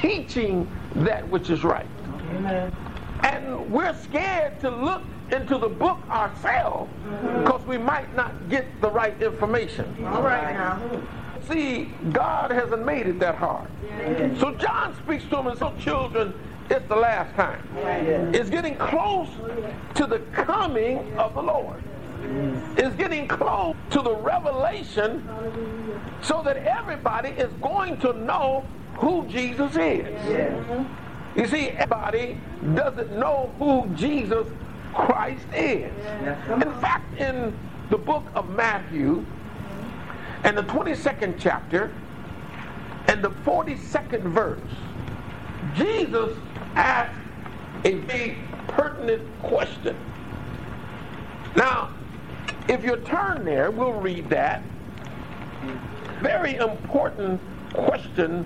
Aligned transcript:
teaching 0.00 0.68
that 0.96 1.28
which 1.28 1.50
is 1.50 1.64
right. 1.64 1.86
Amen. 2.30 2.74
And 3.22 3.70
we're 3.70 3.94
scared 3.94 4.60
to 4.60 4.70
look 4.70 5.02
into 5.30 5.58
the 5.58 5.68
book 5.68 5.98
ourselves 6.08 6.90
because 7.20 7.62
we 7.66 7.78
might 7.78 8.14
not 8.16 8.48
get 8.48 8.66
the 8.80 8.90
right 8.90 9.20
information. 9.22 9.84
All 10.06 10.22
right 10.22 10.54
now. 10.54 10.80
See, 11.48 11.92
God 12.12 12.50
hasn't 12.50 12.84
made 12.84 13.06
it 13.06 13.18
that 13.20 13.34
hard. 13.34 13.68
So 14.38 14.52
John 14.54 14.94
speaks 15.04 15.24
to 15.24 15.30
them 15.30 15.46
and 15.48 15.58
says, 15.58 15.72
children, 15.78 16.34
it's 16.70 16.86
the 16.88 16.96
last 16.96 17.34
time. 17.34 17.62
It's 18.34 18.50
getting 18.50 18.76
close 18.76 19.28
to 19.94 20.06
the 20.06 20.18
coming 20.32 21.16
of 21.18 21.34
the 21.34 21.42
Lord. 21.42 21.82
It's 22.76 22.94
getting 22.96 23.26
close 23.26 23.74
to 23.90 24.02
the 24.02 24.14
revelation 24.14 25.26
so 26.20 26.42
that 26.42 26.58
everybody 26.58 27.30
is 27.30 27.52
going 27.62 27.98
to 28.00 28.12
know 28.12 28.64
who 28.98 29.26
Jesus 29.26 29.76
is. 29.76 30.06
You 31.36 31.46
see, 31.46 31.68
everybody 31.70 32.40
doesn't 32.74 33.16
know 33.16 33.52
who 33.58 33.86
Jesus 33.94 34.46
Christ 34.92 35.46
is. 35.54 35.92
In 36.50 36.72
fact, 36.80 37.18
in 37.18 37.56
the 37.90 37.98
book 37.98 38.24
of 38.34 38.50
Matthew, 38.50 39.24
and 40.44 40.58
the 40.58 40.64
22nd 40.64 41.36
chapter, 41.38 41.92
and 43.06 43.22
the 43.22 43.30
42nd 43.30 44.22
verse, 44.22 44.60
Jesus 45.76 46.36
asked 46.74 47.18
a 47.84 47.94
very 47.94 48.36
pertinent 48.66 49.22
question. 49.42 49.96
Now, 51.56 51.90
if 52.68 52.84
you 52.84 52.96
turn 52.96 53.44
there, 53.44 53.70
we'll 53.70 53.92
read 53.92 54.28
that. 54.30 54.62
Very 56.20 56.56
important 56.56 57.40
question 57.72 58.44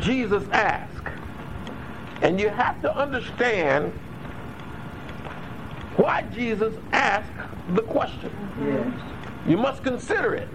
Jesus 0.00 0.42
asked. 0.50 1.06
And 2.22 2.38
you 2.38 2.48
have 2.48 2.80
to 2.82 2.96
understand 2.96 3.92
why 5.96 6.22
Jesus 6.34 6.74
asked 6.92 7.32
the 7.74 7.82
question. 7.82 8.30
You 9.46 9.56
must 9.56 9.82
consider 9.82 10.34
it. 10.34 10.48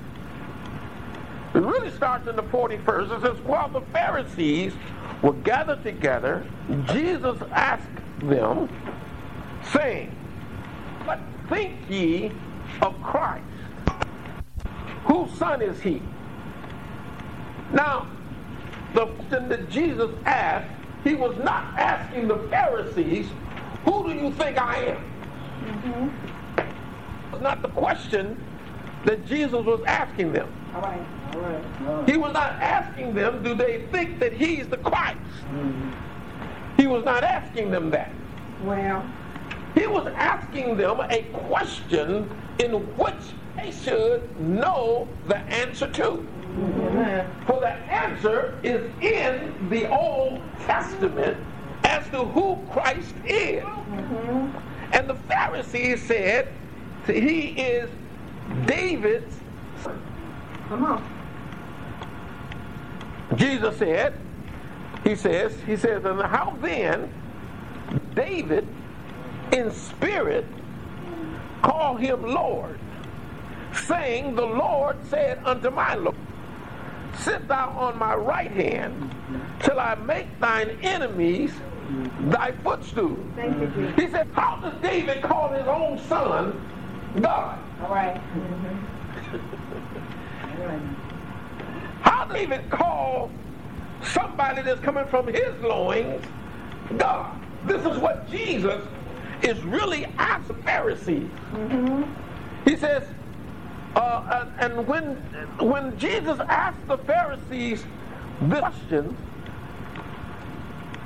It 1.54 1.60
really 1.60 1.92
starts 1.92 2.28
in 2.28 2.36
the 2.36 2.44
41st. 2.44 3.18
It 3.18 3.22
says, 3.22 3.46
While 3.46 3.70
the 3.70 3.82
Pharisees 3.82 4.74
were 5.22 5.34
gathered 5.34 5.84
together, 5.84 6.46
Jesus 6.88 7.38
asked 7.52 7.88
them, 8.20 8.70
saying, 9.72 10.12
What 11.06 11.20
think 11.50 11.90
ye 11.90 12.32
of 12.82 13.02
Christ? 13.02 13.44
Whose 15.06 15.32
son 15.38 15.62
is 15.62 15.80
he? 15.80 16.02
Now, 17.72 18.08
the 18.96 19.06
question 19.08 19.50
that 19.50 19.70
Jesus 19.70 20.10
asked, 20.26 20.72
he 21.04 21.16
was 21.16 21.38
not 21.44 21.78
asking 21.78 22.30
the 22.30 22.38
Pharisees, 22.50 23.28
Who 23.84 24.06
do 24.06 24.14
you 24.14 24.32
think 24.32 24.58
I 24.58 24.78
am? 24.78 24.98
Mm-hmm. 25.66 27.34
It's 27.34 27.44
not 27.44 27.62
the 27.62 27.68
question 27.70 28.42
that 29.04 29.26
Jesus 29.28 29.64
was 29.66 29.82
asking 29.86 30.32
them. 30.32 30.52
All 30.74 30.82
right. 30.82 31.06
All 31.34 31.42
right. 31.42 32.10
He 32.10 32.18
was 32.18 32.34
not 32.34 32.54
asking 32.54 33.14
them, 33.14 33.44
do 33.44 33.54
they 33.54 33.86
think 33.92 34.20
that 34.20 34.32
he's 34.34 34.68
the 34.68 34.78
Christ? 34.78 35.20
Mm-hmm. 35.52 36.82
He 36.82 36.88
was 36.88 37.04
not 37.04 37.24
asking 37.24 37.72
them 37.72 37.90
that. 37.92 38.12
Well, 38.64 39.06
He 39.76 39.88
was 39.88 40.08
asking 40.16 40.78
them 40.78 41.02
a 41.02 41.24
question 41.34 42.30
in 42.60 42.72
which 42.98 43.14
they 43.58 43.72
should 43.72 44.40
know 44.40 45.08
the 45.28 45.38
answer 45.38 45.92
to. 45.92 46.26
For 47.46 47.60
the 47.60 47.74
answer 47.92 48.58
is 48.64 48.90
in 49.02 49.70
the 49.70 49.90
Old 49.90 50.42
Testament 50.62 51.38
as 51.84 52.08
to 52.10 52.26
who 52.26 52.58
Christ 52.72 53.14
is. 53.26 53.64
And 54.94 55.10
the 55.10 55.16
Pharisees 55.16 56.02
said 56.04 56.48
he 57.08 57.50
is 57.50 57.90
David's 58.66 59.36
son. 59.84 60.02
Come 60.70 60.86
on. 60.86 61.16
Jesus 63.36 63.78
said, 63.78 64.14
he 65.04 65.16
says, 65.16 65.56
he 65.66 65.76
says, 65.76 66.06
and 66.06 66.22
how 66.22 66.58
then 66.62 67.12
David 68.16 68.68
in 69.52 69.72
spirit 69.72 70.46
call 71.62 71.96
him 71.96 72.24
Lord, 72.24 72.80
saying, 73.74 74.36
The 74.36 74.46
Lord 74.46 74.98
said 75.10 75.40
unto 75.46 75.70
my 75.70 75.96
Lord, 75.96 76.16
Sit 77.20 77.48
thou 77.48 77.70
on 77.70 77.98
my 77.98 78.16
right 78.16 78.52
hand 78.52 79.14
till 79.62 79.80
I 79.80 79.96
make 79.96 80.40
thine 80.40 80.78
enemies 80.82 81.52
thy 82.22 82.52
footstool. 82.64 83.18
You, 83.38 83.94
He 83.96 84.10
said, 84.10 84.28
How 84.34 84.58
does 84.58 84.82
David 84.82 85.22
call 85.22 85.50
his 85.50 85.68
own 85.68 86.00
son 86.08 86.62
God? 87.22 87.60
All 87.82 87.90
right. 87.90 88.18
How 92.02 92.26
does 92.26 92.36
David 92.36 92.70
call 92.70 93.32
somebody 94.04 94.62
that's 94.62 94.82
coming 94.82 95.06
from 95.06 95.28
his 95.28 95.54
loins 95.62 96.24
God? 96.98 97.40
This 97.66 97.86
is 97.86 97.98
what 97.98 98.30
Jesus 98.30 98.84
is 99.42 99.62
really 99.64 100.06
asking 100.18 100.62
Pharisees. 100.64 101.30
Mm-hmm. 101.54 102.04
He 102.70 102.76
says, 102.76 103.04
uh, 103.96 104.50
and, 104.60 104.78
and 104.78 104.88
when 104.88 105.16
when 105.60 105.98
Jesus 105.98 106.40
asked 106.40 106.88
the 106.88 106.98
Pharisees 106.98 107.86
this 108.42 108.60
question, 108.60 109.16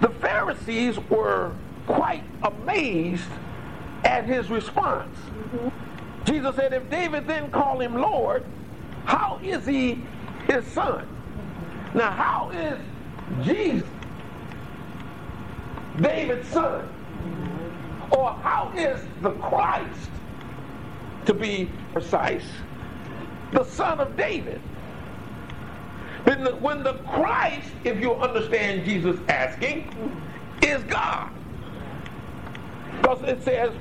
the 0.01 0.09
Pharisees 0.09 0.97
were 1.09 1.51
quite 1.85 2.23
amazed 2.43 3.29
at 4.03 4.25
his 4.25 4.49
response. 4.49 5.15
Mm-hmm. 5.17 6.25
Jesus 6.25 6.55
said, 6.55 6.73
if 6.73 6.89
David 6.89 7.27
then 7.27 7.51
called 7.51 7.81
him 7.81 7.95
Lord, 7.95 8.45
how 9.05 9.39
is 9.43 9.65
he 9.65 10.03
his 10.47 10.65
son? 10.67 11.05
Mm-hmm. 11.05 11.97
Now, 11.97 12.11
how 12.11 12.49
is 12.51 12.79
Jesus 13.45 13.87
David's 15.99 16.47
son? 16.47 16.81
Mm-hmm. 16.81 18.13
Or 18.13 18.31
how 18.33 18.71
is 18.75 18.99
the 19.21 19.31
Christ, 19.31 20.11
to 21.25 21.33
be 21.33 21.69
precise, 21.93 22.45
the 23.51 23.63
son 23.63 23.99
of 23.99 24.15
David? 24.17 24.59
When 26.23 26.43
the, 26.43 26.55
when 26.55 26.83
the 26.83 26.93
Christ, 27.07 27.69
if 27.83 27.99
you 27.99 28.13
understand 28.15 28.85
Jesus 28.85 29.19
asking, 29.29 29.91
is 30.61 30.83
God. 30.83 31.29
Because 32.97 33.23
it 33.23 33.41
says, 33.43 33.73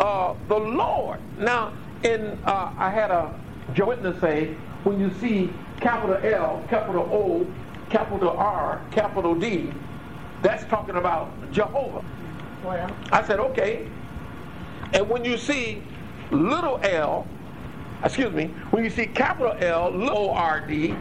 uh, 0.00 0.34
the 0.48 0.58
Lord. 0.58 1.20
Now, 1.38 1.72
in 2.02 2.38
uh, 2.44 2.72
I 2.76 2.90
had 2.90 3.10
a 3.10 3.32
witness 3.78 4.20
say, 4.20 4.54
when 4.84 5.00
you 5.00 5.10
see 5.20 5.50
capital 5.80 6.16
L, 6.22 6.64
capital 6.68 7.08
O, 7.12 7.46
capital 7.88 8.30
R, 8.30 8.82
capital 8.90 9.34
D, 9.34 9.72
that's 10.42 10.64
talking 10.64 10.96
about 10.96 11.50
Jehovah. 11.52 12.04
Well, 12.62 12.96
I 13.12 13.22
said, 13.24 13.40
okay. 13.40 13.88
And 14.92 15.08
when 15.08 15.24
you 15.24 15.38
see 15.38 15.82
little 16.30 16.80
l, 16.82 17.26
excuse 18.04 18.32
me, 18.32 18.46
when 18.70 18.84
you 18.84 18.90
see 18.90 19.06
capital 19.06 19.54
L, 19.58 19.90
little 19.90 20.30
R-D, 20.30 20.94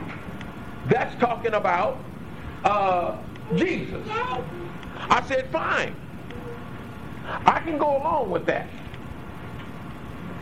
that's 0.87 1.15
talking 1.19 1.53
about 1.53 2.03
uh, 2.63 3.17
Jesus. 3.55 4.07
I 5.09 5.23
said, 5.27 5.47
fine. 5.51 5.95
I 7.45 7.59
can 7.59 7.77
go 7.77 7.97
along 7.97 8.29
with 8.31 8.45
that. 8.45 8.69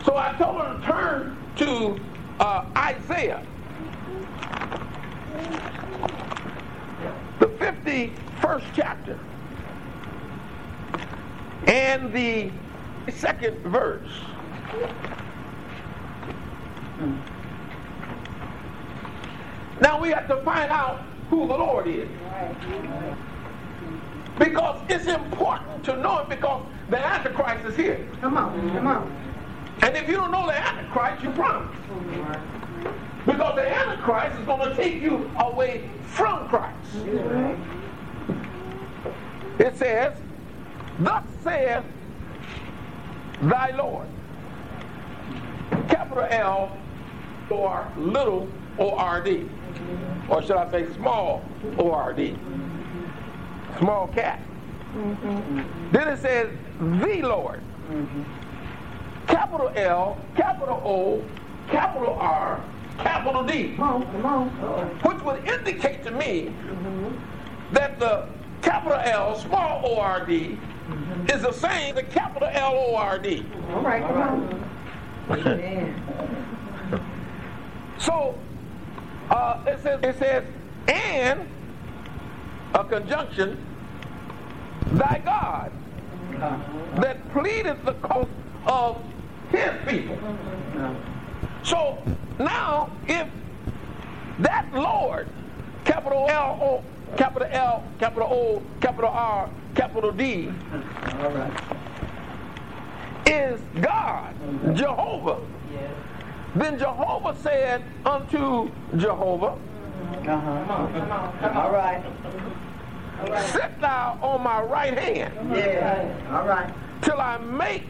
So 0.04 0.16
I 0.16 0.32
told 0.34 0.60
her 0.60 0.78
to 0.78 0.86
turn 0.86 1.38
to 1.56 2.00
uh, 2.40 2.66
Isaiah, 2.76 3.44
the 7.38 7.46
51st 7.46 8.64
chapter, 8.74 9.18
and 11.66 12.12
the 12.12 12.50
second 13.10 13.56
verse. 13.62 14.10
Mm. 16.98 17.18
Now 19.80 20.00
we 20.00 20.10
have 20.10 20.28
to 20.28 20.36
find 20.42 20.70
out 20.70 21.02
who 21.30 21.46
the 21.48 21.56
Lord 21.56 21.86
is. 21.86 22.08
Because 24.38 24.80
it's 24.88 25.06
important 25.06 25.84
to 25.84 25.96
know 25.96 26.18
it 26.18 26.28
because 26.28 26.64
the 26.90 27.04
Antichrist 27.04 27.64
is 27.66 27.76
here. 27.76 28.06
come 28.20 28.36
on. 28.36 28.70
Come 28.72 28.86
on. 28.86 29.24
And 29.82 29.96
if 29.96 30.08
you 30.08 30.14
don't 30.14 30.30
know 30.30 30.46
the 30.46 30.58
Antichrist, 30.58 31.22
you're 31.22 31.32
promise. 31.32 31.76
Because 33.26 33.54
the 33.56 33.68
Antichrist 33.68 34.38
is 34.38 34.46
going 34.46 34.68
to 34.68 34.76
take 34.76 35.02
you 35.02 35.30
away 35.38 35.88
from 36.06 36.48
Christ. 36.48 36.76
It 39.58 39.76
says, 39.76 40.16
Thus 40.98 41.24
saith 41.42 41.84
thy 43.42 43.70
Lord. 43.76 44.06
Capital 45.88 46.26
L 46.30 46.78
or 47.50 47.90
little 47.96 48.48
O 48.78 48.94
R 48.96 49.22
D. 49.22 49.48
Or 50.28 50.42
should 50.42 50.56
I 50.56 50.70
say 50.70 50.92
small 50.94 51.44
O 51.78 51.90
R 51.90 52.12
D. 52.12 52.36
small 53.78 54.08
cat. 54.08 54.40
Mm-hmm. 54.94 55.92
Then 55.92 56.08
it 56.08 56.20
says 56.20 56.48
the 56.78 57.22
Lord. 57.22 57.60
Mm-hmm. 57.90 58.22
Capital 59.26 59.72
L, 59.74 60.18
capital 60.36 60.80
O, 60.84 61.24
capital 61.70 62.14
R, 62.14 62.62
capital 62.98 63.42
D. 63.42 63.74
Come 63.76 63.84
on, 63.84 64.12
come 64.12 64.26
on. 64.26 64.48
Which 65.02 65.22
would 65.22 65.48
indicate 65.48 66.04
to 66.04 66.10
me 66.10 66.46
mm-hmm. 66.46 67.74
that 67.74 67.98
the 67.98 68.28
capital 68.62 68.98
L, 68.98 69.38
small 69.38 69.82
O-R-D, 69.84 70.58
is 71.32 71.42
the 71.42 71.52
same 71.52 71.96
as 71.96 71.96
the 71.96 72.02
capital 72.02 72.48
L-O-R-D. 72.52 73.44
All 73.70 73.80
right, 73.80 74.02
come 74.02 74.70
on. 75.30 76.30
So 78.04 78.38
uh, 79.30 79.64
it 79.66 79.82
says 79.82 80.00
it 80.02 80.18
says 80.18 80.44
and 80.88 81.48
a 82.74 82.84
conjunction 82.84 83.58
thy 84.92 85.20
God 85.24 85.72
that 86.96 87.32
pleadeth 87.32 87.84
the 87.84 87.94
cause 87.94 88.28
of 88.66 89.02
his 89.50 89.70
people. 89.86 90.18
So 91.62 92.02
now 92.38 92.90
if 93.08 93.28
that 94.40 94.66
Lord, 94.72 95.28
capital 95.84 96.26
L 96.28 96.58
O 96.60 96.84
capital 97.16 97.48
L, 97.50 97.84
capital 97.98 98.28
O, 98.30 98.62
capital 98.80 99.10
R, 99.10 99.48
capital 99.74 100.12
D, 100.12 100.50
is 103.26 103.60
God, 103.80 104.34
Jehovah, 104.74 105.40
then 106.54 106.78
Jehovah 106.78 107.36
said 107.42 107.82
unto 108.04 108.70
Jehovah, 108.96 109.56
uh-huh. 110.26 111.60
All 111.60 111.72
right. 111.72 112.02
Sit 113.52 113.80
thou 113.80 114.18
on 114.22 114.42
my 114.42 114.60
right 114.62 114.96
hand 114.96 115.32
Yeah. 115.56 116.08
All 116.32 116.46
right. 116.46 116.72
till 117.02 117.20
I 117.20 117.38
make 117.38 117.84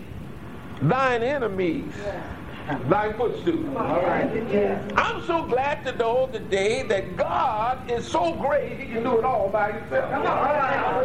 thine 0.83 1.23
enemies 1.23 1.93
thy 2.89 3.13
footstool. 3.13 3.77
All 3.77 4.01
right. 4.03 4.31
Yeah. 4.51 4.81
I'm 4.97 5.23
so 5.27 5.43
glad 5.45 5.85
to 5.85 5.93
know 5.97 6.29
today 6.33 6.83
that 6.85 7.17
God 7.17 7.91
is 7.91 8.07
so 8.07 8.33
great 8.35 8.79
he 8.81 8.87
can 8.87 9.03
do 9.03 9.19
it 9.19 9.25
all 9.25 9.49
by 9.49 9.73
himself. 9.73 10.13
All 10.13 10.23
right. 10.23 11.05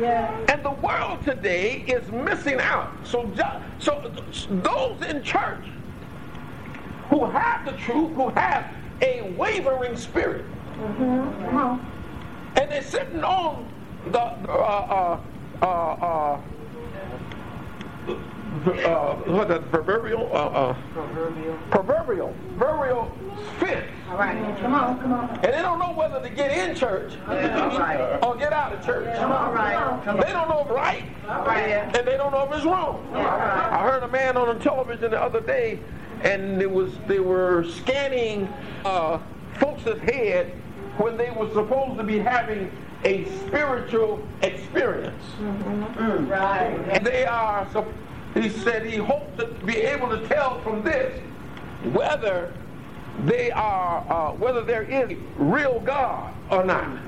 Yeah. 0.00 0.44
And 0.48 0.62
the 0.64 0.70
world 0.72 1.22
today 1.24 1.84
is 1.86 2.10
missing 2.10 2.60
out. 2.60 2.92
So, 3.04 3.24
ju- 3.36 3.42
so 3.78 4.10
those 4.50 5.00
in 5.02 5.22
church 5.22 5.64
who 7.10 7.24
have 7.26 7.64
the 7.64 7.72
truth, 7.72 8.12
who 8.14 8.28
have 8.30 8.66
a 9.02 9.22
wavering 9.36 9.96
spirit, 9.96 10.44
Come 10.76 11.56
on. 11.56 11.86
and 12.56 12.70
they're 12.70 12.82
sitting 12.82 13.22
on 13.24 13.66
the 14.10 14.20
uh, 14.20 15.20
uh, 15.62 15.64
uh, 15.64 15.66
uh, 15.66 16.40
uh, 18.66 19.14
what 19.26 19.48
the 19.48 19.58
proverbial 19.60 20.28
uh, 20.32 20.46
uh, 20.46 20.76
proverbial 21.70 22.34
proverbial 22.56 23.10
fence, 23.58 23.84
All 24.08 24.16
right. 24.16 24.36
Come 24.60 24.74
on, 24.74 25.00
come 25.00 25.12
on. 25.12 25.28
and 25.42 25.44
they 25.52 25.60
don't 25.62 25.78
know 25.78 25.92
whether 25.92 26.20
to 26.20 26.30
get 26.30 26.50
in 26.56 26.74
church 26.76 27.14
right. 27.26 28.18
or 28.22 28.36
get 28.36 28.52
out 28.52 28.72
of 28.72 28.84
church. 28.84 29.08
All 29.18 29.52
right. 29.52 30.00
Come 30.04 30.16
on. 30.16 30.20
They 30.24 30.32
don't 30.32 30.48
know 30.48 30.60
if 30.60 30.66
it's 30.66 30.74
right, 30.74 31.04
All 31.28 31.44
right. 31.44 31.68
and 31.96 32.06
they 32.06 32.16
don't 32.16 32.30
know 32.32 32.44
if 32.48 32.52
it's 32.56 32.64
wrong. 32.64 33.04
I 33.14 33.82
heard 33.82 34.02
a 34.04 34.08
man 34.08 34.36
on 34.36 34.56
the 34.56 34.62
television 34.62 35.10
the 35.10 35.20
other 35.20 35.40
day, 35.40 35.80
and 36.24 36.60
it 36.60 36.70
was 36.70 36.92
they 37.06 37.20
were 37.20 37.64
scanning 37.64 38.48
uh, 38.84 39.18
folks' 39.58 39.84
head 40.00 40.50
when 40.96 41.16
they 41.16 41.30
were 41.30 41.48
supposed 41.50 41.98
to 41.98 42.04
be 42.04 42.18
having 42.18 42.70
a 43.04 43.26
spiritual 43.46 44.26
experience. 44.42 45.22
Right. 45.38 46.78
And 46.90 47.06
they 47.06 47.26
are, 47.26 47.68
so 47.72 47.86
he 48.32 48.48
said 48.48 48.86
he 48.86 48.96
hoped 48.96 49.38
to 49.38 49.46
be 49.66 49.76
able 49.76 50.08
to 50.08 50.26
tell 50.26 50.60
from 50.62 50.82
this 50.82 51.20
whether 51.92 52.52
they 53.26 53.50
are, 53.50 54.04
uh, 54.08 54.32
whether 54.32 54.62
there 54.62 54.82
is 54.82 55.16
real 55.36 55.80
God 55.80 56.34
or 56.50 56.64
not 56.64 56.98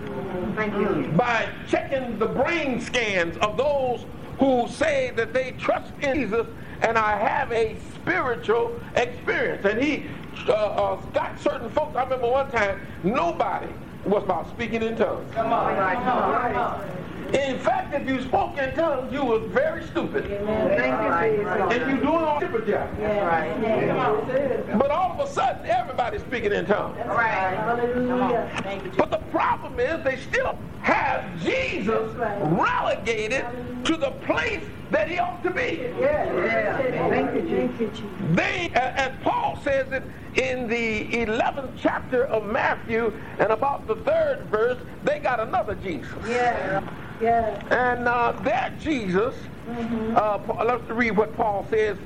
Thank 0.55 0.75
you. 0.75 1.13
by 1.17 1.49
checking 1.67 2.19
the 2.19 2.27
brain 2.27 2.81
scans 2.81 3.37
of 3.39 3.57
those 3.57 4.05
who 4.39 4.69
say 4.69 5.13
that 5.17 5.33
they 5.33 5.53
trust 5.53 5.93
in 6.03 6.15
Jesus 6.15 6.47
and 6.83 6.99
I 6.99 7.17
have 7.17 7.51
a 7.53 7.77
spiritual 7.95 8.73
experience. 8.95 9.65
And 9.65 9.83
he 9.83 10.07
uh, 10.49 10.53
uh, 10.53 10.97
got 11.13 11.41
certain 11.41 11.71
folks. 11.71 11.97
I 11.97 12.05
remember 12.05 12.31
one 12.31 12.51
time 12.51 12.81
nobody 13.03 13.73
was 14.05 14.23
about 14.23 14.49
speaking 14.51 14.83
in 14.83 14.97
tongues. 14.97 15.29
Come 15.33 15.53
on. 15.53 15.75
All 15.75 15.81
right. 15.81 15.97
Come 15.97 16.57
on. 16.57 17.07
In 17.35 17.59
fact, 17.59 17.93
if 17.93 18.07
you 18.07 18.23
spoke 18.23 18.57
in 18.57 18.73
tongues, 18.75 19.13
you 19.13 19.25
was 19.25 19.43
very 19.51 19.85
stupid. 19.87 20.27
Thank 20.29 21.33
you, 21.33 21.39
Jesus. 21.39 21.73
And 21.73 21.91
you 21.91 21.97
doing 22.01 22.25
all 22.25 22.39
different 22.39 22.69
job. 22.69 22.89
Right. 23.01 23.53
Yeah. 23.61 24.77
But 24.79 24.91
all 24.93 25.11
of 25.11 25.29
a 25.29 25.33
sudden, 25.33 25.67
everybody's 25.67 26.21
speaking 26.21 26.53
in 26.53 26.67
tongues. 26.67 26.97
All 27.01 27.17
right. 27.17 27.57
Hallelujah. 27.57 28.49
Thank 28.63 28.85
you. 28.85 28.93
But 28.97 29.11
the 29.11 29.19
problem 29.33 29.81
is 29.81 30.05
they 30.05 30.19
still 30.19 30.57
have 30.83 31.43
Jesus 31.43 32.15
relegated 32.15 33.45
to 33.85 33.97
the 33.97 34.13
place 34.25 34.63
that 34.91 35.09
he 35.09 35.19
ought 35.19 35.43
to 35.43 35.51
be. 35.51 35.89
Yeah. 36.01 36.33
yeah. 36.35 37.09
Thank 37.09 37.35
you, 37.81 37.89
Jesus. 37.89 38.01
They, 38.33 38.71
a- 38.75 38.99
as 38.99 39.13
Paul 39.23 39.59
says 39.63 39.91
it 39.93 40.03
in 40.41 40.69
the 40.69 41.09
11th 41.27 41.73
chapter 41.77 42.25
of 42.27 42.45
Matthew 42.45 43.13
and 43.39 43.51
about 43.51 43.87
the 43.87 43.97
third 43.97 44.45
verse, 44.51 44.79
they 45.05 45.19
got 45.19 45.41
another 45.41 45.75
Jesus. 45.77 46.13
Yeah. 46.27 46.89
Yeah. 47.21 47.59
And 47.71 48.07
uh, 48.07 48.33
that 48.45 48.79
Jesus, 48.79 49.35
uh, 49.69 50.39
let's 50.65 50.89
read 50.91 51.13
what 51.17 51.35
Paul 51.37 51.67
says 51.71 51.97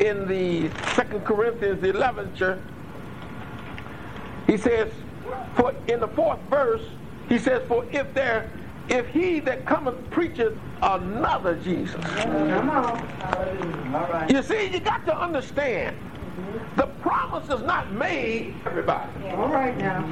in 0.00 0.26
the 0.28 0.68
Second 0.94 1.24
Corinthians 1.24 1.82
11th 1.82 2.30
chapter. 2.36 2.62
He 4.46 4.56
says, 4.56 4.92
for 5.56 5.74
in 5.88 6.00
the 6.00 6.08
fourth 6.08 6.40
verse, 6.50 6.82
he 7.28 7.38
says, 7.38 7.62
for 7.66 7.84
if 7.92 8.12
there, 8.14 8.50
if 8.88 9.06
he 9.08 9.40
that 9.40 9.64
cometh 9.66 9.96
preacheth 10.10 10.56
another 10.82 11.56
Jesus. 11.56 12.04
Come 12.04 12.70
on. 12.70 14.28
You 14.28 14.42
see, 14.42 14.68
you 14.68 14.80
got 14.80 15.04
to 15.06 15.18
understand, 15.18 15.96
the 16.76 16.86
promise 17.00 17.48
is 17.48 17.62
not 17.62 17.90
made 17.92 18.54
to 18.62 18.70
everybody. 18.70 19.10
All 19.30 19.48
right 19.48 19.76
now. 19.76 20.06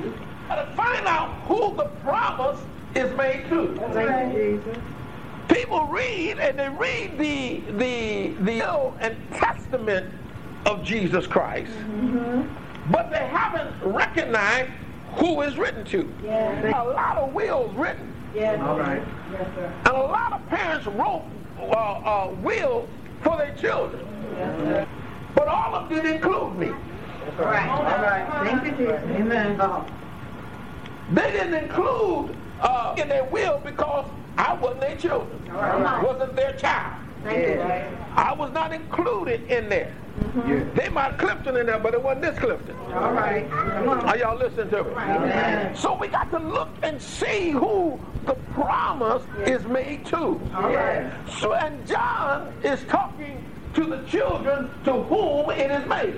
But 0.48 0.72
find 0.74 1.06
out 1.06 1.30
who 1.46 1.74
the 1.76 1.84
promise 2.02 2.60
is 2.94 3.14
made 3.16 3.48
to. 3.48 3.74
Thank 3.92 4.34
you, 4.34 4.62
Jesus. 4.64 4.82
People 5.48 5.86
read 5.86 6.38
and 6.38 6.58
they 6.58 6.68
read 6.70 7.18
the 7.18 7.60
the 7.72 8.34
the 8.44 8.60
Will 8.60 8.94
and 9.00 9.16
Testament 9.32 10.12
of 10.64 10.82
Jesus 10.82 11.26
Christ, 11.26 11.70
mm-hmm. 11.70 12.90
but 12.90 13.10
they 13.10 13.26
haven't 13.26 13.74
recognized 13.82 14.70
who 15.16 15.42
is 15.42 15.58
written 15.58 15.84
to. 15.86 16.10
Yeah. 16.24 16.82
A 16.82 16.88
lot 16.88 17.18
of 17.18 17.34
wills 17.34 17.74
written, 17.74 18.13
Yeah. 18.34 18.66
All 18.68 18.78
right. 18.78 19.02
Yes, 19.32 19.46
sir. 19.54 19.72
and 19.86 19.96
a 19.96 20.00
lot 20.00 20.32
of 20.32 20.48
parents 20.48 20.86
wrote 20.86 21.24
uh, 21.58 21.62
uh, 21.62 22.34
wills 22.42 22.88
for 23.22 23.36
their 23.36 23.54
children, 23.54 24.04
Yes, 24.36 24.58
sir. 24.60 24.88
but 25.34 25.46
all 25.48 25.74
of 25.74 25.88
them 25.88 25.98
didn't 26.02 26.16
include 26.16 26.56
me. 26.56 26.68
All 26.68 27.44
right. 27.44 27.68
All 27.68 27.82
right. 27.84 28.44
Thank 28.44 28.64
you, 28.64 28.86
Jesus. 28.86 29.02
Amen. 29.10 29.56
They 31.12 31.30
didn't 31.32 31.54
include 31.54 32.36
uh, 32.60 32.94
in 32.98 33.08
their 33.08 33.24
will 33.24 33.60
because 33.64 34.06
I 34.36 34.54
wasn't 34.54 34.80
their 34.80 34.96
children, 34.96 35.44
right. 35.52 36.02
wasn't 36.02 36.34
their 36.34 36.54
child. 36.54 37.03
Thank 37.24 37.48
you. 37.48 37.98
I 38.14 38.32
was 38.32 38.52
not 38.52 38.72
included 38.72 39.50
in 39.50 39.68
there. 39.68 39.92
Mm-hmm. 40.18 40.50
Yeah. 40.50 40.64
They 40.74 40.88
might 40.88 41.10
have 41.10 41.18
Clifton 41.18 41.56
in 41.56 41.66
there, 41.66 41.78
but 41.78 41.94
it 41.94 42.02
wasn't 42.02 42.22
this 42.22 42.38
Clifton. 42.38 42.76
All 42.92 43.12
right. 43.12 43.50
Are 43.50 44.16
y'all 44.16 44.38
listening 44.38 44.70
to 44.70 44.84
me? 44.84 44.90
Amen. 44.90 45.74
So 45.74 45.96
we 45.96 46.08
got 46.08 46.30
to 46.30 46.38
look 46.38 46.68
and 46.82 47.00
see 47.02 47.50
who 47.50 47.98
the 48.26 48.34
promise 48.52 49.24
is 49.46 49.64
made 49.64 50.06
to. 50.06 50.16
All 50.16 50.72
right. 50.72 51.10
So 51.40 51.54
and 51.54 51.84
John 51.86 52.52
is 52.62 52.84
talking 52.84 53.44
to 53.74 53.84
the 53.84 54.02
children 54.04 54.70
to 54.84 54.92
whom 54.92 55.50
it 55.50 55.70
is 55.70 55.86
made. 55.88 56.14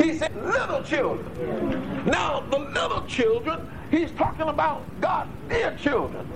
He 0.00 0.16
said, 0.18 0.34
little 0.36 0.82
children. 0.82 2.04
Now, 2.06 2.40
the 2.50 2.58
little 2.58 3.02
children, 3.06 3.68
he's 3.90 4.10
talking 4.12 4.48
about 4.48 4.82
God's 5.00 5.30
dear 5.48 5.76
children. 5.76 6.26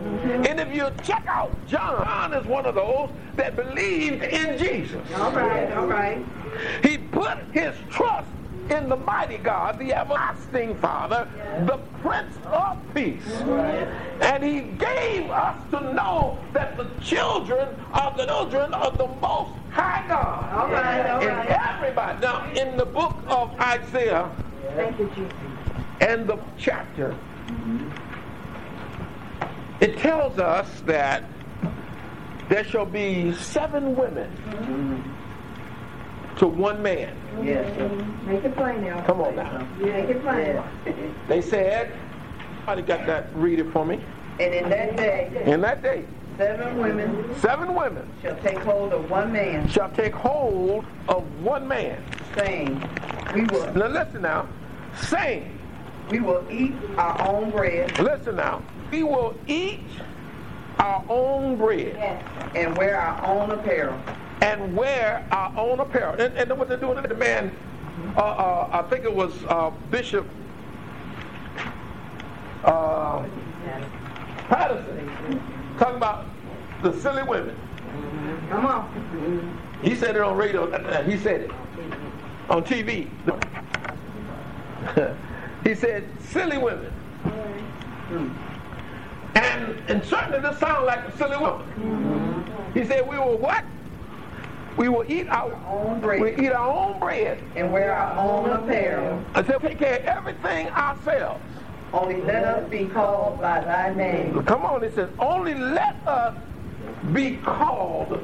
And 0.47 0.61
if 0.61 0.75
you 0.75 0.91
check 1.03 1.25
out 1.27 1.51
John, 1.67 2.05
John 2.05 2.35
is 2.35 2.47
one 2.47 2.67
of 2.67 2.75
those 2.75 3.11
that 3.37 3.57
believed 3.57 4.23
in 4.23 4.59
Jesus. 4.59 5.07
All 5.17 5.33
right. 5.33 5.73
All 5.73 5.87
right. 5.87 6.25
He 6.83 6.99
put 6.99 7.39
his 7.53 7.75
trust 7.91 8.29
in 8.71 8.89
the 8.89 8.97
mighty 8.97 9.39
God, 9.39 9.79
the 9.79 9.95
everlasting 9.95 10.75
Father, 10.77 11.29
the 11.67 11.79
Prince 12.03 12.37
of 12.47 12.77
Peace. 12.95 13.25
And 14.21 14.43
he 14.43 14.61
gave 14.61 15.31
us 15.31 15.57
to 15.71 15.81
know 15.95 16.39
that 16.53 16.77
the 16.77 16.87
children 17.03 17.69
are 17.93 18.15
the 18.17 18.27
children 18.27 18.75
of 18.75 18.99
the 18.99 19.07
Most 19.07 19.53
High 19.71 20.05
God. 20.09 20.53
All 20.55 20.73
right. 20.73 21.11
All 21.11 21.23
And 21.23 21.49
everybody, 21.49 22.21
now 22.21 22.51
in 22.53 22.77
the 22.77 22.87
book 22.87 23.17
of 23.29 23.51
Isaiah 23.61 24.31
Thank 24.75 24.99
you, 24.99 25.11
Jesus. 25.15 25.33
and 26.01 26.27
the 26.27 26.39
chapter, 26.59 27.17
it 29.81 29.99
tells 29.99 30.39
us 30.39 30.81
that 30.87 31.25
there 32.49 32.65
shall 32.65 32.87
be 32.87 33.33
seven 33.35 33.95
women 33.97 35.05
to 36.37 36.47
one 36.47 36.83
man. 36.83 37.15
Yes. 37.45 37.77
Sir. 37.77 37.89
Make 38.27 38.45
it 38.45 38.55
plain 38.57 38.83
now. 38.85 39.01
Come 39.05 39.21
on 39.21 39.37
now. 39.37 39.67
Make 39.79 40.09
it 40.11 40.23
plain. 40.23 40.63
They 41.29 41.43
said, 41.43 41.93
somebody 42.59 42.83
got 42.83 43.07
that, 43.07 43.27
read 43.35 43.59
it 43.61 43.71
for 43.73 43.85
me. 43.85 44.01
And 44.41 44.55
in 44.55 44.69
that 44.71 44.97
day, 44.97 45.43
In 45.47 45.61
that 45.63 45.83
day, 45.83 46.05
seven 46.37 46.79
women 46.79 47.35
seven 47.39 47.75
women 47.75 48.09
shall 48.23 48.37
take 48.37 48.59
hold 48.59 48.93
of 48.93 49.11
one 49.11 49.33
man, 49.33 49.69
shall 49.69 49.91
take 49.91 50.15
hold 50.15 50.85
of 51.09 51.25
one 51.43 51.67
man. 51.69 52.03
saying, 52.37 52.83
We 53.35 53.43
will, 53.45 53.73
Now 53.75 53.89
listen 53.89 54.23
now, 54.23 54.49
saying, 55.03 55.59
we 56.11 56.21
will 56.21 56.45
eat 56.51 56.73
our 56.97 57.21
own 57.29 57.51
bread 57.51 57.99
listen 58.01 58.37
now, 58.37 58.63
we 58.91 59.03
will 59.03 59.35
eat 59.47 59.81
our 60.79 61.05
own 61.09 61.57
bread 61.57 61.95
Yes. 61.97 62.25
and 62.55 62.77
wear 62.79 62.99
our 62.99 63.27
own 63.27 63.51
apparel. 63.51 63.99
And 64.41 64.77
wear 64.77 65.27
our 65.31 65.53
own 65.57 65.81
apparel. 65.81 66.21
And, 66.21 66.37
and 66.37 66.51
then 66.51 66.59
what 66.59 66.69
they're 66.69 66.77
doing, 66.77 67.03
the 67.03 67.15
man, 67.15 67.55
uh, 68.17 68.21
uh, 68.21 68.69
I 68.73 68.83
think 68.89 69.05
it 69.05 69.13
was 69.15 69.33
uh, 69.49 69.71
Bishop 69.91 70.27
uh, 72.65 73.25
Patterson, 74.49 75.41
talking 75.79 75.97
about 75.97 76.27
the 76.83 76.93
silly 77.01 77.23
women. 77.23 77.57
Come 78.51 78.67
on. 78.67 79.79
He 79.83 79.95
said 79.95 80.17
it 80.17 80.23
on 80.23 80.37
radio. 80.37 80.71
uh, 80.71 81.03
He 81.05 81.17
said 81.19 81.43
it 81.43 81.51
on 82.49 82.65
TV. 82.65 83.09
he 85.65 85.75
said, 85.75 86.09
silly 86.21 86.59
women. 86.59 86.93
And, 89.35 89.83
and 89.89 90.05
certainly 90.05 90.41
this 90.41 90.59
sounds 90.59 90.87
like 90.87 91.07
a 91.07 91.17
silly 91.17 91.37
woman. 91.37 92.51
He 92.75 92.85
said, 92.85 93.07
we 93.09 93.19
will 93.19 93.37
what? 93.39 93.65
We 94.79 94.89
will 94.89 95.05
eat 95.11 95.29
our 95.29 95.53
Own 95.69 96.01
we 96.01 96.07
bread 96.07 96.41
eat 96.41 96.53
our 96.53 96.69
own 96.71 96.99
bread 97.01 97.43
and 97.57 97.73
wear 97.73 97.93
our 97.93 98.17
own 98.19 98.51
apparel. 98.51 99.23
until 99.35 99.59
we 99.59 99.69
take 99.71 99.79
care 99.81 99.99
of 99.99 100.05
everything 100.07 100.69
ourselves. 100.69 101.41
Only 101.93 102.21
let 102.23 102.45
us 102.45 102.71
be 102.71 102.85
called 102.87 103.41
by 103.41 103.61
thy 103.61 103.93
name. 103.95 104.43
Come 104.45 104.65
on, 104.65 104.85
it 104.85 104.95
says, 104.95 105.09
only 105.19 105.55
let 105.55 105.97
us 106.07 106.37
be 107.13 107.37
called 107.39 108.23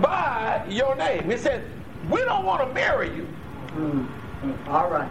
by 0.00 0.64
your 0.68 0.94
name. 0.94 1.30
It 1.30 1.40
says, 1.40 1.62
we 2.08 2.20
don't 2.20 2.44
want 2.44 2.66
to 2.68 2.72
marry 2.72 3.08
you. 3.16 3.26
Mm-hmm. 3.68 4.70
All 4.70 4.88
right. 4.90 5.10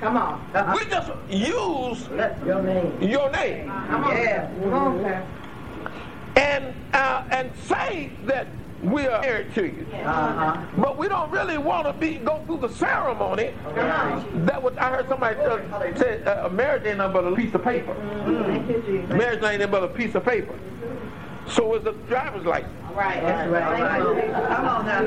Come 0.00 0.16
on. 0.18 0.40
Uh-huh. 0.54 0.76
We 0.78 0.90
just 0.90 1.10
use 1.28 2.08
Let 2.10 2.44
your 2.46 2.62
name. 2.62 3.00
your 3.02 3.30
name 3.30 3.66
Come 3.66 4.04
on. 4.04 4.16
Yeah. 4.16 4.50
Come 4.62 4.72
on, 4.74 5.02
Pastor. 5.02 5.26
and 6.36 6.74
uh, 6.92 7.24
and 7.30 7.50
say 7.64 8.10
that 8.26 8.46
we 8.82 9.06
are 9.06 9.20
married 9.20 9.54
to 9.54 9.64
you. 9.66 9.86
Uh-huh. 9.92 10.64
But 10.76 10.98
we 10.98 11.08
don't 11.08 11.30
really 11.30 11.58
want 11.58 11.86
to 11.86 11.92
be 11.92 12.16
go 12.16 12.42
through 12.46 12.58
the 12.58 12.68
ceremony. 12.68 13.52
On. 13.66 14.46
That 14.46 14.62
was 14.62 14.76
I 14.76 14.90
heard 14.90 15.08
somebody 15.08 15.36
say 15.98 16.22
uh, 16.24 16.48
marriage 16.50 16.84
ain't 16.86 16.98
nothing 16.98 17.12
but 17.12 17.32
a 17.32 17.36
piece 17.36 17.54
of 17.54 17.64
paper. 17.64 17.94
Jesus. 18.86 19.08
Marriage 19.10 19.42
ain't 19.42 19.60
nothing 19.60 19.70
but 19.70 19.84
a 19.84 19.88
piece 19.88 20.14
of 20.14 20.24
paper. 20.24 20.58
So 21.48 21.74
is 21.76 21.86
a 21.86 21.92
driver's 22.08 22.44
license. 22.44 22.72
Right. 22.94 23.22
That's 23.22 23.50
right. 23.50 24.32
Come 24.56 24.66
on 24.66 24.86
now. 24.86 25.02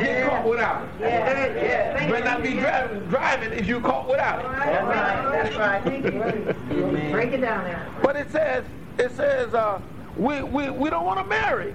Get 0.00 0.28
caught 0.28 0.46
without 0.48 0.84
it. 0.84 0.90
Yeah, 1.00 1.46
yeah. 1.54 2.06
You 2.06 2.12
may 2.12 2.20
not 2.20 2.42
be 2.42 2.52
driving, 2.52 3.00
driving 3.08 3.52
if 3.52 3.66
you 3.66 3.80
caught 3.80 4.08
without 4.08 4.40
it. 4.40 4.52
That's 4.52 5.56
right. 5.56 5.84
That's 5.84 6.14
right. 6.14 7.10
Break 7.12 7.32
it 7.32 7.40
down 7.40 7.64
now. 7.64 8.00
But 8.02 8.16
it 8.16 8.30
says, 8.30 8.64
it 8.98 9.10
says, 9.12 9.54
uh, 9.54 9.80
we, 10.16 10.42
we, 10.42 10.70
we 10.70 10.90
don't 10.90 11.04
want 11.04 11.18
to 11.18 11.24
marry. 11.24 11.74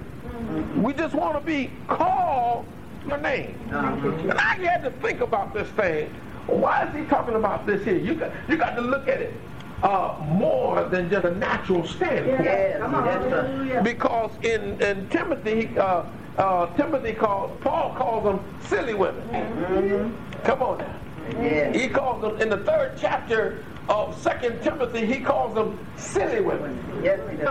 We 0.76 0.92
just 0.92 1.14
want 1.14 1.38
to 1.38 1.44
be 1.44 1.70
called 1.86 2.66
your 3.06 3.18
name. 3.18 3.58
And 3.70 4.32
I 4.32 4.54
had 4.56 4.82
to 4.84 4.90
think 5.02 5.20
about 5.20 5.52
this 5.54 5.68
thing. 5.70 6.12
Why 6.46 6.84
is 6.84 6.94
he 6.94 7.04
talking 7.04 7.34
about 7.34 7.66
this 7.66 7.84
here? 7.84 7.98
You 7.98 8.14
got, 8.14 8.32
you 8.48 8.56
got 8.56 8.74
to 8.74 8.80
look 8.80 9.08
at 9.08 9.20
it 9.20 9.34
uh, 9.82 10.16
more 10.28 10.84
than 10.84 11.08
just 11.10 11.24
a 11.24 11.34
natural 11.36 11.86
standpoint. 11.86 12.44
Yes. 12.44 13.84
Because 13.84 14.30
in, 14.42 14.80
in 14.82 15.08
Timothy, 15.10 15.70
uh, 15.78 16.04
uh, 16.38 16.74
Timothy 16.76 17.12
calls, 17.12 17.56
Paul 17.60 17.94
calls 17.94 18.24
them 18.24 18.40
silly 18.66 18.94
women. 18.94 20.16
Come 20.44 20.62
on 20.62 20.78
now. 20.78 20.96
Yes. 21.40 21.76
He 21.76 21.88
calls 21.88 22.22
them, 22.22 22.40
in 22.40 22.48
the 22.48 22.58
third 22.58 22.96
chapter 22.98 23.62
of 23.88 24.20
Second 24.20 24.62
Timothy, 24.62 25.06
he 25.06 25.20
calls 25.20 25.54
them 25.54 25.78
silly 25.96 26.40
women. 26.40 26.78
Yes, 27.02 27.20
we 27.28 27.36
do. 27.36 27.50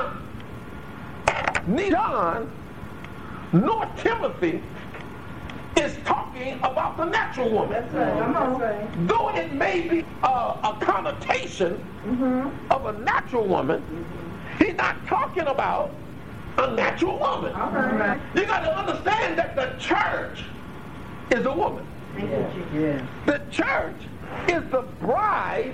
Neither 1.67 1.91
John 1.91 2.51
nor 3.53 3.85
Timothy 3.97 4.61
is 5.77 5.97
talking 6.05 6.53
about 6.59 6.97
the 6.97 7.05
natural 7.05 7.49
woman. 7.49 7.87
Come 7.89 8.35
on. 8.35 8.61
Uh-huh. 8.61 8.87
Though 9.07 9.29
it 9.29 9.53
may 9.53 9.87
be 9.87 10.05
a, 10.23 10.27
a 10.27 10.77
connotation 10.81 11.77
mm-hmm. 12.05 12.71
of 12.71 12.85
a 12.85 12.99
natural 12.99 13.45
woman, 13.45 13.83
he's 14.57 14.75
not 14.75 15.05
talking 15.07 15.47
about 15.47 15.93
a 16.57 16.71
natural 16.71 17.17
woman. 17.19 17.53
All 17.53 17.71
right. 17.71 18.19
You 18.35 18.45
got 18.45 18.61
to 18.61 18.77
understand 18.77 19.37
that 19.37 19.55
the 19.55 19.73
church 19.79 20.43
is 21.31 21.45
a 21.45 21.53
woman. 21.53 21.85
Thank 22.15 22.73
you, 22.73 23.07
The 23.25 23.41
church 23.51 23.95
is 24.47 24.63
the 24.71 24.81
bride 24.99 25.73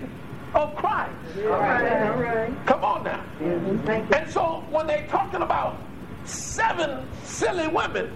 of 0.55 0.75
Christ. 0.75 1.11
All 1.37 1.43
right. 1.43 2.07
All 2.09 2.17
right. 2.17 2.65
Come 2.65 2.83
on 2.83 3.03
now. 3.03 3.23
And 3.41 4.31
so 4.31 4.63
when 4.71 4.87
they're 4.87 5.07
talking 5.07 5.41
about 5.41 5.77
seven 6.23 7.05
silly 7.23 7.67
women, 7.67 8.15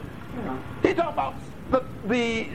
he's 0.81 0.95
talking 0.95 1.13
about 1.13 1.35
the, 1.69 1.83
the 2.07 2.47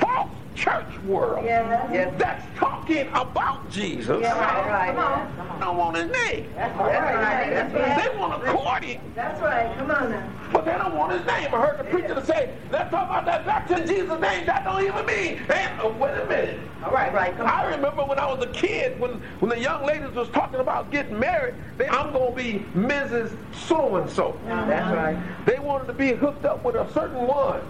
false 0.00 0.30
church 0.60 1.02
world 1.06 1.44
Yes. 1.44 2.12
that's 2.18 2.44
talking 2.58 3.08
about 3.14 3.68
Jesus. 3.70 4.08
All 4.10 4.20
right. 4.20 4.94
They 4.94 5.64
don't 5.64 5.76
want 5.76 5.96
his 5.96 6.10
name. 6.10 6.46
That's 6.54 6.78
right. 6.78 7.50
That's 7.50 7.74
right. 7.74 8.12
They 8.12 8.18
want 8.18 8.44
to 8.44 8.52
court 8.52 8.84
him, 8.84 9.00
That's 9.14 9.40
right. 9.40 9.74
Come 9.78 9.90
on 9.90 10.10
now. 10.10 10.32
but 10.52 10.64
they 10.66 10.72
don't 10.72 10.94
want 10.96 11.12
his 11.12 11.24
name. 11.26 11.54
I 11.54 11.66
heard 11.66 11.78
the 11.78 11.84
preacher 11.84 12.14
to 12.14 12.24
say, 12.26 12.54
let's 12.70 12.90
talk 12.90 13.08
about 13.08 13.24
that 13.26 13.46
baptism 13.46 13.82
in 13.82 13.88
Jesus' 13.88 14.20
name. 14.20 14.44
That 14.46 14.64
don't 14.64 14.82
even 14.84 15.06
mean. 15.06 15.40
And, 15.50 15.80
oh, 15.80 15.92
wait 15.98 16.18
a 16.18 16.26
minute. 16.26 16.60
All 16.84 16.90
right. 16.90 17.12
Right. 17.12 17.34
Come 17.36 17.46
on. 17.46 17.52
I 17.52 17.70
remember 17.70 18.04
when 18.04 18.18
I 18.18 18.26
was 18.32 18.44
a 18.44 18.50
kid, 18.52 18.98
when, 19.00 19.12
when 19.40 19.48
the 19.50 19.58
young 19.58 19.86
ladies 19.86 20.10
was 20.12 20.28
talking 20.30 20.60
about 20.60 20.90
getting 20.90 21.18
married, 21.18 21.54
they, 21.78 21.88
I'm 21.88 22.12
going 22.12 22.34
to 22.36 22.36
be 22.36 22.64
Mrs. 22.78 23.34
So-and-so. 23.66 24.28
Uh-huh. 24.46 24.66
That's 24.66 24.94
right. 24.94 25.46
They 25.46 25.58
wanted 25.58 25.86
to 25.86 25.94
be 25.94 26.12
hooked 26.12 26.44
up 26.44 26.64
with 26.64 26.74
a 26.74 26.90
certain 26.92 27.26
one. 27.26 27.60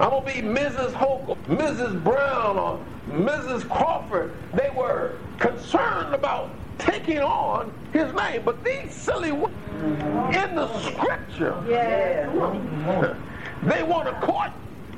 I'm 0.00 0.10
going 0.10 0.24
to 0.26 0.32
be 0.42 0.46
Mrs. 0.46 0.92
Hope, 0.92 1.38
Mrs. 1.46 2.02
Brown, 2.02 2.58
or 2.58 2.84
Mrs. 3.08 3.68
Crawford. 3.68 4.34
They 4.54 4.68
were 4.76 5.12
concerned 5.38 6.14
about 6.14 6.50
taking 6.78 7.18
on 7.18 7.72
his 7.92 8.12
name. 8.14 8.42
But 8.44 8.64
these 8.64 8.92
silly 8.94 9.32
women 9.32 9.50
in 10.34 10.54
the 10.54 10.80
scripture, 10.80 11.62
Yeah. 11.68 12.26
they 13.62 13.82
want 13.82 14.06
to 14.06 14.26
court 14.26 14.50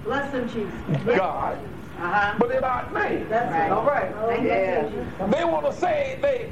Bless 0.05 0.33
him, 0.33 0.49
Jesus. 0.49 1.17
God, 1.17 1.59
Uh-huh. 1.99 2.35
but 2.39 2.51
in 2.51 2.63
our 2.65 2.91
name. 2.93 3.27
That's 3.29 3.51
right. 3.53 3.71
All 3.71 3.85
right. 3.87 4.13
Thank 4.27 4.93
you, 4.93 5.07
They 5.31 5.45
want 5.45 5.65
to 5.67 5.73
say 5.73 6.19
they 6.21 6.51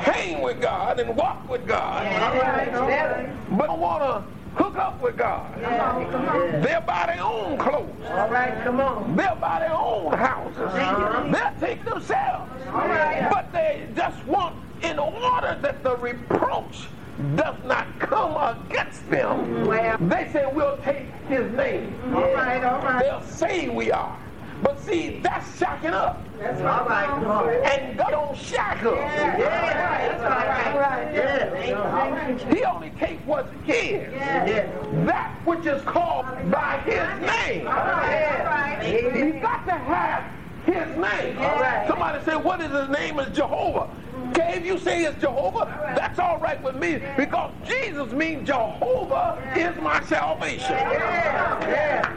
hang 0.00 0.42
with 0.42 0.60
God 0.60 1.00
and 1.00 1.16
walk 1.16 1.48
with 1.48 1.66
God, 1.66 2.06
All 2.06 2.40
right. 2.40 2.74
All 2.74 2.88
right. 2.88 3.56
but 3.56 3.66
don't 3.68 3.80
want 3.80 4.02
to 4.02 4.24
hook 4.54 4.76
up 4.76 5.00
with 5.02 5.16
God. 5.16 5.46
Yeah. 5.60 6.08
Come 6.10 6.28
on. 6.28 6.62
They'll 6.62 6.80
buy 6.80 7.06
their 7.14 7.22
own 7.24 7.58
clothes. 7.58 8.04
All 8.10 8.28
right. 8.28 8.62
Come 8.64 8.80
on. 8.80 9.16
They'll 9.16 9.36
buy 9.36 9.60
their 9.60 9.72
own 9.74 10.12
houses. 10.12 10.58
Uh-huh. 10.58 11.30
They'll 11.32 11.60
take 11.68 11.84
themselves. 11.84 12.50
All 12.68 12.88
right. 12.88 13.28
But 13.30 13.52
they 13.52 13.88
just 13.94 14.24
want, 14.26 14.56
in 14.82 14.98
order 14.98 15.58
that 15.62 15.82
the 15.82 15.96
reproach 15.96 16.88
does 17.36 17.56
not 17.64 17.86
come 17.98 18.36
against 18.56 19.08
them, 19.10 19.66
Well. 19.66 19.98
they 20.00 20.28
say, 20.32 20.46
we'll 20.52 20.78
take 20.78 21.06
his 21.28 21.50
name. 21.52 21.94
All 22.14 22.32
right. 22.34 22.62
All 22.64 22.80
right. 22.82 23.02
They'll 23.02 23.22
say 23.22 23.68
we 23.68 23.90
are. 23.92 24.18
But 24.62 24.80
see, 24.80 25.20
that's 25.22 25.58
shacking 25.58 25.92
up. 25.92 26.22
That's 26.38 26.60
all 26.60 26.86
right. 26.86 27.08
On. 27.08 27.48
And 27.64 27.98
God 27.98 28.10
don't 28.10 28.36
shack 28.36 28.82
up. 28.84 28.94
Yeah. 28.96 29.36
That's 29.38 30.22
right. 30.22 30.72
All 30.72 30.80
right. 30.80 31.14
Yeah. 31.14 32.54
He 32.54 32.64
only 32.64 32.90
takes 32.90 33.24
what's 33.26 33.52
his. 33.64 34.12
Yeah. 34.12 34.70
That 35.06 35.34
which 35.44 35.66
is 35.66 35.82
called 35.82 36.26
by 36.50 36.78
his 36.84 37.08
name. 37.20 37.66
All 37.66 37.74
right. 37.74 38.78
He's 38.82 39.40
got 39.42 39.64
to 39.66 39.72
have 39.72 40.24
his 40.64 40.96
name. 40.96 41.36
right. 41.38 41.86
Somebody 41.88 42.24
say, 42.24 42.36
what 42.36 42.60
is 42.60 42.70
his 42.70 42.88
name? 42.88 43.18
Is 43.18 43.34
Jehovah. 43.36 43.88
Okay, 44.30 44.56
if 44.56 44.64
you 44.66 44.78
say 44.78 45.04
it's 45.04 45.20
Jehovah, 45.20 45.92
that's 45.96 46.18
all 46.18 46.38
right 46.38 46.62
with 46.62 46.76
me 46.76 47.02
because 47.16 47.52
Jesus 47.66 48.12
means 48.12 48.46
Jehovah 48.46 49.42
is 49.56 49.76
my 49.82 50.02
salvation. 50.04 50.70
Yeah. 50.72 52.16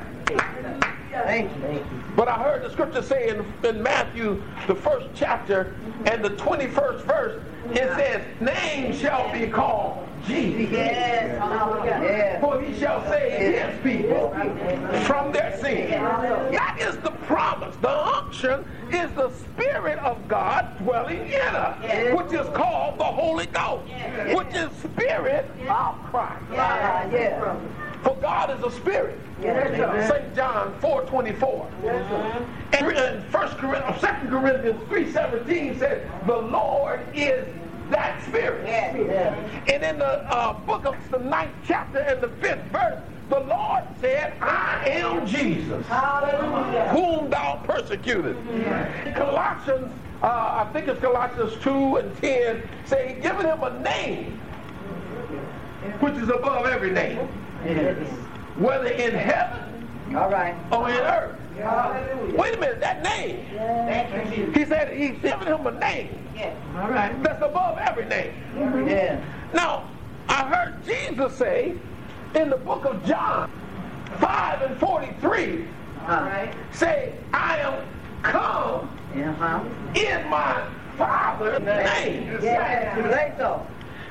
Thank 1.13 1.55
you. 1.58 1.86
But 2.15 2.27
I 2.27 2.41
heard 2.41 2.63
the 2.63 2.70
scripture 2.72 3.01
say 3.01 3.29
in, 3.29 3.46
in 3.63 3.82
Matthew, 3.82 4.41
the 4.67 4.75
first 4.75 5.08
chapter 5.13 5.75
and 6.05 6.24
the 6.24 6.32
21st 6.32 7.01
verse, 7.05 7.41
it 7.72 7.96
says, 7.96 8.22
Name 8.39 8.93
shall 8.96 9.32
be 9.32 9.48
called 9.48 10.08
Jesus. 10.25 10.72
Yes. 10.72 11.41
Yes. 11.86 12.41
For 12.41 12.62
he 12.62 12.79
shall 12.79 13.03
save 13.10 13.55
his 13.55 13.82
people 13.84 14.29
from 15.05 15.32
their 15.32 15.58
sins. 15.60 15.89
That 15.91 16.77
is 16.79 16.98
the 16.98 17.12
promise. 17.25 17.75
The 17.77 17.89
unction 17.89 18.65
is 18.91 19.12
the 19.13 19.29
Spirit 19.32 20.00
of 20.00 20.27
God 20.27 20.65
dwelling 20.79 21.27
in 21.27 21.55
us, 21.55 21.77
which 22.15 22.34
is 22.39 22.48
called 22.55 23.00
the 23.00 23.03
Holy 23.03 23.48
Ghost, 23.48 23.89
which 24.36 24.53
is 24.55 24.72
Spirit 24.77 25.50
of 25.70 25.96
Christ. 26.05 26.43
Yeah. 28.24 28.30
Yeah. 28.30 28.48
For 28.48 28.48
God 28.48 28.58
is 28.58 28.63
a 28.63 28.72
spirit. 28.72 29.20
St. 30.08 30.36
John 30.36 30.74
4.24. 30.80 31.68
And 32.74 32.88
in 32.88 33.22
1 33.32 33.48
Corinthians, 33.58 34.01
2 34.01 34.30
Corinthians 34.30 34.82
3.17 34.89 35.80
says, 35.80 36.01
the 36.25 36.38
Lord 36.38 37.01
is 37.13 37.48
that 37.89 38.24
spirit. 38.24 38.65
And 38.65 39.84
in 39.84 40.00
the 40.00 40.34
uh, 40.34 40.53
book 40.65 40.86
of 40.86 40.96
the 41.12 41.20
ninth 41.20 41.51
chapter 41.65 42.00
and 42.00 42.22
the 42.22 42.30
fifth 42.30 42.63
verse, 42.72 43.00
the 43.30 43.39
Lord 43.39 43.84
said, 44.00 44.34
I 44.42 44.84
am 44.88 45.25
Jesus, 45.25 45.86
Hallelujah. 45.88 46.89
whom 46.89 47.30
thou 47.30 47.62
persecuted. 47.63 48.38
Colossians, 49.15 49.92
uh, 50.22 50.65
I 50.65 50.70
think 50.74 50.88
it's 50.88 51.00
Colossians 51.01 51.53
2 51.62 51.98
and 51.98 52.18
10, 52.18 52.62
say, 52.86 53.20
giving 53.22 53.46
him 53.46 53.63
a 53.63 53.80
name 53.82 54.39
which 56.00 56.15
is 56.15 56.30
above 56.30 56.65
every 56.65 56.92
name, 56.92 57.27
whether 58.58 58.88
in 58.88 59.13
heaven 59.13 60.15
All 60.15 60.29
right. 60.29 60.55
or 60.72 60.89
in 60.89 60.96
earth. 60.98 61.36
Hallelujah. 61.58 62.38
Wait 62.38 62.55
a 62.55 62.60
minute, 62.60 62.79
that 62.82 63.03
name. 63.03 63.46
Thank. 63.55 64.55
He 64.55 64.65
said 64.65 64.96
he's 64.98 65.20
giving 65.22 65.48
him 65.48 65.65
a 65.67 65.72
name 65.79 66.10
All 66.75 66.89
right. 66.89 67.22
that's 67.24 67.41
above 67.43 67.77
every 67.77 68.05
name. 68.05 68.34
Yeah. 68.88 69.24
Now, 69.53 69.84
I 70.27 70.48
heard 70.48 70.84
Jesus 70.86 71.38
say 71.38 71.75
in 72.36 72.50
the 72.50 72.58
book 72.58 72.86
of 72.86 73.05
John 73.05 73.50
5 74.20 74.62
and 74.63 74.79
43, 74.79 75.65
All 76.01 76.08
right. 76.08 76.53
say, 76.74 77.13
I 77.34 77.60
am 77.60 77.86
come 78.24 78.89
Uh-huh. 79.15 79.60
in 79.96 80.27
my 80.29 80.63
Father's 80.98 81.62
name. 81.62 82.39
Yeah. 82.41 82.98
You 82.98 83.12
say 83.12 83.34
so. 83.38 83.65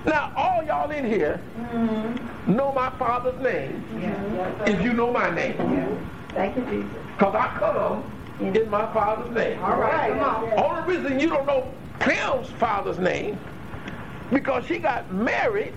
Now, 0.04 0.32
all 0.36 0.62
y'all 0.64 0.90
in 0.90 1.04
here 1.04 1.40
mm-hmm. 1.56 2.56
know 2.56 2.72
my 2.72 2.90
Father's 2.90 3.40
name 3.40 3.84
if 4.66 4.82
you 4.82 4.92
know 4.92 5.12
my 5.12 5.30
name. 5.30 5.56
Thank 6.30 6.56
you, 6.56 6.64
Jesus. 6.64 6.90
Because 7.16 7.34
I 7.34 7.48
come 7.58 8.04
in 8.40 8.70
my 8.70 8.92
Father's 8.92 9.30
name. 9.34 9.62
All 9.62 9.76
right. 9.76 10.10
Come 10.10 10.20
on. 10.20 10.52
Only 10.58 10.96
reason 10.96 11.20
you 11.20 11.28
don't 11.28 11.46
know 11.46 11.72
Pam's 12.00 12.48
father's 12.50 12.98
name 12.98 13.38
because 14.32 14.66
she 14.66 14.78
got 14.78 15.12
married 15.12 15.74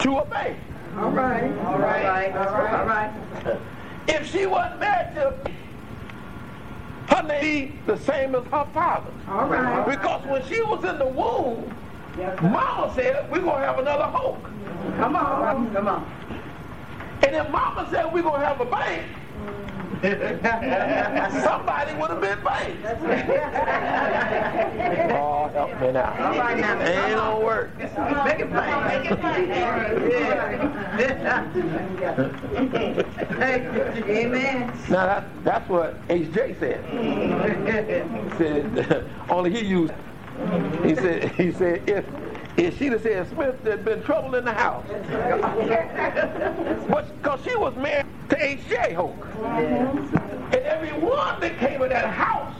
to 0.00 0.18
a 0.18 0.24
baby. 0.26 0.56
All 0.96 1.10
right. 1.10 1.44
All 1.64 1.78
right. 1.78 2.32
All 2.36 2.44
right. 2.44 2.74
All 2.74 2.86
right. 2.86 3.60
If 4.08 4.30
she 4.30 4.46
wasn't 4.46 4.80
married 4.80 5.14
to 5.14 5.34
her 7.08 7.22
name 7.22 7.40
be 7.40 7.78
the 7.86 7.96
same 7.98 8.34
as 8.34 8.44
her 8.44 8.66
father. 8.72 9.10
All 9.28 9.46
right. 9.46 9.86
Because 9.88 10.26
when 10.26 10.44
she 10.46 10.60
was 10.62 10.84
in 10.84 10.98
the 10.98 11.06
womb, 11.06 11.72
Mama 12.16 12.92
said, 12.94 13.30
we're 13.30 13.40
going 13.40 13.60
to 13.60 13.66
have 13.66 13.78
another 13.78 14.04
hope. 14.04 14.42
Come 14.96 15.16
on. 15.16 15.72
Come 15.72 15.88
on. 15.88 16.10
And 17.26 17.34
if 17.34 17.50
Mama 17.50 17.88
said 17.90 18.12
we're 18.12 18.22
going 18.22 18.40
to 18.40 18.46
have 18.46 18.60
a 18.60 18.66
bank, 18.66 19.02
somebody 20.04 21.94
would 21.94 22.10
have 22.10 22.20
been 22.20 22.44
banked. 22.44 22.84
Oh, 25.12 25.48
help 25.48 25.80
me 25.80 25.92
now. 25.92 26.10
All 26.18 26.38
right 26.38 26.58
now. 26.58 26.78
Ain't 26.80 27.16
gonna 27.16 27.44
work. 27.44 27.78
Make 27.78 27.88
it 28.40 28.50
plain. 28.50 28.84
Make 28.84 29.10
it 29.10 29.20
plain. 29.20 29.50
Amen. 34.10 34.78
Now 34.90 35.06
that, 35.06 35.24
that's 35.42 35.68
what 35.70 36.08
HJ 36.08 36.58
said. 36.58 36.84
Said 38.36 39.10
only 39.30 39.50
he 39.50 39.64
used. 39.64 39.94
He 40.84 40.94
said 40.94 41.30
he 41.32 41.52
said 41.52 41.88
if 41.88 42.04
if 42.56 42.78
she'd 42.78 42.92
have 42.92 43.02
said 43.02 43.28
Smith, 43.28 43.62
there'd 43.64 43.84
been 43.84 44.02
trouble 44.02 44.34
in 44.36 44.44
the 44.44 44.52
house. 44.52 44.86
Because 46.86 47.40
she 47.42 47.56
was 47.56 47.74
married 47.76 48.06
to 48.28 48.44
H.J. 48.44 48.94
Hope, 48.94 49.24
and 49.44 50.54
everyone 50.54 51.40
that 51.40 51.58
came 51.58 51.82
in 51.82 51.88
that 51.88 52.06
house 52.06 52.54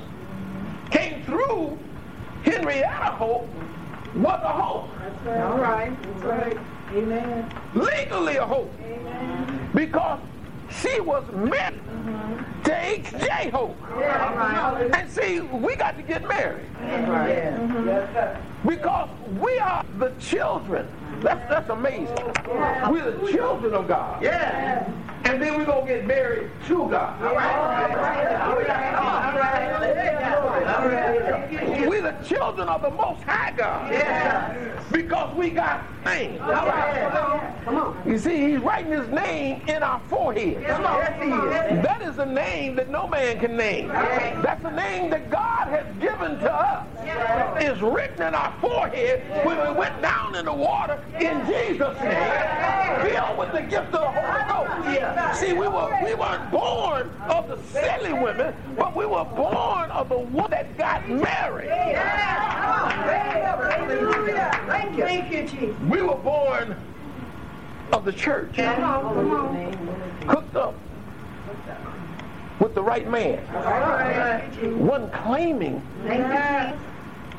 came 0.90 1.22
through 1.24 1.78
Henrietta 2.42 3.12
Hope 3.12 3.48
was 4.14 4.40
a 4.42 4.48
Hope, 4.48 4.90
All 5.26 5.58
right. 5.58 5.96
That's 6.02 6.24
right. 6.24 6.58
Amen. 6.92 7.50
legally 7.74 8.36
a 8.36 8.46
Hope, 8.46 8.74
because 9.74 10.20
she 10.80 11.00
was 11.00 11.24
meant 11.32 11.80
to 12.64 12.84
H.J. 12.84 13.50
Hope. 13.50 13.76
And 14.94 15.10
see, 15.10 15.40
we 15.40 15.76
got 15.76 15.96
to 15.96 16.02
get 16.02 16.26
married 16.26 16.66
Yeah. 16.82 17.84
Yes, 17.84 18.12
sir. 18.12 18.38
because 18.66 19.08
we 19.40 19.58
are 19.58 19.84
the 19.98 20.10
children. 20.18 20.86
That's, 21.20 21.48
that's 21.48 21.70
amazing. 21.70 22.16
We're 22.90 23.10
the 23.12 23.32
children 23.32 23.74
of 23.74 23.88
God. 23.88 24.22
Yeah. 24.22 24.90
And 25.24 25.42
then 25.42 25.56
we're 25.56 25.64
going 25.64 25.86
to 25.86 25.92
get 25.94 26.06
married 26.06 26.50
to 26.66 26.88
God. 26.90 27.22
All 27.22 27.34
right. 27.34 27.84
We're 31.88 32.02
the 32.02 32.16
children 32.24 32.68
of 32.68 32.82
the 32.82 32.90
Most 32.90 33.22
High 33.22 33.52
God. 33.56 33.90
Yeah. 33.92 34.82
Because 34.92 35.34
we 35.34 35.50
got 35.50 35.82
names. 36.04 36.40
All 36.42 36.48
right. 36.48 37.54
Come 37.64 37.76
on. 37.76 38.02
You 38.06 38.18
see, 38.18 38.50
he's 38.50 38.60
writing 38.60 38.92
his 38.92 39.08
name 39.08 39.62
in 39.66 39.82
our 39.82 40.00
forehead. 40.10 40.62
Come 40.66 40.84
on. 40.84 40.98
Yes, 40.98 41.22
he 41.22 41.28
is. 41.28 41.82
That 41.82 42.02
is 42.02 42.18
a 42.18 42.26
name 42.26 42.76
that 42.76 42.90
no 42.90 43.08
man 43.08 43.40
can 43.40 43.56
name. 43.56 43.88
That's 43.88 44.62
a 44.64 44.70
name 44.70 45.08
that 45.10 45.30
God 45.30 45.68
has 45.68 45.86
given 46.00 46.38
to 46.40 46.52
us. 46.52 46.86
It's 47.60 47.80
written 47.80 48.26
in 48.26 48.34
our 48.34 48.52
forehead 48.60 49.22
when 49.46 49.56
we 49.58 49.72
went 49.78 50.02
down 50.02 50.34
in 50.34 50.44
the 50.44 50.52
water 50.52 51.02
in 51.20 51.46
Jesus' 51.46 52.00
name, 52.00 53.02
filled 53.02 53.38
with 53.38 53.52
the 53.52 53.62
gift 53.62 53.94
of 53.94 54.00
the 54.00 54.10
Holy 54.10 54.98
Ghost. 54.98 55.40
See, 55.40 55.52
we 55.52 55.68
were 55.68 55.98
we 56.02 56.14
weren't 56.14 56.50
born 56.50 57.10
of 57.28 57.48
the 57.48 57.58
silly 57.72 58.12
women, 58.12 58.54
but 58.76 58.96
we 58.96 59.06
were 59.06 59.24
born 59.24 59.90
of 59.90 60.08
the 60.08 60.18
one 60.18 60.50
that 60.50 60.76
got 60.76 61.08
married. 61.08 61.68
Thank 64.66 64.96
you. 64.96 65.04
Thank 65.04 65.30
you, 65.30 65.48
Jesus. 65.48 65.80
We 65.82 66.02
were 66.02 66.16
born 66.16 66.76
of 67.92 68.04
the 68.04 68.12
church, 68.12 68.54
Come 68.56 68.82
on. 68.82 69.14
Come 69.14 69.30
on. 69.32 70.28
cooked 70.28 70.56
up 70.56 70.74
with 72.60 72.74
the 72.74 72.82
right 72.82 73.08
man, 73.10 73.38
one 74.78 75.10
claiming 75.10 75.82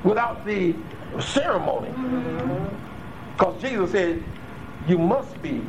without 0.04 0.46
the 0.46 0.76
ceremony. 1.20 1.90
Because 3.38 3.62
Jesus 3.62 3.92
said, 3.92 4.24
you 4.88 4.98
must 4.98 5.42
be 5.42 5.62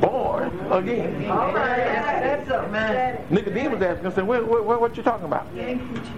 born 0.00 0.48
again. 0.70 1.30
All 1.30 1.52
right. 1.52 1.76
That's 1.76 2.48
it, 2.48 2.70
man. 2.70 3.26
Nicodemus 3.30 3.82
asked 3.82 4.02
him, 4.02 4.12
said, 4.12 4.26
what, 4.26 4.46
what, 4.46 4.80
what 4.80 4.96
you 4.96 5.02
talking 5.02 5.26
about? 5.26 5.46
Thank 5.54 5.82
you, 5.82 5.88
Jesus. 5.98 6.08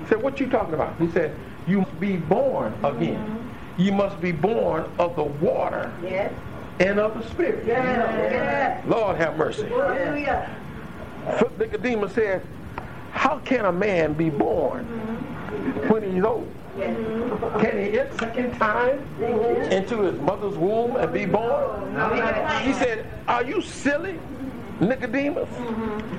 He 0.00 0.06
said, 0.08 0.22
what 0.22 0.40
you 0.40 0.48
talking 0.48 0.74
about? 0.74 0.98
He 1.00 1.08
said, 1.10 1.36
you 1.66 1.80
must 1.80 2.00
be 2.00 2.16
born 2.16 2.74
again. 2.82 3.50
You 3.78 3.92
must 3.92 4.20
be 4.20 4.32
born 4.32 4.84
of 4.98 5.14
the 5.16 5.24
water 5.24 5.92
Yes. 6.02 6.32
and 6.80 6.98
of 6.98 7.14
the 7.14 7.28
spirit. 7.30 7.64
Yes. 7.66 8.84
Lord 8.86 9.16
have 9.16 9.36
mercy. 9.36 9.66
Hallelujah. 9.68 10.56
Nicodemus 11.58 12.12
said, 12.14 12.44
how 13.12 13.38
can 13.40 13.64
a 13.66 13.72
man 13.72 14.12
be 14.14 14.28
born 14.30 14.84
when 15.88 16.12
he's 16.12 16.24
old? 16.24 16.52
Can 17.60 17.78
he 17.78 17.98
enter 17.98 18.18
second 18.18 18.52
time 18.58 18.98
into 19.70 20.02
his 20.02 20.20
mother's 20.20 20.56
womb 20.56 20.96
and 20.96 21.12
be 21.12 21.24
born? 21.24 21.90
He 22.64 22.72
said, 22.74 23.06
Are 23.28 23.44
you 23.44 23.62
silly, 23.62 24.18
Nicodemus? 24.80 25.48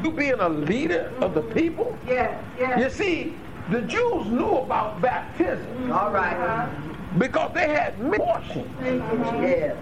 You 0.03 0.11
being 0.11 0.39
a 0.39 0.49
leader 0.49 1.11
of 1.21 1.33
the 1.33 1.41
people? 1.41 1.97
Yes. 2.07 2.43
You 2.77 2.89
see, 2.89 3.35
the 3.69 3.81
Jews 3.81 4.27
knew 4.27 4.57
about 4.57 5.01
baptism 5.01 5.91
All 5.91 6.11
right. 6.11 6.69
because 7.17 7.53
they 7.53 7.67
had 7.69 7.97
washing. 8.17 8.69
Yes. 8.83 9.75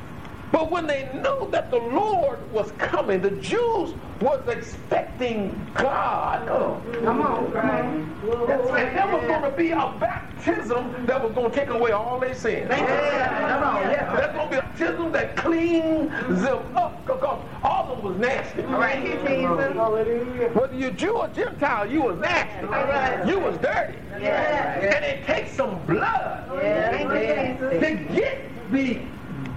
But 0.52 0.70
when 0.70 0.86
they 0.86 1.10
knew 1.14 1.50
that 1.52 1.72
the 1.72 1.78
Lord 1.78 2.40
was 2.52 2.72
coming, 2.74 3.22
the 3.22 3.32
Jews 3.32 3.94
was 4.20 4.46
expecting 4.48 5.56
God. 5.74 6.48
Oh. 6.50 6.82
Come 7.04 7.22
on. 7.22 7.52
Right. 7.52 7.86
And 7.86 8.98
there 8.98 9.08
was 9.08 9.24
going 9.26 9.44
to 9.50 9.58
be 9.58 9.72
a 9.72 9.96
baptism 10.00 11.06
that 11.06 11.24
was 11.24 11.32
going 11.34 11.52
to 11.52 11.56
take 11.58 11.70
away 11.70 11.92
all 11.92 12.20
their 12.20 12.36
sins. 12.36 12.68
Yeah. 12.70 13.60
Come 13.60 13.64
on. 13.64 13.82
Yes. 13.84 14.18
There's 14.18 14.36
going 14.36 14.50
to 14.50 14.52
be 14.52 14.58
a 14.58 14.62
baptism 14.62 15.12
that 15.14 15.36
cleans 15.38 16.42
them 16.42 16.78
up 16.78 17.06
because 17.06 17.40
all 17.64 17.92
of 17.94 18.02
Jones 18.02 18.04
was 18.04 18.18
nasty. 18.18 18.64
All 18.64 18.80
right, 18.80 19.00
here, 19.02 19.18
Jesus. 19.18 20.56
Whether 20.56 20.76
you're 20.76 20.92
Jew 20.92 21.12
or 21.18 21.28
Gentile, 21.30 21.90
you 21.90 22.02
was 22.04 22.20
nasty. 22.20 22.66
right. 22.66 23.26
You 23.28 23.40
was 23.40 23.58
dirty. 23.58 23.98
Yeah. 24.20 24.80
And 24.80 25.06
it 25.06 25.26
takes 25.26 25.56
some 25.56 25.84
blood 25.86 26.50
Yeah. 26.62 27.58
to 27.80 27.96
get 28.14 28.72
the 28.72 29.00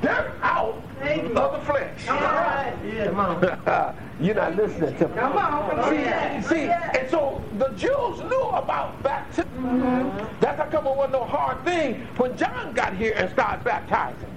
dirt 0.02 0.32
out 0.42 0.82
Thank 0.98 1.28
you. 1.28 1.36
of 1.36 1.52
the 1.60 1.66
flesh. 1.66 2.08
All 2.08 2.16
right. 2.16 2.74
Come 3.04 3.20
on. 3.20 3.96
You're 4.20 4.34
not 4.36 4.54
listening 4.56 4.96
to 4.96 5.08
me. 5.08 5.14
Come 5.14 5.36
on. 5.36 5.90
See, 5.90 5.96
Yeah. 6.02 6.40
see, 6.42 6.98
and 6.98 7.10
so 7.10 7.42
the 7.58 7.68
Jews 7.70 8.20
knew 8.30 8.42
about 8.52 9.02
baptism. 9.02 9.50
Mm-hmm. 9.58 10.40
That's 10.40 10.58
how 10.58 10.66
come 10.66 10.86
it 10.86 10.96
wasn't 10.96 11.12
no 11.14 11.24
hard 11.24 11.64
thing 11.64 12.06
when 12.16 12.36
John 12.36 12.72
got 12.74 12.94
here 12.94 13.14
and 13.16 13.30
started 13.30 13.64
baptizing. 13.64 14.33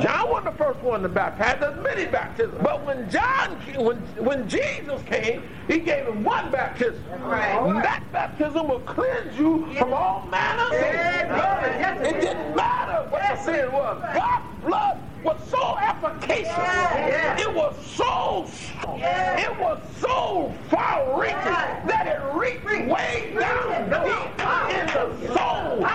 John 0.00 0.28
wasn't 0.30 0.56
the 0.56 0.64
first 0.64 0.80
one 0.80 1.02
to 1.02 1.08
baptize. 1.08 1.58
There's 1.60 1.82
many 1.82 2.06
baptisms. 2.06 2.60
But 2.62 2.84
when 2.84 3.10
John, 3.10 3.56
when 3.76 3.96
when 4.22 4.48
Jesus 4.48 5.02
came, 5.04 5.42
he 5.66 5.78
gave 5.78 6.06
him 6.06 6.22
one 6.24 6.50
baptism. 6.50 7.02
Right. 7.20 7.82
That 7.82 8.02
baptism 8.12 8.68
will 8.68 8.80
cleanse 8.80 9.38
you 9.38 9.66
from 9.76 9.92
all 9.92 10.26
manner 10.30 10.62
of 10.64 10.72
sin. 10.72 12.06
It 12.06 12.20
didn't 12.20 12.54
matter 12.56 13.08
what 13.10 13.22
the 13.22 13.36
sin 13.42 13.72
was. 13.72 14.02
God's 14.14 14.64
blood 14.64 14.98
was 15.24 15.40
so 15.48 15.76
efficacious. 15.78 16.46
Yeah. 16.46 17.40
It 17.40 17.52
was 17.54 17.74
so 17.86 18.46
strong. 18.52 18.98
Yeah. 19.00 19.50
It 19.50 19.58
was 19.58 19.80
so 19.98 20.54
far-reaching 20.70 21.88
that 21.88 22.06
it 22.06 22.20
reached 22.34 22.64
way 22.88 23.34
down 23.38 23.88
deep 24.04 24.40
in 24.76 24.86
the 24.86 25.34
soul. 25.34 25.86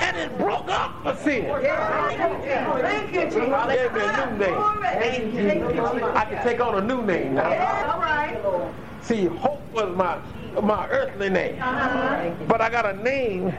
And 0.00 0.16
it 0.18 0.38
broke 0.38 0.68
up 0.68 1.02
the 1.04 1.16
sin. 1.16 1.44
Thank 1.44 3.12
you, 3.14 3.24
Jesus. 3.24 3.34
Gave 3.34 3.92
me 3.92 4.00
a 4.00 4.30
new 4.30 4.38
name. 4.38 4.62
Thank 4.82 5.34
you, 5.34 5.40
Jesus. 5.40 6.02
I 6.14 6.24
can 6.24 6.42
take 6.42 6.60
on 6.60 6.74
a 6.76 6.80
new 6.86 7.02
name 7.04 7.34
now. 7.34 7.48
Yeah, 7.50 7.92
all 7.94 8.00
right. 8.00 8.72
See, 9.02 9.26
hope 9.26 9.62
was 9.72 9.96
my 9.96 10.18
my 10.60 10.88
earthly 10.88 11.28
name, 11.30 11.60
Uh-huh. 11.62 12.34
but 12.46 12.60
I 12.60 12.68
got 12.70 12.84
a 12.86 12.94
name 13.02 13.54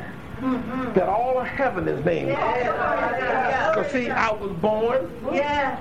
that 0.93 1.07
all 1.09 1.39
of 1.39 1.47
heaven 1.47 1.87
is 1.87 2.03
named. 2.05 2.29
Yeah. 2.29 3.73
Because 3.73 3.91
see, 3.91 4.09
I 4.09 4.31
was 4.31 4.51
born 4.53 5.09
Yeah. 5.31 5.77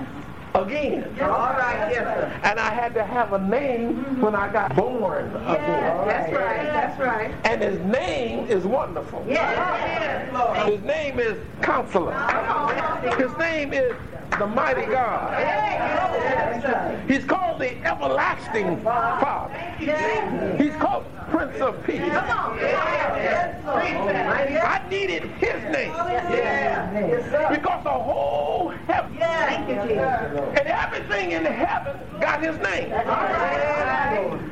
Again. 0.55 1.03
All 1.21 1.53
right, 1.53 1.89
yes, 1.91 2.03
sir. 2.03 2.39
And 2.43 2.59
I 2.59 2.73
had 2.73 2.93
to 2.95 3.03
have 3.03 3.33
a 3.33 3.39
name 3.39 3.95
mm-hmm. 3.95 4.21
when 4.21 4.35
I 4.35 4.51
got 4.51 4.75
born 4.75 5.31
Yeah, 5.33 5.53
again. 5.53 6.07
that's 6.07 6.33
right. 6.33 6.63
That's 6.65 6.99
right. 6.99 7.35
And 7.43 7.61
his 7.61 7.79
name 7.79 8.47
is 8.47 8.65
wonderful. 8.65 9.25
Yeah. 9.27 10.29
Lord. 10.33 10.71
His 10.71 10.81
name 10.83 11.19
is 11.19 11.37
Counselor. 11.61 12.13
His 13.17 13.35
name 13.37 13.73
is 13.73 13.95
the 14.37 14.47
Mighty 14.47 14.85
God. 14.85 15.33
He's 17.09 17.25
called 17.25 17.59
the 17.59 17.75
Everlasting 17.85 18.81
Father. 18.81 19.55
He's 20.57 20.75
called 20.75 21.05
Prince 21.29 21.59
of 21.61 21.83
Peace. 21.83 22.01
I 23.71 24.81
needed 24.89 25.23
his 25.23 25.63
name 25.71 25.91
because 27.49 27.83
the 27.83 27.89
whole 27.89 28.69
heaven 28.87 29.21
and 29.21 30.67
everything 30.67 31.31
in 31.31 31.45
heaven 31.45 31.97
got 32.19 32.41
his 32.43 32.57
name. 32.59 32.89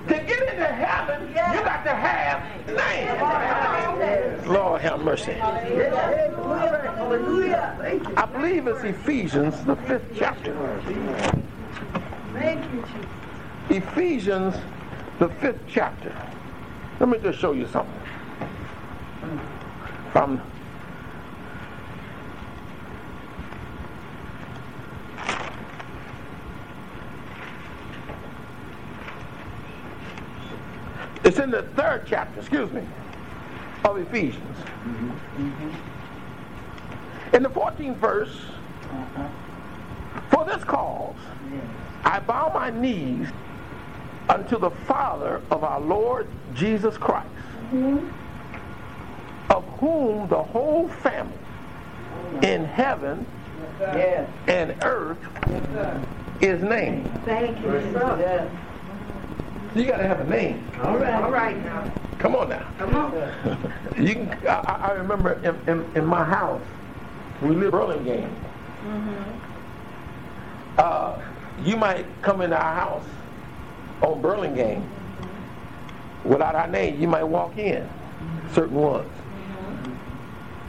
To 0.07 0.13
get 0.13 0.41
into 0.53 0.65
heaven, 0.65 1.27
you 1.29 1.35
got 1.35 1.83
to 1.83 1.95
have 1.95 2.41
his 2.65 2.75
name. 2.77 4.51
Lord 4.51 4.81
have 4.81 5.01
mercy. 5.01 5.35
I 8.17 8.25
believe 8.31 8.67
it's 8.67 8.83
Ephesians, 8.83 9.55
the 9.67 9.75
fifth 9.75 10.05
chapter. 10.15 10.53
Thank 12.33 12.73
you, 12.73 12.81
Jesus. 12.81 13.05
Ephesians, 13.69 14.55
the 15.19 15.27
fifth 15.27 15.59
chapter. 15.67 16.15
Let 17.01 17.09
me 17.09 17.17
just 17.19 17.37
show 17.37 17.51
you 17.51 17.67
something. 17.67 17.93
From 20.13 20.41
It's 31.25 31.39
in 31.39 31.51
the 31.51 31.63
third 31.75 32.05
chapter, 32.07 32.39
excuse 32.39 32.71
me, 32.71 32.83
of 33.83 33.97
Ephesians. 33.97 34.57
Mm-hmm. 34.57 35.49
Mm-hmm. 35.49 37.35
In 37.35 37.43
the 37.43 37.49
14th 37.49 37.97
verse, 37.97 38.45
uh-huh. 38.89 39.27
For 40.29 40.45
this 40.45 40.63
cause 40.63 41.15
I 42.03 42.19
bow 42.19 42.51
my 42.53 42.69
knees 42.69 43.27
unto 44.29 44.57
the 44.59 44.69
Father 44.71 45.41
of 45.51 45.63
our 45.63 45.79
Lord 45.79 46.27
Jesus 46.53 46.97
Christ, 46.97 47.27
of 49.49 49.63
whom 49.79 50.27
the 50.27 50.41
whole 50.41 50.87
family 50.87 51.33
in 52.43 52.65
heaven 52.65 53.25
Yes. 53.79 54.27
and 54.47 54.75
earth 54.83 55.17
is 56.41 56.61
named. 56.63 57.09
Thank 57.25 57.59
you, 57.61 57.71
sir. 57.93 58.49
You 59.75 59.85
got 59.85 59.97
to 59.97 60.07
have 60.07 60.19
a 60.21 60.23
name. 60.29 60.67
All 60.81 60.97
right. 60.97 61.13
All 61.13 61.29
right 61.31 61.63
now. 61.63 61.91
Come 62.17 62.35
on 62.35 62.49
now. 62.49 62.67
Come 62.79 62.95
on. 62.95 63.63
You 63.97 64.13
can, 64.15 64.37
I, 64.47 64.89
I 64.89 64.91
remember 64.93 65.33
in, 65.43 65.55
in, 65.71 65.85
in 65.95 66.05
my 66.05 66.23
house, 66.23 66.61
we 67.41 67.49
lived 67.49 67.63
in 67.65 67.71
Burlingame. 67.71 68.29
Mm-hmm. 68.85 69.46
Uh, 70.77 71.19
you 71.63 71.75
might 71.75 72.05
come 72.21 72.41
into 72.41 72.55
our 72.55 72.73
house 72.73 73.05
on 74.01 74.21
Burlingame 74.21 74.87
without 76.23 76.55
our 76.55 76.67
name. 76.67 76.99
You 77.01 77.07
might 77.07 77.23
walk 77.23 77.57
in, 77.57 77.87
certain 78.53 78.75
ones. 78.75 79.11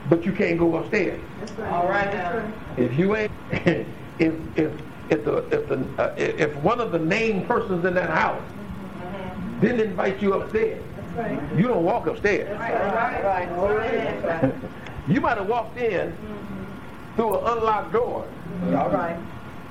But 0.09 0.25
you 0.25 0.31
can't 0.31 0.57
go 0.57 0.75
upstairs. 0.77 1.21
All 1.65 1.87
right 1.87 2.11
now. 2.11 2.51
If 2.77 2.97
you 2.97 3.15
ain't, 3.15 3.31
if 3.51 3.87
if 4.57 4.71
if 5.09 5.25
the 5.25 5.37
if 5.51 5.69
the 5.69 5.85
uh, 5.99 6.13
if 6.17 6.55
one 6.57 6.79
of 6.79 6.91
the 6.91 6.99
named 6.99 7.47
persons 7.47 7.85
in 7.85 7.93
that 7.93 8.09
house 8.09 8.41
didn't 9.61 9.81
invite 9.81 10.21
you 10.21 10.33
upstairs, 10.33 10.83
you 11.55 11.67
don't 11.67 11.83
walk 11.83 12.07
upstairs. 12.07 12.57
Right. 12.59 13.23
Right. 13.23 13.49
All 13.51 13.73
right. 13.75 14.53
You 15.09 15.19
might 15.21 15.39
have 15.39 15.47
walked 15.47 15.75
in 15.79 16.15
through 17.15 17.39
an 17.39 17.57
unlocked 17.57 17.93
door 17.93 18.27
All 18.65 18.89
right. 18.91 19.17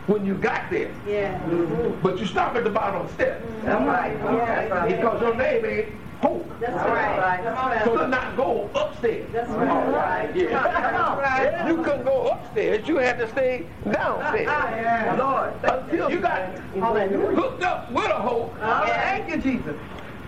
When 0.08 0.24
you 0.24 0.34
got 0.34 0.70
there, 0.70 0.90
Yeah. 1.06 1.38
Mm-hmm. 1.40 2.00
but 2.02 2.18
you 2.18 2.26
stop 2.26 2.56
at 2.56 2.64
the 2.64 2.70
bottom 2.70 3.02
of 3.02 3.08
the 3.08 3.14
steps 3.14 3.44
All 3.44 3.68
mm-hmm. 3.68 3.86
right. 3.86 4.22
That's 4.22 4.70
right. 4.70 4.96
because 4.96 5.20
your 5.20 5.34
name 5.34 5.64
ain't 5.64 5.88
Hope. 6.20 6.50
That's 6.58 6.74
right. 6.74 7.40
Come 7.44 7.56
on 7.56 7.84
So 7.84 7.96
to 7.96 8.08
not 8.08 8.36
go 8.36 8.68
upstairs. 8.74 9.30
That's 9.32 9.48
right. 9.50 9.68
All 9.70 9.92
right, 9.92 10.34
yeah. 10.34 10.62
Come 10.90 10.94
on. 10.96 11.18
Right. 11.18 11.68
You 11.68 11.76
couldn't 11.84 12.04
go 12.04 12.26
upstairs. 12.26 12.88
You 12.88 12.96
had 12.96 13.18
to 13.18 13.28
stay 13.28 13.66
downstairs 13.88 14.48
Lord. 15.18 15.52
until 15.62 16.10
you 16.10 16.18
got 16.18 16.58
hooked 16.58 17.62
up 17.62 17.92
with 17.92 18.10
a 18.10 18.18
hope. 18.18 18.58
Thank 18.58 19.28
you, 19.30 19.38
Jesus. 19.38 19.76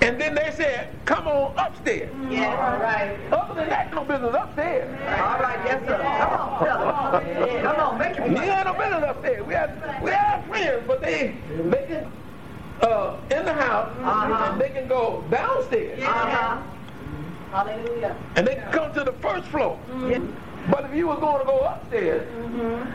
And 0.03 0.19
then 0.21 0.35
they 0.35 0.51
said, 0.57 0.89
come 1.05 1.27
on 1.29 1.53
upstairs. 1.59 2.11
Yeah. 2.31 2.51
All 2.57 2.79
right. 2.81 3.19
Other 3.33 3.55
than 3.55 3.69
that, 3.69 3.93
no 3.95 4.03
business 4.05 4.35
upstairs. 4.35 4.89
All 5.21 5.39
right, 5.39 5.61
yes, 5.67 5.83
sir. 5.87 5.99
Come 5.99 6.33
on, 6.33 6.65
tell 6.65 6.79
them. 6.81 7.63
Come 7.63 7.77
on, 7.77 7.99
make 7.99 8.17
it. 8.17 8.21
ain't 8.23 8.65
no 8.65 8.73
business 8.73 9.05
upstairs. 9.07 9.47
We 9.47 9.55
had, 9.55 10.03
we 10.03 10.11
had 10.11 10.45
friends, 10.47 10.85
but 10.87 11.03
they, 11.03 11.37
they 11.69 11.85
can, 11.87 12.13
uh, 12.81 13.17
in 13.31 13.45
the 13.45 13.53
house, 13.53 13.95
Uh-huh. 14.01 14.53
and 14.53 14.61
they 14.61 14.71
can 14.71 14.89
go 14.89 15.23
downstairs. 15.31 16.03
Uh-huh. 16.03 16.63
Hallelujah. 17.51 18.17
And 18.37 18.47
they 18.47 18.55
can 18.55 18.73
come 18.73 18.95
to 18.95 19.05
the 19.05 19.13
first 19.15 19.47
floor. 19.49 19.79
But 20.71 20.85
if 20.85 20.95
you 20.95 21.09
was 21.09 21.19
going 21.21 21.41
to 21.41 21.45
go 21.47 21.61
upstairs, 21.61 22.27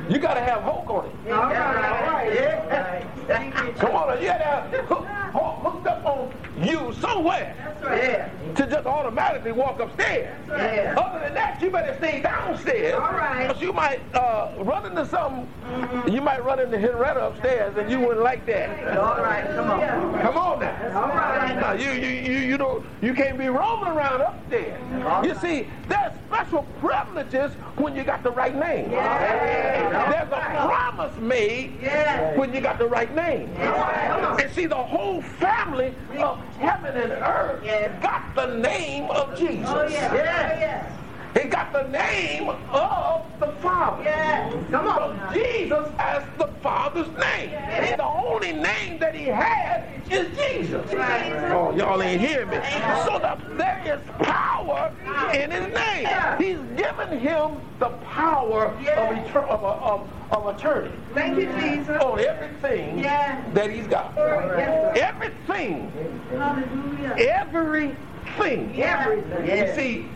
you 0.10 0.18
got 0.18 0.36
to 0.36 0.42
have 0.42 0.64
hook 0.64 0.90
on 0.90 1.06
it. 1.06 1.32
All 1.34 1.44
right. 1.50 2.04
All 2.04 2.14
right. 2.14 2.34
Yeah. 2.34 3.74
Come 3.80 3.96
on, 3.96 4.18
you 4.22 4.28
got 4.28 4.38
to 4.38 4.44
have 4.44 4.64
hook, 4.88 5.06
hook, 5.06 5.56
hooked 5.64 5.88
up 5.88 6.06
on 6.06 6.32
you 6.62 6.94
somewhere 7.02 7.54
Yeah. 7.84 8.30
to 8.56 8.68
just 8.68 8.86
automatically 8.88 9.52
walk 9.52 9.80
upstairs. 9.80 10.36
Yeah. 10.48 10.96
Other 10.98 11.20
than 11.20 11.34
that, 11.34 11.62
you 11.62 11.70
better 11.70 11.96
stay 11.98 12.22
downstairs. 12.22 12.96
All 12.96 13.12
right. 13.12 13.48
Because 13.48 13.62
you 13.62 13.74
might 13.74 14.00
uh, 14.16 14.52
run 14.60 14.86
into 14.86 15.06
something, 15.06 15.48
mm-hmm. 15.66 16.10
you 16.10 16.22
might 16.22 16.44
run 16.44 16.60
into 16.60 16.80
Henrietta 16.80 17.28
upstairs 17.28 17.76
and 17.78 17.90
you 17.90 18.00
wouldn't 18.00 18.24
like 18.24 18.46
that. 18.46 18.98
All 18.98 19.22
right, 19.22 19.46
come 19.48 19.70
on. 19.70 20.22
Come 20.22 20.38
on 20.38 20.60
now. 20.60 21.02
All 21.02 21.10
right. 21.10 21.56
Now, 21.56 21.74
you, 21.74 21.92
you, 21.92 22.08
you, 22.08 22.38
you, 22.40 22.58
don't, 22.58 22.86
you 23.02 23.14
can't 23.14 23.38
be 23.38 23.48
roaming 23.48 23.90
around 23.90 24.22
upstairs. 24.22 24.82
Uh-huh. 24.94 25.24
You 25.26 25.36
see, 25.36 25.68
there's 25.88 26.14
special 26.28 26.66
privileges 26.80 27.52
when 27.78 27.96
you 27.96 28.04
got 28.04 28.24
the 28.24 28.32
right 28.32 28.56
name. 28.56 28.90
There's 28.90 30.32
a 30.32 30.66
promise 30.66 31.16
made 31.20 31.78
Yeah. 31.82 32.36
when 32.38 32.54
you 32.54 32.62
got 32.62 32.78
the 32.78 32.88
right 32.88 33.14
name. 33.14 33.50
And 33.58 34.52
see, 34.54 34.66
the 34.66 34.76
whole 34.76 35.22
family 35.22 35.94
of 36.18 36.40
heaven 36.60 36.96
and 36.96 37.12
earth 37.12 38.02
got 38.02 38.36
the 38.36 38.56
name 38.58 39.10
of 39.12 39.38
Jesus. 39.38 39.70
Oh, 39.70 39.88
yeah. 39.88 40.12
Oh, 40.12 40.96
he 40.96 41.05
He 41.42 41.48
got 41.50 41.74
the 41.74 41.84
name 41.90 42.50
of 42.50 43.26
the 43.40 43.48
Father. 43.62 44.04
Yes. 44.04 44.54
Come 44.72 44.88
on. 44.88 45.20
So 45.34 45.34
Jesus 45.34 45.94
has 45.98 46.24
the 46.38 46.48
Father's 46.62 47.08
name. 47.10 47.50
And 47.52 48.00
the 48.00 48.06
only 48.06 48.54
name 48.54 49.00
that 49.00 49.14
he 49.16 49.26
had 49.26 49.84
is 50.10 50.38
Jesus. 50.38 50.90
Oh, 50.94 51.74
y'all 51.76 52.02
ain't 52.02 52.22
hearing 52.22 52.50
me. 52.50 52.58
So 53.06 53.20
the, 53.20 53.38
there 53.58 53.82
is 53.86 54.02
power 54.26 54.92
in 55.34 55.52
his 55.52 55.74
name. 55.74 56.08
He's 56.38 56.60
given 56.80 57.20
him 57.20 57.62
the 57.80 57.90
power 58.04 58.68
of, 58.68 58.80
etern- 58.80 59.50
of, 59.50 59.64
of, 59.64 60.10
of 60.32 60.56
attorney 60.56 60.92
Thank 61.14 61.38
you, 61.40 61.52
Jesus. 61.60 62.02
on 62.02 62.20
everything 62.20 63.00
Yeah. 63.00 63.44
that 63.54 63.70
he's 63.72 63.88
got. 63.88 64.14
Yes, 64.18 64.98
Everything. 64.98 65.92
Hallelujah. 66.30 67.16
Everything. 67.20 68.82
Everything. 68.82 69.48
You 69.68 69.76
see, 69.76 70.10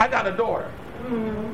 I 0.00 0.08
got 0.08 0.26
a 0.26 0.32
daughter. 0.32 0.70
Mm-hmm. 1.02 1.52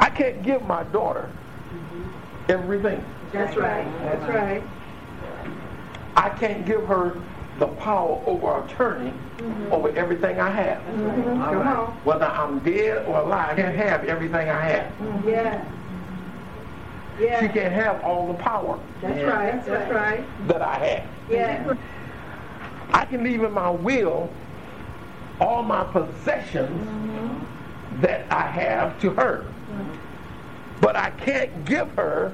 I 0.00 0.08
can't 0.08 0.42
give 0.42 0.62
my 0.62 0.82
daughter 0.84 1.28
mm-hmm. 1.68 2.50
everything. 2.50 3.04
That's 3.32 3.54
right. 3.56 3.84
That's 4.00 4.28
right. 4.28 4.62
I 6.16 6.30
can't 6.30 6.64
give 6.64 6.86
her 6.86 7.20
the 7.58 7.66
power 7.66 8.22
over 8.26 8.64
attorney 8.64 9.12
mm-hmm. 9.36 9.72
over 9.72 9.90
everything 9.90 10.40
I 10.40 10.50
have. 10.50 10.82
Come 10.86 11.66
on. 11.66 11.90
Whether 12.04 12.24
I'm 12.24 12.60
dead 12.60 13.06
or 13.06 13.18
alive, 13.18 13.58
I 13.58 13.62
can't 13.62 13.76
have 13.76 14.04
everything 14.04 14.48
I 14.48 14.60
have. 14.60 14.92
Yeah. 15.26 15.64
Yeah. 17.20 17.40
She 17.40 17.48
can't 17.48 17.74
have 17.74 18.02
all 18.04 18.28
the 18.28 18.34
power 18.34 18.78
That's 19.02 19.24
right. 19.24 19.66
That's 19.66 19.92
right. 19.92 20.48
that 20.48 20.62
I 20.62 20.78
have. 20.78 21.06
Yeah. 21.28 21.74
I 22.92 23.04
can 23.04 23.22
leave 23.22 23.42
in 23.42 23.52
my 23.52 23.68
will 23.68 24.30
all 25.40 25.62
my 25.62 25.84
possessions 25.84 26.86
that 28.00 28.30
I 28.30 28.42
have 28.42 29.00
to 29.00 29.10
her. 29.10 29.44
But 30.80 30.96
I 30.96 31.10
can't 31.10 31.64
give 31.64 31.90
her 31.92 32.32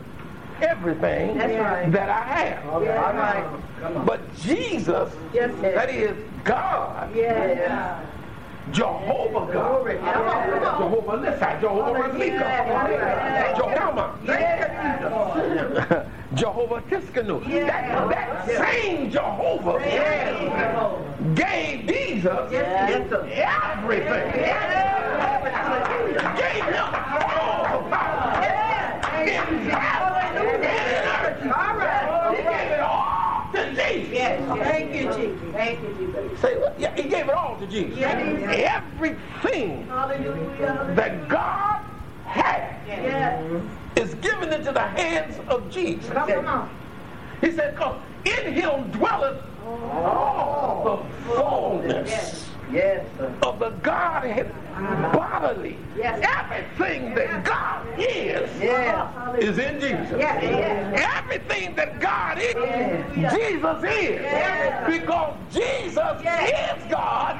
everything 0.60 1.38
right. 1.38 1.90
that 1.92 2.08
I 2.10 2.22
have. 2.22 2.82
Yeah. 2.82 3.16
Right. 3.80 4.06
But 4.06 4.34
Jesus, 4.36 5.12
Yes. 5.32 5.50
that 5.60 5.90
is 5.90 6.16
God, 6.44 7.14
Yeah. 7.14 8.00
Jehovah 8.72 9.52
God, 9.52 9.86
Come 9.86 10.06
on. 10.06 10.50
Come 10.50 10.64
on. 10.64 10.78
Jehovah 10.80 11.18
Nissi, 11.18 11.60
Jehovah 11.60 12.18
Yeah. 12.18 13.54
Jehovah. 13.56 14.18
Jehovah 16.34 16.80
Tsidkenu. 16.90 17.46
Yeah. 17.48 17.66
That, 17.66 18.08
that 18.08 18.46
same 18.46 19.10
Jehovah 19.10 19.80
Yeah. 19.84 21.34
gave 21.34 21.86
Jesus 21.86 22.52
everything. 22.52 24.32
Gave 26.36 26.64
him 26.64 26.84
all 26.84 27.62
the 27.64 27.90
power. 27.90 28.42
In 29.20 29.28
heaven 29.28 29.58
and 29.60 30.66
earth. 30.66 31.42
All 31.44 31.76
right. 31.76 32.36
He 32.36 32.42
gave 32.42 32.70
it 32.72 32.80
all 32.80 33.52
to 33.52 33.60
Jesus. 33.70 34.12
Yes. 34.12 34.58
Thank 34.58 34.94
you, 34.94 35.04
Jesus. 35.12 35.52
Thank 35.52 35.82
you, 35.82 35.94
Jesus. 35.94 36.40
Say 36.40 36.58
what? 36.58 36.78
Yeah, 36.78 36.94
he 36.96 37.02
gave 37.04 37.28
it 37.28 37.34
all 37.34 37.56
to 37.58 37.66
Jesus. 37.66 37.98
Everything 38.02 39.86
Hallelujah. 39.86 40.92
that 40.96 41.28
God 41.28 41.80
had 42.26 42.74
Yes. 42.86 43.62
Is 44.04 44.14
given 44.16 44.52
into 44.52 44.72
the 44.72 44.80
hands 44.80 45.38
of 45.48 45.70
Jesus. 45.70 46.10
Come 46.12 46.46
on. 46.46 46.70
He 47.40 47.50
said, 47.52 47.74
"Cause 47.76 47.96
in 48.24 48.52
him 48.52 48.90
dwelleth 48.90 49.42
all 49.92 50.84
the 50.84 51.34
fullness 51.34 52.48
Yes. 52.72 53.06
of 53.42 53.58
the 53.58 53.70
Godhead 53.82 54.50
bodily. 55.12 55.76
Yes. 55.96 56.20
Everything 56.40 57.14
that 57.14 57.44
God 57.44 57.86
is 57.98 58.50
Yes. 58.60 59.08
is 59.38 59.58
in 59.58 59.80
Jesus. 59.80 60.16
Yes. 60.18 60.42
Yes. 60.42 61.06
Everything 61.18 61.74
that 61.76 62.00
God 62.00 62.38
is, 62.38 62.54
Yes. 63.16 63.34
Jesus 63.34 63.84
is. 63.84 64.20
Because 65.00 65.34
Jesus 65.52 66.16
is 66.20 66.90
God 66.90 67.38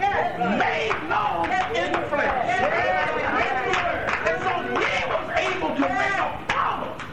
made 0.59 0.96
known 1.09 1.50
in 1.74 1.92
the 1.92 2.03
flesh. 2.09 2.61
And 4.27 4.42
so 4.42 4.53
he 4.79 4.94
was 5.11 5.29
able 5.38 5.74
to 5.74 5.81
make 5.81 6.18
a 6.18 6.44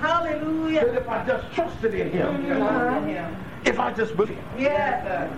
promise 0.02 0.32
that 0.32 0.40
Hallelujah. 0.42 0.82
if 0.94 1.10
I 1.10 1.26
just 1.26 1.54
trusted 1.54 1.94
in 1.94 2.12
him, 2.12 2.44
mm-hmm. 2.44 3.68
if 3.68 3.80
I 3.80 3.94
just 3.94 4.16
believed, 4.18 4.40
Yes. 4.58 5.32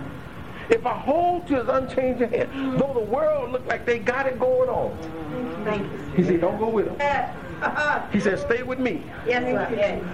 if 0.70 0.84
I 0.86 0.94
hold 0.94 1.46
to 1.48 1.56
his 1.56 1.68
unchanging 1.68 2.30
hand, 2.30 2.50
mm-hmm. 2.50 2.78
though 2.78 2.94
the 2.94 3.00
world 3.10 3.52
look 3.52 3.66
like 3.66 3.84
they 3.86 3.98
got 3.98 4.26
it 4.26 4.38
going 4.38 4.68
on, 4.68 4.90
mm-hmm. 4.90 5.64
Thank 5.64 5.82
you. 5.82 5.98
he 6.16 6.24
said, 6.24 6.40
don't 6.40 6.58
go 6.58 6.68
with 6.68 6.86
them. 6.86 6.96
Yes. 6.98 7.36
He 8.12 8.20
said, 8.20 8.38
stay 8.40 8.62
with 8.62 8.78
me. 8.78 9.02
Yes, 9.26 9.42
sir. 9.44 9.74
Yes. 9.74 10.04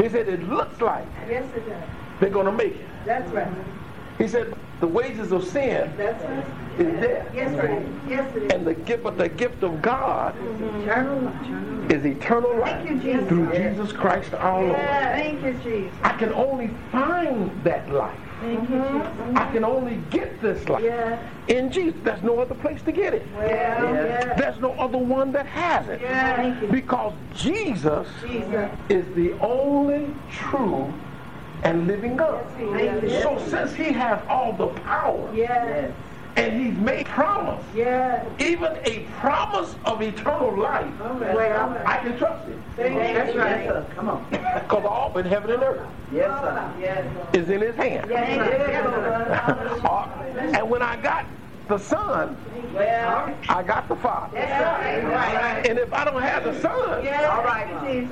He 0.00 0.08
said, 0.08 0.28
it 0.28 0.48
looks 0.48 0.80
like 0.80 1.04
Yes, 1.28 1.44
it 1.56 1.68
does. 1.68 1.82
they're 2.20 2.30
going 2.30 2.46
to 2.46 2.52
make 2.52 2.74
it. 2.76 2.86
That's 3.04 3.28
right. 3.32 3.48
He 4.18 4.28
said, 4.28 4.54
the 4.82 4.88
wages 4.88 5.30
of 5.30 5.46
sin 5.46 5.94
That's 5.96 6.24
right. 6.24 6.80
is 6.80 7.00
death. 7.00 7.32
Yes, 7.32 7.54
right. 7.54 7.86
Yes, 8.08 8.36
it 8.36 8.42
is. 8.42 8.52
And 8.52 8.66
the 8.66 8.74
gift, 8.74 9.04
but 9.04 9.16
the 9.16 9.28
gift 9.28 9.62
of 9.62 9.80
God 9.80 10.34
Eternal 10.82 11.28
is 11.88 12.04
eternal 12.04 12.58
life 12.58 12.84
Thank 12.84 13.04
you, 13.04 13.12
Jesus. 13.12 13.28
through 13.28 13.52
Jesus 13.52 13.92
Christ 13.92 14.34
our 14.34 14.60
Lord. 14.60 14.76
Thank 14.76 15.44
you, 15.44 15.52
Jesus. 15.62 15.96
I 16.02 16.14
can 16.14 16.32
only 16.32 16.68
find 16.90 17.48
that 17.62 17.92
life. 17.92 18.18
Thank 18.40 18.68
you, 18.70 18.74
mm-hmm. 18.74 19.28
Jesus. 19.28 19.36
I 19.36 19.52
can 19.52 19.64
only 19.64 20.00
get 20.10 20.42
this 20.42 20.68
life 20.68 20.82
Yeah. 20.82 21.16
in 21.46 21.70
Jesus. 21.70 22.00
There's 22.02 22.24
no 22.24 22.40
other 22.40 22.56
place 22.56 22.82
to 22.82 22.90
get 22.90 23.14
it. 23.14 23.24
Well, 23.36 23.48
yeah. 23.48 24.34
There's 24.34 24.58
no 24.58 24.72
other 24.72 24.98
one 24.98 25.30
that 25.30 25.46
has 25.46 25.88
it. 25.88 26.00
Yeah. 26.00 26.34
Thank 26.34 26.60
you, 26.60 26.66
Because 26.66 27.12
Jesus 27.36 28.08
Jesus. 28.26 28.68
is 28.88 29.06
the 29.14 29.30
only 29.38 30.12
true 30.28 30.92
and 31.62 31.86
living 31.86 32.16
God. 32.16 32.44
You. 32.58 33.20
So 33.22 33.38
since 33.48 33.74
he 33.74 33.92
has 33.92 34.20
all 34.28 34.52
the 34.52 34.68
power 34.68 35.30
Yes. 35.34 35.92
and 36.36 36.60
he's 36.60 36.76
made 36.78 37.06
promise, 37.06 37.64
Yes. 37.74 38.26
even 38.38 38.78
a 38.84 39.00
promise 39.20 39.76
of 39.84 40.02
eternal 40.02 40.56
life, 40.58 40.86
Well, 40.98 41.82
I 41.86 41.98
can 41.98 42.18
trust 42.18 42.48
him. 42.48 42.62
That's 42.76 43.36
right. 43.36 43.90
Come 43.94 44.08
on. 44.08 44.26
Because 44.30 44.84
all 44.84 45.16
in 45.18 45.26
heaven 45.26 45.50
and 45.50 45.62
earth 45.62 45.88
Yes, 46.12 46.30
sir. 46.40 46.72
Yes. 46.80 47.06
is 47.34 47.48
in 47.48 47.60
his 47.60 47.76
hand. 47.76 48.06
Yes. 48.10 49.84
Uh, 49.84 50.52
and 50.58 50.68
when 50.70 50.82
I 50.82 50.96
got 50.96 51.26
the 51.72 51.78
Son, 51.78 52.36
Well, 52.74 53.34
I 53.48 53.62
got 53.62 53.88
the 53.88 53.96
Father. 53.96 54.36
that's 54.36 54.62
right. 54.62 55.02
Right. 55.04 55.66
And 55.66 55.78
if 55.78 55.90
I 55.92 56.04
don't 56.04 56.20
have 56.20 56.44
the 56.44 56.60
Son. 56.60 56.72
All 56.74 57.44
right, 57.44 57.66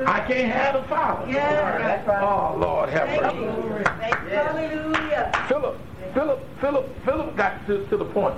I 0.07 0.21
can't 0.21 0.51
have 0.51 0.75
the 0.81 0.83
Father. 0.89 1.31
Yes. 1.31 2.09
Oh, 2.09 2.57
Lord 2.59 2.89
have 2.89 3.09
Thank 3.09 3.35
mercy. 3.35 4.35
Hallelujah. 4.35 5.45
Philip, 5.47 5.79
Philip, 6.15 6.61
Philip, 6.61 7.05
Philip 7.05 7.37
got 7.37 7.67
to, 7.67 7.85
to 7.87 7.97
the 7.99 8.05
point. 8.05 8.35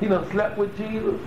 He 0.00 0.06
done 0.06 0.30
slept 0.30 0.58
with 0.58 0.76
Jesus, 0.76 1.18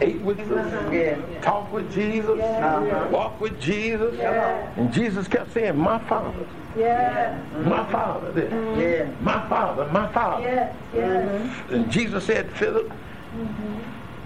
ate 0.00 0.20
with 0.22 0.38
Jesus, 0.38 0.92
Yeah. 0.92 1.40
talked 1.42 1.72
with 1.72 1.92
Jesus, 1.92 2.38
Yeah. 2.38 3.08
walked 3.08 3.40
with 3.40 3.60
Jesus. 3.60 4.14
Yeah. 4.16 4.72
And 4.76 4.90
Jesus 4.94 5.28
kept 5.28 5.52
saying, 5.52 5.76
my 5.76 5.98
Father, 6.08 6.32
Yes. 6.76 7.40
my 7.64 7.90
Father, 7.90 8.32
there. 8.32 8.50
Yeah. 8.78 9.10
my 9.22 9.48
Father, 9.48 9.86
my 9.92 10.12
Father. 10.12 10.42
Yes. 10.42 10.76
Yes. 10.94 11.56
And 11.70 11.90
Jesus 11.90 12.24
said, 12.24 12.50
Philip, 12.52 12.92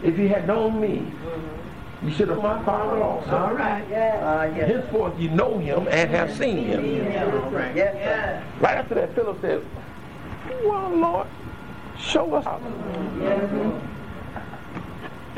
if 0.03 0.19
you 0.19 0.29
had 0.29 0.47
known 0.47 0.81
me, 0.81 1.11
you 2.03 2.11
should 2.13 2.29
have 2.29 2.43
my 2.43 2.63
Father 2.65 3.03
also. 3.03 3.37
All 3.37 3.55
right. 3.55 3.85
Yes. 3.89 4.23
Uh, 4.23 4.53
yes. 4.57 4.71
Henceforth 4.71 5.19
you 5.19 5.31
know 5.31 5.59
him 5.59 5.87
and 5.91 6.11
have 6.11 6.37
seen 6.37 6.65
him. 6.65 6.85
Yes, 6.85 7.95
sir. 7.95 8.45
Right 8.61 8.79
after 8.79 8.95
that, 8.95 9.15
Philip 9.15 9.41
said, 9.41 9.65
Well, 10.65 10.91
Lord, 10.91 11.27
show 11.99 12.35
us. 12.35 12.47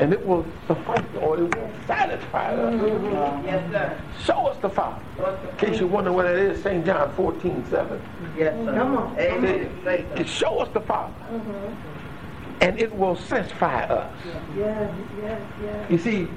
And 0.03 0.11
it 0.11 0.27
will 0.27 0.45
suffice 0.67 1.01
or 1.21 1.37
it 1.39 1.55
will 1.55 1.71
satisfy 1.87 2.53
us. 2.55 2.73
Yes, 3.45 3.71
sir. 3.71 4.01
Show 4.25 4.47
us 4.47 4.57
the 4.57 4.69
Father. 4.69 5.01
In 5.49 5.55
case 5.57 5.79
you 5.79 5.87
wonder 5.87 6.11
what 6.11 6.25
it 6.25 6.37
is, 6.39 6.61
St. 6.61 6.85
John 6.85 7.13
14, 7.15 7.65
7. 7.69 8.01
Yes, 8.37 8.53
sir. 8.53 8.73
Come 8.75 8.97
on. 8.97 9.17
Amen. 9.17 9.79
Say 9.85 10.05
so. 10.09 10.15
To 10.17 10.27
show 10.27 10.59
us 10.59 10.67
the 10.73 10.81
Father. 10.81 11.13
Mm-hmm. 11.31 12.63
And 12.63 12.81
it 12.81 12.93
will 12.93 13.15
satisfy 13.15 13.83
us. 13.85 14.13
Yes. 14.57 14.93
Yes. 15.21 15.41
Yes. 15.63 15.89
You 15.91 15.97
see, 15.97 16.27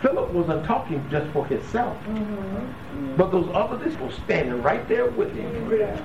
Philip 0.00 0.30
wasn't 0.30 0.64
talking 0.64 1.04
just 1.10 1.28
for 1.32 1.44
himself. 1.46 1.96
Mm-hmm. 2.04 3.16
But 3.16 3.32
those 3.32 3.50
other 3.52 3.82
disciples 3.84 4.14
standing 4.24 4.62
right 4.62 4.86
there 4.88 5.06
with 5.10 5.34
him 5.34 5.72
Yeah. 5.76 6.00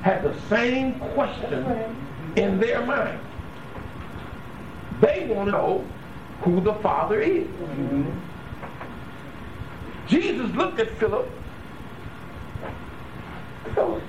had 0.00 0.22
the 0.22 0.34
same 0.48 0.98
question 1.12 1.94
in 2.36 2.58
their 2.58 2.86
mind. 2.86 3.20
They 5.00 5.26
want 5.28 5.48
to 5.48 5.52
know 5.52 5.84
who 6.42 6.60
the 6.60 6.74
Father 6.74 7.20
is. 7.20 7.46
Mm-hmm. 7.46 8.10
Jesus 10.08 10.50
looked 10.54 10.80
at 10.80 10.90
Philip. 10.98 11.28
Philip, 13.74 14.02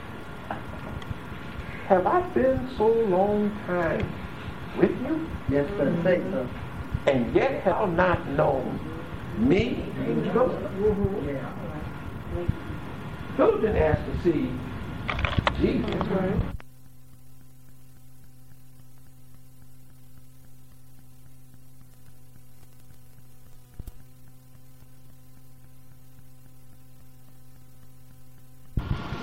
have 1.88 2.08
I 2.08 2.22
been 2.30 2.70
so 2.78 2.88
long 2.88 3.52
time 3.68 4.12
with 4.78 4.92
you? 5.02 5.30
Yes, 5.50 5.68
sir. 5.78 5.86
Mm-hmm. 5.86 6.04
Say 6.04 6.22
so. 6.32 6.48
and 7.08 7.36
yet 7.36 7.62
have 7.64 7.92
not 7.94 8.28
known 8.30 8.80
me. 9.38 9.76
Mm-hmm. 10.00 10.32
Philip 13.38 13.62
didn't 13.62 13.78
ask 13.78 14.02
to 14.06 14.24
see 14.24 14.52
Jesus. 15.60 15.96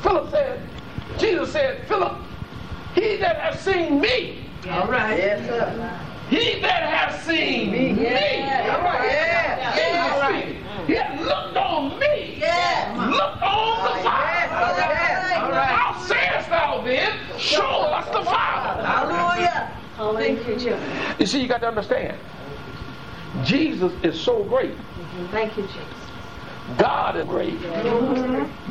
Philip 0.02 0.30
said, 0.30 0.60
Jesus 1.18 1.52
said, 1.52 1.86
Philip, 1.88 2.16
he 2.94 3.16
that 3.16 3.36
has 3.38 3.60
seen 3.60 4.00
me. 4.00 4.44
All 4.70 4.86
right. 4.88 5.18
Yes, 5.18 5.46
sir. 5.46 6.00
He 6.30 6.60
that 6.60 6.82
has 6.82 7.22
seen 7.24 7.72
me. 7.72 7.90
Yeah. 8.02 8.76
All 8.76 8.84
right. 8.84 9.10
Yeah. 9.10 9.76
Yeah. 9.76 10.12
All 10.14 10.20
right. 10.20 10.56
He 10.86 10.94
has 10.94 11.20
looked 11.26 11.56
on 11.56 11.98
me. 11.98 12.36
Yeah. 12.38 13.06
Look 13.10 13.42
on 13.42 13.84
the 13.84 14.02
Yes. 14.02 14.04
Father. 14.04 14.54
All 14.54 14.78
right. 14.78 15.42
All 15.42 15.50
right. 15.50 15.68
How 15.68 16.00
sayest 16.02 16.50
thou 16.50 16.82
then, 16.82 17.18
show 17.38 17.62
us 17.64 18.06
the 18.10 18.22
Father? 18.24 18.84
Hallelujah. 18.86 19.74
Thank 20.18 20.46
you, 20.46 20.54
Jesus. 20.54 20.80
You 21.18 21.26
see, 21.26 21.42
you 21.42 21.47
got 21.58 21.72
to 21.72 21.78
understand. 21.78 22.18
Jesus 23.44 23.92
is 24.02 24.20
so 24.20 24.44
great. 24.44 24.74
Thank 25.30 25.56
you, 25.56 25.62
Jesus. 25.64 25.86
God 26.76 27.16
is 27.16 27.24
great 27.24 27.60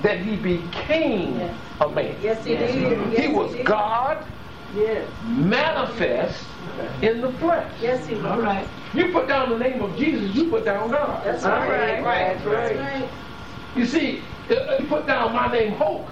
that 0.01 0.19
he 0.19 0.35
became 0.35 1.49
a 1.81 1.89
man. 1.89 2.17
Yes, 2.21 2.43
he 2.45 2.55
did. 2.55 2.69
Yes, 3.11 3.19
He 3.19 3.27
was 3.27 3.53
did. 3.53 3.65
God 3.65 4.25
Yes. 4.75 5.09
manifest 5.23 6.45
in 7.01 7.21
the 7.21 7.31
flesh. 7.33 7.71
Yes, 7.81 8.05
he 8.05 8.15
was. 8.15 8.25
All 8.25 8.41
right. 8.41 8.67
You 8.93 9.11
put 9.13 9.27
down 9.27 9.49
the 9.49 9.57
name 9.57 9.81
of 9.81 9.95
Jesus, 9.97 10.35
you 10.35 10.49
put 10.49 10.65
down 10.65 10.91
God. 10.91 11.25
That's 11.25 11.45
All 11.45 11.51
right. 11.51 11.69
right. 11.69 12.03
Right. 12.03 12.43
That's 12.43 12.45
right. 12.45 13.09
You 13.75 13.85
see, 13.85 14.23
uh, 14.49 14.53
uh, 14.55 14.77
you 14.79 14.87
put 14.87 15.07
down 15.07 15.33
my 15.33 15.51
name 15.51 15.73
Hope. 15.73 16.09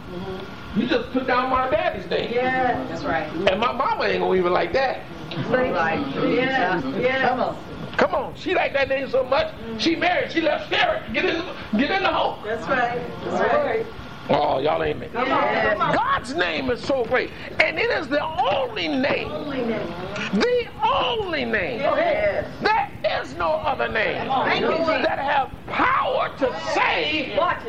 You 0.76 0.88
just 0.88 1.12
put 1.12 1.28
down 1.28 1.50
my 1.50 1.70
daddy's 1.70 2.10
name. 2.10 2.32
Yeah. 2.34 2.86
That's 2.88 3.04
right. 3.04 3.32
And 3.34 3.60
my 3.60 3.72
mama 3.74 4.06
ain't 4.06 4.22
gonna 4.22 4.36
even 4.36 4.54
like 4.54 4.74
that. 4.74 5.04
Right. 5.50 6.06
Yeah. 6.30 6.98
Yeah. 7.00 7.28
Come 7.28 7.40
on. 7.40 7.58
Come 7.98 8.14
on, 8.14 8.36
she 8.36 8.54
liked 8.54 8.74
that 8.74 8.90
name 8.90 9.10
so 9.10 9.24
much. 9.24 9.54
She 9.78 9.96
married. 9.96 10.32
She 10.32 10.42
left 10.42 10.70
Sarah. 10.70 11.02
Get 11.14 11.26
in, 11.26 11.46
get 11.78 11.92
in 11.92 12.04
the 12.04 12.12
Hope. 12.12 12.44
That's 12.44 12.68
right. 12.68 13.02
That's 13.24 13.54
right. 13.54 13.86
Oh, 14.28 14.60
y'all 14.60 14.84
ain't 14.84 15.00
me. 15.00 15.08
Come 15.14 15.32
on. 15.32 15.72
Come 15.72 15.82
on. 15.82 15.96
God's 15.96 16.34
name 16.34 16.70
is 16.72 16.82
so 16.82 17.06
great, 17.06 17.32
and 17.64 17.78
it 17.78 17.90
is 17.92 18.08
the 18.08 18.22
only 18.52 18.88
name, 18.88 19.30
the 19.30 20.68
only 20.84 21.46
name. 21.46 21.80
Yes. 21.80 22.48
There 22.62 23.22
is 23.22 23.36
no 23.36 23.52
other 23.52 23.88
name 23.88 24.28
Thank 24.28 24.62
you, 24.62 24.72
Jesus. 24.72 24.88
that 24.88 25.20
have 25.20 25.52
power 25.68 26.30
to 26.40 26.60
save 26.74 27.38
but 27.38 27.62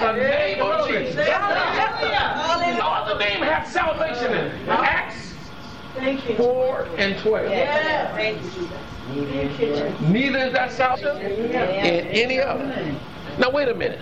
the 0.00 0.12
name 0.12 0.62
of 0.62 0.88
Jesus. 0.88 1.26
No 1.26 2.86
other 2.86 3.18
name 3.18 3.42
has 3.42 3.72
salvation 3.72 4.32
in 4.32 4.46
it. 4.46 4.68
Acts 4.68 5.34
Thank 5.94 6.28
you. 6.28 6.36
4 6.36 6.88
and 6.96 7.18
12. 7.18 7.50
Yeah. 7.50 8.14
Thank 8.14 8.42
you, 8.42 8.50
Jesus. 8.50 8.70
Thank 9.08 9.60
you, 9.60 9.66
Jesus. 9.66 10.00
Neither 10.00 10.38
is 10.38 10.52
that 10.52 10.72
salvation 10.72 11.50
in 11.50 12.06
any 12.08 12.40
other. 12.40 12.96
Now 13.38 13.50
wait 13.50 13.68
a 13.68 13.74
minute. 13.74 14.00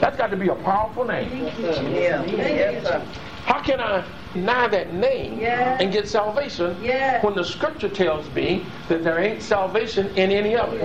That's 0.00 0.16
got 0.16 0.30
to 0.30 0.36
be 0.36 0.48
a 0.48 0.54
powerful 0.54 1.04
name. 1.04 1.30
Yeah. 1.60 2.24
Yes. 2.24 3.06
How 3.44 3.62
can 3.62 3.80
I 3.80 4.04
deny 4.34 4.66
that 4.68 4.92
name 4.92 5.38
Yeah. 5.38 5.78
and 5.80 5.92
get 5.92 6.08
salvation 6.08 6.76
Yeah. 6.82 7.24
when 7.24 7.34
the 7.34 7.44
scripture 7.44 7.88
tells 7.88 8.28
me 8.34 8.66
that 8.88 9.04
there 9.04 9.20
ain't 9.20 9.40
salvation 9.40 10.08
in 10.16 10.32
any 10.32 10.56
other? 10.56 10.76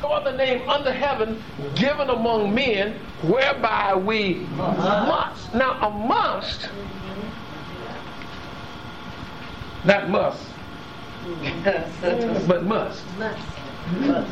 No 0.00 0.08
other 0.08 0.36
name 0.36 0.68
under 0.68 0.92
heaven 0.92 1.42
given 1.74 2.08
among 2.08 2.54
men 2.54 2.94
whereby 3.22 3.94
we 3.94 4.46
uh-huh. 4.58 5.06
must. 5.06 5.54
Now 5.54 5.78
a 5.80 5.90
must, 5.90 6.68
not 9.84 10.08
must, 10.10 10.44
but 12.46 12.64
must. 12.64 13.02
Must. 13.18 13.38
Must. 14.00 14.30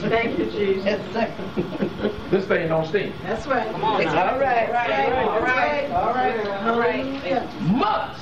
Thank 0.00 0.38
you, 0.38 0.46
Jesus. 0.46 0.84
Yes. 0.84 2.30
This 2.30 2.46
thing 2.46 2.68
don't 2.68 2.86
stink. 2.86 3.14
That's 3.22 3.46
right. 3.46 3.70
Come 3.72 3.84
All 3.84 3.98
right. 3.98 4.06
All 4.06 4.38
right. 4.38 5.12
All 5.12 5.40
right. 5.40 5.90
All 5.90 6.14
right. 6.14 6.46
All 6.66 6.78
right. 6.78 7.60
Must. 7.62 8.20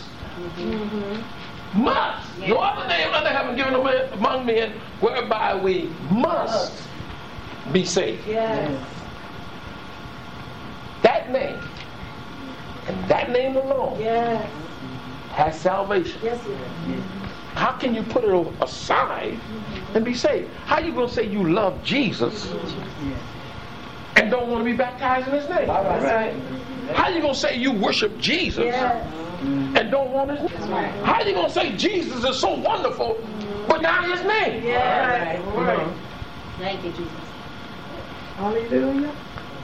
Mm-hmm. 0.56 1.82
Must. 1.82 2.38
No 2.38 2.56
other 2.56 2.88
name 2.88 3.12
under 3.12 3.28
the 3.28 3.34
heaven 3.36 3.56
given 3.56 3.74
among 3.74 4.46
men 4.46 4.72
whereby 5.00 5.54
we 5.54 5.90
must 6.10 6.82
be 7.72 7.84
saved. 7.84 8.26
Yes. 8.26 8.84
That 11.02 11.30
name, 11.30 11.58
and 12.86 13.08
that 13.08 13.30
name 13.30 13.56
alone, 13.56 13.98
Yes. 14.00 14.50
Has 15.30 15.58
salvation. 15.60 16.20
Yes, 16.22 16.44
it 16.46 16.50
is. 16.50 17.04
How 17.54 17.72
can 17.72 17.94
you 17.94 18.02
put 18.02 18.24
it 18.24 18.62
aside 18.62 19.38
and 19.94 20.04
be 20.04 20.14
saved? 20.14 20.50
How 20.66 20.78
you 20.78 20.92
gonna 20.94 21.08
say 21.08 21.24
you 21.26 21.50
love 21.52 21.82
Jesus 21.84 22.50
and 24.16 24.30
don't 24.30 24.48
want 24.48 24.60
to 24.60 24.64
be 24.64 24.76
baptized 24.76 25.28
in 25.28 25.34
His 25.34 25.48
name? 25.48 25.68
Right. 25.68 26.34
How 26.94 27.08
you 27.08 27.20
gonna 27.20 27.34
say 27.34 27.56
you 27.56 27.72
worship 27.72 28.18
Jesus 28.18 28.64
Yes. 28.64 29.04
and 29.42 29.90
don't 29.90 30.12
want 30.12 30.30
His 30.30 30.40
name? 30.42 31.04
How 31.04 31.22
you 31.22 31.34
gonna 31.34 31.50
say 31.50 31.76
Jesus 31.76 32.24
is 32.24 32.40
so 32.40 32.58
wonderful 32.58 33.16
but 33.68 33.82
not 33.82 34.04
His 34.10 34.26
name? 34.26 34.64
Yes. 34.64 35.42
Thank 36.58 36.84
you, 36.84 36.90
Jesus. 36.92 37.12
Hallelujah. 38.36 39.14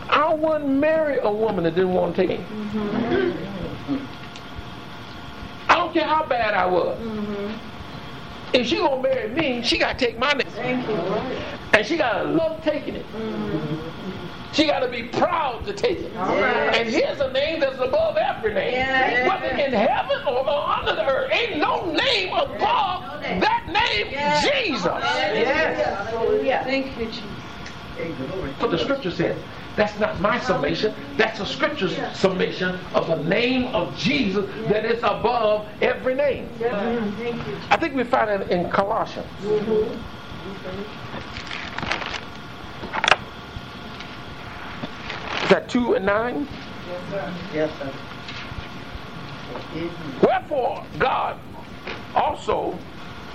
I 0.08 0.32
wouldn't 0.34 0.70
marry 0.70 1.18
a 1.18 1.30
woman 1.30 1.64
that 1.64 1.74
didn't 1.74 1.92
want 1.92 2.14
to 2.16 2.26
take 2.26 2.40
me. 2.40 4.06
I 5.76 5.78
don't 5.80 5.92
care 5.92 6.06
how 6.06 6.24
bad 6.24 6.54
I 6.54 6.64
was. 6.64 6.98
Mm-hmm. 6.98 8.56
If 8.56 8.66
she 8.66 8.76
gonna 8.78 9.02
marry 9.02 9.28
me, 9.28 9.62
she 9.62 9.76
gotta 9.76 9.98
take 9.98 10.18
my 10.18 10.32
name. 10.32 10.46
Thank 10.48 10.88
you. 10.88 10.94
And 11.74 11.86
she 11.86 11.98
gotta 11.98 12.24
love 12.30 12.62
taking 12.64 12.94
it. 12.94 13.04
Mm-hmm. 13.12 14.54
She 14.54 14.66
gotta 14.66 14.88
be 14.88 15.02
proud 15.02 15.66
to 15.66 15.74
take 15.74 15.98
it. 15.98 16.16
All 16.16 16.28
right. 16.40 16.74
And 16.74 16.88
here's 16.88 17.20
a 17.20 17.30
name 17.30 17.60
that's 17.60 17.76
above 17.78 18.16
every 18.16 18.54
name. 18.54 18.72
Yeah. 18.72 19.28
Whether 19.28 19.54
in 19.54 19.74
heaven 19.74 20.16
or 20.26 20.48
under 20.48 20.94
the 20.94 21.04
earth, 21.06 21.30
ain't 21.30 21.58
no 21.58 21.92
name 21.92 22.32
above 22.32 23.02
No 23.02 23.20
name. 23.20 23.40
that 23.40 23.66
name, 23.66 24.06
Yeah. 24.10 24.40
Jesus. 24.40 24.84
Yes. 24.86 26.08
Hallelujah. 26.10 26.62
Thank 26.64 26.96
you, 26.96 27.04
Jesus. 27.04 27.22
But 28.58 28.70
the 28.70 28.78
scripture 28.78 29.10
says, 29.10 29.36
that's 29.76 29.98
not 29.98 30.18
my 30.20 30.40
summation, 30.40 30.94
that's 31.16 31.38
the 31.38 31.44
scripture's 31.44 31.96
summation 32.16 32.80
of 32.94 33.06
the 33.08 33.22
name 33.24 33.74
of 33.74 33.94
Jesus 33.96 34.46
that 34.68 34.86
is 34.86 34.98
above 35.02 35.68
every 35.82 36.14
name. 36.14 36.48
Yes. 36.58 36.72
Thank 37.18 37.46
you. 37.46 37.56
I 37.70 37.76
think 37.76 37.94
we 37.94 38.04
find 38.04 38.30
it 38.30 38.50
in 38.50 38.70
Colossians. 38.70 39.26
Is 45.42 45.50
that 45.50 45.68
2 45.68 45.94
and 45.94 46.06
9? 46.06 46.48
Yes, 47.54 47.70
sir. 47.78 47.92
Wherefore 50.22 50.84
God 50.98 51.38
also 52.14 52.78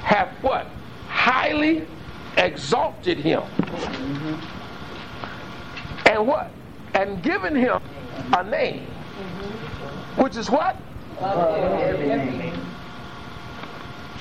hath 0.02 0.34
what? 0.42 0.68
Highly 1.08 1.88
exalted 2.38 3.20
him. 3.20 3.42
Mm-hmm. 3.42 4.61
And 6.12 6.28
what? 6.28 6.52
And 6.94 7.24
given 7.24 7.56
him 7.56 7.82
a 8.34 8.44
name. 8.44 8.86
Which 10.18 10.36
is 10.36 10.50
what? 10.50 10.76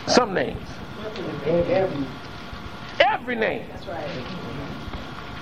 Some 0.07 0.33
names. 0.33 0.69
Every. 3.01 3.35
Name. 3.35 3.67
That's 3.73 3.87
right. 3.87 4.09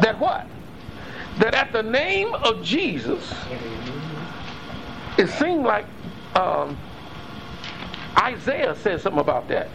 That 0.00 0.18
what? 0.18 0.46
That 1.38 1.54
at 1.54 1.72
the 1.72 1.82
name 1.82 2.32
of 2.34 2.62
Jesus, 2.64 3.34
it 5.18 5.28
seemed 5.28 5.64
like 5.64 5.86
um, 6.34 6.78
Isaiah 8.20 8.74
said 8.74 9.00
something 9.02 9.20
about 9.20 9.48
that. 9.48 9.68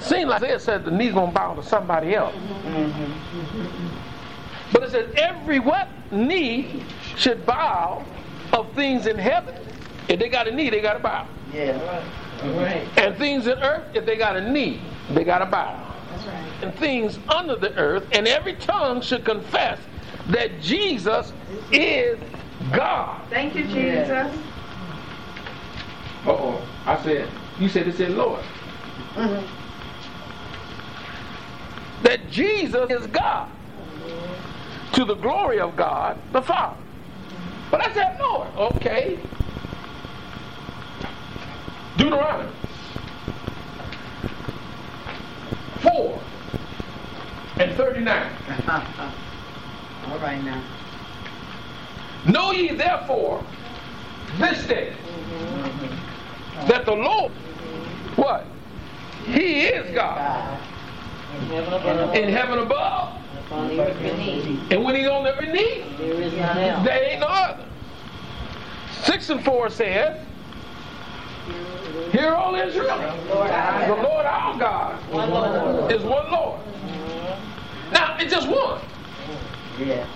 Seemed 0.00 0.28
like 0.28 0.42
Isaiah 0.42 0.58
said 0.58 0.84
the 0.84 0.90
knee's 0.90 1.12
gonna 1.12 1.32
bow 1.32 1.54
to 1.54 1.62
somebody 1.62 2.14
else. 2.14 2.34
But 4.74 4.82
it 4.82 4.90
says 4.90 5.14
every 5.16 5.60
what 5.60 5.88
knee 6.10 6.82
should 7.16 7.46
bow 7.46 8.04
of 8.52 8.74
things 8.74 9.06
in 9.06 9.16
heaven. 9.16 9.54
If 10.08 10.18
they 10.18 10.28
got 10.28 10.48
a 10.48 10.50
knee, 10.50 10.68
they 10.68 10.80
got 10.80 10.94
to 10.94 10.98
bow. 10.98 11.28
Yeah. 11.52 12.04
And 12.96 13.16
things 13.16 13.46
in 13.46 13.56
earth, 13.58 13.84
if 13.94 14.04
they 14.04 14.16
got 14.16 14.36
a 14.36 14.50
knee, 14.50 14.80
they 15.10 15.22
got 15.22 15.38
to 15.38 15.46
bow. 15.46 15.94
That's 16.10 16.26
right. 16.26 16.52
And 16.62 16.74
things 16.74 17.20
under 17.28 17.54
the 17.54 17.72
earth, 17.76 18.04
and 18.10 18.26
every 18.26 18.54
tongue 18.54 19.00
should 19.00 19.24
confess 19.24 19.78
that 20.30 20.60
Jesus 20.60 21.32
is 21.70 22.18
God. 22.72 23.22
Thank 23.30 23.54
you, 23.54 23.62
Jesus. 23.64 24.36
Uh 26.26 26.30
oh. 26.30 26.68
I 26.84 27.00
said, 27.04 27.28
you 27.60 27.68
said 27.68 27.86
it 27.86 27.96
said 27.96 28.10
Lord. 28.10 28.42
Mm-hmm. 29.14 29.46
that 32.02 32.28
Jesus 32.28 32.90
is 32.90 33.06
God 33.06 33.48
to 34.94 35.04
the 35.04 35.14
glory 35.14 35.60
of 35.60 35.76
God 35.76 36.18
the 36.32 36.42
Father. 36.42 36.76
But 37.70 37.86
I 37.86 37.92
said, 37.92 38.18
Lord, 38.20 38.48
okay. 38.56 39.18
Deuteronomy 41.96 42.50
4 45.80 46.20
and 47.58 47.74
39. 47.76 48.32
All 50.08 50.18
right 50.18 50.42
now. 50.44 50.62
Know 52.26 52.52
ye 52.52 52.74
therefore 52.74 53.44
this 54.38 54.66
day 54.66 54.92
mm-hmm. 54.92 56.68
that 56.68 56.84
the 56.84 56.94
Lord, 56.94 57.32
what? 58.16 58.46
He 59.26 59.62
is 59.66 59.94
God 59.94 60.60
In 61.34 61.46
heaven 61.46 61.72
above, 61.72 62.14
in 62.14 62.28
heaven 62.28 62.58
above. 62.60 63.23
Upon 63.54 63.68
the 63.68 63.80
earth 63.80 64.70
And 64.70 64.84
when 64.84 64.94
he's 64.94 65.06
on 65.06 65.24
the 65.24 65.34
beneath, 65.38 65.98
there 65.98 66.12
is 66.14 66.32
none 66.34 66.58
else. 66.58 66.84
there 66.84 67.04
ain't 67.04 67.20
no 67.20 67.26
other. 67.28 67.64
6 69.02 69.30
and 69.30 69.44
4 69.44 69.70
says, 69.70 70.20
Hear 72.12 72.34
all 72.34 72.54
Israel. 72.54 72.96
The 73.28 73.34
Lord 73.34 74.26
our 74.26 74.58
God 74.58 75.10
One 75.10 75.30
Lord. 75.30 75.92
is 75.92 76.02
one 76.02 76.30
Lord. 76.30 76.60
Now, 77.92 78.16
it's 78.18 78.32
just 78.32 78.48
one. 78.48 78.80
Yes. 79.78 80.08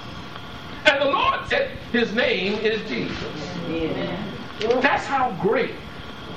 And 0.87 1.03
the 1.03 1.07
Lord 1.07 1.41
said 1.49 1.71
his 1.93 2.15
name 2.15 2.55
is 2.61 2.89
Jesus. 2.89 3.19
Amen. 3.67 4.33
That's 4.81 5.05
how 5.05 5.33
great. 5.41 5.75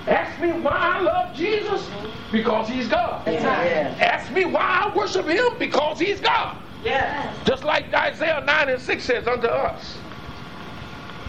Ask 0.07 0.41
me 0.41 0.51
why 0.51 0.71
I 0.73 0.99
love 1.01 1.35
Jesus? 1.35 1.89
Because 2.31 2.67
he's 2.67 2.87
God. 2.87 3.25
Ask 3.27 4.31
me 4.31 4.45
why 4.45 4.89
I 4.91 4.95
worship 4.97 5.25
him? 5.27 5.45
Because 5.59 5.99
he's 5.99 6.19
God. 6.19 6.57
Yes. 6.84 7.36
Just 7.45 7.63
like 7.63 7.93
Isaiah 7.93 8.41
9 8.45 8.69
and 8.69 8.82
6 8.82 9.03
says, 9.03 9.27
Unto 9.27 9.47
us 9.47 9.97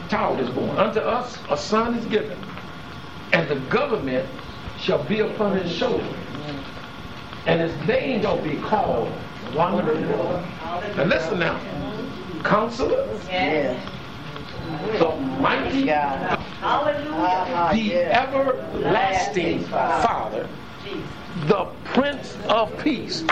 a 0.07 0.09
child 0.09 0.41
is 0.41 0.51
born, 0.51 0.77
unto 0.79 1.01
us 1.01 1.39
a 1.51 1.57
son 1.57 1.95
is 1.95 2.05
given, 2.07 2.39
and 3.33 3.49
the 3.49 3.57
government 3.71 4.29
shall 4.79 5.03
be 5.05 5.21
upon 5.21 5.57
his 5.59 5.71
shoulder, 5.71 6.07
and 7.47 7.61
his 7.61 7.89
name 7.89 8.23
shall 8.23 8.41
be 8.43 8.57
called 8.57 9.11
Wonderful. 9.55 10.43
Now 10.97 11.05
listen 11.05 11.39
now. 11.39 11.61
Counselor, 12.43 13.07
Yes. 13.29 13.77
the 14.99 15.11
mighty, 15.41 15.85
God. 15.85 16.39
Hallelujah. 16.61 17.71
the 17.73 17.95
everlasting 18.05 19.65
Father, 19.65 20.49
the 21.47 21.67
Prince 21.85 22.37
of 22.49 22.77
Peace. 22.83 23.25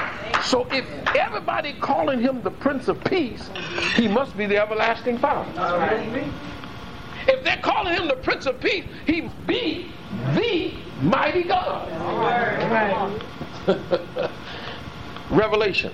So 0.44 0.66
if 0.70 0.86
everybody 1.16 1.74
calling 1.74 2.20
him 2.20 2.42
the 2.42 2.50
Prince 2.50 2.88
of 2.88 3.02
Peace, 3.04 3.50
he 3.94 4.08
must 4.08 4.36
be 4.36 4.46
the 4.46 4.58
everlasting 4.58 5.18
Father. 5.18 5.50
If 7.28 7.44
they're 7.44 7.58
calling 7.62 7.94
him 7.94 8.08
the 8.08 8.16
Prince 8.16 8.46
of 8.46 8.60
Peace, 8.60 8.84
he 9.06 9.30
be 9.46 9.92
the 10.34 10.74
mighty 11.02 11.44
God. 11.44 11.90
Revelation. 15.30 15.92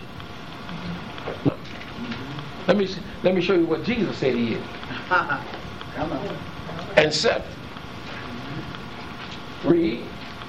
Let 2.66 2.76
me 2.76 2.88
let 3.22 3.34
me 3.34 3.40
show 3.40 3.54
you 3.54 3.66
what 3.66 3.84
Jesus 3.84 4.16
said 4.18 4.34
he 4.34 4.54
is. 4.54 4.64
Come 5.08 6.12
on. 6.12 6.36
And 6.96 7.12
seven. 7.12 7.46
Read. 9.64 10.04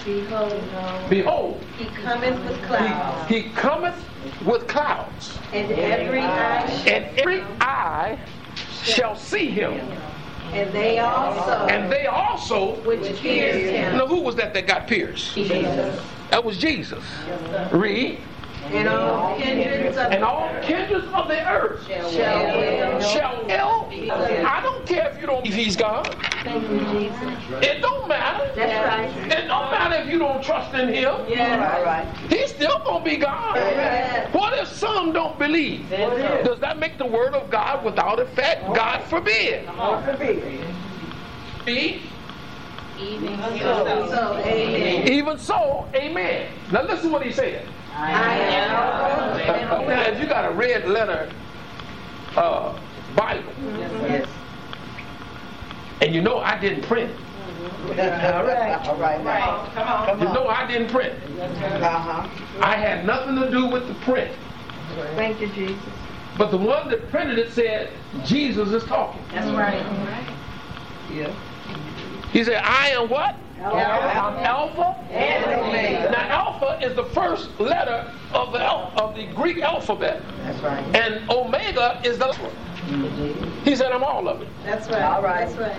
Behold, 0.08 1.10
Behold, 1.10 1.66
he 1.78 1.84
cometh 1.88 2.42
with 2.46 2.62
clouds, 2.64 3.30
he, 3.30 3.42
he 3.42 3.50
cometh 3.50 4.10
with 4.46 4.66
clouds, 4.66 5.38
and 5.52 5.70
every 5.74 6.22
eye 6.22 6.66
shall, 6.70 6.94
and 6.94 7.20
every 7.20 7.42
eye 7.60 8.18
shall 8.72 9.18
see 9.18 9.50
him, 9.50 9.74
and 10.54 10.72
they 10.72 11.00
also 11.00 11.68
and 11.68 11.92
they 11.92 12.06
also. 12.06 12.76
which 12.86 13.18
pierced 13.18 13.70
him, 13.70 13.98
Now, 13.98 14.08
who 14.08 14.22
was 14.22 14.38
that 14.38 14.54
that 14.54 14.66
got 14.66 14.88
pierced? 14.88 15.36
Jesus, 15.36 16.02
That 16.32 16.42
was 16.42 16.58
Jesus. 16.58 17.04
Read. 17.74 18.22
And 18.64 18.88
all 18.88 19.38
kindreds 19.38 19.98
of 19.98 20.12
And 20.12 20.24
all 20.24 20.50
kindreds 20.62 21.06
of 21.14 21.28
the 21.28 21.50
earth 21.50 21.86
shall 21.86 22.12
wail. 22.12 23.02
shall 23.02 23.46
ill. 23.50 23.90
I 24.46 24.60
don't 24.64 24.86
care 24.88 25.10
if 25.10 25.20
you 25.20 25.28
don't 25.28 25.44
believe 25.44 25.58
he's 25.58 25.76
God. 25.76 26.06
Thank 26.44 26.70
you, 26.70 26.80
Jesus. 26.80 27.64
It 27.64 27.82
don't 27.82 28.08
matter. 28.08 28.52
That's 28.56 28.88
right. 28.88 29.32
It 29.32 29.48
don't 29.48 29.72
matter 29.72 29.96
if 30.04 30.08
you 30.12 30.20
don't 30.20 30.44
trust 30.44 30.74
in 30.74 30.90
him. 30.90 31.14
Yeah. 31.28 31.82
right. 31.82 32.08
He's 32.30 32.52
still 32.52 32.80
gonna 32.86 33.04
be 33.04 33.18
God. 33.18 33.56
Yes. 33.56 34.34
What 34.34 34.58
if 34.60 34.68
some 34.68 35.14
don't 35.14 35.38
believe? 35.40 35.90
Does 35.90 36.60
that 36.60 36.80
make 36.80 36.98
the 36.98 37.06
word 37.06 37.34
of 37.34 37.50
God 37.50 37.84
without 37.86 38.20
effect? 38.20 38.62
God 38.74 39.04
forbid. 39.04 39.68
See? 41.66 42.04
Even 43.00 43.38
So, 43.38 44.10
so, 44.10 44.38
amen. 44.40 45.08
Even 45.08 45.38
so, 45.38 45.88
amen. 45.94 46.52
Now 46.72 46.84
listen 46.84 47.08
to 47.08 47.14
what 47.14 47.24
he 47.26 47.32
said. 47.32 47.68
I 47.98 48.38
am 48.38 49.88
Now, 49.88 50.02
if 50.04 50.20
you 50.20 50.28
got 50.28 50.46
a 50.50 50.54
red 50.54 50.88
letter 50.88 51.32
uh, 52.36 52.80
Bible, 53.16 53.52
Yes. 53.60 54.28
and 56.02 56.14
you 56.14 56.22
know 56.22 56.38
I 56.38 56.60
didn't 56.60 56.84
print 56.84 57.10
it, 57.10 58.00
All 58.00 58.46
right. 58.46 58.88
All 58.88 58.96
right. 58.98 59.24
Now. 59.24 59.70
Come 59.74 59.88
on. 59.88 60.08
Come 60.08 60.20
you 60.20 60.26
know 60.26 60.48
I 60.48 60.68
didn't 60.68 60.90
print. 60.90 61.14
Uh-huh. 61.40 62.30
I 62.62 62.76
had 62.76 63.06
nothing 63.06 63.36
to 63.36 63.50
do 63.50 63.66
with 63.68 63.88
the 63.88 63.96
print. 64.06 64.32
Thank 65.16 65.42
you, 65.42 65.48
Jesus. 65.50 65.78
But 66.38 66.52
the 66.52 66.58
one 66.58 66.90
that 66.90 67.10
printed 67.10 67.40
it 67.40 67.52
said, 67.52 67.90
Jesus 68.26 68.70
is 68.70 68.84
talking. 68.84 69.24
That's 69.32 69.50
right. 69.52 69.84
Yeah. 71.12 71.34
He 72.32 72.44
said, 72.44 72.62
I 72.64 72.90
am 72.90 73.10
what? 73.10 73.38
Alpha 73.62 74.44
Alpha. 74.44 74.96
and 75.12 75.46
Omega. 75.46 76.12
Now, 76.12 76.28
alpha 76.30 76.80
is 76.86 76.96
the 76.96 77.06
first 77.06 77.50
letter 77.60 78.12
of 78.34 78.52
the 78.54 78.62
of 78.62 79.16
the 79.16 79.26
Greek 79.28 79.62
alphabet, 79.62 80.22
That's 80.44 80.62
right. 80.62 80.84
and 80.96 81.30
omega 81.30 82.00
is 82.04 82.18
the 82.18 82.28
last 82.28 82.40
one. 82.40 82.52
He 83.64 83.76
said, 83.76 83.92
I'm 83.92 84.04
all 84.04 84.28
of 84.30 84.42
it. 84.42 84.48
That's 84.64 84.88
right. 84.90 85.02
All 85.02 85.22
right. 85.22 85.48
That's 85.48 85.58
right. 85.60 85.76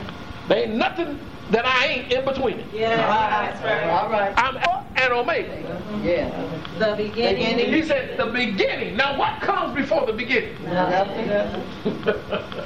There 0.48 0.58
ain't 0.64 0.74
nothing 0.74 1.18
that 1.50 1.64
I 1.66 1.86
ain't 1.86 2.12
in 2.12 2.24
between 2.24 2.58
it. 2.58 2.66
Yeah, 2.72 2.96
that's 2.96 3.62
right. 3.64 3.84
All 3.88 4.10
right. 4.10 4.34
I'm 4.36 4.56
alpha 4.56 4.84
and 4.96 5.12
omega. 5.12 5.82
Yeah. 6.02 6.30
The 6.78 6.94
beginning. 6.96 7.72
He 7.72 7.82
said, 7.82 8.18
the 8.18 8.26
beginning. 8.26 8.96
Now, 8.96 9.18
what 9.18 9.40
comes 9.40 9.74
before 9.74 10.04
the 10.06 10.12
beginning? 10.12 10.54
Nothing. 10.64 11.30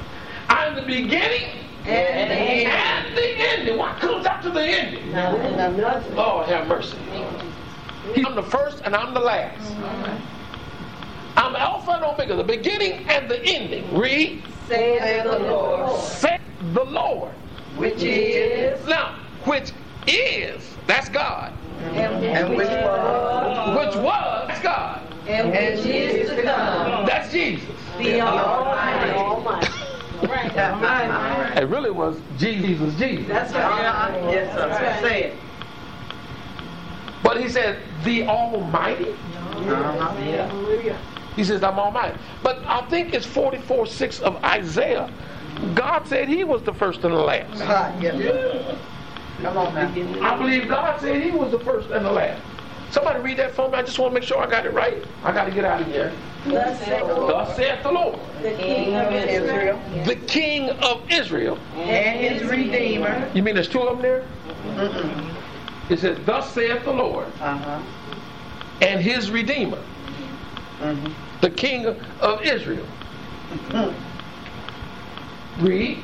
I'm 0.49 0.75
the 0.75 0.83
beginning 0.83 1.49
And 1.87 2.31
the 2.31 2.35
end. 2.35 2.69
and 2.69 3.17
the 3.17 3.29
ending. 3.39 3.79
What 3.79 3.99
comes 3.99 4.27
after 4.27 4.51
the 4.51 4.63
ending? 4.63 5.13
Nothing. 5.13 6.17
Lord 6.17 6.49
have 6.49 6.69
mercy. 6.69 6.97
I'm 8.25 8.35
the 8.35 8.43
first 8.43 8.83
and 8.85 8.95
I'm 8.95 9.15
the 9.15 9.21
last. 9.21 9.75
I'm 11.37 11.57
Alpha 11.57 11.93
and 11.93 12.05
Omega, 12.05 12.37
the 12.37 12.45
beginning 12.45 13.07
and 13.09 13.29
the 13.29 13.43
ending. 13.45 13.97
Read, 13.97 14.45
Saith 14.69 15.25
the 15.25 15.39
Lord. 15.39 16.01
said 16.01 16.41
the 16.73 16.85
Lord. 16.85 17.33
Which 17.77 18.03
is. 18.03 18.87
Now, 18.87 19.19
which 19.45 19.73
is, 20.07 20.77
that's 20.87 21.09
God. 21.09 21.53
And 21.81 22.57
which 22.57 22.69
was. 22.69 23.87
Which 23.87 23.97
was, 24.05 24.49
that's 24.49 24.63
God. 24.63 25.01
And 25.27 25.51
which 25.51 25.87
is 25.87 26.31
to 26.31 26.43
come. 26.43 27.07
That's 27.07 27.33
Jesus. 27.33 27.69
The 27.99 28.21
Almighty. 28.21 29.83
It 31.57 31.69
really 31.69 31.91
was 31.91 32.19
Jesus, 32.39 32.95
Jesus. 32.99 33.29
That's 33.29 33.53
right. 33.53 34.33
Yes, 34.33 34.55
sir. 34.55 34.69
That's 34.69 34.83
right. 34.83 35.11
Say 35.11 35.23
it. 35.25 35.37
But 37.23 37.41
he 37.41 37.49
said, 37.49 37.79
the 38.05 38.27
Almighty. 38.27 39.11
Uh-huh. 39.11 40.97
He 41.37 41.45
says, 41.45 41.63
I'm 41.63 41.79
Almighty. 41.79 42.19
But 42.43 42.63
I 42.67 42.83
think 42.89 43.15
it's 43.15 43.27
44 43.27 43.87
6 43.87 44.21
of 44.21 44.37
Isaiah. 44.45 45.11
God 45.75 46.07
said 46.07 46.29
he 46.29 46.45
was 46.45 46.63
the 46.63 46.75
first 46.75 47.05
and 47.05 47.15
the 47.15 47.19
last. 47.19 47.63
Ah, 47.63 47.95
Yes, 48.01 48.17
sir. 48.17 48.79
Come 49.43 49.57
on 49.57 49.75
now. 49.75 50.33
I 50.35 50.37
believe 50.39 50.69
God 50.69 51.01
said 51.01 51.23
he 51.23 51.31
was 51.31 51.51
the 51.51 51.59
first 51.61 51.91
and 51.91 52.05
the 52.05 52.13
last. 52.13 52.43
Somebody 52.93 53.21
read 53.21 53.39
that 53.39 53.53
for 53.53 53.69
me. 53.71 53.75
I 53.79 53.83
just 53.83 53.99
want 53.99 54.13
to 54.15 54.21
make 54.21 54.23
sure 54.29 54.39
I 54.43 54.49
got 54.49 54.67
it 54.67 54.73
right. 54.75 55.03
I 55.25 55.33
got 55.33 55.45
to 55.47 55.51
get 55.51 55.65
out 55.65 55.81
of 55.81 55.87
here. 55.87 56.13
Thus 56.45 56.79
saith 56.81 57.07
the 57.07 57.15
Lord, 57.15 57.31
Thus 57.33 57.57
saith 57.57 57.83
the 57.83 57.91
Lord, 57.93 58.19
the 58.43 58.51
King 58.57 58.95
of 58.97 59.13
Israel, 59.13 59.81
the 60.05 60.17
King 60.17 60.71
of 60.71 61.03
Israel. 61.11 61.59
And 61.77 62.21
his 62.21 62.49
Redeemer. 62.51 63.31
You 63.33 63.43
mean 63.43 63.55
there's 63.55 63.69
two 63.69 63.81
of 63.81 63.97
them 63.97 64.03
there? 64.03 64.25
Mm-mm. 64.77 65.35
It 65.89 66.01
says, 66.01 66.19
Thus 66.27 66.53
saith 66.53 66.85
the 66.85 66.93
Lord, 66.93 67.27
Uh-huh. 67.41 67.81
and 68.83 69.01
his 69.01 69.31
Redeemer, 69.31 69.79
Mm-hmm. 70.81 71.13
the 71.41 71.51
King 71.51 71.87
of 72.21 72.43
Israel. 72.43 72.85
Mm. 73.71 73.95
Read. 75.61 76.03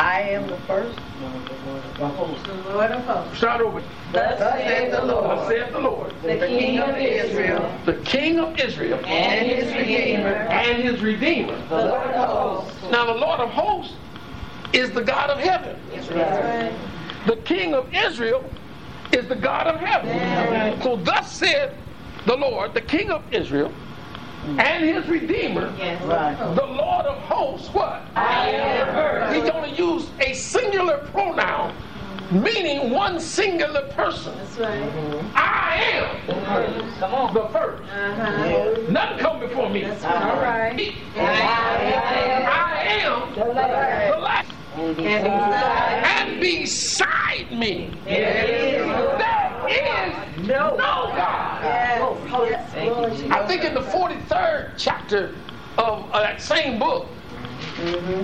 I 0.00 0.20
am 0.30 0.46
the 0.46 0.56
first. 0.60 0.98
The 1.98 2.54
Lord 2.72 2.90
of 2.90 3.04
hosts. 3.04 3.36
Start 3.36 3.60
over. 3.60 3.82
Thus 4.12 4.38
saith 4.38 4.92
the 4.92 4.96
Thus 4.96 5.06
Lord, 5.06 5.48
saith 5.48 5.72
the 5.72 5.78
Lord, 5.78 6.14
the 6.22 6.38
King 6.38 6.78
of 6.78 6.96
Israel, 6.96 7.78
the 7.84 7.92
King 8.04 8.38
of 8.40 8.58
Israel 8.58 8.98
and 9.04 9.46
his 9.46 9.74
Redeemer, 9.74 10.28
and 10.30 10.82
his 10.82 11.02
Redeemer. 11.02 11.54
the 11.68 11.84
Lord 11.84 12.06
of 12.12 12.28
hosts. 12.28 12.82
Now 12.90 13.12
the 13.12 13.20
Lord 13.20 13.40
of 13.40 13.50
hosts 13.50 13.94
is 14.72 14.90
the 14.92 15.02
God 15.02 15.28
of 15.28 15.38
heaven. 15.38 15.76
That's 15.92 16.08
right. 16.08 16.72
The 17.26 17.36
King 17.36 17.74
of 17.74 17.92
Israel 17.94 18.50
is 19.12 19.28
the 19.28 19.36
God 19.36 19.66
of 19.66 19.80
heaven. 19.80 20.80
So 20.80 20.96
thus 20.96 21.30
said 21.30 21.74
the 22.24 22.36
Lord, 22.36 22.72
the 22.72 22.80
King 22.80 23.10
of 23.10 23.22
Israel, 23.34 23.70
and 24.58 24.84
his 24.84 25.06
Redeemer, 25.08 25.72
Yes. 25.78 26.02
Right. 26.02 26.36
the 26.54 26.64
Lord 26.66 27.06
of 27.06 27.16
hosts, 27.22 27.68
what? 27.74 28.02
I 28.16 28.48
am 28.50 28.86
the 28.86 28.92
first. 28.92 29.34
He's 29.34 29.50
going 29.50 29.74
to 29.74 29.82
use 29.82 30.08
a 30.20 30.32
singular 30.34 30.98
pronoun, 31.12 31.74
meaning 32.30 32.90
one 32.90 33.20
singular 33.20 33.82
person. 33.88 34.34
That's 34.38 34.58
right. 34.58 34.82
I 35.34 35.76
am 35.92 36.90
Come 36.98 37.14
on. 37.14 37.34
the 37.34 37.48
first. 37.48 37.82
Uh-huh. 37.92 38.82
Nothing 38.90 39.18
come 39.18 39.40
before 39.40 39.68
me. 39.68 39.82
That's 39.82 40.04
all 40.04 40.12
right. 40.40 40.94
I 41.16 42.84
am 43.02 43.34
the 43.34 43.44
last. 43.44 43.60
And 43.66 44.16
beside 44.16 44.69
And 44.80 46.40
beside 46.40 47.50
me, 47.52 47.90
there 48.04 48.46
is 48.46 48.86
no 48.86 49.18
there 49.66 50.08
is 50.08 50.48
no 50.48 50.76
God. 50.76 51.62
Yes. 51.62 52.72
Yes. 52.74 52.86
Lord 52.86 53.12
Jesus. 53.12 53.30
I 53.30 53.46
think 53.46 53.64
in 53.64 53.74
the 53.74 53.82
43rd 53.82 54.72
chapter 54.78 55.34
of 55.76 56.10
that 56.12 56.40
same 56.40 56.78
book, 56.78 57.06
mm-hmm. 57.76 58.22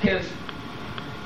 his 0.00 0.28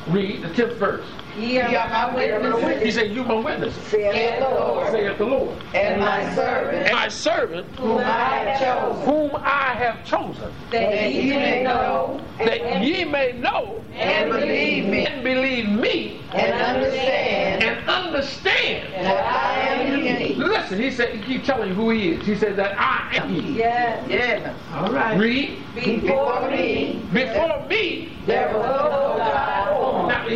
read 0.08 0.42
the 0.42 0.48
10th 0.48 0.76
verse. 0.76 1.06
Ye 1.36 1.58
are 1.60 1.88
my 1.88 2.14
witnesses, 2.14 2.82
He 2.82 2.90
said, 2.90 3.10
You 3.12 3.24
my 3.24 3.34
witness, 3.34 3.74
saith 3.88 4.38
the 4.40 4.48
Lord, 4.48 4.90
saith 4.92 5.18
the 5.18 5.24
Lord. 5.24 5.62
And 5.74 6.00
my 6.00 6.34
servant, 6.34 6.86
And 6.86 6.94
my 6.96 7.08
servant, 7.08 7.66
whom 7.76 7.98
I 7.98 8.36
have 8.38 8.60
chosen, 8.60 9.04
whom 9.06 9.36
I 9.36 9.74
have 9.74 10.04
chosen, 10.04 10.52
that 10.70 11.12
ye 11.12 11.30
may 11.30 11.62
know 11.62 12.20
that 12.38 12.82
ye 12.84 13.04
may 13.04 13.32
know 13.32 13.82
and 13.94 14.30
believe 14.30 14.86
me, 14.86 15.06
and 15.06 15.22
believe 15.22 15.68
me 15.68 16.20
and 16.32 16.52
understand 16.54 17.62
and 17.62 17.88
understand. 17.88 18.92
that 18.94 19.24
I 19.24 19.58
am 19.72 20.00
He. 20.18 20.34
Listen, 20.34 20.80
he 20.80 20.90
said, 20.90 21.14
he 21.14 21.22
keep 21.22 21.44
telling 21.44 21.68
you 21.70 21.74
who 21.74 21.90
he 21.90 22.10
is. 22.12 22.26
He 22.26 22.34
said 22.36 22.56
that 22.56 22.74
I 22.78 23.16
am 23.16 23.28
he. 23.30 23.58
Yes. 23.58 24.08
Yes. 24.08 24.56
All 24.72 24.90
right. 24.92 25.18
Read. 25.18 25.58
Before 25.74 26.48
me, 26.50 27.00
Before 27.12 27.66
me, 27.68 28.12
there 28.26 28.48
was 28.48 28.64
no 28.64 28.88
God. 28.88 28.90
now, 28.90 29.11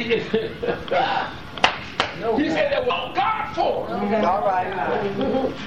he, 0.06 0.20
he 2.42 2.50
said 2.50 2.72
there 2.72 2.80
was 2.80 2.88
no 2.88 3.12
God 3.14 3.54
form. 3.54 3.92
All 4.24 4.42
right. 4.46 4.70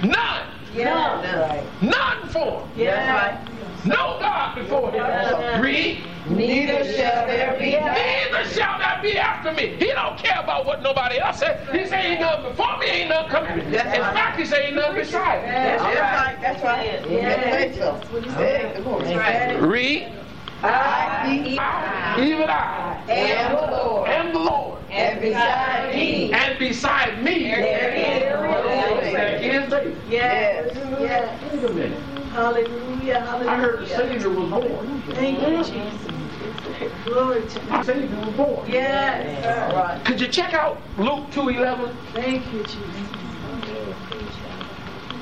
None. 0.04 0.48
Yes. 0.74 1.66
None 1.82 2.28
form. 2.30 2.70
Yes. 2.76 3.38
No 3.86 4.18
God 4.20 4.56
before 4.56 4.92
him. 4.92 5.62
Read. 5.62 6.04
Neither 6.30 6.84
shall 6.84 7.26
there 7.26 7.56
be 7.58 7.72
Neither 7.72 8.44
shall 8.50 8.78
that 8.78 9.00
be 9.02 9.18
after 9.18 9.52
me. 9.54 9.76
He 9.78 9.88
don't 9.88 10.18
care 10.18 10.40
about 10.42 10.66
what 10.66 10.84
nobody 10.84 11.18
else 11.20 11.40
said. 11.40 11.66
He 11.72 11.86
said 11.88 12.06
ain't 12.06 12.20
none 12.22 12.44
before 12.44 12.78
me, 12.78 12.86
ain't 12.88 13.10
none 13.10 13.30
coming. 13.30 13.60
In 13.66 13.72
fact, 13.74 14.38
he 14.38 14.46
said 14.46 14.66
ain't 14.66 14.76
none 14.76 14.94
beside 14.96 15.42
me. 15.44 15.50
That's 15.50 15.84
right. 15.84 16.38
That's 16.42 16.62
right. 16.64 16.86
Yes. 16.86 17.06
Yes. 17.10 17.78
so. 17.78 18.42
Yeah, 18.42 18.74
come 18.74 18.88
on. 18.88 19.70
Read. 19.70 20.14
I, 20.62 21.58
I, 21.58 22.22
even 22.22 22.50
I, 22.50 22.99
am 23.10 23.56
the 23.56 23.62
Lord, 23.72 24.10
am 24.10 24.34
the 24.34 24.40
Lord. 24.40 24.84
and 24.92 25.22
beside 25.22 25.96
me 25.96 26.32
And 26.34 26.60
beside 26.60 27.24
me, 27.24 27.44
there 27.50 27.96
is 27.96 28.24
no 28.24 29.02
there 29.02 29.40
thing. 29.40 29.52
is 29.52 29.70
David. 29.70 30.04
Yes. 30.08 30.76
Yes. 31.00 31.44
Wait 31.54 31.64
a 31.64 31.70
minute. 31.70 32.04
Hallelujah. 32.32 33.20
Hallelujah. 33.22 33.50
I 33.50 33.58
heard 33.58 33.82
the 33.82 33.88
Savior 33.88 34.30
was 34.30 34.50
born. 34.50 35.02
Thank 35.14 35.40
you, 35.42 35.64
Jesus. 35.64 37.04
Glory 37.04 37.48
to 37.48 37.60
The 37.60 37.66
God. 37.68 37.86
Savior 37.86 38.18
was 38.20 38.36
born. 38.36 38.70
Yes. 38.70 39.46
All 39.72 39.76
right. 39.76 40.06
Could 40.06 40.22
you 40.22 40.28
check 40.28 40.54
out 40.54 40.82
Luke 40.98 41.32
2.11? 41.32 41.96
Thank 42.14 42.54
you, 42.54 42.64
Jesus. 42.64 43.10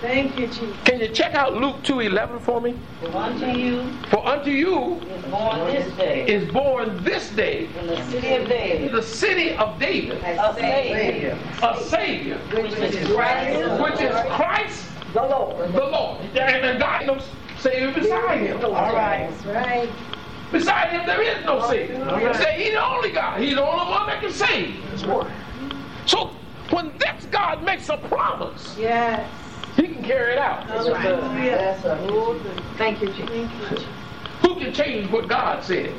Thank 0.01 0.37
you, 0.37 0.47
Jesus. 0.47 0.75
Can 0.83 0.99
you 0.99 1.07
check 1.09 1.33
out 1.33 1.55
Luke 1.55 1.77
2.11 1.83 2.39
for 2.41 2.61
me? 2.61 2.75
For 2.99 3.15
unto 3.15 3.45
you 3.47 3.91
For 4.09 4.25
unto 4.27 4.51
you 4.51 5.01
is 5.01 5.25
born 5.25 5.65
this 5.65 5.95
day 5.97 6.25
is 6.27 6.51
born 6.51 7.03
this 7.03 7.29
day 7.31 7.67
in 7.79 7.87
the 7.87 8.03
city 8.03 8.35
of 8.35 8.47
David 8.47 8.91
the 8.91 9.01
city 9.01 9.55
of 9.55 9.79
David 9.79 10.17
a 10.23 10.53
Savior, 10.53 11.37
a 11.63 11.83
Savior, 11.83 12.37
which 12.53 12.73
is 12.73 13.07
Christ 13.07 13.81
which 13.81 14.01
is 14.01 14.15
Christ 14.31 14.89
The 15.13 15.21
Lord. 15.21 15.73
the 15.73 15.79
Lord. 15.85 16.21
And 16.37 16.79
God 16.79 17.05
no 17.07 17.19
Savior 17.59 17.91
beside 17.91 18.41
him. 18.41 18.63
All 18.63 18.71
right. 18.71 19.29
That's 19.31 19.45
right. 19.47 19.89
Beside 20.51 20.91
him 20.91 21.05
there 21.07 21.21
is 21.21 21.43
no 21.43 21.67
Savior. 21.67 22.33
Say 22.35 22.63
he's 22.63 22.73
the 22.73 22.83
only 22.85 23.11
God. 23.11 23.41
He's 23.41 23.55
the 23.55 23.65
only 23.65 23.91
one 23.91 24.07
that 24.07 24.21
can 24.21 24.31
save. 24.31 24.75
So 26.05 26.35
when 26.69 26.91
this 26.99 27.25
God 27.31 27.63
makes 27.63 27.89
a 27.89 27.97
promise, 27.97 28.77
Yes. 28.77 29.29
He 29.77 29.93
can 29.93 30.03
carry 30.03 30.33
it 30.33 30.39
out. 30.39 30.65
Hallelujah. 30.65 31.51
That's 31.51 31.85
a 31.85 31.97
Thank 32.77 33.01
you, 33.01 33.07
Jesus. 33.09 33.29
Thank 33.29 33.51
you, 33.51 33.67
Jesus. 33.69 33.85
Who 34.41 34.55
can 34.55 34.73
change 34.73 35.09
what 35.11 35.27
God 35.27 35.63
says? 35.63 35.93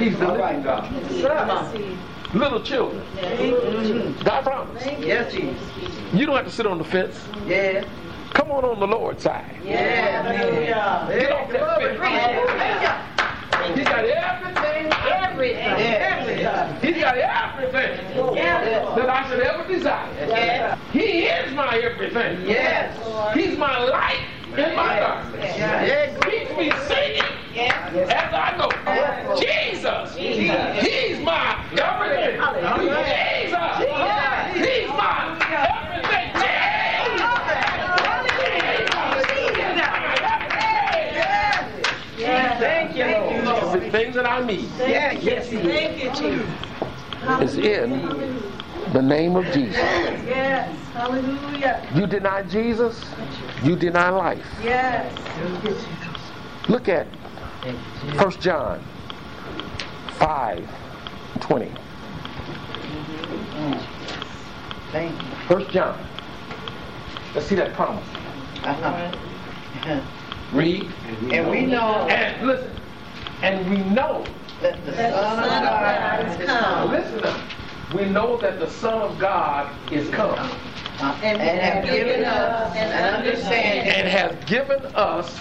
He's 0.00 0.18
the 0.18 0.28
living 0.28 0.62
God. 0.62 0.90
Yes. 1.10 2.34
Little 2.34 2.62
children. 2.62 3.02
Thank 3.14 3.40
you, 3.40 4.14
God 4.24 4.42
promised. 4.44 4.86
You. 4.86 5.06
Yes, 5.06 5.32
Jesus. 5.32 5.62
You 6.12 6.26
don't 6.26 6.36
have 6.36 6.44
to 6.44 6.50
sit 6.50 6.66
on 6.66 6.78
the 6.78 6.84
fence. 6.84 7.22
Yeah. 7.46 7.84
Come 8.34 8.50
on 8.50 8.64
on 8.64 8.80
the 8.80 8.86
Lord's 8.86 9.22
side. 9.22 9.56
Yeah. 9.64 10.22
Hallelujah. 10.22 11.06
Get 11.08 11.32
off 11.32 11.50
that 11.50 11.98
fence. 11.98 13.12
He's 13.74 13.84
got 13.84 14.04
everything, 14.04 14.92
everything. 14.92 15.56
Yeah. 15.56 16.78
He's 16.80 17.00
got 17.00 17.16
everything 17.16 18.24
that 18.44 19.08
I 19.10 19.28
should 19.28 19.40
ever 19.40 19.66
desire. 19.66 20.78
He 20.92 21.24
is 21.24 21.52
my 21.54 21.78
everything. 21.78 22.42
Yes. 22.48 22.96
He's 23.34 23.56
my 23.58 23.78
light 23.78 24.24
in 24.56 24.76
my 24.76 24.98
darkness. 25.00 25.56
Yeah. 25.56 26.18
Keeps 26.20 26.50
me 26.56 26.70
singing 26.86 27.24
as 27.56 28.32
I 28.32 28.54
go. 28.56 28.70
Jesus. 29.40 30.14
He's 30.16 31.18
my 31.24 31.56
everything. 31.72 32.40
Jesus. 32.80 33.76
He's 34.54 34.88
my 34.88 35.38
everything. 35.52 36.32
Yes. 42.18 42.58
Thank 42.58 42.96
you, 42.96 43.04
Lord. 43.76 43.94
Everything 43.94 44.12
that 44.14 44.26
I 44.26 44.44
need 44.44 44.68
Yeah, 44.78 45.12
yes, 45.12 45.48
he 45.48 45.56
is. 45.58 45.66
Thank 45.66 46.04
you, 46.04 46.10
Jesus. 46.10 47.52
is 47.52 47.58
in 47.58 48.42
the 48.92 49.02
name 49.02 49.36
of 49.36 49.44
Jesus. 49.46 49.76
Yes. 49.76 50.74
Hallelujah. 50.92 51.86
You 51.94 52.06
deny 52.06 52.42
Jesus, 52.42 53.04
you 53.62 53.76
deny 53.76 54.10
life. 54.10 54.46
Yes. 54.62 55.12
Look 56.68 56.88
at 56.88 57.06
1 57.06 58.30
John 58.40 58.82
5 60.10 60.68
20. 61.40 61.72
Thank 64.92 65.12
you. 65.12 65.28
1 65.48 65.70
John. 65.70 66.06
Let's 67.34 67.46
see 67.46 67.54
that 67.56 67.74
promise. 67.74 68.06
Uh-huh. 68.62 70.02
Read. 70.52 70.90
And 71.30 71.50
we 71.50 71.66
know 71.66 72.06
And 72.08 72.46
listen. 72.46 72.70
And 73.42 73.68
we 73.70 73.78
know, 73.78 74.24
that 74.62 74.84
the 74.84 74.92
That 74.92 75.12
the 75.12 75.20
Son 75.22 75.38
of 75.38 75.48
Son 75.48 75.64
of 75.64 75.70
God 75.70 76.26
God 76.26 76.40
is 76.40 76.46
come 76.46 76.90
listen 76.90 77.20
now, 77.20 77.48
we 77.94 78.04
know 78.06 78.36
that 78.38 78.58
the 78.58 78.70
Son 78.70 79.02
of 79.02 79.18
God 79.18 79.92
is 79.92 80.08
come 80.10 80.38
uh, 81.00 81.18
and 81.22 81.40
have 81.40 81.84
given 81.84 82.24
us 82.24 82.74
an 82.76 83.14
understanding 83.14 83.92
and 83.92 84.08
have 84.08 84.46
given 84.46 84.84
us 84.94 85.40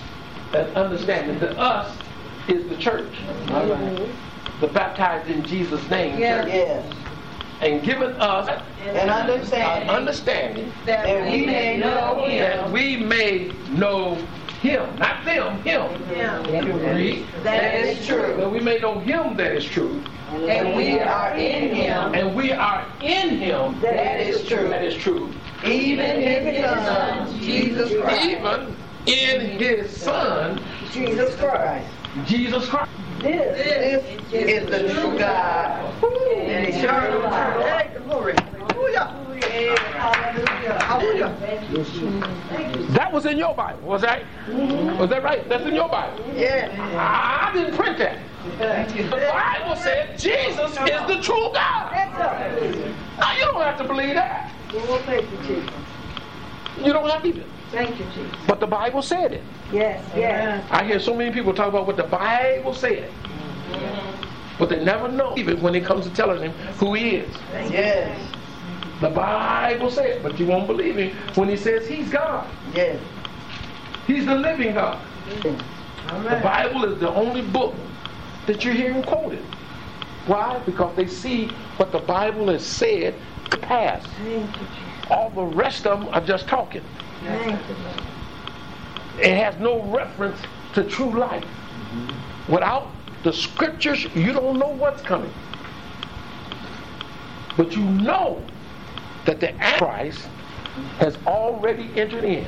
an 0.53 0.67
understanding. 0.75 1.39
The 1.39 1.57
us 1.57 1.95
is 2.47 2.67
the 2.69 2.77
church. 2.77 3.11
The 4.61 4.67
baptized 4.67 5.29
in 5.29 5.43
Jesus' 5.43 5.89
name 5.89 6.19
Yes. 6.19 6.47
Yes. 6.47 6.95
And 7.61 7.81
given 7.83 8.11
us 8.21 8.47
An 8.81 8.95
an 8.97 9.09
understanding 9.09 9.89
understanding 9.89 10.71
that 10.85 11.31
we 11.31 11.45
may 11.45 11.77
know 11.77 12.27
that 12.27 12.69
we 12.71 12.97
may 12.97 13.51
know 13.71 14.17
him. 14.56 14.95
Not 14.97 15.26
them, 15.26 15.62
him. 15.62 15.91
Him. 16.06 17.28
That 17.43 17.76
is 17.76 18.06
true. 18.06 18.36
That 18.38 18.51
we 18.51 18.60
may 18.60 18.80
know 18.80 18.99
him 18.99 19.36
that 19.38 19.51
is 19.53 19.66
true. 19.66 20.01
And 20.32 20.76
we 20.76 20.99
are 20.99 21.36
in 21.36 21.74
him 21.76 22.14
And 22.16 22.36
we 22.36 22.51
are 22.51 22.86
in 23.01 23.38
him 23.38 23.80
that 23.82 24.20
is 24.20 24.45
true. 24.47 24.68
that 24.70 24.84
is 24.84 24.95
true. 24.95 25.32
Even 25.64 26.22
in 26.22 26.53
his 26.53 26.66
Son, 26.66 27.39
Jesus 27.39 28.01
Christ. 28.01 28.26
Even 28.26 28.76
in 29.06 29.60
his 29.60 29.95
son, 29.95 30.62
Jesus 30.91 31.36
Christ. 31.36 31.88
Jesus 32.26 32.68
Christ. 32.68 32.91
This 33.22 34.01
this 34.32 34.34
is 34.34 34.70
the 34.70 34.93
true 34.93 35.18
God. 35.18 35.93
And 36.36 36.66
he 36.66 36.82
sure 36.82 37.06
is. 37.06 37.34
Hey, 37.64 37.91
glory. 38.06 38.34
Hallelujah. 38.36 39.06
Hallelujah. 39.93 40.84
Hallelujah. 40.84 41.30
That 42.93 43.12
was 43.12 43.26
in 43.26 43.38
your 43.38 43.56
Bible, 43.56 43.82
was 43.88 44.01
that? 44.01 44.24
Was 44.99 45.10
that 45.10 45.24
right? 45.24 45.47
That's 45.49 45.66
in 45.66 45.76
your 45.76 45.89
Bible. 45.89 46.24
Yeah. 46.36 46.70
I 46.97 47.53
didn't 47.53 47.76
print 47.76 47.97
that. 47.99 48.20
The 48.58 49.32
Bible 49.32 49.76
said 49.76 50.18
Jesus 50.20 50.72
is 50.72 51.08
the 51.08 51.20
true 51.22 51.49
God. 51.53 51.91
Now 53.20 53.34
you 53.34 53.45
don't 53.45 53.62
have 53.62 53.78
to 53.80 53.84
believe 53.84 54.16
that. 54.16 54.51
You, 54.74 54.82
Jesus. 55.43 55.72
You 56.84 56.93
don't 56.93 57.10
have 57.10 57.22
to 57.24 57.28
even. 57.28 57.43
Thank 57.72 57.97
you, 57.99 58.06
Jesus. 58.14 58.38
But 58.47 58.60
the 58.60 58.68
Bible 58.68 59.01
said 59.01 59.34
it. 59.34 59.43
Yes, 59.72 60.03
yes. 60.16 60.66
I 60.70 60.84
hear 60.84 60.99
so 60.99 61.16
many 61.16 61.32
people 61.32 61.53
talk 61.53 61.70
about 61.70 61.88
what 61.88 61.97
the 61.97 62.03
Bible 62.03 62.74
said. 62.74 63.12
But 64.60 64.70
they 64.70 64.84
never 64.84 65.10
know 65.10 65.34
even 65.38 65.62
when 65.62 65.76
it 65.76 65.84
comes 65.84 66.06
to 66.08 66.14
telling 66.14 66.41
him 66.41 66.51
who 66.78 66.93
he 66.93 67.18
is. 67.18 67.36
Yes. 67.70 68.34
The 69.01 69.09
Bible 69.09 69.91
says, 69.91 70.21
but 70.23 70.39
you 70.39 70.45
won't 70.45 70.67
believe 70.67 70.95
him 70.95 71.15
when 71.35 71.49
he 71.49 71.57
says 71.57 71.87
he's 71.87 72.09
God. 72.09 72.47
Yes. 72.73 72.99
He's 74.07 74.25
the 74.25 74.35
living 74.35 74.73
God. 74.73 75.01
The 75.41 76.39
Bible 76.43 76.85
is 76.85 76.99
the 76.99 77.09
only 77.09 77.41
book 77.41 77.73
that 78.45 78.63
you're 78.63 78.73
hearing 78.73 79.03
quoted. 79.03 79.43
Why? 80.27 80.59
Because 80.65 80.95
they 80.95 81.07
see 81.07 81.47
what 81.77 81.91
the 81.91 81.99
Bible 81.99 82.47
has 82.49 82.65
said 82.65 83.15
to 83.51 83.57
pass. 83.57 84.05
Thank. 84.23 84.49
All 85.11 85.29
the 85.29 85.43
rest 85.43 85.85
of 85.85 85.99
them 85.99 86.09
are 86.13 86.21
just 86.21 86.47
talking. 86.47 86.81
Thank 87.23 87.45
you, 87.45 87.75
Lord. 87.83 88.01
It 89.19 89.37
has 89.37 89.57
no 89.59 89.81
reference 89.83 90.39
to 90.73 90.83
true 90.83 91.11
life. 91.17 91.43
Mm-hmm. 91.43 92.53
Without 92.53 92.91
the 93.23 93.33
scriptures, 93.33 94.07
you 94.15 94.33
don't 94.33 94.57
know 94.59 94.69
what's 94.69 95.01
coming. 95.01 95.33
But 97.57 97.75
you 97.75 97.83
know 97.83 98.43
that 99.26 99.39
the 99.39 99.53
Antichrist 99.61 100.28
has 100.99 101.17
already 101.26 101.89
entered 101.99 102.23
in. 102.23 102.45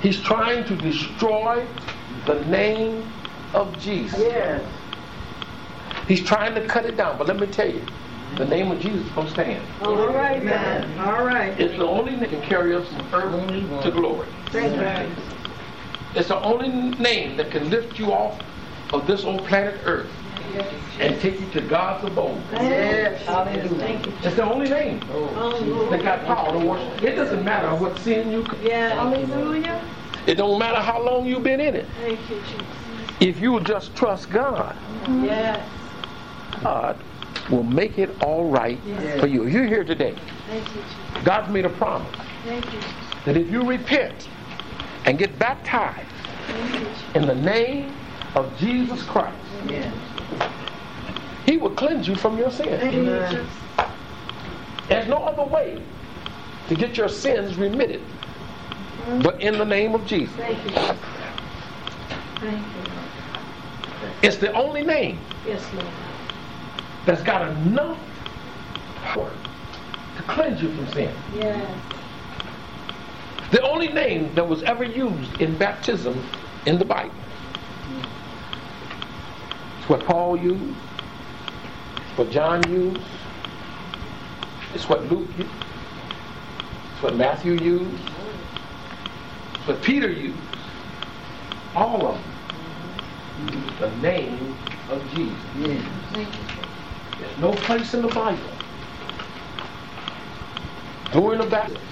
He's 0.00 0.20
trying 0.20 0.64
to 0.64 0.76
destroy 0.76 1.66
the 2.26 2.44
name 2.46 3.10
of 3.54 3.78
Jesus. 3.78 4.20
Yes. 4.20 4.62
He's 6.08 6.22
trying 6.22 6.54
to 6.54 6.66
cut 6.66 6.84
it 6.84 6.96
down. 6.96 7.18
But 7.18 7.26
let 7.26 7.38
me 7.38 7.46
tell 7.46 7.70
you, 7.70 7.84
the 8.36 8.44
name 8.44 8.70
of 8.70 8.80
Jesus 8.80 9.06
is 9.06 9.12
going 9.12 9.26
to 9.26 9.32
stand. 9.32 9.66
All 9.82 10.08
right, 10.08 10.42
man. 10.42 10.98
All 11.00 11.24
right. 11.24 11.58
It's 11.60 11.76
the 11.76 11.86
only 11.86 12.12
name 12.12 12.20
that 12.20 12.30
can 12.30 12.42
carry 12.42 12.74
us 12.74 12.88
from 12.88 13.14
earth 13.14 13.82
to 13.84 13.90
glory. 13.90 14.28
It's 16.14 16.28
the 16.28 16.40
only 16.40 16.68
name 16.98 17.36
that 17.36 17.50
can 17.50 17.68
lift 17.70 17.98
you 17.98 18.12
off 18.12 18.40
of 18.92 19.06
this 19.06 19.24
old 19.24 19.44
planet 19.46 19.78
Earth 19.84 20.10
and 21.00 21.20
take 21.20 21.40
you 21.40 21.46
to 21.50 21.60
God's 21.60 22.04
abode. 22.04 22.40
Yes. 22.52 23.22
Hallelujah. 23.26 24.00
It's 24.22 24.36
the 24.36 24.44
only 24.44 24.68
name 24.68 25.00
oh, 25.10 25.88
that 25.90 26.02
got 26.02 26.24
power 26.24 26.58
to 26.58 26.66
worship. 26.66 27.02
It 27.02 27.14
doesn't 27.16 27.44
matter 27.44 27.74
what 27.76 27.98
sin 28.00 28.30
you. 28.30 28.46
Yeah. 28.62 28.90
Hallelujah. 28.94 29.82
It 30.26 30.36
don't 30.36 30.58
matter 30.58 30.80
how 30.80 31.02
long 31.02 31.26
you've 31.26 31.44
been 31.44 31.60
in 31.60 31.76
it. 31.76 31.86
Thank 32.00 32.18
you, 32.30 32.40
Jesus. 32.40 32.66
If 33.20 33.40
you 33.40 33.58
just 33.60 33.94
trust 33.94 34.30
God, 34.30 34.76
Yes. 35.22 35.66
God 36.62 36.98
will 37.50 37.62
make 37.62 37.98
it 37.98 38.10
all 38.22 38.48
right 38.48 38.78
for 39.20 39.26
you. 39.26 39.46
You're 39.46 39.66
here 39.66 39.84
today. 39.84 40.16
Thank 40.48 40.66
you, 40.74 40.82
Jesus. 40.82 41.24
God's 41.24 41.52
made 41.52 41.64
a 41.64 41.70
promise 41.70 42.14
Thank 42.44 42.64
you, 42.66 42.80
Jesus. 42.80 42.94
that 43.24 43.36
if 43.36 43.50
you 43.50 43.62
repent 43.62 44.28
and 45.04 45.18
get 45.18 45.38
baptized 45.38 46.08
you, 46.48 46.86
in 47.14 47.26
the 47.26 47.34
name 47.34 47.92
of 48.34 48.56
Jesus 48.58 49.02
Christ, 49.04 49.36
Yes. 49.68 49.92
He 51.46 51.56
will 51.56 51.70
cleanse 51.70 52.06
you 52.06 52.16
from 52.16 52.36
your 52.36 52.50
sins. 52.50 52.80
Thank. 52.80 53.48
There's 54.88 55.08
no 55.08 55.18
other 55.18 55.44
way 55.44 55.80
to 56.68 56.74
get 56.74 56.96
your 56.96 57.08
sins 57.08 57.56
remitted 57.56 58.02
but 59.22 59.40
in 59.40 59.56
the 59.58 59.64
name 59.64 59.94
of 59.94 60.06
Jesus. 60.06 60.34
Thank 60.36 60.64
you, 60.64 60.70
Thank 62.40 62.60
you, 62.60 64.08
It's 64.22 64.36
the 64.36 64.52
only 64.52 64.82
name 64.82 65.18
Yes, 65.46 65.64
Lord. 65.74 65.86
that's 67.04 67.22
got 67.22 67.48
enough 67.48 67.98
power 69.04 69.30
to 70.16 70.22
cleanse 70.24 70.60
you 70.60 70.72
from 70.74 70.88
sin. 70.88 71.14
Yes. 71.34 71.80
The 73.52 73.62
only 73.62 73.88
name 73.88 74.34
that 74.34 74.46
was 74.46 74.64
ever 74.64 74.82
used 74.82 75.40
in 75.40 75.56
baptism 75.56 76.20
in 76.66 76.78
the 76.78 76.84
Bible. 76.84 77.14
It's 79.78 79.88
what 79.88 80.04
Paul 80.04 80.36
used. 80.36 80.74
What 82.16 82.30
John 82.30 82.66
used. 82.70 83.00
It's 84.74 84.88
what 84.88 85.04
Luke 85.10 85.28
used. 85.36 85.50
It's 86.94 87.02
what 87.02 87.14
Matthew 87.14 87.52
used. 87.52 88.00
It's 89.54 89.68
what 89.68 89.82
Peter 89.82 90.10
used. 90.10 90.38
All 91.74 92.06
of 92.06 92.14
them. 92.14 92.32
use 93.52 93.78
The 93.78 93.90
name 93.96 94.56
of 94.88 95.02
Jesus. 95.14 95.36
Yes. 95.58 95.84
Thank 96.12 96.28
you. 96.28 96.40
There's 97.20 97.38
no 97.38 97.52
place 97.52 97.92
in 97.92 98.00
the 98.00 98.08
Bible 98.08 98.38
during 101.12 101.38
the 101.38 101.46
baptism 101.46 101.82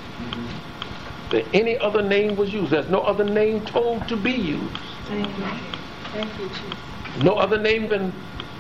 that 1.32 1.44
any 1.52 1.76
other 1.78 2.00
name 2.00 2.34
was 2.36 2.50
used. 2.50 2.70
There's 2.70 2.88
no 2.88 3.00
other 3.00 3.24
name 3.24 3.62
told 3.66 4.08
to 4.08 4.16
be 4.16 4.32
used. 4.32 4.76
Thank 5.04 5.26
you. 5.36 5.44
Thank 6.12 6.38
you, 6.38 6.48
Jesus. 6.48 7.22
No 7.22 7.34
other 7.34 7.58
name 7.58 7.88
than 7.88 8.12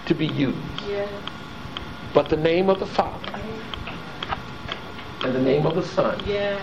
to 0.06 0.14
be 0.14 0.26
used 0.26 0.58
Yes. 0.86 1.08
But 2.14 2.28
the 2.28 2.36
name 2.36 2.70
of 2.70 2.78
the 2.78 2.86
Father 2.86 3.40
and 5.24 5.34
the 5.34 5.40
name 5.42 5.66
of 5.66 5.74
the 5.74 5.82
Son 5.82 6.22
Yes. 6.26 6.60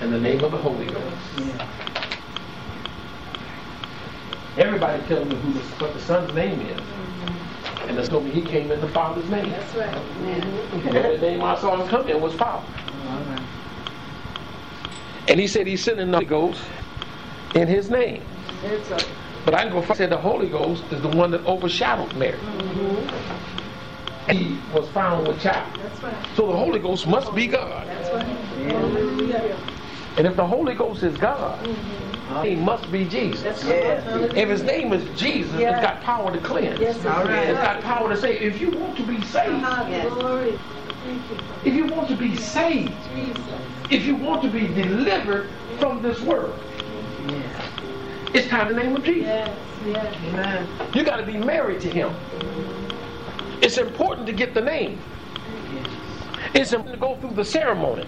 and 0.00 0.12
the 0.12 0.18
name 0.18 0.42
of 0.42 0.50
the 0.50 0.58
Holy 0.58 0.86
Ghost. 0.86 1.16
Yes. 1.38 1.68
Everybody 4.56 5.02
tells 5.04 5.28
me 5.28 5.36
who 5.36 5.52
the, 5.52 5.60
what 5.60 5.92
the 5.92 6.00
Son's 6.00 6.32
name 6.34 6.58
is. 6.62 6.80
Mm-hmm. 6.80 7.88
And 7.90 7.98
they 7.98 8.06
told 8.06 8.24
me 8.24 8.30
he 8.30 8.40
came 8.40 8.70
in 8.72 8.80
the 8.80 8.88
Father's 8.88 9.28
name. 9.28 9.50
That's 9.50 9.74
right. 9.74 9.94
And 9.94 10.96
every 10.96 11.18
name 11.18 11.42
I 11.42 11.58
saw 11.60 11.76
him 11.76 11.86
come 11.88 12.08
in 12.08 12.20
was 12.22 12.32
Father. 12.34 12.66
All 13.10 13.18
right. 13.24 13.42
And 15.28 15.38
he 15.38 15.46
said 15.46 15.66
he's 15.66 15.84
sending 15.84 16.10
the 16.10 16.16
Holy 16.16 16.26
Ghost 16.26 16.62
in 17.54 17.68
his 17.68 17.90
name. 17.90 18.22
It's 18.64 18.90
a, 18.90 18.98
But 19.44 19.54
I 19.54 19.64
can 19.64 19.72
go 19.72 19.82
first. 19.82 19.98
Said 19.98 20.10
the 20.10 20.16
Holy 20.16 20.48
Ghost 20.48 20.82
is 20.90 21.02
the 21.02 21.08
one 21.08 21.30
that 21.32 21.44
overshadowed 21.44 22.14
Mary. 22.16 22.38
Mm-hmm. 22.38 23.65
He 24.28 24.58
was 24.74 24.88
found 24.88 25.28
with 25.28 25.40
child. 25.40 25.78
that's 25.80 26.02
right. 26.02 26.26
So 26.34 26.46
the 26.48 26.56
Holy 26.56 26.80
Ghost 26.80 27.06
must 27.06 27.34
be 27.34 27.46
God. 27.46 27.86
That's 27.86 28.10
right. 28.10 29.56
And 30.18 30.26
if 30.26 30.34
the 30.34 30.46
Holy 30.46 30.74
Ghost 30.74 31.02
is 31.02 31.16
God, 31.16 31.62
mm-hmm. 31.64 32.42
he 32.42 32.56
must 32.56 32.90
be 32.90 33.04
Jesus. 33.04 33.42
That's 33.42 33.64
Yes. 33.64 34.04
right. 34.06 34.36
If 34.36 34.48
his 34.48 34.62
name 34.62 34.92
is 34.92 35.04
Jesus, 35.18 35.54
Yeah. 35.60 35.72
it's 35.76 35.80
got 35.86 36.00
power 36.00 36.32
to 36.32 36.38
cleanse. 36.38 36.80
Yes, 36.80 36.96
it's 36.96 37.06
All 37.06 37.24
right. 37.24 37.48
It's 37.50 37.60
got 37.60 37.82
power 37.82 38.08
to 38.08 38.16
save. 38.16 38.42
If 38.42 38.60
you 38.60 38.70
want 38.70 38.96
to 38.96 39.02
be 39.04 39.20
saved, 39.22 39.60
Glory. 40.10 40.58
Thank 41.04 41.22
you. 41.30 41.38
if 41.64 41.74
you 41.74 41.86
want 41.86 42.08
to 42.08 42.16
be 42.16 42.34
saved, 42.34 42.92
Jesus. 43.14 43.42
if 43.90 44.04
you 44.04 44.16
want 44.16 44.42
to 44.42 44.48
be 44.48 44.66
delivered 44.66 45.48
from 45.78 46.02
this 46.02 46.20
world, 46.22 46.58
Yes. 47.28 47.62
it's 48.34 48.48
time 48.48 48.68
in 48.70 48.76
the 48.76 48.82
name 48.82 48.96
of 48.96 49.04
Jesus. 49.04 49.26
Yes. 49.26 49.56
Yes. 49.86 50.16
Amen. 50.28 50.66
You 50.94 51.04
got 51.04 51.18
to 51.18 51.26
be 51.26 51.36
married 51.36 51.80
to 51.82 51.90
him. 51.90 52.08
Mm-hmm. 52.10 52.75
It's 53.66 53.78
important 53.78 54.28
to 54.28 54.32
get 54.32 54.54
the 54.54 54.60
name. 54.60 54.96
It's 56.54 56.72
important 56.72 56.94
to 56.94 57.00
go 57.00 57.16
through 57.16 57.34
the 57.34 57.44
ceremony. 57.44 58.06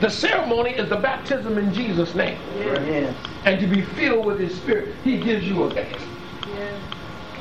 The 0.00 0.08
ceremony 0.08 0.70
is 0.70 0.88
the 0.88 0.98
baptism 0.98 1.58
in 1.58 1.74
Jesus' 1.74 2.14
name. 2.14 2.38
Yes. 2.56 3.12
And 3.44 3.58
to 3.58 3.66
be 3.66 3.82
filled 3.82 4.24
with 4.24 4.38
his 4.38 4.54
spirit, 4.54 4.94
he 5.02 5.18
gives 5.18 5.44
you 5.44 5.64
a 5.64 5.74
gift. 5.74 6.00
Yes. 6.46 6.80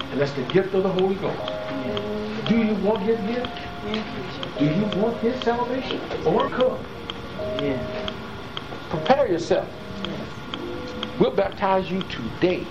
And 0.09 0.19
that's 0.19 0.31
the 0.31 0.41
gift 0.45 0.73
of 0.73 0.81
the 0.81 0.89
Holy 0.89 1.13
Ghost. 1.13 1.39
Do 2.47 2.57
you 2.57 2.73
want 2.83 3.03
his 3.03 3.19
gift? 3.27 3.53
Do 4.57 4.65
you 4.65 4.99
want 4.99 5.15
his 5.17 5.39
salvation? 5.43 6.01
Or 6.25 6.49
come. 6.49 6.83
Yes. 7.59 8.13
Prepare 8.89 9.27
yourself. 9.27 9.69
We'll 11.19 11.35
baptize 11.35 11.91
you 11.91 12.01
today. 12.01 12.65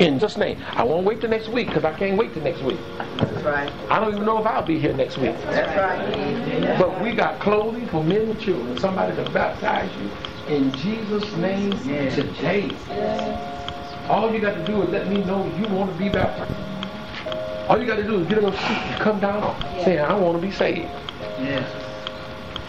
In 0.00 0.14
Jesus' 0.14 0.36
name. 0.36 0.58
I 0.72 0.82
won't 0.82 1.06
wait 1.06 1.20
till 1.20 1.30
next 1.30 1.48
week 1.48 1.68
because 1.68 1.84
I 1.84 1.92
can't 1.92 2.18
wait 2.18 2.32
till 2.34 2.42
next 2.42 2.62
week. 2.62 2.78
That's 3.18 3.44
right. 3.44 3.70
I 3.90 4.00
don't 4.00 4.14
even 4.14 4.24
know 4.26 4.38
if 4.38 4.46
I'll 4.46 4.66
be 4.66 4.78
here 4.78 4.92
next 4.92 5.18
week. 5.18 5.36
That's 5.50 5.76
right. 5.76 6.78
But 6.78 7.00
we 7.00 7.14
got 7.14 7.38
clothing 7.40 7.86
for 7.88 8.02
men 8.02 8.30
and 8.30 8.40
children. 8.40 8.76
Somebody 8.78 9.14
to 9.16 9.30
baptize 9.30 9.90
you 10.00 10.10
in 10.54 10.70
Jesus' 10.72 11.32
name 11.36 11.72
Yes. 11.84 12.14
today. 12.14 12.70
All 14.08 14.32
you 14.34 14.40
got 14.40 14.54
to 14.54 14.66
do 14.66 14.82
is 14.82 14.90
let 14.90 15.08
me 15.08 15.22
know 15.24 15.46
you 15.56 15.66
want 15.74 15.92
to 15.92 15.98
be 15.98 16.08
baptized. 16.08 16.52
All 17.68 17.80
you 17.80 17.86
got 17.86 17.96
to 17.96 18.02
do 18.04 18.20
is 18.20 18.28
get 18.28 18.38
seat 18.42 18.50
and 18.50 19.00
come 19.00 19.20
down 19.20 19.56
saying, 19.84 20.00
I 20.00 20.14
want 20.14 20.40
to 20.40 20.46
be 20.46 20.52
saved. 20.52 20.90
Yes. 21.38 21.83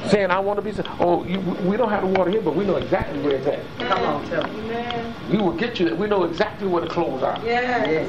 Saying, 0.09 0.31
I 0.31 0.39
want 0.39 0.57
to 0.57 0.61
be 0.63 0.71
saved. 0.71 0.87
Oh, 0.99 1.23
you, 1.25 1.39
we 1.39 1.77
don't 1.77 1.89
have 1.89 2.01
the 2.01 2.07
water 2.07 2.31
here, 2.31 2.41
but 2.41 2.55
we 2.55 2.65
know 2.65 2.75
exactly 2.75 3.19
where 3.21 3.35
it's 3.35 3.47
at. 3.47 3.63
Come 3.89 4.03
on, 4.03 4.25
tell 4.27 4.47
me. 4.47 5.13
We 5.31 5.37
will 5.37 5.53
get 5.53 5.79
you 5.79 5.89
that. 5.89 5.97
We 5.97 6.07
know 6.07 6.23
exactly 6.23 6.67
where 6.67 6.81
the 6.81 6.87
clothes 6.89 7.23
are. 7.23 7.39
Yes. 7.43 8.07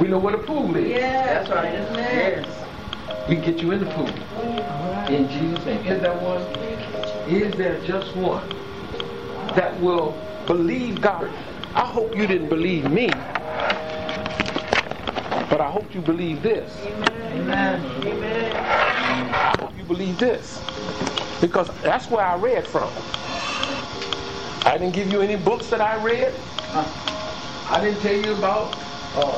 We 0.00 0.08
know 0.08 0.18
where 0.18 0.36
the 0.36 0.42
pool 0.42 0.74
is. 0.76 0.88
Yes. 0.88 1.48
That's 1.48 1.50
right. 1.50 1.72
Yes. 1.72 3.28
We 3.28 3.36
can 3.36 3.44
get 3.44 3.58
you 3.60 3.72
in 3.72 3.80
the 3.80 3.90
pool. 3.90 4.08
In 5.08 5.28
Jesus' 5.28 5.64
name. 5.64 5.86
Is 5.86 6.00
there 6.00 6.18
one? 6.18 6.42
Is 7.28 7.54
there 7.56 7.80
just 7.84 8.16
one 8.16 8.48
that 9.54 9.78
will 9.80 10.14
believe 10.46 11.00
God? 11.00 11.30
I 11.74 11.86
hope 11.86 12.16
you 12.16 12.26
didn't 12.26 12.48
believe 12.48 12.90
me, 12.90 13.08
but 15.48 15.60
I 15.60 15.70
hope 15.70 15.94
you 15.94 16.00
believe 16.00 16.42
this. 16.42 16.76
Amen. 16.86 17.84
Amen. 18.04 18.56
I 18.56 19.56
hope 19.60 19.76
you 19.76 19.84
believe 19.84 20.18
this. 20.18 20.60
Because 21.40 21.68
that's 21.82 22.10
where 22.10 22.24
I 22.24 22.36
read 22.36 22.66
from. 22.66 22.90
I 24.66 24.76
didn't 24.76 24.94
give 24.94 25.10
you 25.10 25.22
any 25.22 25.36
books 25.36 25.68
that 25.70 25.80
I 25.80 25.96
read. 26.02 26.34
I 27.68 27.80
didn't 27.82 28.00
tell 28.00 28.14
you 28.14 28.34
about 28.34 28.76
uh, 29.14 29.30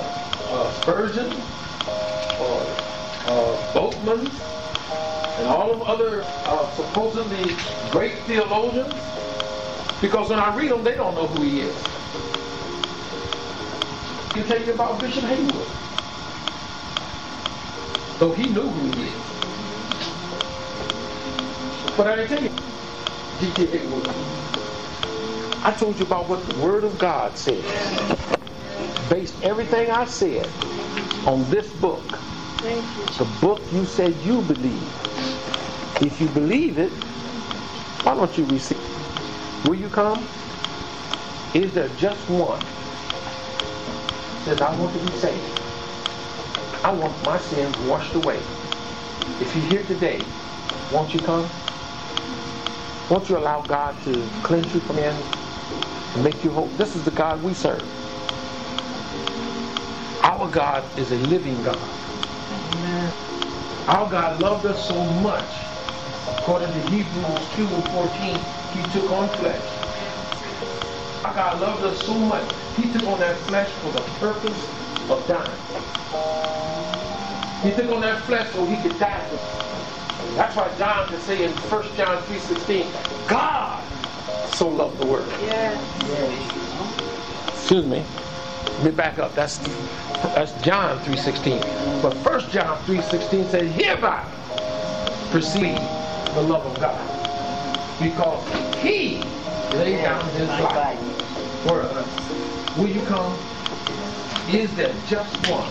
uh, 0.50 0.72
Spurgeon 0.82 1.32
or 2.40 2.66
uh, 3.26 3.72
Boatman 3.72 4.30
and 5.38 5.46
all 5.46 5.70
of 5.72 5.82
other 5.82 6.24
uh, 6.24 6.70
supposedly 6.72 7.56
great 7.90 8.18
theologians. 8.24 8.92
Because 10.00 10.30
when 10.30 10.40
I 10.40 10.54
read 10.56 10.72
them, 10.72 10.82
they 10.82 10.96
don't 10.96 11.14
know 11.14 11.28
who 11.28 11.42
he 11.42 11.60
is. 11.60 11.76
He 14.34 14.42
tell 14.42 14.60
you 14.60 14.72
about 14.72 15.00
Bishop 15.00 15.24
Haywood. 15.24 15.68
So 18.18 18.32
he 18.32 18.48
knew 18.48 18.68
who 18.68 18.90
he 19.00 19.08
is. 19.08 19.31
But 21.96 22.06
I 22.06 22.16
didn't 22.16 22.28
tell 22.28 22.42
you. 22.42 22.50
I 25.64 25.72
told 25.78 25.98
you 25.98 26.04
about 26.04 26.28
what 26.28 26.46
the 26.48 26.58
Word 26.60 26.84
of 26.84 26.98
God 26.98 27.36
said. 27.36 27.62
Based 29.10 29.34
everything 29.42 29.90
I 29.90 30.04
said 30.04 30.46
on 31.26 31.48
this 31.50 31.72
book. 31.80 32.02
The 32.62 33.28
book 33.40 33.60
you 33.72 33.84
said 33.84 34.14
you 34.22 34.42
believe. 34.42 34.82
If 36.00 36.20
you 36.20 36.28
believe 36.28 36.78
it, 36.78 36.92
why 38.04 38.14
don't 38.14 38.36
you 38.38 38.44
receive 38.46 38.78
it? 38.78 39.68
Will 39.68 39.76
you 39.76 39.88
come? 39.88 40.26
Is 41.54 41.72
there 41.74 41.88
just 41.90 42.20
one? 42.30 42.60
Says, 44.44 44.60
I 44.60 44.74
want 44.78 44.92
to 44.96 45.04
be 45.04 45.12
saved. 45.18 45.60
I 46.84 46.92
want 46.92 47.24
my 47.24 47.38
sins 47.38 47.76
washed 47.88 48.14
away. 48.14 48.38
If 49.40 49.54
you're 49.54 49.66
here 49.66 49.84
today, 49.84 50.20
won't 50.92 51.14
you 51.14 51.20
come? 51.20 51.48
Won't 53.12 53.28
you 53.28 53.36
allow 53.36 53.60
God 53.60 53.94
to 54.04 54.26
cleanse 54.42 54.72
you 54.72 54.80
from 54.80 54.96
sin 54.96 55.14
and 56.14 56.24
make 56.24 56.42
you 56.42 56.50
whole? 56.50 56.68
This 56.78 56.96
is 56.96 57.04
the 57.04 57.10
God 57.10 57.42
we 57.42 57.52
serve. 57.52 57.84
Our 60.24 60.48
God 60.48 60.82
is 60.98 61.12
a 61.12 61.18
living 61.26 61.62
God. 61.62 61.76
Our 63.86 64.08
God 64.08 64.40
loved 64.40 64.64
us 64.64 64.88
so 64.88 65.04
much. 65.20 65.44
According 66.38 66.72
to 66.72 66.80
Hebrews 66.88 67.48
2 67.54 67.66
and 67.66 67.84
14, 67.90 68.40
he 68.72 68.82
took 68.98 69.10
on 69.12 69.28
flesh. 69.36 69.62
Our 71.26 71.34
God 71.34 71.60
loved 71.60 71.84
us 71.84 72.02
so 72.06 72.14
much, 72.14 72.50
he 72.76 72.90
took 72.94 73.06
on 73.08 73.20
that 73.20 73.36
flesh 73.40 73.68
for 73.72 73.92
the 73.92 74.00
purpose 74.20 74.70
of 75.10 75.28
dying. 75.28 75.60
He 77.62 77.76
took 77.76 77.92
on 77.92 78.00
that 78.00 78.22
flesh 78.22 78.50
so 78.54 78.64
he 78.64 78.82
could 78.82 78.98
die 78.98 79.28
for 79.28 79.36
us. 79.36 79.81
That's 80.36 80.56
why 80.56 80.70
John 80.78 81.06
can 81.08 81.20
say 81.20 81.44
in 81.44 81.52
1 81.52 81.96
John 81.96 82.22
3.16, 82.22 83.28
God 83.28 83.82
so 84.54 84.68
loved 84.68 84.98
the 84.98 85.06
world. 85.06 85.28
Excuse 87.48 87.86
me. 87.86 88.04
Let 88.78 88.84
me 88.84 88.90
back 88.92 89.18
up. 89.18 89.34
That's 89.34 89.58
that's 90.34 90.52
John 90.62 90.98
3.16. 91.00 92.02
But 92.02 92.14
1 92.14 92.50
John 92.50 92.78
3.16 92.84 93.50
says, 93.50 93.72
Hereby 93.72 94.24
perceive 95.30 95.76
the 96.34 96.42
love 96.42 96.64
of 96.64 96.80
God. 96.80 96.98
Because 98.00 98.42
he 98.82 99.22
laid 99.76 100.02
down 100.02 100.24
his 100.30 100.48
life 100.48 100.98
for 101.66 101.82
us. 101.82 102.76
Will 102.78 102.88
you 102.88 103.02
come? 103.02 103.36
Is 104.50 104.74
there 104.76 104.94
just 105.08 105.34
one 105.50 105.70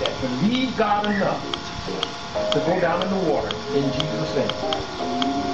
that 0.00 0.20
believe 0.20 0.76
God 0.76 1.06
enough 1.06 1.65
to 1.86 2.62
go 2.66 2.80
down 2.80 3.02
in 3.02 3.10
the 3.10 3.30
water 3.30 3.54
in 3.74 3.92
Jesus' 3.92 4.34
name? 4.34 4.50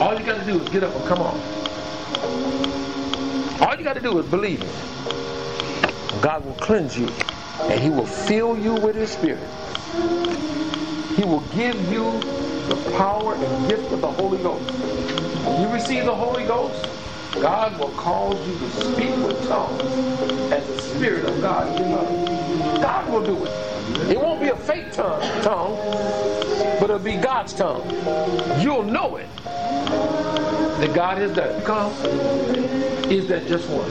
All 0.00 0.18
you 0.18 0.24
got 0.24 0.38
to 0.38 0.44
do 0.44 0.60
is 0.60 0.68
get 0.70 0.82
up 0.82 0.94
and 0.94 1.04
come 1.06 1.20
on. 1.20 1.40
All 3.60 3.76
you 3.76 3.84
got 3.84 3.94
to 3.94 4.00
do 4.00 4.18
is 4.18 4.26
believe 4.28 4.60
Him. 4.62 6.20
God 6.22 6.44
will 6.44 6.54
cleanse 6.54 6.98
you 6.98 7.08
and 7.60 7.80
He 7.80 7.90
will 7.90 8.06
fill 8.06 8.58
you 8.58 8.74
with 8.74 8.96
His 8.96 9.10
Spirit. 9.10 9.48
He 11.16 11.24
will 11.24 11.40
give 11.54 11.76
you 11.92 12.20
the 12.68 12.76
power 12.96 13.34
and 13.34 13.68
gift 13.68 13.92
of 13.92 14.00
the 14.00 14.10
Holy 14.10 14.42
Ghost. 14.42 14.70
When 15.46 15.60
you 15.60 15.68
receive 15.68 16.04
the 16.04 16.14
Holy 16.14 16.44
Ghost, 16.44 16.80
God 17.40 17.78
will 17.78 17.92
cause 17.92 18.46
you 18.46 18.58
to 18.58 18.70
speak 18.70 19.14
with 19.24 19.46
tongues 19.48 19.92
as 20.52 20.66
the 20.66 20.78
Spirit 20.78 21.24
of 21.24 21.40
God 21.40 21.78
in 21.80 21.90
you. 21.90 21.96
God 22.80 23.10
will 23.10 23.24
do 23.24 23.44
it. 23.44 23.71
It 24.10 24.20
won't 24.20 24.40
be 24.40 24.48
a 24.48 24.56
fake 24.56 24.92
tongue, 24.92 25.20
tongue, 25.42 25.76
but 26.78 26.84
it'll 26.84 26.98
be 26.98 27.16
God's 27.16 27.52
tongue. 27.52 27.88
You'll 28.60 28.82
know 28.82 29.16
it. 29.16 29.28
That 29.36 30.92
God 30.94 31.18
has 31.18 31.34
done. 31.34 31.62
Come. 31.62 31.92
Is 33.10 33.28
that 33.28 33.46
just 33.46 33.68
one? 33.68 33.88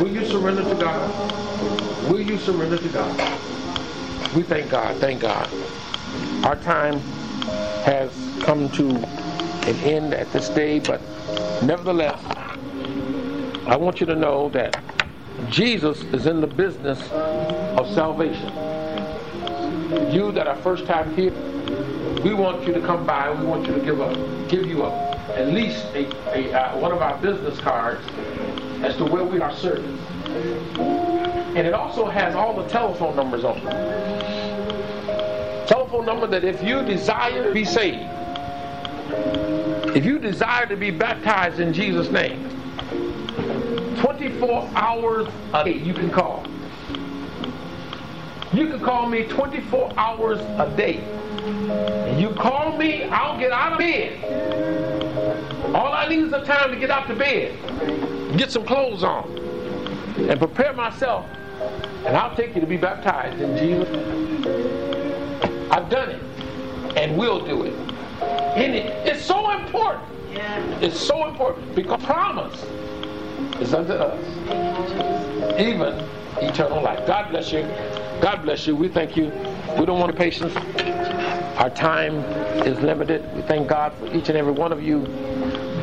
Will 0.00 0.08
you 0.08 0.26
surrender 0.26 0.62
to 0.62 0.74
God? 0.74 2.10
Will 2.10 2.20
you 2.20 2.38
surrender 2.38 2.78
to 2.78 2.88
God? 2.88 3.16
We 4.34 4.42
thank 4.42 4.70
God. 4.70 4.96
Thank 4.96 5.20
God. 5.20 5.48
Our 6.44 6.56
time 6.56 6.98
has 7.84 8.10
come 8.42 8.68
to 8.70 8.88
an 8.90 9.76
end 9.84 10.14
at 10.14 10.30
this 10.32 10.48
day, 10.48 10.80
but 10.80 11.00
nevertheless, 11.62 12.20
I 13.66 13.76
want 13.76 14.00
you 14.00 14.06
to 14.06 14.16
know 14.16 14.48
that 14.50 14.82
Jesus 15.48 16.02
is 16.02 16.26
in 16.26 16.40
the 16.40 16.46
business 16.46 17.00
of 17.12 17.88
salvation. 17.94 18.52
You 19.92 20.32
that 20.32 20.46
are 20.46 20.56
first 20.56 20.86
time 20.86 21.14
here, 21.14 21.32
we 22.22 22.32
want 22.32 22.66
you 22.66 22.72
to 22.72 22.80
come 22.80 23.04
by. 23.04 23.30
We 23.30 23.44
want 23.44 23.66
you 23.66 23.74
to 23.74 23.80
give 23.80 24.00
up, 24.00 24.16
give 24.48 24.66
you 24.66 24.84
up 24.84 25.12
at 25.30 25.48
least 25.48 25.84
a, 25.94 26.06
a 26.34 26.52
uh, 26.52 26.78
one 26.78 26.92
of 26.92 27.02
our 27.02 27.18
business 27.18 27.58
cards 27.60 28.02
as 28.82 28.96
to 28.96 29.04
where 29.04 29.24
we 29.24 29.40
are 29.40 29.54
serving. 29.54 29.98
And 31.54 31.66
it 31.66 31.74
also 31.74 32.06
has 32.06 32.34
all 32.34 32.54
the 32.54 32.66
telephone 32.68 33.16
numbers 33.16 33.44
on 33.44 33.58
it. 33.58 33.66
Telephone 35.68 36.06
number 36.06 36.26
that 36.26 36.44
if 36.44 36.62
you 36.62 36.82
desire 36.82 37.44
to 37.44 37.52
be 37.52 37.64
saved, 37.64 38.08
if 39.94 40.06
you 40.06 40.18
desire 40.18 40.66
to 40.66 40.76
be 40.76 40.90
baptized 40.90 41.60
in 41.60 41.74
Jesus' 41.74 42.10
name, 42.10 42.48
24 44.00 44.70
hours 44.74 45.28
a 45.52 45.64
day 45.64 45.76
you 45.76 45.92
can 45.92 46.10
call. 46.10 46.46
You 48.52 48.68
can 48.68 48.80
call 48.80 49.08
me 49.08 49.24
24 49.24 49.94
hours 49.96 50.38
a 50.38 50.70
day. 50.76 50.98
And 50.98 52.20
you 52.20 52.30
call 52.34 52.76
me, 52.76 53.04
I'll 53.04 53.38
get 53.38 53.50
out 53.50 53.72
of 53.72 53.78
bed. 53.78 55.74
All 55.74 55.92
I 55.92 56.06
need 56.06 56.18
is 56.18 56.30
the 56.30 56.42
time 56.42 56.70
to 56.70 56.76
get 56.76 56.90
out 56.90 57.06
to 57.06 57.14
bed, 57.14 57.56
get 58.36 58.50
some 58.50 58.66
clothes 58.66 59.02
on, 59.02 59.26
and 60.18 60.38
prepare 60.38 60.74
myself, 60.74 61.24
and 62.04 62.14
I'll 62.14 62.36
take 62.36 62.54
you 62.54 62.60
to 62.60 62.66
be 62.66 62.76
baptized 62.76 63.40
in 63.40 63.56
Jesus. 63.56 63.88
I've 65.70 65.88
done 65.88 66.10
it, 66.10 66.22
and 66.98 67.16
will 67.16 67.42
do 67.44 67.62
it. 67.62 67.72
And 68.22 68.74
it, 68.74 69.06
it's 69.06 69.24
so 69.24 69.50
important. 69.50 70.04
It's 70.82 71.00
so 71.00 71.26
important 71.26 71.74
because 71.74 72.02
promise 72.04 72.62
is 73.60 73.72
unto 73.72 73.92
us, 73.92 75.58
even 75.58 76.06
eternal 76.40 76.82
life. 76.82 77.06
God 77.06 77.30
bless 77.30 77.52
you. 77.52 77.62
God 78.20 78.42
bless 78.42 78.66
you. 78.66 78.76
We 78.76 78.88
thank 78.88 79.16
you. 79.16 79.26
We 79.78 79.86
don't 79.86 79.98
want 79.98 80.12
to 80.12 80.16
patience. 80.16 80.54
Our 81.58 81.70
time 81.70 82.16
is 82.66 82.78
limited. 82.80 83.22
We 83.34 83.42
thank 83.42 83.68
God 83.68 83.92
for 83.94 84.06
each 84.14 84.28
and 84.28 84.38
every 84.38 84.52
one 84.52 84.72
of 84.72 84.82
you 84.82 85.04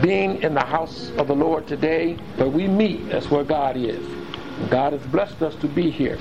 being 0.02 0.42
in 0.42 0.54
the 0.54 0.64
house 0.64 1.12
of 1.18 1.28
the 1.28 1.36
Lord 1.36 1.68
today, 1.68 2.14
where 2.38 2.50
we 2.50 2.68
meet. 2.68 3.10
That's 3.10 3.30
where 3.30 3.44
God 3.44 3.76
is. 3.78 4.06
God 4.70 4.94
has 4.94 5.02
blessed 5.08 5.42
us 5.42 5.56
to 5.56 5.68
be 5.68 5.90
here. 5.90 6.20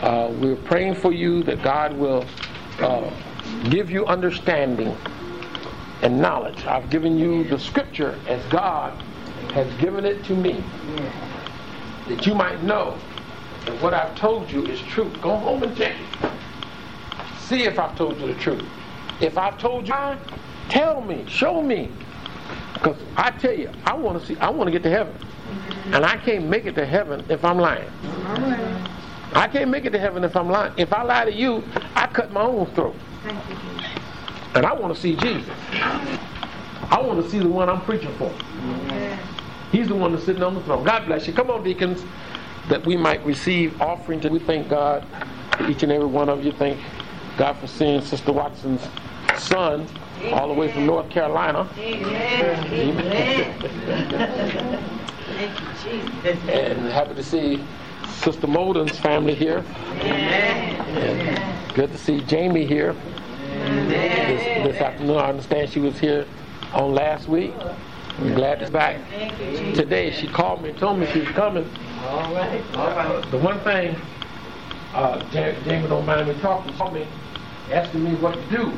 Uh, 0.00 0.32
we're 0.38 0.56
praying 0.56 0.94
for 0.94 1.12
you 1.12 1.42
that 1.44 1.62
God 1.62 1.92
will 1.94 2.24
uh, 2.80 3.10
give 3.70 3.90
you 3.90 4.06
understanding 4.06 4.96
and 6.02 6.20
knowledge. 6.20 6.64
I've 6.66 6.90
given 6.90 7.18
you 7.18 7.44
the 7.44 7.58
scripture 7.58 8.18
as 8.26 8.44
God 8.46 9.00
has 9.54 9.72
given 9.80 10.04
it 10.04 10.24
to 10.24 10.34
me, 10.34 10.62
that 12.08 12.26
you 12.26 12.34
might 12.34 12.62
know 12.62 12.98
that 13.64 13.82
what 13.82 13.94
I've 13.94 14.14
told 14.16 14.50
you 14.50 14.64
is 14.66 14.80
true. 14.82 15.10
Go 15.20 15.36
home 15.36 15.62
and 15.62 15.76
check 15.76 15.94
it. 15.94 16.30
See 17.40 17.64
if 17.64 17.78
I've 17.78 17.96
told 17.96 18.20
you 18.20 18.26
the 18.28 18.40
truth. 18.40 18.64
If 19.20 19.38
I've 19.38 19.58
told 19.58 19.86
you, 19.88 19.94
Tell 20.68 21.02
me, 21.02 21.24
show 21.28 21.60
me. 21.60 21.90
Because 22.72 22.96
I 23.16 23.30
tell 23.32 23.52
you, 23.52 23.70
I 23.84 23.92
want 23.94 24.18
to 24.20 24.26
see, 24.26 24.38
I 24.38 24.48
want 24.48 24.68
to 24.68 24.72
get 24.72 24.82
to 24.84 24.90
heaven. 24.90 25.14
And 25.92 26.04
I 26.04 26.16
can't 26.16 26.46
make 26.46 26.64
it 26.64 26.74
to 26.76 26.86
heaven 26.86 27.24
if 27.28 27.44
I'm 27.44 27.58
lying. 27.58 27.90
I 29.34 29.48
can't 29.48 29.70
make 29.70 29.84
it 29.84 29.90
to 29.90 29.98
heaven 29.98 30.24
if 30.24 30.34
I'm 30.34 30.48
lying. 30.48 30.72
If 30.78 30.92
I 30.92 31.02
lie 31.02 31.26
to 31.26 31.32
you, 31.32 31.62
I 31.94 32.06
cut 32.06 32.32
my 32.32 32.40
own 32.40 32.66
throat. 32.74 32.96
And 34.54 34.64
I 34.64 34.72
want 34.72 34.94
to 34.94 35.00
see 35.00 35.14
Jesus. 35.16 35.54
I 35.72 37.00
want 37.00 37.22
to 37.22 37.30
see 37.30 37.38
the 37.38 37.48
one 37.48 37.68
I'm 37.68 37.82
preaching 37.82 38.14
for. 38.14 38.32
He's 39.70 39.88
the 39.88 39.94
one 39.94 40.12
that's 40.12 40.24
sitting 40.24 40.42
on 40.42 40.54
the 40.54 40.62
throne. 40.62 40.84
God 40.84 41.06
bless 41.06 41.26
you. 41.26 41.32
Come 41.32 41.50
on, 41.50 41.62
deacons, 41.64 42.02
that 42.68 42.84
we 42.86 42.96
might 42.96 43.24
receive 43.24 43.80
offering. 43.80 44.20
We 44.30 44.38
thank 44.38 44.68
God 44.68 45.06
for 45.56 45.68
each 45.68 45.82
and 45.82 45.92
every 45.92 46.06
one 46.06 46.28
of 46.28 46.44
you. 46.44 46.52
Thank 46.52 46.78
God 47.36 47.56
for 47.58 47.66
seeing 47.66 48.00
Sister 48.00 48.32
Watson's 48.32 48.86
son 49.36 49.86
all 50.32 50.48
the 50.48 50.54
way 50.54 50.70
from 50.72 50.86
North 50.86 51.10
Carolina. 51.10 51.68
Amen. 51.78 52.28
And 56.48 56.78
happy 56.92 57.14
to 57.14 57.22
see 57.22 57.64
Sister 58.08 58.46
Molden's 58.46 58.98
family 58.98 59.34
here. 59.34 59.64
Good 61.74 61.90
to 61.90 61.98
see 61.98 62.20
Jamie 62.20 62.66
here 62.66 62.94
this, 63.48 64.72
this 64.72 64.80
afternoon. 64.80 65.18
I 65.18 65.28
understand 65.28 65.70
she 65.70 65.80
was 65.80 65.98
here 65.98 66.26
on 66.72 66.94
last 66.94 67.28
week. 67.28 67.52
I'm 68.18 68.34
glad 68.34 68.60
she's 68.60 68.70
back 68.70 69.00
today. 69.74 70.10
She 70.12 70.28
called 70.28 70.62
me 70.62 70.70
and 70.70 70.78
told 70.78 70.98
me 70.98 71.06
she 71.12 71.20
was 71.20 71.28
coming. 71.30 71.68
All 72.02 72.34
right, 72.34 72.62
all 72.76 72.90
right. 72.94 73.30
The 73.30 73.38
one 73.38 73.60
thing, 73.60 73.96
uh, 74.94 75.22
Ja- 75.32 75.52
Jamie 75.64 75.88
don't 75.88 76.04
mind 76.04 76.28
me 76.28 76.34
talking, 76.40 76.72
to 76.74 76.90
me, 76.90 77.06
asking 77.70 78.04
me 78.04 78.14
what 78.16 78.34
to 78.34 78.42
do. 78.56 78.72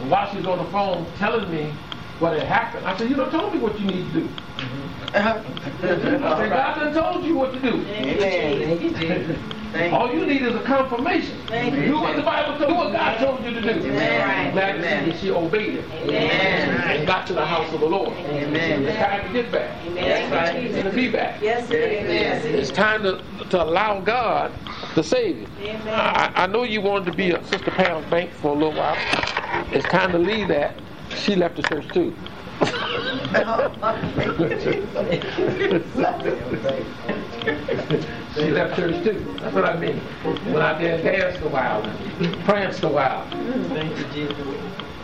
And 0.00 0.10
while 0.10 0.32
she's 0.32 0.46
on 0.46 0.58
the 0.58 0.70
phone 0.70 1.06
telling 1.18 1.50
me 1.50 1.72
what 2.18 2.32
had 2.34 2.44
happened, 2.46 2.86
I 2.86 2.96
said, 2.96 3.10
you 3.10 3.16
done 3.16 3.30
told 3.30 3.52
me 3.52 3.58
what 3.58 3.78
you 3.80 3.86
need 3.86 4.12
to 4.12 4.20
do. 4.20 4.28
I 5.14 5.42
said, 5.80 6.50
God 6.50 6.78
done 6.78 6.94
told 6.94 7.24
you 7.24 7.36
what 7.36 7.52
to 7.54 7.60
do. 7.60 7.84
Amen. 7.88 8.62
Thank 8.62 8.82
you, 8.82 8.90
Jesus. 8.94 9.55
Thank. 9.72 9.92
All 9.92 10.12
you 10.12 10.26
need 10.26 10.42
is 10.42 10.54
a 10.54 10.62
confirmation. 10.62 11.36
Do 11.48 12.00
what 12.00 12.16
the 12.16 12.22
Bible 12.22 12.58
told, 12.58 12.70
do 12.70 12.74
what 12.74 12.92
God 12.92 13.18
told 13.18 13.44
you 13.44 13.52
to 13.52 13.60
do. 13.60 13.68
Amen. 13.68 14.52
Glad 14.52 14.72
to 14.74 15.12
see 15.12 15.20
she 15.20 15.30
obeyed 15.30 15.76
it 15.76 15.84
Amen. 15.92 16.98
and 16.98 17.06
got 17.06 17.26
to 17.26 17.34
the 17.34 17.44
house 17.44 17.72
of 17.72 17.80
the 17.80 17.86
Lord. 17.86 18.12
Amen. 18.12 18.84
It's 18.84 18.96
time 18.96 19.26
to 19.26 19.32
get 19.32 19.52
back. 19.52 19.78
That's 19.94 20.32
right. 20.32 20.56
And 20.56 20.84
to 20.84 20.92
be 20.92 21.10
back. 21.10 21.42
Yes, 21.42 21.70
it 21.70 22.10
is. 22.10 22.44
It's 22.44 22.70
time 22.70 23.02
to, 23.02 23.22
to 23.50 23.62
allow 23.62 24.00
God 24.00 24.52
to 24.94 25.02
save 25.02 25.38
you. 25.38 25.46
I, 25.86 26.32
I 26.34 26.46
know 26.46 26.62
you 26.62 26.80
wanted 26.80 27.06
to 27.06 27.16
be 27.16 27.32
a 27.32 27.44
Sister 27.44 27.70
Pam's 27.70 28.08
bank 28.10 28.32
for 28.32 28.52
a 28.52 28.54
little 28.54 28.72
while. 28.72 28.96
It's 29.72 29.86
time 29.86 30.12
to 30.12 30.18
leave 30.18 30.48
that. 30.48 30.74
She 31.16 31.34
left 31.34 31.56
the 31.56 31.62
church 31.62 31.86
too. 31.92 32.16
she 38.36 38.50
left 38.50 38.76
church 38.76 39.02
too. 39.02 39.18
That's 39.40 39.54
what 39.54 39.64
I 39.64 39.76
mean. 39.78 40.00
Went 40.24 40.58
out 40.58 40.80
there 40.80 40.94
and 40.94 41.02
danced 41.02 41.42
a 41.42 41.48
while, 41.48 41.82
pranced 42.44 42.82
a 42.82 42.88
while. 42.88 43.28
Thank 43.68 43.98
you, 43.98 44.04
Jesus. 44.12 44.38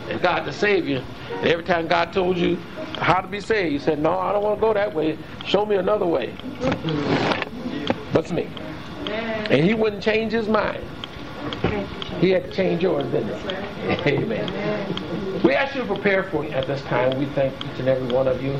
And 0.08 0.20
God 0.20 0.44
to 0.44 0.52
save 0.52 0.86
you. 0.86 1.02
And 1.36 1.46
every 1.46 1.64
time 1.64 1.88
God 1.88 2.12
told 2.12 2.36
you 2.36 2.56
how 2.98 3.20
to 3.20 3.28
be 3.28 3.40
saved, 3.40 3.72
you 3.72 3.78
said, 3.78 3.98
No, 3.98 4.18
I 4.18 4.32
don't 4.32 4.42
want 4.42 4.58
to 4.58 4.60
go 4.60 4.74
that 4.74 4.94
way. 4.94 5.18
Show 5.46 5.64
me 5.64 5.76
another 5.76 6.06
way. 6.06 6.34
That's 8.12 8.30
me? 8.30 8.48
And 9.06 9.64
he 9.64 9.74
wouldn't 9.74 10.02
change 10.02 10.32
his 10.32 10.48
mind. 10.48 10.84
He 12.20 12.30
had 12.30 12.44
to 12.44 12.50
change 12.52 12.82
yours, 12.82 13.10
didn't 13.10 13.36
he? 14.04 14.12
Amen. 14.12 15.42
We 15.42 15.54
ask 15.54 15.74
you 15.74 15.80
to 15.82 15.86
prepare 15.86 16.24
for 16.24 16.44
you 16.44 16.50
at 16.50 16.66
this 16.66 16.82
time. 16.82 17.18
We 17.18 17.26
thank 17.26 17.54
each 17.64 17.80
and 17.80 17.88
every 17.88 18.12
one 18.12 18.28
of 18.28 18.42
you. 18.42 18.58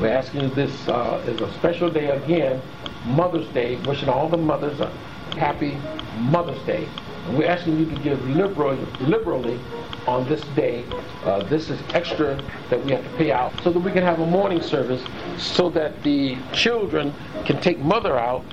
We're 0.00 0.08
asking 0.08 0.40
you 0.40 0.48
this 0.48 0.88
uh, 0.88 1.22
is 1.26 1.40
a 1.40 1.52
special 1.54 1.88
day 1.88 2.08
again, 2.10 2.60
Mother's 3.06 3.46
Day, 3.48 3.76
wishing 3.86 4.08
all 4.08 4.28
the 4.28 4.36
mothers 4.36 4.80
a 4.80 4.88
happy 5.36 5.76
Mother's 6.18 6.60
Day. 6.66 6.88
And 7.26 7.38
we're 7.38 7.48
asking 7.48 7.78
you 7.78 7.86
to 7.86 7.96
give 8.02 8.28
liberally, 8.28 8.84
liberally 9.00 9.58
on 10.06 10.28
this 10.28 10.42
day. 10.56 10.84
Uh, 11.24 11.44
this 11.44 11.70
is 11.70 11.80
extra 11.90 12.42
that 12.70 12.84
we 12.84 12.92
have 12.92 13.04
to 13.04 13.10
pay 13.16 13.30
out 13.30 13.52
so 13.62 13.70
that 13.70 13.78
we 13.78 13.92
can 13.92 14.02
have 14.02 14.20
a 14.20 14.26
morning 14.26 14.60
service 14.60 15.02
so 15.38 15.70
that 15.70 16.02
the 16.02 16.36
children 16.52 17.14
can 17.44 17.60
take 17.60 17.78
mother 17.78 18.18
out 18.18 18.44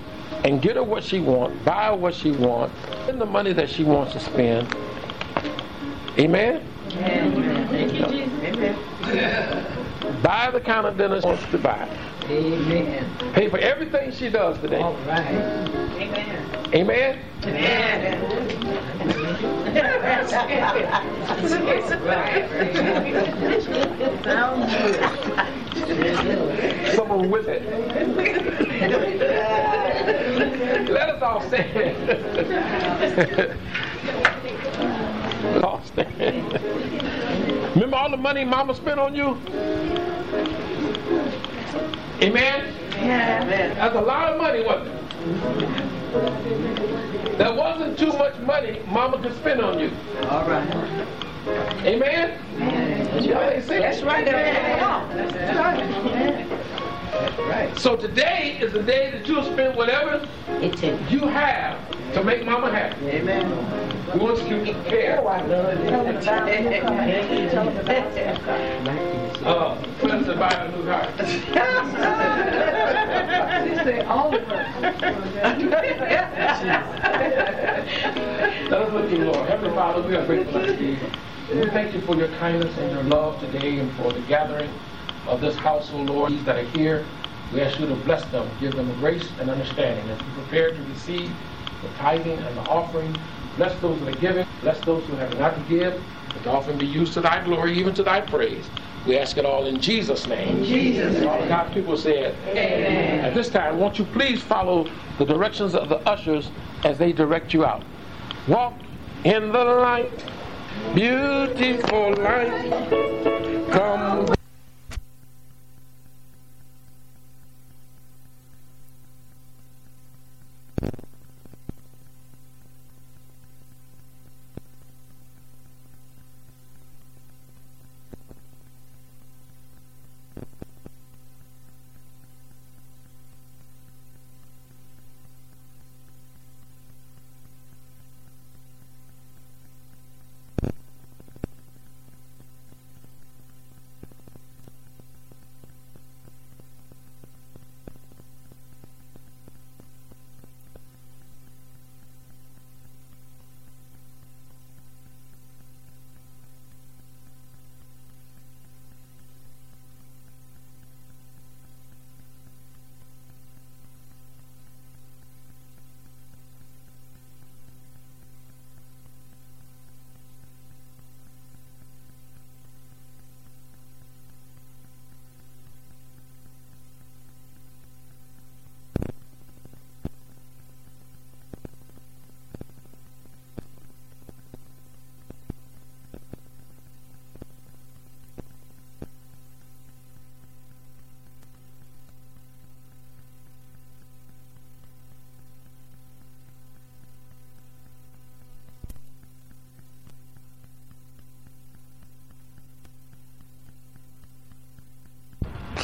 and 0.45 0.61
get 0.61 0.75
her 0.75 0.83
what 0.83 1.03
she 1.03 1.19
wants, 1.19 1.57
buy 1.65 1.87
her 1.87 1.95
what 1.95 2.13
she 2.13 2.31
wants, 2.31 2.75
spend 3.03 3.19
the 3.19 3.25
money 3.25 3.51
that 3.51 3.69
she 3.69 3.83
wants 3.83 4.13
to 4.13 4.19
spend. 4.19 4.67
Amen. 6.17 6.63
Amen? 6.91 8.31
Amen. 8.43 9.77
Buy 10.23 10.51
the 10.51 10.61
kind 10.61 10.85
of 10.85 10.97
dinner 10.97 11.19
she 11.19 11.27
wants 11.27 11.45
to 11.49 11.57
buy. 11.57 11.89
Amen. 12.29 13.33
Pay 13.33 13.49
for 13.49 13.57
everything 13.57 14.11
she 14.11 14.29
does 14.29 14.59
today. 14.59 14.79
All 14.79 14.93
right. 15.07 15.25
Amen? 15.95 16.37
Amen. 16.75 17.19
Amen. 17.43 18.15
Someone 26.95 27.31
with 27.31 27.47
it. 27.47 27.63
Let 30.91 31.09
us 31.09 31.21
all 31.21 31.41
stand. 31.41 32.07
Let's 35.43 35.63
all 35.63 35.81
stand. 35.83 37.47
Remember 37.73 37.95
all 37.95 38.11
the 38.11 38.17
money 38.17 38.43
mama 38.43 38.75
spent 38.75 38.99
on 38.99 39.15
you? 39.15 39.37
Amen? 42.21 42.73
Yeah. 42.97 43.45
That's 43.75 43.95
a 43.95 44.01
lot 44.01 44.33
of 44.33 44.41
money, 44.41 44.65
wasn't 44.65 44.89
it? 44.89 44.97
That 47.37 47.55
wasn't 47.55 47.97
too 47.97 48.11
much 48.13 48.37
money 48.39 48.81
mama 48.87 49.21
could 49.21 49.35
spend 49.37 49.61
on 49.61 49.79
you. 49.79 49.89
All 50.29 50.45
right. 50.49 50.67
Amen? 51.85 52.37
That's 52.59 54.01
right. 54.03 54.25
That's 54.25 55.57
right. 55.57 56.90
That's 57.11 57.37
right. 57.39 57.77
So 57.77 57.97
today 57.97 58.57
is 58.61 58.71
the 58.71 58.81
day 58.83 59.11
that 59.11 59.27
you'll 59.27 59.43
spend 59.43 59.75
whatever 59.75 60.27
It 60.61 60.77
takes. 60.77 61.11
you 61.11 61.19
have 61.27 61.77
to 62.13 62.23
make 62.23 62.45
mama 62.45 62.71
happy. 62.71 63.05
Amen. 63.07 63.49
We 64.13 64.19
want 64.19 64.47
you 64.47 64.63
to 64.65 64.73
prepare. 64.73 65.21
Uh, 69.41 69.75
put 69.97 70.11
us 70.11 70.23
to 70.27 70.35
buy 70.35 70.51
a 70.51 70.69
new 70.71 70.83
car. 70.85 71.11
Let 78.69 78.81
us 78.81 78.93
look 78.93 79.09
to 79.09 79.17
the 79.17 79.25
Lord. 79.25 79.49
Heavenly 79.49 79.75
Father, 79.75 80.07
we 80.07 80.15
are 80.15 80.25
grateful 80.27 80.57
unto 80.57 80.83
you. 80.83 80.97
We 81.55 81.65
thank 81.71 81.95
you 81.95 82.01
for 82.01 82.15
your 82.15 82.27
kindness 82.37 82.77
and 82.77 82.91
your 82.91 83.03
love 83.03 83.39
today 83.39 83.79
and 83.79 83.91
for 83.93 84.13
the 84.13 84.21
gathering 84.21 84.69
of 85.27 85.41
this 85.41 85.55
household, 85.55 86.09
Lord. 86.09 86.31
These 86.31 86.45
that 86.45 86.57
are 86.57 86.69
here, 86.77 87.05
we 87.53 87.61
ask 87.61 87.79
you 87.79 87.87
to 87.87 87.95
bless 87.95 88.23
them, 88.31 88.49
give 88.59 88.75
them 88.75 88.91
grace 88.99 89.27
and 89.39 89.49
understanding 89.49 90.09
as 90.09 90.19
we 90.19 90.33
prepare 90.43 90.71
to 90.71 90.83
receive 90.83 91.31
the 91.81 91.89
tithing 91.97 92.37
and 92.37 92.57
the 92.57 92.61
offering. 92.61 93.15
Bless 93.57 93.79
those 93.81 93.99
that 93.99 94.15
are 94.15 94.19
giving. 94.19 94.45
Bless 94.61 94.79
those 94.81 95.03
who 95.05 95.15
have 95.15 95.37
not 95.37 95.55
to 95.55 95.61
give. 95.69 96.01
That 96.33 96.43
the 96.43 96.49
offering 96.49 96.77
be 96.77 96.87
used 96.87 97.13
to 97.13 97.21
thy 97.21 97.43
glory, 97.43 97.77
even 97.77 97.93
to 97.95 98.03
thy 98.03 98.21
praise. 98.21 98.65
We 99.05 99.17
ask 99.17 99.37
it 99.37 99.45
all 99.45 99.65
in 99.65 99.81
Jesus' 99.81 100.27
name. 100.27 100.57
In 100.57 100.63
Jesus' 100.63 101.19
name. 101.19 101.27
All 101.27 101.47
God's 101.47 101.73
people 101.73 101.97
said, 101.97 102.35
Amen. 102.49 103.25
At 103.25 103.33
this 103.33 103.49
time, 103.49 103.79
won't 103.79 103.97
you 103.97 104.05
please 104.05 104.41
follow 104.41 104.87
the 105.17 105.25
directions 105.25 105.73
of 105.73 105.89
the 105.89 105.97
ushers 106.07 106.51
as 106.83 106.97
they 106.97 107.11
direct 107.11 107.53
you 107.53 107.65
out. 107.65 107.83
Walk 108.47 108.79
in 109.23 109.51
the 109.51 109.63
light, 109.63 110.25
beautiful 110.93 112.13
light. 112.15 113.71
Come. 113.71 114.40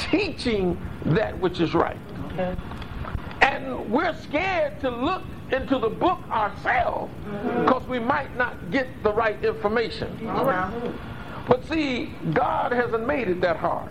Teaching 0.10 0.80
that 1.06 1.38
which 1.40 1.60
is 1.60 1.74
right. 1.74 1.98
Okay. 2.34 2.56
And 3.42 3.90
we're 3.90 4.16
scared 4.22 4.80
to 4.82 4.90
look 4.90 5.24
into 5.52 5.80
the 5.80 5.90
book 5.90 6.20
ourselves 6.30 7.14
mm-hmm. 7.26 7.64
because 7.64 7.88
we 7.88 8.00
might 8.00 8.36
not 8.36 8.72
get 8.72 8.88
the 9.04 9.14
right 9.14 9.44
information. 9.44 10.18
Mm-hmm. 10.22 10.98
But 11.48 11.66
see, 11.66 12.14
God 12.34 12.74
hasn't 12.74 13.08
made 13.08 13.30
it 13.30 13.40
that 13.42 13.56
hard. 13.56 13.90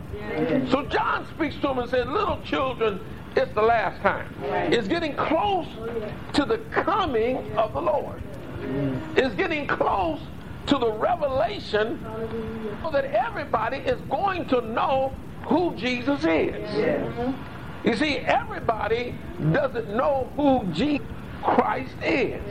So 0.71 0.85
John 0.85 1.27
speaks 1.35 1.57
to 1.57 1.71
him 1.71 1.79
and 1.79 1.89
says, 1.89 2.07
Little 2.07 2.41
children, 2.43 3.01
it's 3.35 3.53
the 3.55 3.63
last 3.63 4.03
time. 4.03 4.35
It's 4.43 4.87
getting 4.87 5.17
close 5.17 5.67
to 6.35 6.45
the 6.45 6.59
coming 6.71 7.57
of 7.57 7.73
the 7.73 7.81
Lord. 7.81 8.23
Mm-hmm. 8.61 9.19
It's 9.19 9.35
getting 9.37 9.67
close 9.67 10.21
to 10.67 10.79
the 10.79 10.91
revelation 10.93 11.99
so 12.83 12.91
that 12.91 13.05
everybody 13.07 13.79
is 13.79 14.01
going 14.11 14.47
to 14.49 14.61
know 14.61 15.15
who 15.47 15.75
Jesus 15.77 16.25
is. 16.25 17.35
You 17.85 17.97
see, 17.97 18.19
everybody 18.19 19.15
doesn't 19.53 19.95
know 19.97 20.31
who 20.37 20.65
Jesus 20.73 21.07
Christ 21.43 21.95
is. 22.03 22.43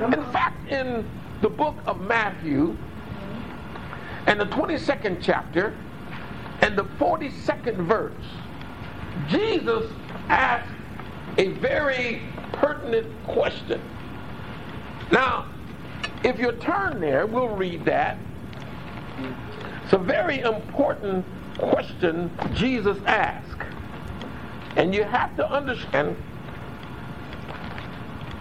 In 0.00 0.24
fact, 0.32 0.70
in 0.70 1.08
the 1.42 1.48
book 1.48 1.76
of 1.86 2.00
Matthew, 2.00 2.76
and 4.26 4.40
the 4.40 4.46
22nd 4.46 5.18
chapter, 5.20 5.74
and 6.62 6.76
the 6.76 6.84
42nd 6.84 7.86
verse, 7.86 8.12
Jesus 9.28 9.90
asked 10.28 10.70
a 11.36 11.48
very 11.48 12.22
pertinent 12.52 13.06
question. 13.24 13.80
Now, 15.12 15.46
if 16.24 16.38
you 16.38 16.52
turn 16.52 17.00
there, 17.00 17.26
we'll 17.26 17.48
read 17.48 17.84
that. 17.84 18.18
It's 19.84 19.92
a 19.92 19.98
very 19.98 20.40
important 20.40 21.24
question 21.58 22.30
Jesus 22.54 22.98
asked. 23.06 23.62
And 24.76 24.94
you 24.94 25.04
have 25.04 25.36
to 25.36 25.50
understand 25.50 26.16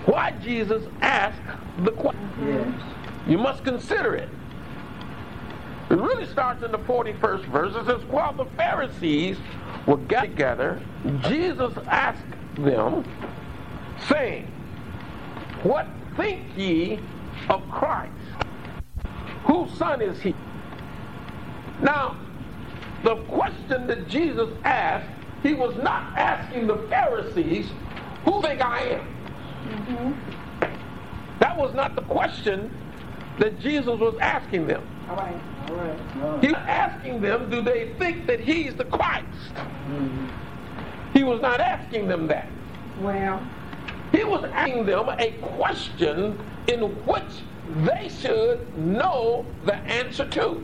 why 0.06 0.32
Jesus 0.42 0.84
asked 1.02 1.42
the 1.84 1.92
question. 1.92 2.82
You 3.28 3.38
must 3.38 3.64
consider 3.64 4.16
it. 4.16 4.30
It 5.90 5.96
really 5.96 6.26
starts 6.26 6.64
in 6.64 6.72
the 6.72 6.80
41st 6.80 7.46
verse. 7.46 7.76
It 7.76 7.86
says, 7.86 8.04
While 8.06 8.34
the 8.34 8.46
Pharisees 8.58 9.38
were 9.86 9.98
gathered 9.98 10.32
together, 10.32 10.82
Jesus 11.22 11.74
asked 11.88 12.24
them, 12.56 13.06
saying, 14.10 14.52
What 15.64 15.88
think 16.16 16.42
ye 16.58 17.00
of 17.50 17.70
Christ? 17.72 18.12
Whose 19.46 19.72
son 19.78 20.02
is 20.02 20.20
he? 20.20 20.36
Now, 21.82 22.18
the 23.04 23.16
question 23.24 23.88
that 23.88 24.08
Jesus 24.08 24.50
asked, 24.64 25.10
he 25.44 25.54
was 25.54 25.76
not 25.78 26.18
asking 26.18 26.68
the 26.68 26.78
Pharisees, 26.90 27.70
Who 28.26 28.42
think 28.42 28.62
I 28.62 28.80
am? 28.82 29.08
Mm-hmm. 29.68 31.40
That 31.40 31.58
was 31.58 31.74
not 31.74 31.96
the 31.96 32.02
question 32.04 32.72
that 33.40 33.60
Jesus 33.60 34.00
was 34.00 34.16
asking 34.20 34.68
them. 34.68 34.84
all 35.10 35.16
right 35.16 35.40
all 35.70 35.76
right 35.76 36.44
He 36.44 36.48
was 36.48 36.64
asking 36.66 37.22
them, 37.22 37.50
do 37.50 37.62
they 37.62 37.94
think 38.00 38.26
that 38.28 38.40
he's 38.40 38.74
the 38.76 38.86
Christ? 38.86 39.26
Mm-hmm. 39.56 40.28
He 41.14 41.24
was 41.24 41.42
not 41.42 41.60
asking 41.60 42.08
them 42.08 42.28
that. 42.28 42.48
Well, 43.02 43.46
He 44.12 44.24
was 44.24 44.44
asking 44.54 44.86
them 44.86 45.10
a 45.20 45.32
question 45.42 46.40
in 46.68 46.82
which 47.06 47.44
they 47.86 48.10
should 48.10 48.78
know 48.78 49.46
the 49.66 49.76
answer 49.76 50.26
to. 50.30 50.64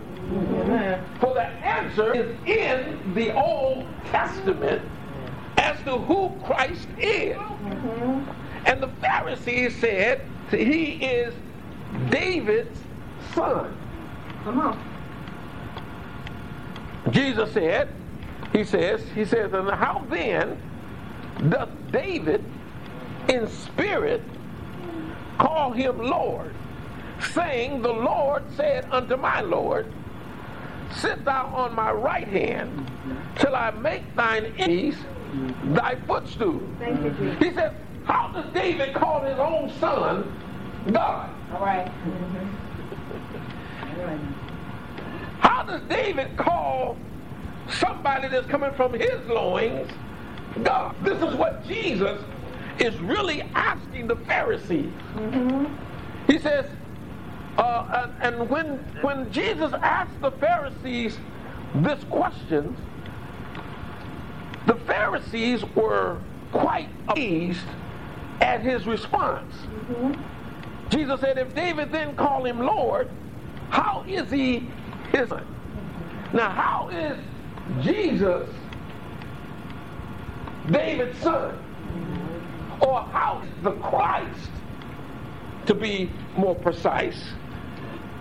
For 1.20 1.34
the 1.34 1.44
answer 1.44 2.14
is 2.16 2.36
in 2.46 3.14
the 3.14 3.34
Old 3.34 3.86
Testament 4.06 4.82
as 5.58 5.78
to 5.84 5.98
who 5.98 6.32
Christ 6.46 6.88
is. 6.98 7.38
And 8.66 8.82
the 8.82 8.90
Pharisees 9.02 9.76
said 9.80 10.22
he 10.50 10.94
is 11.04 11.34
David's 12.10 12.80
son. 13.34 13.76
come 14.44 14.60
on. 14.60 14.94
Jesus 17.12 17.52
said, 17.52 17.90
he 18.54 18.64
says, 18.64 19.04
he 19.14 19.26
says, 19.26 19.52
and 19.54 19.70
how 19.70 20.06
then 20.10 20.58
doth 21.50 21.70
David 21.92 22.44
in 23.28 23.48
spirit 23.48 24.22
call 25.38 25.72
him 25.72 25.98
Lord, 25.98 26.54
saying, 27.34 27.82
The 27.82 27.92
Lord 27.92 28.44
said 28.56 28.88
unto 28.92 29.18
my 29.18 29.42
Lord, 29.42 29.92
Sit 30.96 31.26
thou 31.26 31.48
on 31.48 31.76
my 31.76 31.92
right 31.92 32.28
hand 32.28 32.90
till 33.38 33.56
I 33.56 33.72
make 33.72 34.16
thine 34.16 34.54
enemies 34.58 34.96
thy 35.66 35.96
footstool. 36.08 36.62
You, 36.80 37.36
He 37.40 37.52
says, 37.54 37.74
How 38.06 38.32
does 38.34 38.54
David 38.54 38.94
call 38.94 39.22
his 39.22 39.40
own 39.40 39.72
son 39.80 40.32
God? 40.92 41.30
All 41.54 41.62
right. 41.62 41.88
How 45.40 45.64
does 45.64 45.82
David 45.90 46.36
call 46.38 46.98
somebody 47.70 48.28
that's 48.28 48.48
coming 48.48 48.72
from 48.74 48.94
his 48.94 49.26
loins 49.28 49.90
God? 50.64 50.96
This 51.04 51.22
is 51.22 51.36
what 51.36 51.66
Jesus 51.66 52.22
is 52.80 52.96
really 53.00 53.42
asking 53.56 54.08
the 54.08 54.16
Pharisees. 54.16 54.92
Mm-hmm. 55.16 55.66
He 56.32 56.40
says, 56.40 56.66
uh, 57.58 58.10
and, 58.22 58.40
and 58.40 58.50
when 58.50 58.78
when 59.02 59.32
Jesus 59.32 59.74
asked 59.74 60.20
the 60.22 60.32
Pharisees 60.32 61.18
this 61.76 62.04
question, 62.06 62.76
the 64.66 64.76
Pharisees 64.76 65.64
were 65.76 66.20
quite 66.52 66.90
amazed 67.10 67.66
at 68.42 68.62
his 68.62 68.86
response. 68.88 69.54
Jesus 70.90 71.20
said, 71.20 71.38
if 71.38 71.56
David 71.56 71.92
then 71.92 72.16
call 72.16 72.46
him 72.46 72.60
Lord, 72.60 73.10
how 73.70 74.04
is 74.08 74.30
he 74.30 74.70
his 75.12 75.30
son? 75.30 75.46
Now, 76.34 76.50
how 76.50 76.90
is 76.90 77.18
Jesus 77.84 78.50
David's 80.70 81.18
son? 81.20 81.58
Or 82.82 83.02
how 83.02 83.42
is 83.44 83.64
the 83.64 83.72
Christ, 83.72 84.52
to 85.66 85.74
be 85.74 86.12
more 86.36 86.56
precise, 86.56 87.34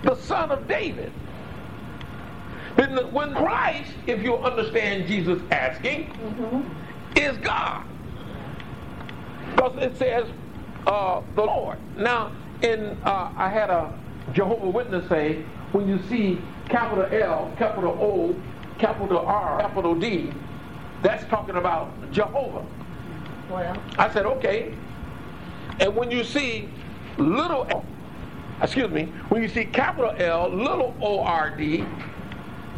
the 0.03 0.15
son 0.17 0.51
of 0.51 0.67
David? 0.69 1.13
Then 2.77 2.95
the- 2.95 3.07
When 3.09 3.35
Christ, 3.35 3.93
if 4.07 4.23
you 4.23 4.37
understand 4.39 5.07
Jesus 5.07 5.43
asking, 5.51 6.15
is 7.17 7.37
God. 7.39 7.85
Because 9.51 9.77
it 9.83 9.97
says 9.97 10.27
uh, 10.87 11.21
the 11.35 11.43
Lord. 11.43 11.79
Now, 11.97 12.33
in 12.63 12.97
uh, 13.05 13.31
I 13.37 13.49
had 13.49 13.71
a 13.71 13.93
Jehovah 14.33 14.71
Witness 14.71 15.09
say, 15.09 15.45
when 15.73 15.89
you 15.89 16.01
see 16.09 16.43
capital 16.69 17.07
L, 17.13 17.53
capital 17.59 17.93
O, 18.01 18.37
capital 18.79 19.19
R, 19.19 19.61
capital 19.61 19.95
D, 19.95 20.33
that's 21.03 21.25
talking 21.27 21.57
about 21.57 22.11
Jehovah. 22.13 22.65
Well, 23.49 23.83
I 23.99 24.11
said, 24.11 24.27
okay. 24.27 24.75
And 25.81 25.95
when 25.97 26.11
you 26.11 26.25
see 26.25 26.69
little 27.19 27.67
l, 27.71 27.85
excuse 28.63 28.91
me, 28.91 29.07
when 29.29 29.43
you 29.43 29.49
see 29.49 29.65
capital 29.65 30.13
L, 30.17 30.49
little 30.49 30.97
O 31.01 31.21
R 31.21 31.57
D, 31.57 31.85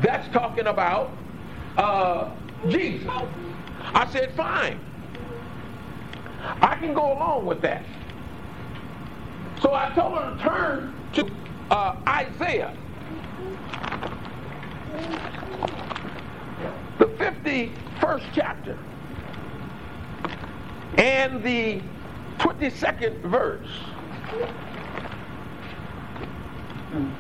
that's 0.01 0.27
talking 0.33 0.67
about 0.67 1.11
uh, 1.77 2.31
Jesus. 2.69 3.11
I 3.95 4.07
said, 4.11 4.33
fine. 4.33 4.79
I 6.61 6.77
can 6.77 6.95
go 6.95 7.13
along 7.17 7.47
with 7.47 7.61
that. 7.63 7.85
So 9.61 9.75
I 9.75 9.91
told 9.95 10.19
her 10.19 10.37
to 10.37 10.43
turn 10.43 10.95
to 11.15 11.31
uh, 11.71 11.97
Isaiah, 12.07 12.77
the 16.99 17.07
51st 17.07 18.25
chapter, 18.35 18.79
and 20.99 21.43
the 21.43 21.81
22nd 22.39 23.21
verse. 23.23 23.69
Mm. 26.95 27.11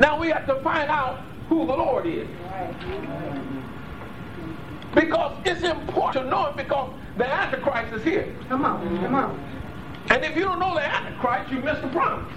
Now 0.00 0.20
we 0.20 0.28
have 0.28 0.46
to 0.46 0.56
find 0.56 0.90
out 0.90 1.20
who 1.48 1.66
the 1.66 1.72
Lord 1.72 2.06
is. 2.06 2.28
Because 4.94 5.36
it's 5.44 5.62
important 5.62 6.24
to 6.24 6.30
know 6.30 6.46
it 6.46 6.56
because 6.56 6.92
the 7.16 7.26
Antichrist 7.26 7.94
is 7.94 8.04
here. 8.04 8.34
come 8.48 8.64
on, 8.64 8.98
come 9.00 9.14
on. 9.14 9.44
And 10.10 10.24
if 10.24 10.36
you 10.36 10.44
don't 10.44 10.58
know 10.58 10.74
the 10.74 10.86
Antichrist, 10.86 11.50
you 11.52 11.60
miss 11.60 11.78
the 11.80 11.88
promise. 11.88 12.32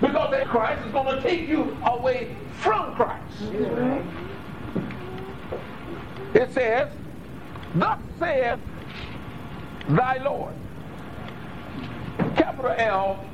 Because 0.00 0.30
the 0.30 0.40
Antichrist 0.40 0.86
is 0.86 0.92
going 0.92 1.16
to 1.16 1.22
take 1.22 1.48
you 1.48 1.76
away 1.84 2.36
from 2.52 2.94
Christ. 2.94 3.42
It 6.34 6.52
says, 6.52 6.92
Thus 7.74 7.98
saith 8.18 8.58
thy 9.88 10.18
Lord. 10.18 10.54
Capital 12.36 12.74
L, 12.78 13.24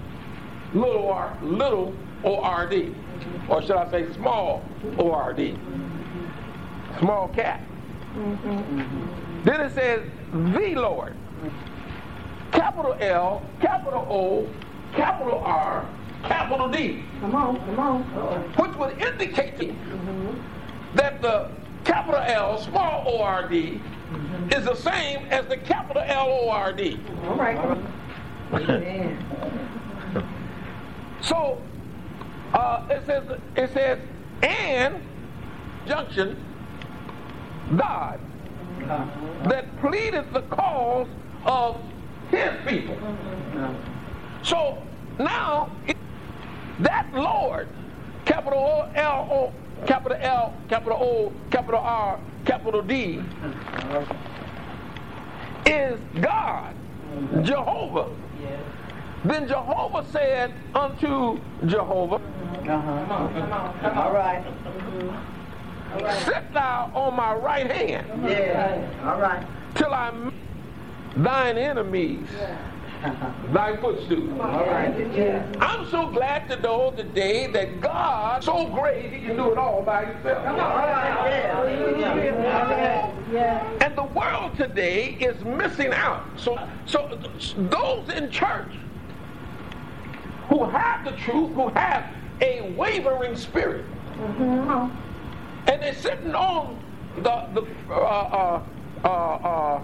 little 0.75 1.09
r, 1.09 1.37
little 1.43 1.95
O 2.25 2.41
R 2.41 2.67
D. 2.67 2.95
Or 3.49 3.63
should 3.63 3.77
I 3.77 3.91
say 3.91 4.13
small 4.15 4.63
O 4.99 5.13
R 5.13 5.33
D. 5.33 5.57
small 6.99 7.29
cat. 7.29 7.61
Mm-hmm. 8.15 9.43
Then 9.45 9.61
it 9.61 9.75
says 9.75 10.03
the 10.33 10.75
Lord. 10.75 11.17
Capital 12.53 12.97
L, 13.01 13.43
capital 13.61 14.07
O, 14.11 14.49
capital 14.95 15.39
R, 15.39 15.87
capital 16.25 16.69
D. 16.69 17.03
Come 17.21 17.35
on, 17.35 17.57
come 17.57 17.79
on. 17.79 18.03
Which 18.57 18.77
would 18.77 19.03
indicate 19.03 19.59
to 19.59 19.67
you 19.67 19.77
that 20.95 21.23
the 21.23 21.49
capital 21.85 22.21
L, 22.21 22.61
small 22.61 23.05
O 23.07 23.23
R 23.23 23.49
D, 23.49 23.81
mm-hmm. 24.11 24.53
is 24.53 24.67
the 24.67 24.75
same 24.75 25.25
as 25.31 25.47
the 25.47 25.57
capital 25.57 26.03
L 26.07 26.29
O 26.29 26.51
R 26.51 26.73
D. 26.73 27.01
All 27.27 27.37
right. 27.37 27.79
Amen. 28.53 29.82
So 31.23 31.63
uh, 32.53 32.87
it 32.91 33.07
says 33.07 33.25
it 33.57 33.73
says 33.73 33.99
and 34.43 35.01
junction 35.87 36.37
God 37.77 38.19
that 39.45 39.77
pleaded 39.81 40.33
the 40.33 40.43
cause 40.43 41.07
of 41.47 41.81
his 42.31 42.51
people. 42.67 42.97
So 44.43 44.83
now 45.19 45.71
that 46.81 47.07
Lord, 47.15 47.69
capital 48.25 48.59
O 48.59 48.89
L 48.95 49.29
O, 49.31 49.53
capital 49.87 50.19
L, 50.21 50.55
capital 50.69 50.99
O, 51.01 51.33
capital 51.51 51.81
R, 51.81 52.19
capital 52.45 52.83
D, 52.83 53.23
is 55.67 56.01
God, 56.21 56.75
Jehovah. 57.43 58.09
Then 59.25 59.47
Jehovah 59.47 60.05
said 60.11 60.53
unto 60.75 61.39
Jehovah, 61.67 62.17
uh-huh. 62.69 64.01
All 64.01 64.13
right. 64.13 64.45
Sit 66.25 66.53
thou 66.55 66.91
on 66.95 67.15
my 67.15 67.35
right 67.35 67.71
hand 67.71 68.07
Yeah. 68.25 68.89
All 69.05 69.21
right. 69.21 69.47
till 69.75 69.93
I 69.93 70.11
make 70.11 70.35
thine 71.17 71.59
enemies 71.59 72.27
thy 73.53 73.77
footstool. 73.77 74.41
All 74.41 74.65
right. 74.65 74.95
Yeah. 75.15 75.45
I'm 75.61 75.89
so 75.91 76.07
glad 76.07 76.49
to 76.49 76.57
know 76.61 76.93
today 76.93 77.47
that 77.49 77.81
God 77.81 78.43
so 78.43 78.67
great 78.69 79.13
he 79.13 79.21
can 79.27 79.37
do 79.37 79.53
it 79.53 79.59
all 79.59 79.83
by 79.83 80.07
himself. 80.07 80.47
All 80.47 80.55
right. 80.57 81.31
Yeah. 81.31 83.13
Yeah. 83.33 83.79
And 83.81 83.97
the 83.97 84.05
world 84.05 84.57
today 84.57 85.17
is 85.21 85.43
missing 85.45 85.93
out. 85.93 86.25
So 86.37 86.59
so 86.87 87.19
those 87.57 88.09
in 88.11 88.31
church 88.31 88.73
who 90.53 90.65
have 90.65 91.05
the 91.05 91.13
truth, 91.13 91.51
who 91.55 91.69
have 91.71 92.05
a 92.43 92.73
wavering 92.77 93.35
spirit, 93.37 93.87
and 94.19 94.91
they're 95.67 95.95
sitting 95.95 96.35
on 96.35 96.79
the 97.17 97.47
the 97.55 97.63
uh, 97.91 97.95
uh, 97.95 98.63
uh, 99.05 99.09
uh, 99.09 99.83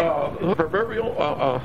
uh, 0.00 0.54
proverbial 0.54 1.14
uh, 1.18 1.58
uh, 1.58 1.60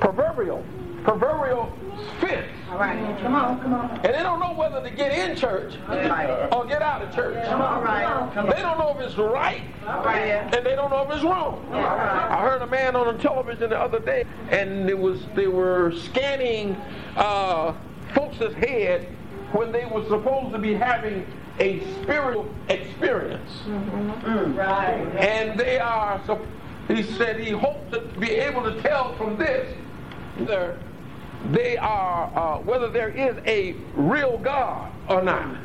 proverbial 0.00 0.64
proverbial 1.04 1.72
fence, 2.20 2.46
All 2.70 2.78
right. 2.78 3.18
Come 3.20 3.34
on, 3.34 3.60
come 3.60 3.74
on. 3.74 3.90
and 3.90 4.04
they 4.14 4.22
don't 4.22 4.40
know 4.40 4.52
whether 4.54 4.82
to 4.82 4.90
get 4.90 5.12
in 5.12 5.36
church 5.36 5.74
or 5.88 6.64
get 6.66 6.82
out 6.82 7.02
of 7.02 7.14
church. 7.14 7.44
All 7.48 7.82
right. 7.82 8.30
Come 8.34 8.46
They 8.46 8.60
don't 8.62 8.78
know 8.78 8.94
if 8.96 9.00
it's 9.00 9.16
right 9.16 9.62
on. 9.86 10.04
Yeah. 10.04 10.54
and 10.56 10.64
they 10.66 10.74
don't 10.76 10.90
know 10.90 11.02
if 11.08 11.10
it's 11.14 11.24
wrong. 11.24 11.66
I 11.72 12.40
heard 12.42 12.62
a 12.62 12.66
man 12.66 12.94
on 12.96 13.16
the 13.16 13.22
television 13.22 13.70
the 13.70 13.78
other 13.80 14.00
day, 14.00 14.24
and 14.50 14.88
it 14.88 14.98
was 14.98 15.20
they 15.34 15.46
were 15.48 15.92
scanning 15.92 16.76
uh, 17.16 17.72
folks' 18.14 18.38
head 18.54 19.06
when 19.52 19.72
they 19.72 19.86
were 19.86 20.04
supposed 20.04 20.52
to 20.52 20.58
be 20.58 20.74
having 20.74 21.26
a 21.58 21.80
spiritual 22.02 22.48
experience, 22.68 23.50
Right. 23.66 25.00
and 25.18 25.58
they 25.58 25.78
are. 25.78 26.20
So 26.26 26.40
he 26.86 27.02
said 27.02 27.40
he 27.40 27.50
hoped 27.50 27.92
to 27.92 28.00
be 28.20 28.30
able 28.32 28.62
to 28.62 28.80
tell 28.82 29.14
from 29.16 29.36
this 29.36 29.74
whether 30.36 30.78
they 31.46 31.76
are 31.76 32.30
uh, 32.34 32.60
whether 32.60 32.88
there 32.90 33.10
is 33.10 33.36
a 33.46 33.76
real 33.94 34.38
God 34.38 34.90
or 35.08 35.22
not 35.22 35.56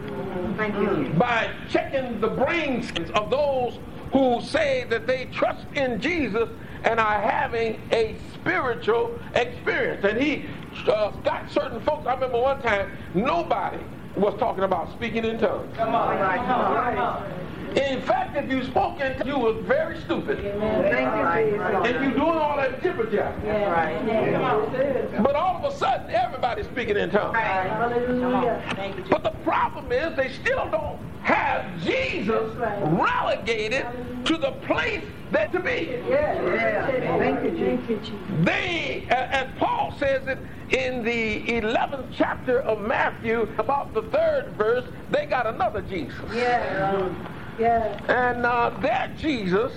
Thank 0.57 0.75
you. 0.75 1.13
by 1.17 1.49
checking 1.69 2.21
the 2.21 2.29
brain 2.29 2.83
scans 2.83 3.09
of 3.11 3.29
those 3.29 3.79
who 4.11 4.41
say 4.41 4.85
that 4.89 5.07
they 5.07 5.25
trust 5.25 5.65
in 5.75 5.99
Jesus 5.99 6.47
and 6.83 6.99
are 6.99 7.19
having 7.19 7.79
a 7.91 8.15
spiritual 8.33 9.17
experience. 9.33 10.03
And 10.05 10.21
he 10.21 10.45
uh, 10.87 11.11
got 11.23 11.51
certain 11.51 11.81
folks. 11.81 12.05
I 12.05 12.13
remember 12.13 12.39
one 12.39 12.61
time 12.61 12.91
nobody 13.13 13.83
was 14.15 14.35
talking 14.39 14.63
about 14.63 14.91
speaking 14.91 15.25
in 15.25 15.39
tongues. 15.39 15.75
All 15.79 15.87
right. 15.87 16.39
All 16.39 16.73
right. 16.75 17.52
In 17.75 18.01
fact, 18.01 18.35
if 18.35 18.49
you 18.49 18.63
spoke 18.63 18.99
in 18.99 19.13
tongues, 19.15 19.25
you 19.27 19.39
were 19.39 19.53
very 19.53 19.99
stupid. 20.01 20.39
Thank 20.39 21.47
you, 21.47 21.53
Jesus. 21.53 21.95
If 21.95 22.01
you 22.01 22.11
doing 22.11 22.37
all 22.37 22.57
that 22.57 22.81
jibber 22.81 23.05
jabber. 23.09 23.39
Right. 23.47 24.05
Yeah. 24.05 25.21
But 25.21 25.35
all 25.35 25.57
of 25.63 25.73
a 25.73 25.75
sudden, 25.77 26.09
everybody's 26.11 26.65
speaking 26.67 26.97
in 26.97 27.09
tongues. 27.09 27.35
Hallelujah. 27.37 28.63
But 29.09 29.23
the 29.23 29.31
problem 29.43 29.91
is 29.91 30.15
they 30.15 30.29
still 30.29 30.69
don't 30.69 30.99
have 31.21 31.81
Jesus 31.81 32.55
relegated 32.57 33.85
to 34.25 34.37
the 34.37 34.51
place 34.63 35.05
that 35.31 35.51
to 35.53 35.59
be. 35.59 36.01
Yeah. 36.07 36.85
Thank 37.17 37.43
you, 37.43 37.51
Jesus. 37.51 38.19
They, 38.43 39.07
a- 39.09 39.35
and 39.35 39.55
Paul 39.57 39.95
says 39.97 40.27
it 40.27 40.39
in 40.69 41.03
the 41.03 41.45
11th 41.61 42.07
chapter 42.11 42.59
of 42.61 42.81
Matthew, 42.81 43.47
about 43.57 43.93
the 43.93 44.03
third 44.03 44.55
verse, 44.57 44.85
they 45.11 45.25
got 45.25 45.47
another 45.47 45.81
Jesus. 45.81 46.19
Yeah. 46.33 47.09
Yeah. 47.59 47.99
And 48.07 48.45
uh, 48.45 48.71
that 48.81 49.17
Jesus, 49.17 49.71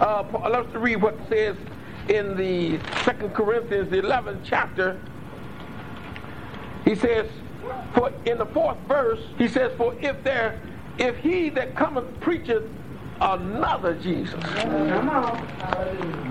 uh, 0.00 0.22
Paul- 0.24 0.50
let's 0.50 0.74
read 0.74 0.96
what 1.02 1.14
it 1.14 1.28
says 1.28 1.56
in 2.08 2.36
the 2.36 2.78
Second 3.04 3.34
Corinthians, 3.34 3.90
the 3.90 3.98
11th 4.02 4.40
chapter. 4.44 5.00
He 6.84 6.94
says, 6.94 7.26
for 7.94 8.12
in 8.26 8.38
the 8.38 8.46
fourth 8.46 8.78
verse, 8.88 9.20
he 9.38 9.48
says, 9.48 9.72
for 9.76 9.94
if 10.00 10.22
there, 10.24 10.60
if 10.98 11.16
he 11.18 11.50
that 11.50 11.74
cometh 11.76 12.06
preacheth 12.20 12.68
another 13.20 13.94
Jesus. 13.94 14.42
Come 14.42 15.08
on. 15.10 15.46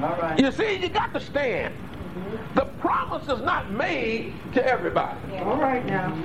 All 0.04 0.18
right. 0.22 0.40
You 0.40 0.52
see, 0.52 0.78
you 0.78 0.90
got 0.90 1.14
to 1.14 1.20
stand. 1.20 1.74
The 2.56 2.66
promise 2.80 3.28
is 3.30 3.42
not 3.44 3.72
made 3.72 4.34
to 4.54 4.66
everybody. 4.66 5.20
All 5.38 5.58
right 5.58 5.86
now. 5.86 6.16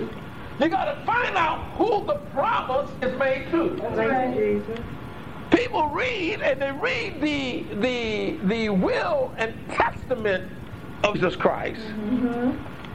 You 0.60 0.68
got 0.68 0.84
to 0.84 1.04
find 1.04 1.36
out 1.36 1.58
who 1.76 2.06
the 2.06 2.14
promise 2.32 2.90
is 3.02 3.18
made 3.18 3.50
to. 3.50 3.76
Thank 3.96 4.36
you, 4.36 4.62
Jesus. 4.66 4.84
People 5.50 5.88
read 5.88 6.40
and 6.42 6.60
they 6.62 6.72
read 6.72 7.20
the 7.20 7.64
the 7.80 8.38
the 8.46 8.68
will 8.70 9.32
and 9.36 9.54
testament 9.70 10.50
of 11.02 11.14
Jesus 11.14 11.36
Christ, 11.36 11.80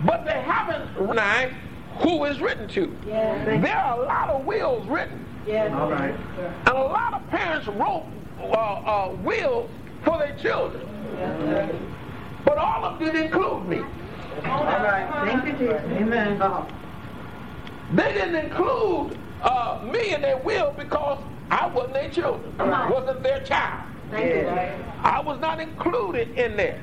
but 0.05 0.25
they 0.25 0.41
haven't 0.41 0.89
recognized 0.97 1.55
who 1.99 2.23
is 2.25 2.39
written 2.39 2.67
to. 2.69 2.95
Yeah. 3.05 3.59
There 3.59 3.75
are 3.77 4.01
a 4.01 4.05
lot 4.05 4.29
of 4.29 4.45
wills 4.45 4.87
written, 4.87 5.25
Yeah. 5.45 5.77
All 5.77 5.91
right. 5.91 6.15
and 6.65 6.67
a 6.69 6.73
lot 6.73 7.13
of 7.13 7.27
parents 7.29 7.67
wrote 7.67 8.05
uh, 8.39 8.43
uh, 8.53 9.15
wills 9.21 9.69
for 10.03 10.17
their 10.17 10.35
children, 10.37 10.87
but 12.45 12.57
all 12.57 12.85
of 12.85 12.99
them 12.99 13.07
didn't 13.07 13.25
include 13.25 13.67
me. 13.67 13.79
All 14.45 14.63
right. 14.63 15.09
Thank 15.25 15.45
you, 15.45 15.67
Jesus. 15.67 15.81
Amen. 15.91 16.41
They 17.93 18.13
didn't 18.13 18.35
include 18.35 19.17
uh, 19.41 19.81
me 19.91 20.13
in 20.13 20.21
their 20.21 20.37
will 20.37 20.73
because 20.77 21.19
I 21.51 21.67
wasn't 21.67 21.93
their 21.93 22.09
children, 22.09 22.55
wasn't 22.57 23.23
their 23.23 23.41
child. 23.43 23.89
Thank 24.11 24.35
you. 24.35 24.85
I 25.03 25.19
was 25.19 25.39
not 25.39 25.59
included 25.59 26.31
in 26.37 26.57
there. 26.57 26.81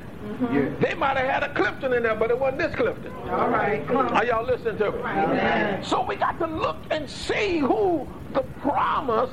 Yeah. 0.51 0.69
They 0.79 0.93
might 0.93 1.17
have 1.17 1.27
had 1.29 1.43
a 1.43 1.53
Clifton 1.53 1.93
in 1.93 2.03
there, 2.03 2.15
but 2.15 2.31
it 2.31 2.39
wasn't 2.39 2.59
this 2.59 2.75
Clifton. 2.75 3.13
All 3.29 3.49
right. 3.49 3.85
Come 3.87 3.97
on. 3.97 4.13
Are 4.13 4.25
y'all 4.25 4.45
listening 4.45 4.77
to 4.79 4.91
me? 4.91 4.99
Amen. 4.99 5.83
So 5.83 6.03
we 6.03 6.15
got 6.15 6.39
to 6.39 6.47
look 6.47 6.77
and 6.89 7.09
see 7.09 7.59
who 7.59 8.07
the 8.33 8.41
promise 8.61 9.29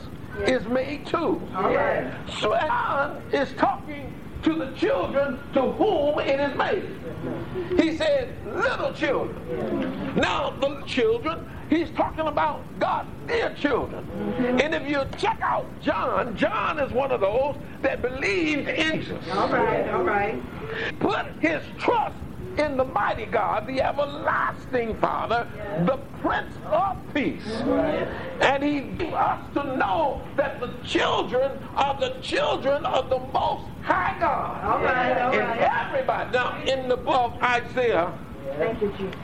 is 0.47 0.65
made 0.67 1.07
to. 1.07 1.19
All 1.19 1.75
right. 1.75 2.13
So 2.41 2.57
John 2.61 3.23
is 3.33 3.53
talking 3.55 4.13
to 4.43 4.55
the 4.55 4.73
children 4.73 5.39
to 5.55 5.63
whom 5.73 6.19
it 6.19 6.39
is 6.39 6.57
made. 6.57 6.85
He 7.81 7.97
said, 7.97 8.35
little 8.55 8.93
children. 8.93 10.15
Now, 10.17 10.51
the 10.61 10.83
children, 10.87 11.49
he's 11.75 11.91
talking 11.91 12.27
about 12.27 12.79
God's 12.79 13.09
dear 13.27 13.51
children. 13.51 14.05
And 14.61 14.75
if 14.75 14.89
you 14.89 15.05
check 15.19 15.39
out 15.43 15.81
John, 15.83 16.37
John 16.37 16.79
is 16.79 16.93
one 16.93 17.11
of 17.11 17.21
those 17.21 17.57
that 17.83 18.03
believed 18.03 18.69
in 18.69 19.01
Jesus. 19.01 19.29
All 19.31 19.49
right. 19.49 19.89
All 19.91 20.05
right. 20.05 20.43
Put 21.01 21.27
his 21.41 21.63
trust 21.79 22.17
in 22.59 22.77
the 22.77 22.85
mighty 22.85 23.27
God, 23.27 23.67
the 23.67 23.83
everlasting 23.83 24.97
Father, 24.97 25.49
the 25.87 25.99
Prince 26.21 26.55
of 26.71 26.97
Peace. 27.13 27.43
And 28.41 28.63
he 28.63 29.13
us 29.15 29.41
to 29.55 29.77
know 29.77 30.23
that 30.37 30.61
the 30.61 30.73
children 30.85 31.53
are 31.75 31.99
the 31.99 32.17
children 32.23 32.85
of 32.85 33.11
the 33.11 33.19
Most 33.19 33.65
High 33.83 34.17
God. 34.21 34.65
All 34.65 34.83
right. 34.85 35.21
All 35.21 35.33
And 35.33 35.49
right. 35.49 35.71
everybody, 35.87 36.31
now 36.33 36.63
in 36.65 36.89
the 36.89 36.97
book 36.97 37.35
of 37.37 37.43
Isaiah 37.43 38.13
Thank 38.59 38.81
you, 38.83 38.93
Jesus. 38.97 39.15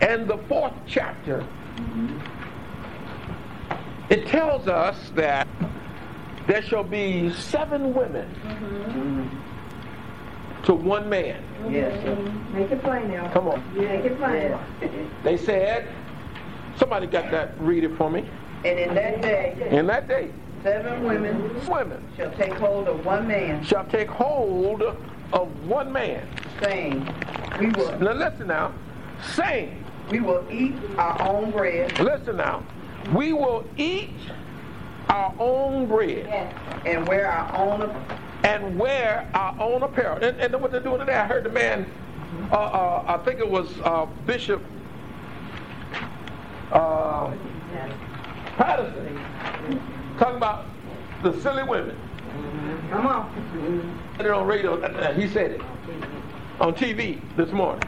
and 0.00 0.26
the 0.28 0.38
fourth 0.48 0.72
chapter, 0.86 1.44
it 4.10 4.26
tells 4.26 4.68
us 4.68 5.10
that 5.14 5.48
there 6.46 6.62
shall 6.62 6.84
be 6.84 7.32
seven 7.32 7.94
women 7.94 9.30
to 10.64 10.74
one 10.74 11.08
man. 11.08 11.42
Yes. 11.70 12.18
Make 12.52 12.70
it 12.70 12.82
plain 12.82 13.10
now. 13.10 13.28
Come 13.32 13.48
on. 13.48 13.74
Make 13.76 14.04
it 14.04 14.18
plain. 14.18 14.56
They 15.24 15.36
said, 15.36 15.88
somebody 16.76 17.06
got 17.06 17.30
that, 17.30 17.54
read 17.60 17.84
it 17.84 17.96
for 17.96 18.10
me. 18.10 18.28
And 18.64 18.78
in 18.78 18.94
that 18.94 19.22
day, 19.22 19.68
In 19.70 19.86
that 19.86 20.06
day, 20.08 20.30
seven 20.62 21.04
women 21.04 21.66
women 21.68 22.04
shall 22.16 22.30
take 22.32 22.52
hold 22.54 22.86
of 22.88 23.04
one 23.04 23.26
man, 23.26 23.64
shall 23.64 23.84
take 23.86 24.08
hold 24.08 24.82
of 24.82 25.66
one 25.66 25.92
man. 25.92 26.28
saying, 26.60 27.08
We 27.58 27.70
will, 27.70 27.98
Now 27.98 28.12
listen 28.12 28.46
now, 28.46 28.72
saying, 29.34 29.81
we 30.12 30.20
will 30.20 30.44
eat 30.50 30.74
our 30.98 31.20
own 31.22 31.50
bread 31.50 31.98
listen 31.98 32.36
now, 32.36 32.62
we 33.14 33.32
will 33.32 33.64
eat 33.78 34.10
our 35.08 35.34
own 35.38 35.86
bread 35.86 36.26
and 36.86 37.08
wear 37.08 37.26
our 37.26 37.56
own 37.56 38.04
and 38.44 38.78
wear 38.78 39.28
our 39.34 39.56
own 39.60 39.82
apparel. 39.84 40.22
And, 40.22 40.36
and 40.38 40.60
what 40.60 40.70
they're 40.72 40.80
doing 40.80 40.98
today, 40.98 41.14
I 41.14 41.26
heard 41.26 41.44
the 41.44 41.48
man, 41.50 41.86
uh, 42.50 42.56
uh, 42.56 43.04
I 43.06 43.24
think 43.24 43.38
it 43.40 43.48
was 43.48 43.68
uh, 43.84 44.06
Bishop 44.26 44.62
uh, 46.72 47.32
Patterson, 48.56 49.20
talking 50.18 50.36
about 50.36 50.66
the 51.22 51.40
silly 51.40 51.62
women. 51.62 51.96
Come 52.90 53.06
on. 53.06 54.16
It 54.18 54.26
on 54.26 54.46
radio. 54.46 54.80
uh, 54.82 55.14
He 55.14 55.28
said 55.28 55.52
it 55.52 55.60
on 56.60 56.74
TV 56.74 57.20
this 57.36 57.50
morning. 57.52 57.82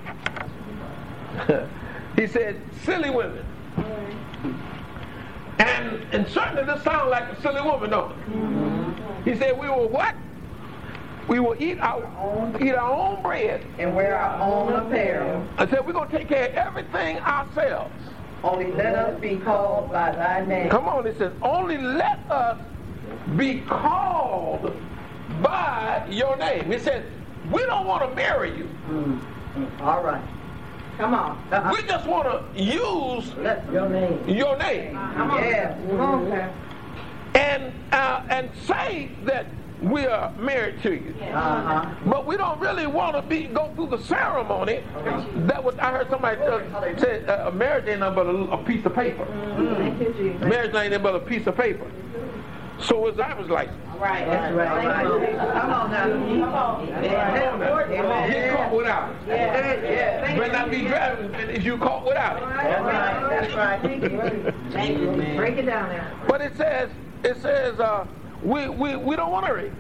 he 2.17 2.27
said, 2.27 2.61
silly 2.85 3.11
women. 3.11 3.45
Mm-hmm. 3.77 5.61
And, 5.61 6.03
and 6.13 6.29
certainly 6.29 6.65
this 6.65 6.83
sounds 6.83 7.11
like 7.11 7.25
a 7.25 7.41
silly 7.41 7.61
woman, 7.63 7.91
don't 7.91 8.11
it? 8.13 8.17
Mm-hmm. 8.31 9.31
He 9.31 9.37
said, 9.37 9.59
we 9.59 9.69
will 9.69 9.89
what? 9.89 10.15
We 11.29 11.41
will 11.41 11.57
eat 11.59 11.79
our 11.81 12.05
own, 12.19 12.63
eat 12.63 12.75
our 12.75 12.93
own 12.93 13.23
bread. 13.23 13.65
and 13.79 13.95
wear 13.97 14.17
our 14.17 14.41
own 14.43 14.73
apparel. 14.75 15.47
I 15.57 15.67
said, 15.67 15.87
we're 15.87 15.95
going 15.95 16.11
to 16.11 16.19
take 16.19 16.29
care 16.29 16.49
of 16.49 16.55
everything 16.55 17.19
ourselves. 17.21 17.95
Only 18.43 18.71
let 18.73 18.95
us 18.95 19.19
be 19.21 19.37
called 19.37 19.91
by 19.91 20.13
thy 20.13 20.45
name. 20.45 20.69
Come 20.69 20.87
on, 20.87 21.07
it 21.07 21.17
says, 21.17 21.33
only 21.41 21.79
let 21.79 22.19
us 22.31 22.61
be 23.37 23.63
called 23.63 24.77
by 25.43 26.07
your 26.11 26.37
name. 26.37 26.71
He 26.71 26.79
said, 26.79 27.07
we 27.51 27.65
don't 27.65 27.87
want 27.87 28.09
to 28.09 28.15
marry 28.15 28.55
you. 28.57 28.65
Mm-hmm. 28.89 29.83
All 29.83 30.03
right. 30.03 30.23
Come 30.99 31.15
on. 31.15 31.73
We 31.73 31.83
just 31.83 32.07
want 32.07 32.29
to 32.29 32.63
use 32.63 33.33
your 33.73 33.89
name. 33.89 34.29
your 34.29 34.57
name 34.57 34.93
Come 34.95 35.31
on. 35.31 35.43
Yes. 35.43 35.81
Come 35.89 36.01
on, 36.01 36.27
sir. 36.27 36.55
and 37.35 37.73
uh, 37.93 38.23
and 38.29 38.51
say 38.67 39.11
that 39.25 39.47
we 39.83 40.07
are 40.07 40.33
married 40.39 40.81
to 40.83 40.95
you. 40.95 41.15
Uh-huh. 41.21 41.95
But 42.07 42.27
we 42.27 42.37
don't 42.37 42.61
really 42.61 42.87
want 42.87 43.17
to 43.17 43.23
be 43.23 43.45
go 43.45 43.73
through 43.75 43.89
the 43.89 43.99
ceremony. 43.99 44.83
That 45.47 45.63
was 45.63 45.77
I 45.79 45.91
heard 45.91 46.09
somebody 46.11 46.41
uh, 46.41 46.99
say 46.99 47.25
uh, 47.27 47.51
marriage 47.51 47.87
ain't 47.89 48.01
nothing 48.01 48.15
but 48.15 48.27
a, 48.27 48.53
a 48.53 48.65
piece 48.65 48.85
of 48.87 48.95
paper. 48.95 49.27
Thank 49.27 50.01
you, 50.01 50.35
Marriage 50.41 50.75
ain't 50.75 50.91
nothing 50.93 51.03
but 51.03 51.15
a 51.17 51.21
piece 51.21 51.47
of 51.47 51.57
paper. 51.57 51.91
So 52.81 53.07
it's 53.07 53.19
I 53.19 53.35
was 53.35 53.49
like, 53.49 53.71
Right. 53.99 54.27
That's 54.27 54.55
right. 54.55 55.07
Come 55.63 55.71
on 55.71 55.91
now. 55.91 56.09
Come 56.09 58.07
on. 58.07 58.31
get 58.31 58.57
caught 58.57 58.73
without 58.77 59.11
it. 59.11 59.17
Yeah, 59.29 59.83
yeah. 59.83 60.35
You 60.35 60.41
better 60.41 60.53
not 60.53 60.71
be 60.71 60.81
driving 60.83 61.35
if 61.51 61.65
you 61.65 61.79
caught 61.79 62.05
without 62.05 62.43
it. 62.43 62.49
That's 62.49 62.83
right. 62.83 63.31
That's 63.31 63.55
right. 63.55 64.55
Thank 64.73 64.99
you. 64.99 65.11
man. 65.13 65.37
Break 65.37 65.59
it 65.59 65.67
down 65.67 65.91
now. 65.91 66.11
But 66.27 66.41
it 66.41 66.57
says, 66.57 66.91
it 67.23 67.41
says, 67.41 67.79
uh, 67.79 68.07
we, 68.43 68.69
we, 68.69 68.97
we 68.97 69.17
don't 69.17 69.31
want 69.31 69.47
to 69.47 69.53
read. 69.55 69.73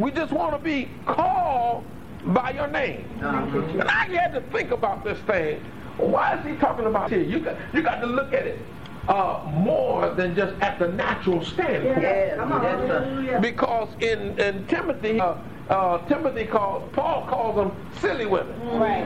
We 0.00 0.10
just 0.10 0.32
want 0.32 0.52
to 0.52 0.58
be 0.62 0.88
called 1.06 1.84
by 2.26 2.50
your 2.50 2.68
name. 2.68 3.04
And 3.20 3.82
I 3.82 4.04
had 4.06 4.32
to 4.34 4.42
think 4.52 4.70
about 4.70 5.02
this 5.02 5.18
thing. 5.20 5.64
Why 5.96 6.38
is 6.38 6.46
he 6.46 6.54
talking 6.56 6.86
about 6.86 7.10
here? 7.10 7.22
You 7.22 7.40
got, 7.40 7.56
you 7.72 7.82
got 7.82 8.00
to 8.00 8.06
look 8.06 8.32
at 8.32 8.46
it 8.46 8.58
uh, 9.10 9.42
more 9.54 10.10
than 10.14 10.34
just 10.36 10.54
at 10.62 10.78
the 10.78 10.88
natural 10.88 11.44
standard. 11.44 12.00
Yes, 12.00 12.38
Come 12.38 12.52
on. 12.52 13.24
yes, 13.24 13.42
Because 13.42 13.88
in, 14.00 14.38
in 14.38 14.64
Timothy, 14.68 15.20
uh, 15.20 15.34
uh, 15.68 15.98
Timothy 16.06 16.44
calls, 16.44 16.88
Paul 16.92 17.26
calls 17.26 17.56
them 17.56 17.72
silly 18.00 18.26
women. 18.26 18.54
Right. 18.78 19.04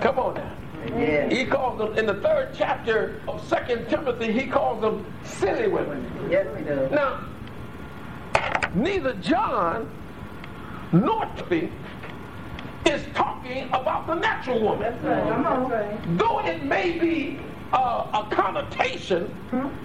Come 0.00 0.18
on 0.18 0.34
now. 0.34 1.28
He 1.28 1.44
calls 1.46 1.78
them, 1.78 1.96
in 1.96 2.06
the 2.06 2.14
third 2.14 2.50
chapter 2.54 3.20
of 3.28 3.44
Second 3.48 3.88
Timothy, 3.88 4.32
he 4.32 4.46
calls 4.46 4.80
them 4.80 5.06
silly 5.24 5.68
women. 5.68 6.04
Yes, 6.28 6.46
he 6.58 6.64
does. 6.64 6.90
Now, 6.90 7.24
neither 8.74 9.14
John 9.14 9.88
nor 10.92 11.26
Timothy 11.36 11.72
is 12.86 13.02
talking 13.14 13.68
about 13.68 14.06
the 14.08 14.14
natural 14.14 14.60
woman. 14.60 14.96
Come 15.02 15.46
on. 15.46 16.16
Though 16.16 16.40
it 16.40 16.64
may 16.64 16.98
be 16.98 17.38
uh, 17.72 18.22
a 18.28 18.34
connotation 18.34 19.30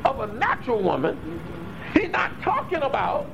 of 0.06 0.20
a 0.20 0.28
natural 0.34 0.82
woman, 0.82 1.18
he's 1.94 2.10
not 2.10 2.41
talking 2.41 2.82
about 2.84 3.28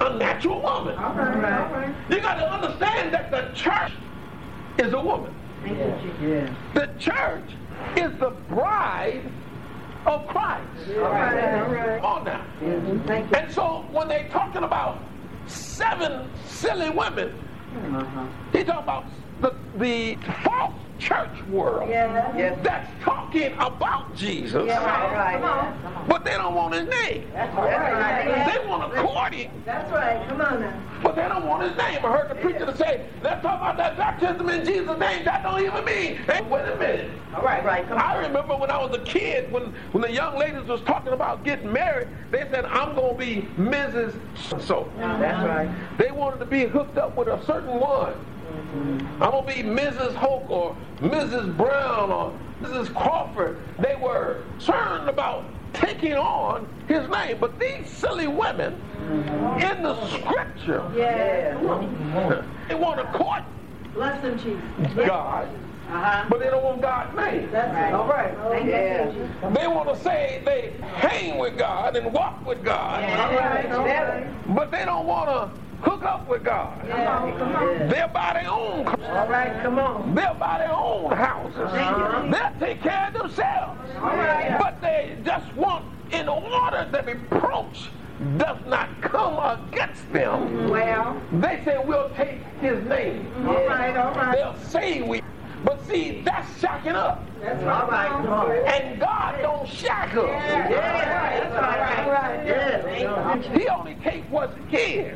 a 0.00 0.16
natural 0.16 0.60
woman. 0.62 0.96
All 0.96 1.12
right. 1.14 1.52
All 1.60 1.72
right. 1.72 1.94
You 2.10 2.20
got 2.20 2.34
to 2.36 2.50
understand 2.52 3.12
that 3.14 3.30
the 3.30 3.50
church 3.54 3.92
is 4.78 4.92
a 4.92 5.00
woman. 5.00 5.34
Thank 5.64 5.78
you, 5.78 6.10
Jesus. 6.20 6.20
Yes. 6.22 6.50
The 6.74 6.86
church 7.00 7.50
is 7.96 8.16
the 8.20 8.30
bride 8.48 9.22
of 10.06 10.26
Christ. 10.28 10.62
All 10.96 11.02
right. 11.02 11.54
All 11.62 11.68
right. 11.72 12.00
Come 12.00 12.04
on 12.04 12.24
now. 12.24 12.44
Thank 13.06 13.30
you. 13.30 13.36
And 13.36 13.52
so 13.52 13.84
when 13.90 14.06
they're 14.08 14.28
talking 14.28 14.62
about 14.62 14.98
seven 15.46 16.28
silly 16.46 16.90
women, 16.90 17.32
Uh-huh. 17.74 18.26
he's 18.52 18.64
talking 18.64 18.82
about 18.82 19.04
the, 19.40 19.54
the 19.78 20.16
false 20.44 20.72
church 20.98 21.42
world 21.50 21.88
Yeah. 21.88 22.36
Yes. 22.36 22.58
that's 22.62 22.88
talking 23.04 23.52
about 23.54 24.14
Jesus, 24.16 24.54
All 24.54 24.66
right. 24.66 25.38
Come 25.40 25.44
on. 25.44 26.06
but 26.08 26.24
they 26.24 26.32
don't 26.32 26.54
want 26.54 26.74
his 26.74 26.88
name. 26.88 27.28
That's 27.32 27.54
right. 27.56 28.52
They 28.52 28.66
want 28.68 28.92
to 28.92 29.00
court 29.02 29.32
him, 29.34 29.50
That's 29.64 29.90
right. 29.92 30.28
Come 30.28 30.40
on 30.40 30.60
now. 30.60 30.82
but 31.02 31.14
they 31.14 31.22
don't 31.28 31.46
want 31.46 31.62
his 31.62 31.76
name. 31.76 31.98
I 32.04 32.10
heard 32.12 32.30
the 32.30 32.34
preacher 32.36 32.66
to 32.66 32.76
say, 32.76 33.06
let's 33.22 33.42
talk 33.42 33.60
about 33.60 33.76
that 33.76 33.96
baptism 33.96 34.48
in 34.48 34.64
Jesus' 34.64 34.98
name. 34.98 35.24
That 35.24 35.42
don't 35.42 35.60
even 35.62 35.84
mean. 35.84 36.16
Hey, 36.26 36.42
wait 36.42 36.68
a 36.68 36.76
minute. 36.76 37.10
All 37.36 37.42
right. 37.42 37.64
Right. 37.64 37.86
Come 37.86 37.98
I 37.98 38.16
on. 38.16 38.22
remember 38.24 38.56
when 38.56 38.70
I 38.70 38.78
was 38.84 38.94
a 38.96 39.04
kid, 39.04 39.52
when, 39.52 39.64
when 39.92 40.02
the 40.02 40.10
young 40.10 40.36
ladies 40.38 40.64
was 40.66 40.80
talking 40.82 41.12
about 41.12 41.44
getting 41.44 41.72
married, 41.72 42.08
they 42.30 42.40
said, 42.50 42.64
I'm 42.64 42.94
going 42.96 43.14
to 43.18 43.24
be 43.24 43.48
Mrs. 43.62 44.18
So. 44.66 44.90
That's 44.96 45.46
right. 45.46 45.70
They 45.98 46.10
wanted 46.10 46.38
to 46.40 46.46
be 46.46 46.64
hooked 46.64 46.98
up 46.98 47.16
with 47.16 47.28
a 47.28 47.44
certain 47.44 47.78
one. 47.78 48.14
I'm 49.20 49.30
going 49.30 49.46
to 49.46 49.54
be 49.54 49.62
Mrs. 49.68 50.14
Hope 50.14 50.48
or 50.50 50.76
Mrs. 51.00 51.56
Brown 51.56 52.10
or 52.10 52.32
Mrs. 52.62 52.92
Crawford. 52.94 53.58
They 53.78 53.96
were 53.96 54.42
concerned 54.52 55.08
about 55.08 55.44
taking 55.72 56.14
on 56.14 56.66
his 56.86 57.08
name. 57.08 57.38
But 57.40 57.58
these 57.58 57.88
silly 57.88 58.26
women 58.26 58.74
in 59.60 59.82
the 59.82 60.06
scripture, 60.08 60.90
yeah. 60.96 61.56
they 62.68 62.74
want 62.74 62.98
to 62.98 63.04
court 63.18 63.42
Bless 63.94 64.20
them, 64.22 64.38
Jesus. 64.38 65.06
God, 65.08 65.48
Uh-huh. 65.90 66.26
but 66.28 66.38
they 66.38 66.50
don't 66.50 66.62
want 66.62 66.80
God's 66.82 67.16
name. 67.16 67.48
That's 67.50 67.74
right. 67.74 67.92
All 67.92 68.06
right. 68.06 68.34
Thank 68.50 68.66
you, 68.66 68.70
Yeah. 68.70 69.50
They 69.50 69.66
want 69.66 69.88
to 69.88 69.96
say 70.04 70.42
they 70.44 70.74
hang 70.86 71.38
with 71.38 71.58
God 71.58 71.96
and 71.96 72.12
walk 72.12 72.46
with 72.46 72.62
God, 72.62 73.02
All 73.02 73.34
right. 73.36 73.72
All 73.72 73.84
right. 73.84 74.54
but 74.54 74.70
they 74.70 74.84
don't 74.84 75.06
want 75.06 75.28
to 75.30 75.50
hook 75.80 76.04
up 76.04 76.28
with 76.28 76.44
God. 76.44 76.80
Come 76.88 77.00
on. 77.00 77.38
Come 77.38 77.56
on. 77.56 77.88
They're 77.88 78.08
by 78.08 78.32
their 78.40 78.50
own. 78.50 78.86
All 78.86 79.28
right. 79.28 79.62
Come 79.62 79.78
on. 79.78 80.14
They're 80.14 80.34
by 80.34 80.58
their 80.58 80.72
own 80.72 81.12
houses. 81.12 81.58
Uh-huh. 81.58 82.28
They'll 82.30 82.60
take 82.68 82.82
care 82.82 83.08
of 83.08 83.14
themselves. 83.14 83.80
All 83.96 84.16
right. 84.16 84.56
But 84.58 84.80
they 84.80 85.16
just 85.24 85.52
want, 85.54 85.84
in 86.12 86.28
order 86.28 86.88
that 86.90 87.06
reproach 87.06 87.88
does 88.36 88.58
not 88.66 88.88
come 89.00 89.38
against 89.38 90.12
them, 90.12 90.68
Well. 90.68 91.20
they 91.32 91.62
say 91.64 91.78
we'll 91.84 92.10
take 92.16 92.40
his 92.60 92.84
name. 92.86 93.30
All 93.46 93.66
right. 93.66 93.96
All 93.96 94.12
right. 94.14 94.34
They'll 94.34 94.58
say 94.68 95.02
we. 95.02 95.22
But 95.64 95.84
see, 95.86 96.22
that's 96.24 96.60
shocking 96.60 96.92
up. 96.92 97.24
That's 97.40 97.62
All 97.64 97.88
right. 97.88 98.08
Come 98.08 98.28
on. 98.28 98.50
And 98.52 99.00
God 99.00 99.38
don't 99.42 99.68
shock 99.68 100.14
us. 100.14 100.28
Yeah. 100.28 100.68
That's 100.68 101.54
right. 101.54 102.04
All 102.04 102.12
right. 102.12 102.46
Yes. 102.46 103.56
He 103.56 103.68
only 103.68 103.94
takes 103.96 104.28
what's 104.30 104.56
his. 104.68 105.07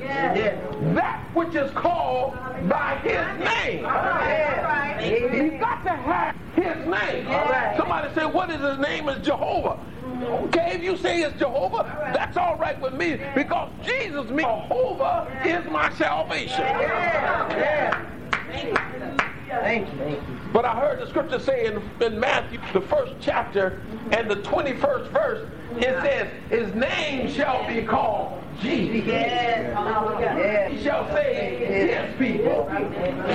Yeah. 1.53 1.62
Which 1.62 1.70
is 1.70 1.77
called 1.77 2.35
by 2.69 2.99
his 3.03 3.27
name. 3.45 3.85
All 3.85 3.93
right. 3.93 4.57
All 4.57 4.65
right. 4.65 5.01
He's 5.01 5.61
got 5.61 5.83
to 5.85 5.91
have 5.91 6.37
his 6.55 6.87
name. 6.87 7.27
right. 7.27 7.74
Somebody 7.77 8.15
say, 8.15 8.27
what 8.27 8.51
is 8.51 8.61
his 8.61 8.79
name? 8.79 9.09
Is 9.09 9.24
Jehovah. 9.24 9.79
Okay, 10.23 10.73
if 10.74 10.83
you 10.83 10.97
say 10.97 11.23
it's 11.23 11.39
Jehovah, 11.39 12.12
that's 12.15 12.37
all 12.37 12.57
right 12.57 12.81
with 12.81 12.95
me 12.95 13.19
because 13.35 13.70
Jesus 13.85 14.29
means 14.29 14.43
Jehovah 14.43 15.27
is 15.45 15.65
my 15.70 15.93
salvation. 15.95 16.61
Yeah. 16.61 18.07
Thank 18.47 18.69
you. 18.69 19.15
Thank 19.49 19.89
you. 19.95 20.23
But 20.53 20.65
I 20.65 20.79
heard 20.79 21.01
the 21.01 21.09
scripture 21.09 21.41
say 21.41 21.66
in, 21.66 21.83
in 22.01 22.20
Matthew, 22.20 22.61
the 22.73 22.81
first 22.81 23.15
chapter 23.20 23.83
and 24.12 24.31
the 24.31 24.37
21st 24.37 25.09
verse, 25.09 25.49
it 25.77 26.01
says, 26.03 26.29
His 26.51 26.74
name 26.74 27.31
shall 27.31 27.66
be 27.66 27.83
called 27.83 28.41
Jesus. 28.62 29.06
Yes. 29.06 30.72
He 30.72 30.82
shall 30.82 31.06
save 31.12 31.68
his 31.68 32.16
people 32.16 32.66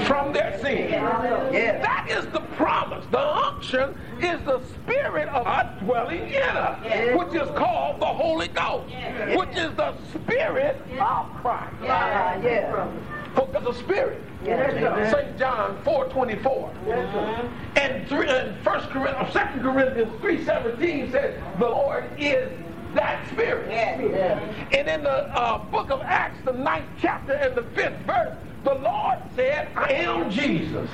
from 0.06 0.34
their 0.34 0.58
sins. 0.60 0.92
Yes. 0.92 1.84
That 1.84 2.10
is 2.10 2.26
the 2.28 2.42
promise. 2.56 3.06
The 3.12 3.20
unction 3.20 3.96
is 4.20 4.42
the 4.46 4.62
spirit 4.84 5.28
of 5.30 5.44
God 5.44 5.80
dwelling 5.80 6.30
in 6.30 6.42
us, 6.42 6.80
which 7.18 7.34
is 7.42 7.50
called 7.58 8.00
the 8.00 8.06
Holy 8.06 8.48
Ghost, 8.48 8.94
which 9.36 9.56
is 9.58 9.74
the 9.76 9.94
spirit 10.14 10.82
of 11.00 11.30
Christ. 11.42 11.76
Yes. 11.84 12.90
For 13.36 13.48
the 13.48 13.74
spirit. 13.74 14.22
St. 14.46 15.38
John 15.38 15.78
4.24. 15.84 17.78
And, 17.78 18.08
three, 18.08 18.30
and 18.30 18.66
1 18.66 18.80
Corinthians, 18.90 19.34
2 19.34 19.40
Corinthians 19.62 20.12
3.17 20.22 21.12
says, 21.12 21.36
the 21.60 21.68
Lord 21.68 22.06
is 22.18 22.50
that 22.98 23.28
spirit. 23.30 23.70
And 23.70 24.88
in 24.88 25.04
the 25.04 25.38
uh, 25.38 25.60
book 25.70 25.90
of 25.92 26.02
Acts, 26.02 26.40
the 26.46 26.52
ninth 26.54 26.86
chapter 27.00 27.34
and 27.34 27.56
the 27.56 27.64
fifth 27.64 27.98
verse, 28.06 28.36
the 28.64 28.74
Lord 28.76 29.18
said, 29.36 29.70
I 29.76 29.94
am 29.94 30.30
Jesus, 30.30 30.90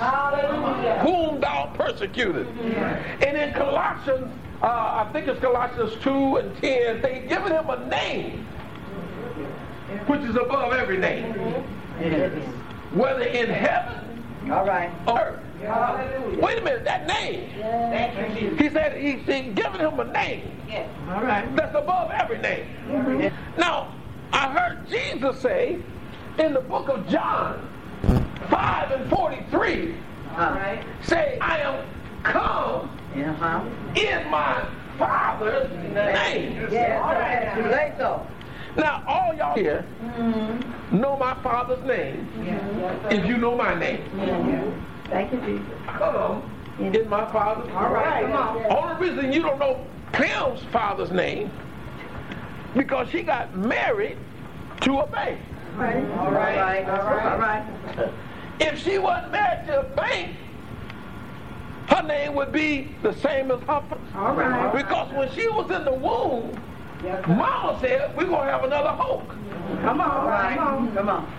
whom 1.01 1.39
thou 1.39 1.71
persecuted. 1.73 2.47
And 2.47 3.37
in 3.37 3.53
Colossians, 3.53 4.31
uh, 4.61 4.67
I 4.67 5.09
think 5.11 5.27
it's 5.27 5.39
Colossians 5.39 5.93
2 6.03 6.37
and 6.37 6.55
10, 6.61 7.01
they 7.01 7.25
given 7.27 7.51
him 7.51 7.69
a 7.69 7.87
name, 7.87 8.45
which 10.07 10.21
is 10.21 10.35
above 10.35 10.73
every 10.73 10.97
name, 10.97 11.33
whether 12.91 13.23
in 13.23 13.49
heaven 13.49 14.23
All 14.51 14.65
right. 14.65 14.91
or 15.07 15.19
earth. 15.19 15.39
Wait 16.41 16.57
a 16.57 16.61
minute, 16.61 16.83
that 16.85 17.07
name. 17.07 17.49
He 18.57 18.69
said 18.69 18.97
he's 18.97 19.25
he 19.25 19.49
given 19.51 19.79
him 19.79 19.99
a 19.99 20.05
name 20.05 20.51
All 21.09 21.21
right. 21.23 21.55
that's 21.55 21.75
above 21.75 22.11
every 22.11 22.37
name. 22.39 22.65
Now, 23.57 23.93
I 24.31 24.49
heard 24.51 24.87
Jesus 24.89 25.39
say 25.39 25.79
in 26.39 26.53
the 26.53 26.61
book 26.61 26.89
of 26.89 27.07
John 27.07 27.67
5 28.49 28.91
and 28.91 29.09
43, 29.09 29.95
Uh, 30.35 30.77
say, 31.03 31.37
I 31.39 31.59
am 31.59 31.85
come 32.23 32.89
uh-huh. 33.15 33.61
in 33.95 34.29
my 34.31 34.65
Father's 34.97 35.69
name. 35.93 36.67
Yes. 36.71 37.55
Too 37.55 37.69
late. 37.69 37.93
Now, 38.75 39.03
all 39.07 39.33
y'all 39.35 39.55
here 39.55 39.85
know 40.91 41.15
my 41.17 41.35
Father's 41.43 41.83
name 41.85 42.27
if 43.11 43.25
you 43.25 43.37
know 43.37 43.55
my 43.55 43.75
name. 43.75 44.01
Thank 45.13 45.31
you, 45.31 45.39
Jesus. 45.41 45.67
Come 45.85 46.15
on. 46.15 46.51
in 46.79 47.07
my 47.07 47.31
Father's 47.31 47.67
name. 47.67 47.77
All 47.77 47.93
right. 47.93 48.23
Come 48.23 48.33
on. 48.33 48.65
Only 48.65 49.09
reason 49.09 49.31
you 49.31 49.43
don't 49.43 49.59
know 49.59 49.85
Pam's 50.11 50.61
father's 50.71 51.11
name 51.11 51.51
because 52.75 53.07
she 53.09 53.21
got 53.21 53.55
married 53.55 54.17
to 54.81 54.99
a 54.99 55.07
bank. 55.07 55.39
All 55.75 55.81
right. 55.81 56.09
All 56.17 56.31
right. 56.31 56.89
All 56.89 57.37
right. 57.37 57.63
If 58.59 58.83
she 58.83 58.97
wasn't 58.97 59.31
married 59.31 59.67
to 59.67 59.81
a 59.81 59.83
bank, 59.95 60.35
her 61.89 62.01
name 62.01 62.33
would 62.33 62.51
be 62.51 62.95
the 63.03 63.13
same 63.13 63.51
as 63.51 63.59
her. 63.61 63.83
All 64.15 64.33
right. 64.33 64.73
Because 64.73 65.13
when 65.13 65.31
she 65.33 65.47
was 65.47 65.69
in 65.69 65.85
the 65.85 65.93
womb, 65.93 66.59
Mama 67.27 67.77
said, 67.81 68.17
we're 68.17 68.25
going 68.25 68.47
to 68.47 68.51
have 68.51 68.63
another 68.63 68.89
Hulk. 68.89 69.27
Come 69.81 70.01
on. 70.01 70.09
All 70.09 70.27
right. 70.27 70.57
Come 70.57 70.87
on. 70.87 70.95
Come 70.95 71.09
on. 71.09 71.33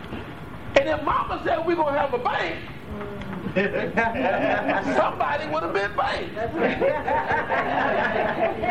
And 0.78 0.88
if 0.88 1.02
Mama 1.02 1.40
said 1.44 1.66
we're 1.66 1.74
going 1.74 1.94
to 1.94 2.00
have 2.00 2.14
a 2.14 2.18
bank, 2.18 2.56
mm. 2.56 3.23
somebody 4.96 5.46
would 5.46 5.62
have 5.62 5.72
been 5.72 5.94
bank. 5.94 6.28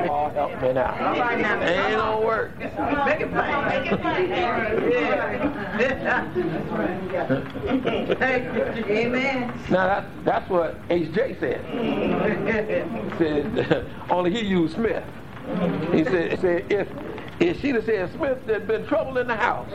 Oh, 0.10 0.30
help 0.34 0.62
me 0.62 0.74
now. 0.74 0.92
All 1.00 1.18
right 1.18 1.40
now. 1.40 1.62
Ain't 1.62 1.96
gonna 1.96 2.26
work. 2.26 2.60
Make 2.60 3.22
it 3.22 3.32
plain. 3.32 3.66
Make 3.66 3.94
it 3.94 4.02
plain. 4.02 4.32
Amen. 8.90 9.54
Now 9.70 9.88
that's 9.88 10.08
that's 10.26 10.50
what 10.50 10.78
H.J. 10.90 11.38
said. 11.40 11.64
He 11.66 13.18
said 13.18 13.86
only 14.10 14.32
he 14.32 14.42
used 14.46 14.76
Smith. 14.76 15.06
He 15.94 16.04
said, 16.04 16.42
said 16.42 16.70
if 16.70 16.90
if 17.40 17.62
she'd 17.62 17.76
have 17.76 17.86
said 17.86 18.12
Smith, 18.12 18.46
there'd 18.46 18.68
been 18.68 18.86
trouble 18.86 19.18
in 19.18 19.28
the 19.28 19.36
house. 19.38 19.70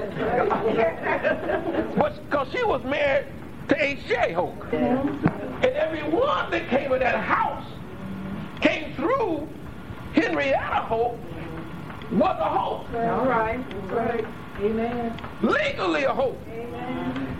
But 1.96 2.22
because 2.28 2.48
she 2.52 2.62
was 2.62 2.84
married 2.84 3.24
to 3.68 3.82
H.J. 3.84 4.32
Hope, 4.32 4.72
and 4.72 5.64
everyone 5.64 6.50
that 6.50 6.68
came 6.68 6.92
in 6.92 7.00
that 7.00 7.16
house 7.18 7.66
came 8.60 8.94
through 8.94 9.48
Henrietta 10.14 10.80
Hope 10.82 11.18
was 12.12 12.36
a 12.40 12.48
Hope, 12.48 12.94
All 12.94 13.26
right. 13.26 13.60
Right. 13.90 14.24
Amen. 14.60 15.20
legally 15.42 16.04
a 16.04 16.12
Hope, 16.12 16.40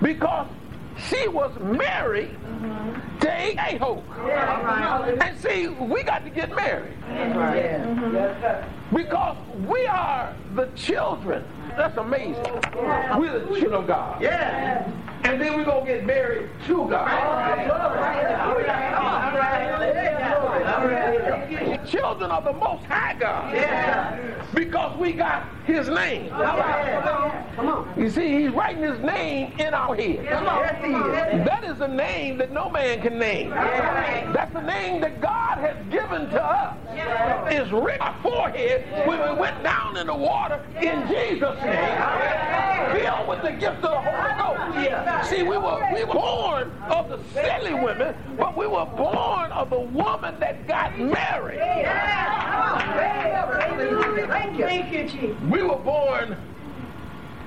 because 0.02 0.46
she 1.08 1.28
was 1.28 1.56
married 1.60 2.30
mm-hmm. 2.30 3.18
to 3.20 3.40
H.J. 3.40 3.78
Hope. 3.78 4.04
All 4.18 4.26
right. 4.26 5.16
And 5.20 5.38
see, 5.38 5.68
we 5.68 6.02
got 6.02 6.24
to 6.24 6.30
get 6.30 6.54
married 6.54 6.96
Yeah. 7.08 7.84
Mm-hmm. 7.84 8.96
because 8.96 9.36
we 9.66 9.86
are 9.86 10.34
the 10.54 10.66
children. 10.74 11.44
That's 11.76 11.96
amazing. 11.96 12.44
We're 12.74 13.38
the 13.38 13.46
children 13.46 13.74
of 13.74 13.86
God. 13.86 14.20
Yeah. 14.20 14.90
And 15.24 15.40
then 15.40 15.56
we're 15.56 15.64
going 15.64 15.84
to 15.86 15.92
get 15.92 16.06
married 16.06 16.48
to 16.66 16.88
God. 16.88 17.06
Right. 17.06 17.68
Children 21.88 22.30
of 22.30 22.44
the 22.44 22.52
Most 22.52 22.84
High 22.84 23.14
God. 23.18 23.54
Yeah. 23.54 24.44
Because 24.54 24.98
we 24.98 25.12
got 25.12 25.48
His 25.64 25.88
name. 25.88 26.30
Oh, 26.32 26.44
All 26.44 26.58
right. 26.58 27.44
Come 27.56 27.68
on. 27.68 27.92
You 27.96 28.10
see, 28.10 28.42
He's 28.42 28.50
writing 28.50 28.82
His 28.82 28.98
name 29.00 29.58
in 29.58 29.74
our 29.74 29.94
head. 29.94 30.20
Yes, 30.22 30.84
he 30.84 30.90
is. 30.92 31.44
That 31.46 31.64
is 31.64 31.80
a 31.80 31.88
name 31.88 32.38
that 32.38 32.52
no 32.52 32.68
man 32.70 33.00
can 33.00 33.18
name. 33.18 33.50
Yeah. 33.50 34.32
That's 34.32 34.52
the 34.52 34.60
name 34.62 35.00
that 35.00 35.20
God 35.20 35.58
has 35.58 35.76
given 35.90 36.28
to 36.30 36.44
us. 36.44 36.76
Written 36.98 38.00
on 38.00 38.14
our 38.14 38.22
forehead 38.22 39.06
when 39.06 39.20
we 39.20 39.40
went 39.40 39.62
down 39.62 39.96
in 39.96 40.06
the 40.06 40.14
water 40.14 40.60
in 40.80 41.06
Jesus' 41.06 41.62
name, 41.62 43.00
filled 43.00 43.28
with 43.28 43.42
the 43.42 43.52
gift 43.52 43.76
of 43.76 43.82
the 43.82 44.00
Holy 44.00 44.88
Ghost. 44.88 45.28
See, 45.30 45.42
we 45.42 45.58
were, 45.58 45.86
we 45.94 46.04
were 46.04 46.14
born 46.14 46.72
of 46.88 47.08
the 47.08 47.18
silly 47.32 47.74
women, 47.74 48.14
but 48.36 48.56
we 48.56 48.66
were 48.66 48.86
born 48.86 49.52
of 49.52 49.70
the 49.70 49.80
woman 49.80 50.38
that 50.40 50.66
got 50.66 50.98
married. 50.98 51.58
Thank 54.28 54.92
you. 54.92 55.08
Chief. 55.08 55.40
We 55.42 55.62
were 55.62 55.76
born 55.76 56.36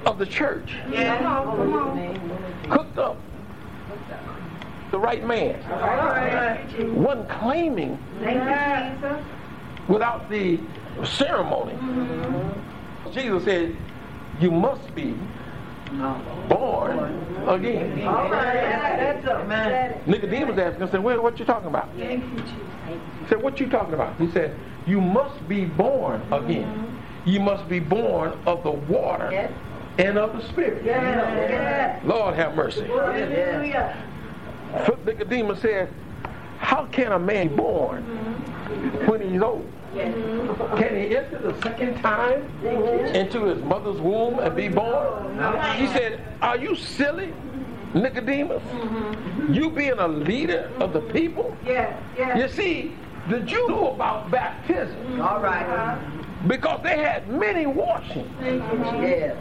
of 0.06 0.18
the 0.18 0.26
church, 0.26 0.76
Come 0.94 1.26
on, 1.26 1.58
come 1.58 1.74
on. 1.74 2.70
cooked 2.70 2.98
up 2.98 3.18
the 4.92 5.00
right 5.00 5.26
man, 5.26 5.56
one 6.96 7.26
claiming 7.28 7.98
Thank 8.20 8.44
you, 8.44 9.02
Jesus. 9.02 9.26
Without 9.92 10.30
the 10.30 10.60
ceremony. 11.04 11.76
Jesus 13.14 13.44
said, 13.44 13.76
You 14.40 14.52
must 14.52 14.94
be 14.96 15.16
born 16.48 17.00
again. 17.48 18.08
All 18.08 18.30
right. 18.30 18.98
That's 18.98 19.28
up, 19.28 19.48
man. 19.48 20.02
Nicodemus 20.06 20.58
asked 20.58 20.80
him, 20.80 20.90
said, 20.90 21.04
well, 21.04 21.22
what 21.22 21.38
you 21.40 21.46
talking 21.46 21.68
about? 21.68 21.90
Thank 21.98 22.24
you, 22.24 22.40
Jesus. 22.40 22.54
He 23.20 23.28
said, 23.28 23.42
What 23.42 23.60
you 23.60 23.70
talking 23.70 23.94
about? 23.94 24.18
He 24.18 24.32
said, 24.32 24.56
You 24.88 25.02
must 25.02 25.48
be 25.48 25.66
born 25.66 26.22
again. 26.32 26.66
Mm-hmm. 26.66 27.30
You 27.30 27.40
must 27.40 27.68
be 27.70 27.80
born 27.80 28.38
of 28.48 28.64
the 28.64 28.72
water 28.72 29.54
and 29.98 30.18
of 30.18 30.34
the 30.34 30.48
spirit. 30.50 30.86
Lord 32.06 32.36
have 32.36 32.56
mercy. 32.56 32.88
Nicodemus 35.06 35.62
said, 35.62 35.94
How 36.58 36.86
can 36.88 37.12
a 37.12 37.20
man 37.20 37.50
be 37.50 37.56
born 37.56 38.04
mm-hmm. 38.04 39.08
when 39.08 39.30
he's 39.30 39.42
old? 39.42 39.70
Can 39.94 40.96
he 40.96 41.18
enter 41.18 41.40
the 41.40 41.62
second 41.62 42.00
time 42.02 42.44
into 43.14 43.44
his 43.46 43.62
mother's 43.64 44.00
womb 44.00 44.40
and 44.40 44.56
be 44.56 44.68
born? 44.70 45.34
He 45.78 45.88
said, 45.88 46.22
Are 46.42 46.58
you 46.58 46.76
silly, 46.76 47.34
Nicodemus? 47.94 48.64
You 49.50 49.70
being 49.70 50.00
a 50.00 50.08
leader 50.08 50.72
of 50.80 50.94
the 50.94 51.02
people? 51.02 51.56
Yes, 51.66 52.02
yes. 52.18 52.38
You 52.38 52.48
see, 52.64 52.96
the 53.30 53.40
Jews 53.42 53.68
knew 53.68 53.88
about 53.88 54.32
baptism 54.32 55.22
All 55.22 55.42
right. 55.42 56.00
because 56.48 56.82
they 56.84 56.98
had 56.98 57.28
many 57.30 57.66
washings. 57.66 58.30
Yes. 58.42 59.38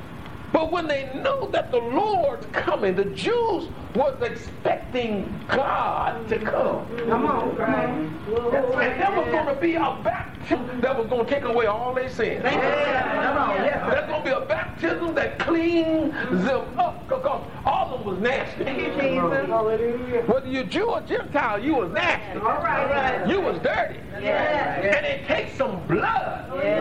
But 0.53 0.73
when 0.73 0.87
they 0.89 1.11
knew 1.15 1.49
that 1.53 1.71
the 1.71 1.79
Lord's 1.79 2.47
coming, 2.53 2.97
the 2.97 3.05
Jews 3.05 3.69
was 3.95 4.21
expecting 4.23 5.33
God 5.49 6.29
to 6.29 6.39
come. 6.39 6.87
Come 7.09 7.27
on. 7.27 7.57
Right. 7.57 7.89
And 7.89 9.01
there 9.01 9.13
was 9.13 9.31
going 9.31 9.55
to 9.55 9.61
be 9.61 9.75
a 9.77 10.01
baptism 10.03 10.81
that 10.81 10.99
was 10.99 11.07
going 11.07 11.25
to 11.25 11.31
take 11.31 11.45
away 11.45 11.67
all 11.67 11.95
their 11.95 12.09
sins. 12.09 12.43
Yeah. 12.43 13.23
Come 13.23 13.39
on. 13.39 13.57
Yes. 13.57 13.91
There's 13.93 14.09
going 14.09 14.25
to 14.25 14.31
be 14.31 14.45
a 14.45 14.47
baptism 14.47 15.15
that 15.15 15.39
cleans 15.39 16.13
them 16.45 16.79
up 16.79 17.09
because 17.09 17.47
all 17.65 17.95
of 17.95 18.01
Rome 18.01 18.15
was 18.17 18.23
nasty. 18.23 18.65
Thank 18.65 18.79
you, 18.81 18.93
Jesus. 18.93 19.47
Hallelujah. 19.47 20.23
Whether 20.27 20.49
you're 20.49 20.65
Jew 20.65 20.91
or 20.91 21.01
Gentile, 21.03 21.63
you 21.63 21.75
was 21.75 21.93
nasty. 21.93 22.39
All 22.41 22.63
right. 22.63 23.27
You 23.29 23.41
was 23.41 23.59
dirty. 23.63 24.01
Yeah. 24.21 24.81
And 24.81 25.07
it 25.07 25.27
takes 25.27 25.57
some 25.57 25.87
blood 25.87 26.51
Yeah. 26.63 26.81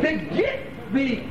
to 0.00 0.16
get 0.34 0.60
the 0.92 1.22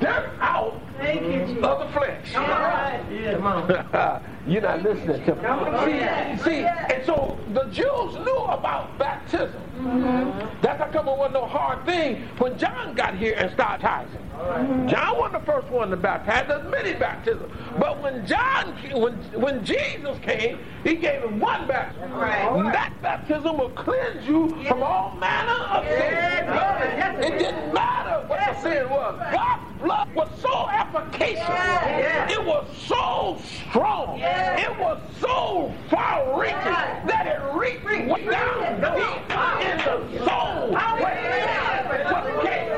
dirt 0.00 0.30
out 0.40 0.80
Thank 1.02 1.22
you, 1.22 1.46
Jesus. 1.46 1.64
of 1.64 1.78
the 1.80 1.92
flesh. 1.92 2.34
All 2.34 2.42
right. 2.42 3.32
Come 3.32 3.46
on. 3.46 4.22
You're 4.46 4.62
not 4.62 4.82
listening 4.82 5.24
to 5.24 5.34
me. 5.36 6.38
See, 6.38 6.44
see, 6.44 6.64
and 6.64 7.04
so 7.06 7.38
the 7.52 7.64
Jews 7.64 8.14
knew 8.24 8.38
about 8.48 8.98
baptism. 8.98 9.62
Mm-hmm. 9.78 10.60
That's 10.62 10.78
how 10.80 10.90
come 10.90 11.08
it 11.08 11.16
wasn't 11.16 11.34
no 11.34 11.46
hard 11.46 11.84
thing 11.86 12.22
when 12.38 12.58
John 12.58 12.94
got 12.94 13.16
here 13.16 13.34
and 13.36 13.52
started 13.52 13.82
baptizing. 13.82 14.20
Mm-hmm. 14.32 14.88
John 14.88 15.18
wasn't 15.18 15.44
the 15.44 15.52
first 15.52 15.68
one 15.68 15.90
to 15.90 15.96
baptize. 15.96 16.46
There's 16.48 16.70
many 16.70 16.94
baptisms. 16.94 17.52
But 17.78 18.02
when 18.02 18.26
John, 18.26 18.74
when, 18.92 19.14
when 19.40 19.64
Jesus 19.64 20.18
came, 20.22 20.58
he 20.84 20.94
gave 20.94 21.22
him 21.22 21.40
one 21.40 21.66
baptism. 21.66 22.12
Right. 22.12 22.72
That 22.72 22.92
baptism 23.02 23.58
will 23.58 23.70
cleanse 23.70 24.26
you 24.26 24.48
from 24.66 24.82
all 24.82 25.14
manner 25.16 25.52
of 25.52 25.84
Yeah, 25.84 27.20
sin. 27.20 27.32
It 27.32 27.38
didn't 27.38 27.72
matter 27.72 28.26
what 28.26 28.40
the 28.40 28.60
sin 28.62 28.90
was. 28.90 29.18
God's 29.32 29.80
blood 29.80 30.14
was 30.14 30.28
so 30.40 30.68
efficacious. 30.68 30.91
Yeah. 30.94 32.30
It 32.30 32.44
was 32.44 32.66
so 32.86 33.38
strong. 33.70 34.18
Yeah. 34.18 34.70
It 34.70 34.78
was 34.78 35.00
so 35.20 35.72
far-reaching 35.88 37.06
that 37.06 37.26
it 37.26 37.40
reached 37.56 37.84
way 37.84 38.24
down 38.26 38.80
deep 38.80 39.22
in 39.64 39.78
the 39.78 40.24
soul. 40.24 40.76
Came 42.42 42.72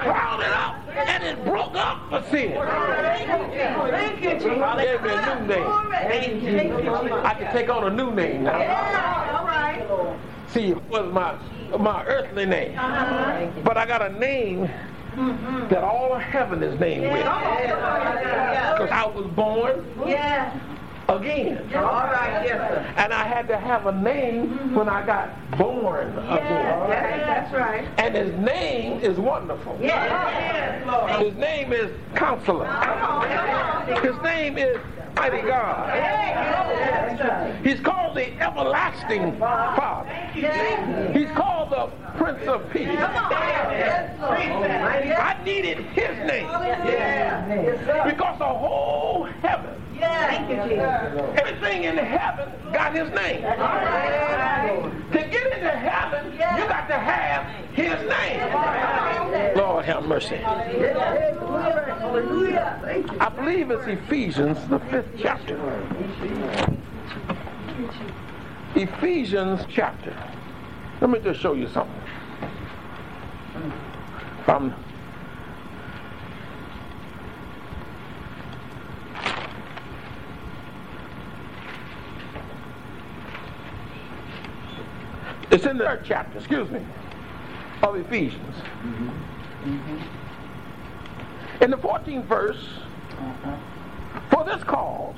crowded 0.00 0.52
up 0.52 0.74
and 0.96 1.22
it 1.24 1.44
broke 1.44 1.76
up 1.76 2.10
the 2.10 2.22
sin. 2.30 2.54
Thank 2.54 4.22
you, 4.22 4.30
Jesus. 4.34 4.42
Gave 4.42 5.02
me 5.02 5.10
a 5.10 5.14
new 5.34 5.46
name. 5.46 5.68
Thank 5.90 6.42
you. 6.42 7.14
I 7.14 7.34
can 7.34 7.52
take 7.52 7.68
on 7.68 7.84
a 7.84 7.94
new 7.94 8.10
name 8.12 8.44
now. 8.44 8.54
All 8.54 9.46
right. 9.46 10.16
See, 10.48 10.70
it 10.70 10.82
was 10.90 11.12
my 11.12 11.38
my 11.78 12.04
earthly 12.06 12.44
name, 12.44 12.76
uh-huh. 12.76 13.50
but 13.62 13.76
I 13.76 13.86
got 13.86 14.02
a 14.02 14.08
name 14.18 14.68
that 15.16 15.82
all 15.84 16.14
of 16.14 16.22
heaven 16.22 16.62
is 16.62 16.78
named 16.80 17.02
with. 17.02 17.22
Because 17.22 18.90
I 18.90 19.06
was 19.06 19.26
born 19.34 19.84
Yeah. 20.06 20.58
Again. 21.16 21.58
All 21.74 21.82
right, 21.82 22.42
yes, 22.46 22.56
sir. 22.72 22.94
And 22.96 23.12
I 23.12 23.24
had 23.24 23.48
to 23.48 23.56
have 23.58 23.86
a 23.86 23.92
name 23.92 24.74
when 24.74 24.88
I 24.88 25.04
got 25.04 25.30
born 25.58 26.12
Yeah, 26.14 26.84
again. 26.84 27.18
that's 27.20 27.52
right. 27.52 27.88
And 27.98 28.14
his 28.14 28.34
name 28.40 29.00
is 29.00 29.18
wonderful. 29.18 29.76
Yes, 29.80 30.86
Lord. 30.86 31.10
His 31.26 31.34
name 31.36 31.72
is 31.72 31.90
Counselor. 32.14 32.66
His 34.02 34.16
name 34.22 34.56
is 34.58 34.78
Mighty 35.16 35.42
God. 35.42 35.88
Yes, 35.94 37.64
He's 37.64 37.80
called 37.80 38.16
the 38.16 38.32
Everlasting 38.40 39.36
Father. 39.38 40.08
Yes. 40.34 41.14
He's 41.14 41.28
called 41.36 41.70
the 41.70 41.90
Prince 42.16 42.46
of 42.48 42.70
Peace. 42.70 42.86
Yes, 42.88 44.18
I 44.20 45.36
needed 45.44 45.78
his 45.78 46.16
name 46.26 46.46
because 48.08 48.38
the 48.38 48.44
whole 48.46 49.24
heaven, 49.42 49.74
Thank 50.00 50.50
you, 50.50 50.56
Jesus. 50.56 51.38
everything 51.38 51.84
in 51.84 51.96
heaven 51.96 52.48
got 52.72 52.94
his 52.94 53.10
name. 53.10 53.42
To 55.12 55.18
get 55.18 55.52
into 55.52 55.70
heaven, 55.70 56.32
you 56.32 56.38
got 56.38 56.86
to 56.88 56.98
have 56.98 57.46
his 57.74 57.92
name. 58.08 59.56
Lord 59.56 59.84
have 59.84 60.04
mercy. 60.04 60.36
Hallelujah. 62.00 62.76
I 63.20 63.28
believe 63.28 63.70
it's 63.70 63.86
Ephesians, 63.86 64.58
the 64.68 64.78
fifth 64.78 65.10
chapter. 65.18 65.58
Ephesians 68.74 69.64
chapter. 69.68 70.16
Let 71.00 71.10
me 71.10 71.18
just 71.20 71.40
show 71.40 71.54
you 71.54 71.68
something. 71.68 72.00
From 74.44 74.74
It's 85.50 85.66
in 85.66 85.78
the 85.78 85.84
third 85.84 86.02
chapter, 86.04 86.38
excuse 86.38 86.70
me, 86.70 86.80
of 87.82 87.96
Ephesians. 87.96 88.54
Mm-hmm. 88.82 89.88
In 91.62 91.70
the 91.70 91.76
14th 91.76 92.24
verse, 92.24 92.64
uh-huh. 93.12 93.56
for 94.30 94.44
this 94.44 94.62
cause 94.64 95.16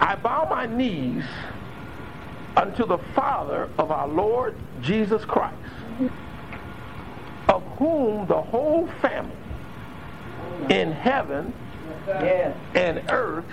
I 0.00 0.16
bow 0.16 0.46
my 0.50 0.66
knees 0.66 1.24
unto 2.56 2.86
the 2.86 2.98
Father 3.14 3.70
of 3.78 3.90
our 3.90 4.08
Lord 4.08 4.54
Jesus 4.82 5.24
Christ, 5.24 5.56
mm-hmm. 5.98 7.50
of 7.50 7.62
whom 7.78 8.26
the 8.26 8.42
whole 8.42 8.88
family 9.00 9.32
in 10.70 10.92
heaven 10.92 11.52
Yes. 12.06 12.56
and 12.74 13.02
earth 13.10 13.44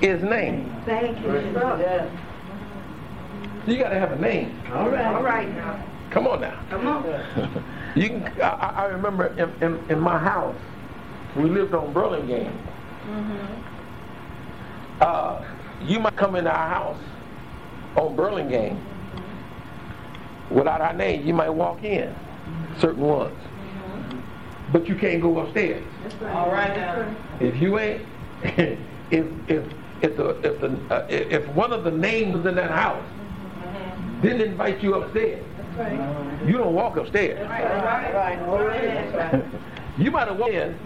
is 0.00 0.22
named. 0.22 0.72
Thank 0.86 1.18
you, 1.22 1.40
Jesus. 1.40 2.10
You 3.68 3.76
got 3.76 3.90
to 3.90 3.98
have 3.98 4.12
a 4.12 4.16
name. 4.16 4.58
All 4.72 4.88
right. 4.88 5.04
All 5.04 5.22
right 5.22 5.54
now. 5.54 5.84
Come 6.10 6.26
on 6.26 6.40
now. 6.40 6.58
Come 6.70 6.86
on. 6.86 7.64
You 7.94 8.10
can. 8.10 8.22
I, 8.40 8.48
I 8.48 8.68
I 8.68 8.84
remember 8.84 9.26
in, 9.38 9.50
in, 9.62 9.90
in 9.90 9.98
my 9.98 10.18
house, 10.18 10.54
we 11.34 11.44
lived 11.44 11.74
on 11.74 11.92
Burlingame. 11.92 12.52
Mm-hmm. 13.06 15.00
Uh, 15.00 15.44
you 15.82 15.98
might 15.98 16.14
come 16.14 16.36
into 16.36 16.50
our 16.50 16.68
house 16.68 17.00
on 17.96 18.14
Burlingame 18.14 18.78
without 20.50 20.80
our 20.80 20.92
name. 20.92 21.26
You 21.26 21.34
might 21.34 21.48
walk 21.48 21.82
in, 21.82 22.14
certain 22.78 23.02
ones, 23.02 23.36
but 24.70 24.86
you 24.86 24.94
can't 24.94 25.22
go 25.22 25.38
upstairs. 25.40 25.82
All 26.26 26.52
right 26.52 26.76
now. 26.76 27.16
If 27.40 27.60
you 27.60 27.78
ain't, 27.78 28.02
if 28.42 28.78
if 29.10 29.64
if 30.02 30.16
the 30.16 30.28
if 30.42 30.60
the 30.60 30.78
uh, 30.94 31.06
if 31.08 31.48
one 31.48 31.72
of 31.72 31.84
the 31.84 31.90
names 31.90 32.36
is 32.36 32.46
in 32.46 32.54
that 32.54 32.70
house 32.70 33.02
didn't 34.22 34.40
invite 34.42 34.82
you 34.82 34.94
upstairs, 34.94 35.44
you 36.46 36.58
don't 36.58 36.74
walk 36.74 36.96
upstairs. 36.96 37.48
Right, 37.48 38.14
right. 38.14 39.14
Right. 39.14 39.44
You 39.98 40.12
might 40.12 40.28
have 40.28 40.38
walked 40.38 40.52
in 40.52 40.78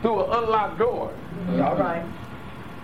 through 0.00 0.24
an 0.24 0.44
unlocked 0.44 0.78
door 0.78 1.12
All 1.48 1.76
right. 1.76 2.04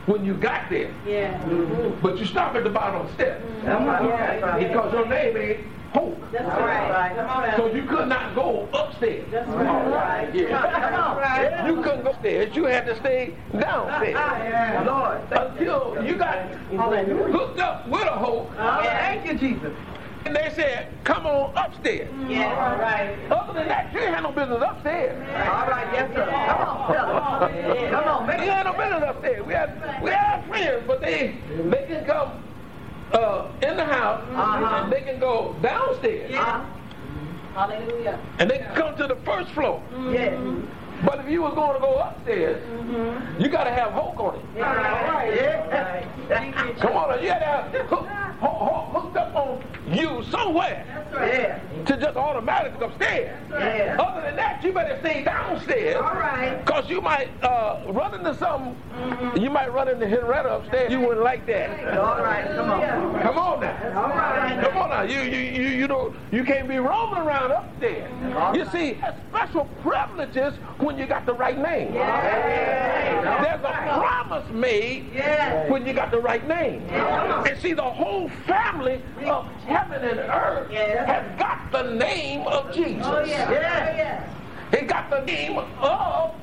When 0.08 0.24
you 0.24 0.34
got 0.34 0.70
there, 0.70 0.90
Yeah. 1.06 1.38
Mm-hmm. 1.42 2.00
but 2.00 2.18
you 2.18 2.24
stop 2.24 2.54
at 2.54 2.64
the 2.64 2.70
bottom 2.70 3.06
step 3.14 3.42
mm-hmm. 3.42 4.06
right. 4.08 4.58
because 4.58 4.92
your 4.92 5.06
name 5.06 5.36
ain't 5.36 5.60
Hope. 5.92 6.20
That's 6.32 6.44
right. 6.44 7.14
Come 7.16 7.30
on 7.30 7.56
So 7.56 7.74
you 7.74 7.82
could 7.84 8.08
not 8.08 8.34
go 8.34 8.68
upstairs. 8.74 9.24
That's 9.30 9.48
right. 9.48 10.28
Yeah. 10.34 10.60
Come 10.60 11.64
on. 11.64 11.66
You 11.66 11.82
couldn't 11.82 12.04
go 12.04 12.10
upstairs. 12.10 12.54
You 12.54 12.64
had 12.66 12.84
to 12.86 12.96
stay 12.96 13.34
downstairs 13.58 14.86
Lord. 14.86 15.20
until 15.30 16.04
you 16.04 16.16
got 16.16 16.50
hooked 16.70 17.58
up 17.58 17.88
with 17.88 18.02
a 18.02 18.10
Hope, 18.10 18.54
Thank 18.54 19.26
you, 19.26 19.34
Jesus. 19.38 19.72
And 20.28 20.36
they 20.36 20.50
said, 20.54 20.88
"Come 21.04 21.24
on 21.26 21.56
upstairs." 21.56 22.08
Yeah. 22.28 22.52
All 22.52 22.78
right. 22.78 23.16
Other 23.30 23.54
than 23.54 23.68
that, 23.68 23.92
you 23.94 24.00
ain't 24.00 24.14
had 24.14 24.22
no 24.22 24.30
business 24.32 24.62
upstairs. 24.62 25.16
All 25.48 25.66
right. 25.66 25.88
Yes, 25.92 26.12
sir. 26.14 26.26
Come 26.26 26.60
on. 26.68 26.94
Come 26.94 27.10
on. 27.10 27.90
Come 27.90 28.08
on. 28.08 28.26
Make 28.26 28.40
We 28.40 28.46
had 28.46 28.66
no 28.66 28.72
business 28.74 29.02
upstairs. 29.06 29.46
We 29.46 29.54
had 29.54 30.02
we 30.02 30.10
had 30.10 30.44
friends, 30.46 30.82
but 30.86 31.00
they 31.00 31.34
they 31.70 31.84
can 31.88 32.04
come 32.04 32.42
uh, 33.12 33.48
in 33.62 33.76
the 33.78 33.84
house 33.86 34.22
Uh-huh. 34.34 34.82
and 34.84 34.92
they 34.92 35.00
can 35.00 35.18
go 35.18 35.56
downstairs 35.62 36.30
Yeah. 36.30 36.64
Hallelujah. 37.54 38.20
and 38.38 38.50
they 38.50 38.58
can 38.58 38.74
come 38.74 38.96
to 38.96 39.06
the 39.06 39.16
first 39.24 39.50
floor. 39.52 39.82
Yeah. 40.12 40.36
But 41.04 41.20
if 41.20 41.28
you 41.28 41.42
was 41.42 41.54
going 41.54 41.74
to 41.74 41.80
go 41.80 41.94
upstairs, 41.98 42.62
you 43.38 43.48
got 43.48 43.64
to 43.64 43.70
have 43.70 43.92
hook 43.92 44.18
on 44.18 44.34
it. 44.36 44.62
All 44.62 44.62
right. 44.62 45.32
Yeah. 45.34 46.04
Come 46.80 46.96
on, 46.96 47.20
you 47.22 47.28
got 47.28 47.38
to 47.38 47.44
have 47.44 47.64
hook, 47.72 47.86
hook, 47.88 48.06
hook, 48.40 49.02
hooked 49.02 49.16
up 49.16 49.34
on 49.34 49.62
you 49.90 50.22
somewhere 50.30 50.84
Yeah. 51.14 51.58
to 51.86 51.96
just 51.96 52.16
automatically 52.16 52.78
go 52.78 52.86
upstairs. 52.86 53.34
Yeah. 53.50 53.96
Other 53.98 54.20
than 54.22 54.36
that, 54.36 54.62
you 54.62 54.72
better 54.72 54.98
stay 55.00 55.24
downstairs. 55.24 55.96
All 55.96 56.14
right. 56.14 56.62
Cause 56.66 56.90
you 56.90 57.00
might 57.00 57.28
uh, 57.42 57.82
run 57.88 58.14
into 58.14 58.34
something, 58.34 58.76
you 59.42 59.48
might 59.50 59.72
run 59.72 59.88
into 59.88 60.06
Henrietta 60.06 60.56
upstairs. 60.56 60.92
You 60.92 61.00
wouldn't 61.00 61.22
like 61.22 61.46
that. 61.46 61.96
All 61.98 62.22
right. 62.22 62.44
Come 62.54 62.70
on. 62.70 63.22
Come 63.22 63.38
on 63.38 63.60
now. 63.60 64.02
All 64.02 64.08
right. 64.10 64.60
Come 64.62 64.76
on 64.76 64.90
now. 64.90 65.02
You 65.02 65.20
you 65.22 65.38
you 65.38 65.68
you 65.68 65.86
don't 65.88 66.14
you 66.30 66.44
can't 66.44 66.68
be 66.68 66.76
roaming 66.78 67.20
around 67.20 67.50
upstairs. 67.52 68.10
You 68.54 68.66
see, 68.70 68.98
special 69.30 69.64
privileges 69.82 70.52
when 70.88 70.96
you 70.98 71.04
got 71.06 71.26
the 71.26 71.34
right 71.34 71.58
name. 71.58 71.92
There's 71.92 73.60
a 73.62 73.98
promise 73.98 74.50
made 74.50 75.04
when 75.68 75.84
you 75.86 75.92
got 75.92 76.10
the 76.10 76.18
right 76.18 76.48
name. 76.48 76.80
And 76.88 77.58
see, 77.60 77.74
the 77.74 77.82
whole 77.82 78.30
family 78.46 79.02
of 79.26 79.44
heaven 79.66 80.02
and 80.02 80.18
earth 80.18 80.70
Yeah. 80.72 81.04
has 81.04 81.38
got 81.38 81.70
the 81.72 81.90
name 81.94 82.46
of 82.46 82.72
Jesus. 82.74 83.04
Oh, 83.06 83.22
yeah. 83.22 84.32
It 84.72 84.86
got 84.86 85.10
the 85.10 85.20
name 85.24 85.58
of 85.58 85.68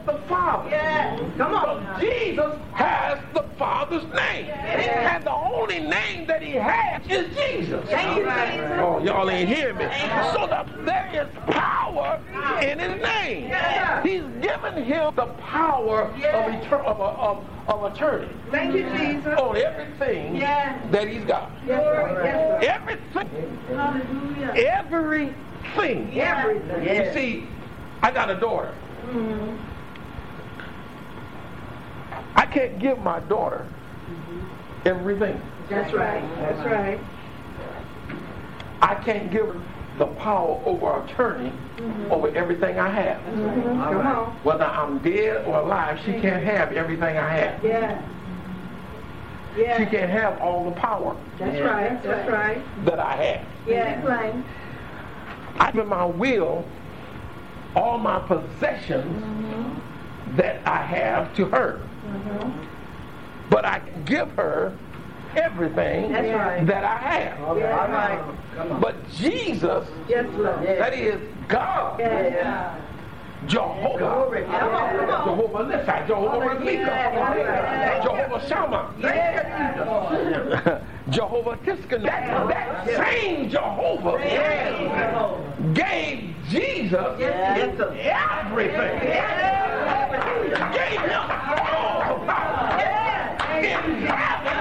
the 0.06 0.18
Father. 0.28 0.70
Yes. 0.70 1.20
Come 1.38 1.54
on. 1.54 1.84
But 1.86 2.00
Jesus 2.00 2.60
has 2.74 3.20
the 3.34 3.44
Father's 3.58 4.04
name. 4.04 4.46
And 4.50 5.24
the 5.24 5.32
only 5.32 5.80
name 5.80 6.26
that 6.28 6.42
he 6.42 6.54
has 6.54 7.02
is 7.08 7.36
Jesus. 7.38 7.88
Thank 7.90 8.18
you, 8.18 8.24
Jesus. 8.26 8.80
Oh, 8.80 9.00
y'all 9.04 9.30
ain't 9.30 9.48
hearing 9.50 9.78
me. 9.78 9.86
So 10.34 10.48
that 10.48 10.68
there 10.86 11.10
is 11.14 11.28
power 11.54 12.20
in 12.62 12.80
his 12.80 13.02
name. 13.02 13.50
Yeah. 13.50 14.02
He's 14.04 14.24
given 14.42 14.84
him 14.84 15.12
the 15.16 15.28
power 15.40 16.04
of, 16.12 16.18
Yeah. 16.18 16.62
etern- 16.62 16.84
of, 16.86 17.00
of, 17.00 17.46
of 17.68 17.94
attorney 17.94 18.30
Thank 18.52 18.74
you, 18.76 18.90
Jesus. 18.98 19.40
on 19.40 19.56
everything 19.56 20.36
Yeah. 20.36 20.80
that 20.92 21.08
he's 21.08 21.24
got. 21.26 21.52
Yes. 21.66 22.64
Everything. 22.64 23.60
Hallelujah. 23.68 24.54
Everything. 24.56 26.20
Everything. 26.20 26.84
You 26.84 27.14
see, 27.14 27.48
I 28.06 28.12
got 28.12 28.30
a 28.30 28.36
daughter. 28.36 28.72
Mhm. 29.08 29.58
I 32.36 32.46
can't 32.46 32.78
give 32.78 33.00
my 33.00 33.20
daughter 33.22 33.66
mm-hmm. 33.66 34.88
everything. 34.88 35.42
That's 35.72 35.92
right. 35.92 36.24
That's 36.38 36.66
right. 36.68 37.00
I 38.84 38.94
can't 38.94 39.32
give 39.32 39.48
her 39.48 39.60
the 39.98 40.06
power 40.06 40.62
over 40.66 41.04
attorney 41.04 41.52
mm-hmm. 41.78 42.12
over 42.12 42.28
everything 42.38 42.78
I 42.78 42.90
have. 42.90 43.18
Mm-hmm. 43.22 43.82
Come 43.82 44.06
on. 44.06 44.32
Whether 44.44 44.66
I'm 44.66 45.00
dead 45.00 45.44
or 45.48 45.62
alive, 45.62 46.00
she 46.06 46.12
can't 46.12 46.44
have 46.44 46.74
everything 46.74 47.18
I 47.18 47.30
have. 47.38 47.64
Yeah. 47.64 48.02
Yeah. 49.58 49.80
She 49.80 49.86
can't 49.88 50.12
have 50.12 50.40
all 50.42 50.70
the 50.70 50.80
power 50.80 51.18
That's 51.40 51.60
right. 51.60 52.04
That's 52.04 52.30
right. 52.30 52.86
that 52.86 53.00
I 53.00 53.16
have. 53.16 53.46
Yeah. 53.66 54.06
Right. 54.06 54.36
I 55.58 55.72
give 55.72 55.88
my 55.88 56.06
will, 56.06 56.64
all 57.76 57.98
my 57.98 58.20
possessions 58.20 59.24
that 60.38 60.66
I 60.68 60.82
have 60.82 61.34
to 61.36 61.46
her. 61.46 61.82
But 63.50 63.66
I 63.66 63.80
give 64.06 64.32
her 64.32 64.76
everything 65.36 66.12
That's 66.12 66.28
right. 66.34 66.66
that 66.66 66.84
I 66.84 66.98
have. 66.98 67.58
Yeah. 67.58 67.80
All 67.80 67.88
right. 67.90 68.80
But 68.82 68.96
Jesus, 69.12 69.88
Yes, 70.08 70.26
Lord. 70.36 70.64
that 70.66 70.94
is 70.94 71.20
God, 71.48 72.00
Yeah. 72.00 72.76
Jehovah, 73.46 74.44
Come 74.46 74.70
on. 74.70 74.98
Come 74.98 75.10
on. 75.10 75.26
Jehovah 75.28 75.64
Nissi, 75.66 76.08
Jehovah 76.08 76.66
Yeah. 76.66 78.00
Ramika, 78.00 78.04
Jehovah 78.04 78.48
Shammah, 78.48 78.94
Yeah. 79.00 80.80
Jehovah 81.10 81.58
Tsidkenu. 81.58 82.04
That, 82.04 82.48
that 82.48 82.88
same 82.88 83.50
Jehovah 83.50 84.18
gave 85.74 86.36
Jesus 86.50 87.20
Yes, 87.20 87.78
sir. 87.78 87.94
everything. 87.94 89.00
Gave 90.74 91.02
him 91.02 91.22
all 91.22 92.20
the 92.20 92.26
power 92.26 92.80
in 93.58 94.02
heaven 94.08 94.52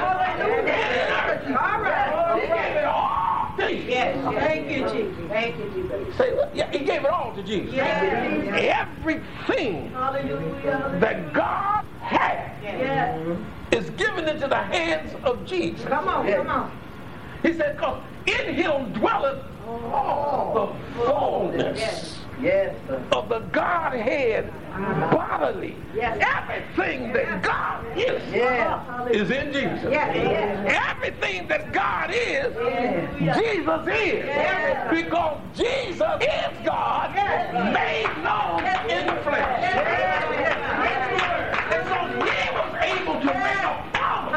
and 0.40 0.50
in 0.50 1.10
earth. 1.10 1.46
All 1.48 1.80
right. 1.82 2.40
He 2.40 2.46
gave 2.46 2.76
it 2.76 2.84
all 2.84 3.56
to 3.58 3.72
you. 3.74 3.82
Yes. 3.90 4.34
Thank 4.34 4.70
you, 4.70 4.82
Jesus. 4.90 5.28
Thank 5.28 5.56
you, 5.58 5.70
Jesus. 5.70 6.16
Say, 6.16 6.38
yeah, 6.52 6.70
he 6.70 6.78
gave 6.80 7.04
it 7.04 7.10
all 7.10 7.34
to 7.34 7.42
Jesus. 7.42 7.74
Yes. 7.74 8.76
Everything 9.02 9.90
Hallelujah. 9.92 10.98
that 11.00 11.32
God 11.32 11.84
has 12.16 12.50
Yes. 12.62 13.38
is 13.72 13.90
given 13.90 14.28
into 14.28 14.46
the 14.48 14.56
hands 14.56 15.14
of 15.24 15.44
Jesus. 15.46 15.84
Come 15.86 16.08
on. 16.08 16.26
Come 16.30 16.48
on. 16.48 16.70
He 17.42 17.52
said, 17.52 17.76
because 17.76 18.00
in 18.26 18.54
him 18.54 18.92
dwelleth 18.94 19.44
all 19.66 20.74
the 20.96 21.04
fullness 21.04 22.18
Yes, 22.40 22.74
of 23.12 23.28
the 23.28 23.40
Godhead 23.52 24.52
bodily. 25.10 25.76
Yes. 25.94 26.18
Everything 26.20 27.12
that 27.12 27.42
God 27.42 27.84
is 27.96 28.22
Yes. 28.32 28.80
is 29.12 29.30
in 29.30 29.52
Jesus. 29.52 29.88
Yes. 29.90 30.80
Everything 30.96 31.46
that 31.48 31.72
God 31.72 32.10
is. 32.10 32.52
Jesus 33.36 33.86
is. 33.86 34.26
Yes. 34.26 34.90
Because 34.90 35.38
Jesus 35.56 36.00
is 36.20 36.66
God 36.66 37.14
made 37.72 38.10
known 38.22 38.60
in 38.90 39.06
the 39.06 39.16
flesh. 39.22 39.74
And 41.70 41.88
so 41.88 41.98
he 42.18 42.40
was 42.50 42.74
able 42.82 43.20
to 43.20 43.26
make 43.26 43.62
a 43.62 43.88
promise 43.92 44.32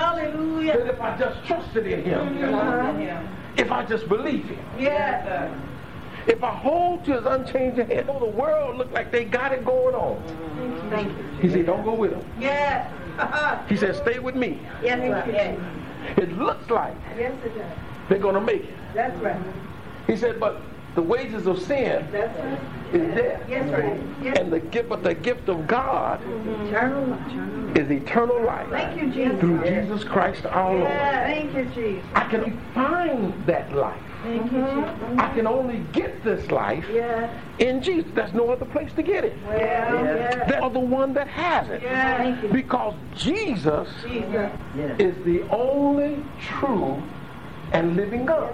that 0.67 0.87
if 0.87 1.01
I 1.01 1.17
just 1.17 1.43
trusted 1.45 1.87
in 1.87 2.03
him, 2.03 2.37
if 3.57 3.71
I 3.71 3.83
just 3.85 4.07
believe 4.07 4.45
him, 4.49 4.59
Yes. 4.77 5.51
If 6.27 6.43
I 6.43 6.51
hold 6.51 7.05
to 7.05 7.13
his 7.13 7.25
unchanging 7.25 7.87
hand, 7.87 8.09
oh, 8.09 8.19
the 8.19 8.25
world 8.25 8.77
look 8.77 8.91
like 8.91 9.11
they 9.11 9.25
got 9.25 9.51
it 9.53 9.65
going 9.65 9.95
on. 9.95 10.21
Thank 10.89 11.07
you. 11.09 11.23
He 11.41 11.49
said, 11.49 11.65
don't 11.65 11.83
go 11.83 11.93
with 11.93 12.11
them. 12.11 12.25
Yes. 12.39 12.91
He 13.69 13.77
said, 13.77 13.95
stay 13.95 14.19
with 14.19 14.35
me. 14.35 14.59
Yes. 14.83 14.99
Yes. 15.27 15.59
It 16.17 16.37
looks 16.37 16.69
like 16.69 16.95
Yes, 17.17 17.33
it 17.43 17.57
does. 17.57 17.65
they're 18.07 18.19
going 18.19 18.35
to 18.35 18.41
make 18.41 18.63
it. 18.63 18.75
That's 18.93 19.19
right. 19.21 19.41
He 20.05 20.15
said, 20.15 20.39
but 20.39 20.61
the 20.95 21.01
wages 21.01 21.47
of 21.47 21.61
sin 21.61 22.07
That's 22.11 22.37
right. 22.39 22.95
is 22.95 23.15
death. 23.15 23.41
Yes, 23.49 23.69
right. 23.71 24.01
Yes. 24.23 24.37
And 24.39 24.51
the 24.51 24.59
gift, 24.59 24.89
but 24.89 25.03
the 25.03 25.13
gift 25.13 25.49
of 25.49 25.67
God 25.67 26.21
mm-hmm. 26.21 26.67
Eternal 26.67 27.07
life. 27.07 27.77
is 27.77 27.91
eternal 27.91 28.41
life 28.43 28.69
Thank 28.69 29.01
you, 29.01 29.11
Jesus. 29.11 29.39
through 29.39 29.63
Jesus 29.63 30.03
Christ 30.03 30.45
our 30.45 30.73
Lord. 30.75 30.89
Thank 30.89 31.53
you, 31.55 31.65
Jesus. 31.75 32.05
I 32.15 32.27
can 32.29 32.59
find 32.73 33.45
that 33.45 33.73
life. 33.73 34.01
Thank 34.23 34.51
you, 34.51 34.57
mm-hmm. 34.57 35.09
Jesus. 35.09 35.19
I 35.19 35.33
can 35.35 35.47
only 35.47 35.79
get 35.93 36.23
this 36.23 36.49
life 36.51 36.85
Yeah. 36.91 37.29
in 37.59 37.81
Jesus. 37.81 38.09
There's 38.13 38.33
no 38.33 38.49
other 38.49 38.65
place 38.65 38.91
to 38.93 39.03
get 39.03 39.23
it. 39.23 39.37
Well, 39.47 39.59
yeah. 39.59 40.45
They're 40.45 40.69
the 40.69 40.79
one 40.79 41.13
that 41.13 41.27
has 41.27 41.69
it. 41.69 41.81
Yeah. 41.81 42.35
Because 42.51 42.95
Jesus 43.15 43.87
Jesus. 44.07 44.51
is 44.99 45.15
the 45.23 45.43
only 45.49 46.23
true 46.39 47.01
and 47.73 47.95
living 47.95 48.25
God. 48.25 48.53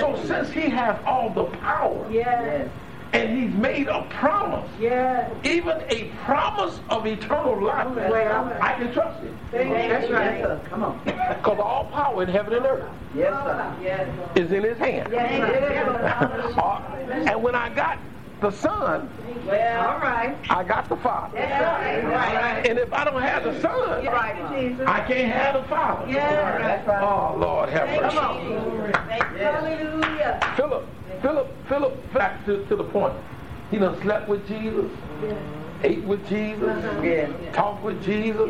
So 0.00 0.20
since 0.26 0.50
he 0.50 0.68
has 0.70 0.96
all 1.04 1.30
the 1.30 1.44
power 1.58 2.06
Yes. 2.10 2.68
And 3.14 3.38
he's 3.38 3.54
made 3.54 3.86
a 3.86 4.02
promise, 4.10 4.68
Yes. 4.80 5.30
even 5.44 5.82
a 5.88 6.10
promise 6.24 6.80
of 6.90 7.06
eternal 7.06 7.62
life, 7.62 7.86
Well, 7.94 8.56
I 8.60 8.72
can 8.74 8.92
trust 8.92 9.22
it. 9.22 9.32
That's 9.52 10.10
right. 10.10 10.64
Come 10.68 10.82
on. 10.82 11.00
Because 11.34 11.58
all 11.58 11.86
power 11.86 12.22
in 12.22 12.28
heaven 12.28 12.52
and 12.54 12.66
earth 12.66 12.84
Yes, 13.14 13.32
sir. 13.32 14.32
Is 14.34 14.50
in 14.52 14.62
his 14.64 14.76
hand. 14.78 15.08
Yes. 15.12 16.56
Uh, 16.58 17.24
and 17.30 17.42
when 17.42 17.54
I 17.54 17.68
got 17.74 17.98
the 18.44 18.50
Son, 18.50 19.08
Well, 19.46 19.88
all 19.88 20.00
right. 20.00 20.36
I 20.50 20.62
got 20.64 20.86
the 20.90 20.96
Father. 20.96 21.38
Right. 21.38 22.04
Right. 22.04 22.66
And 22.66 22.78
if 22.78 22.92
I 22.92 23.04
don't 23.04 23.22
have 23.22 23.42
the 23.42 23.58
Son, 23.62 24.06
I 24.06 25.00
can't 25.08 25.32
have 25.32 25.62
the 25.62 25.66
Father. 25.66 26.12
Yeah. 26.12 27.00
Oh, 27.02 27.38
Lord, 27.38 27.70
have 27.70 27.88
Come 27.88 28.02
mercy. 28.02 28.18
on. 28.18 28.92
Hallelujah. 29.38 30.54
Philip, 30.56 30.86
Philip, 31.22 31.68
Philip, 31.68 32.12
back 32.12 32.44
to, 32.44 32.62
to 32.66 32.76
the 32.76 32.84
point. 32.84 33.14
He 33.70 33.78
done 33.78 33.98
slept 34.02 34.28
with 34.28 34.46
Jesus, 34.46 34.90
ate 35.84 36.02
with 36.04 36.26
Jesus, 36.28 37.04
Yeah. 37.04 37.28
talked 37.52 37.84
with 37.84 38.02
Jesus, 38.02 38.48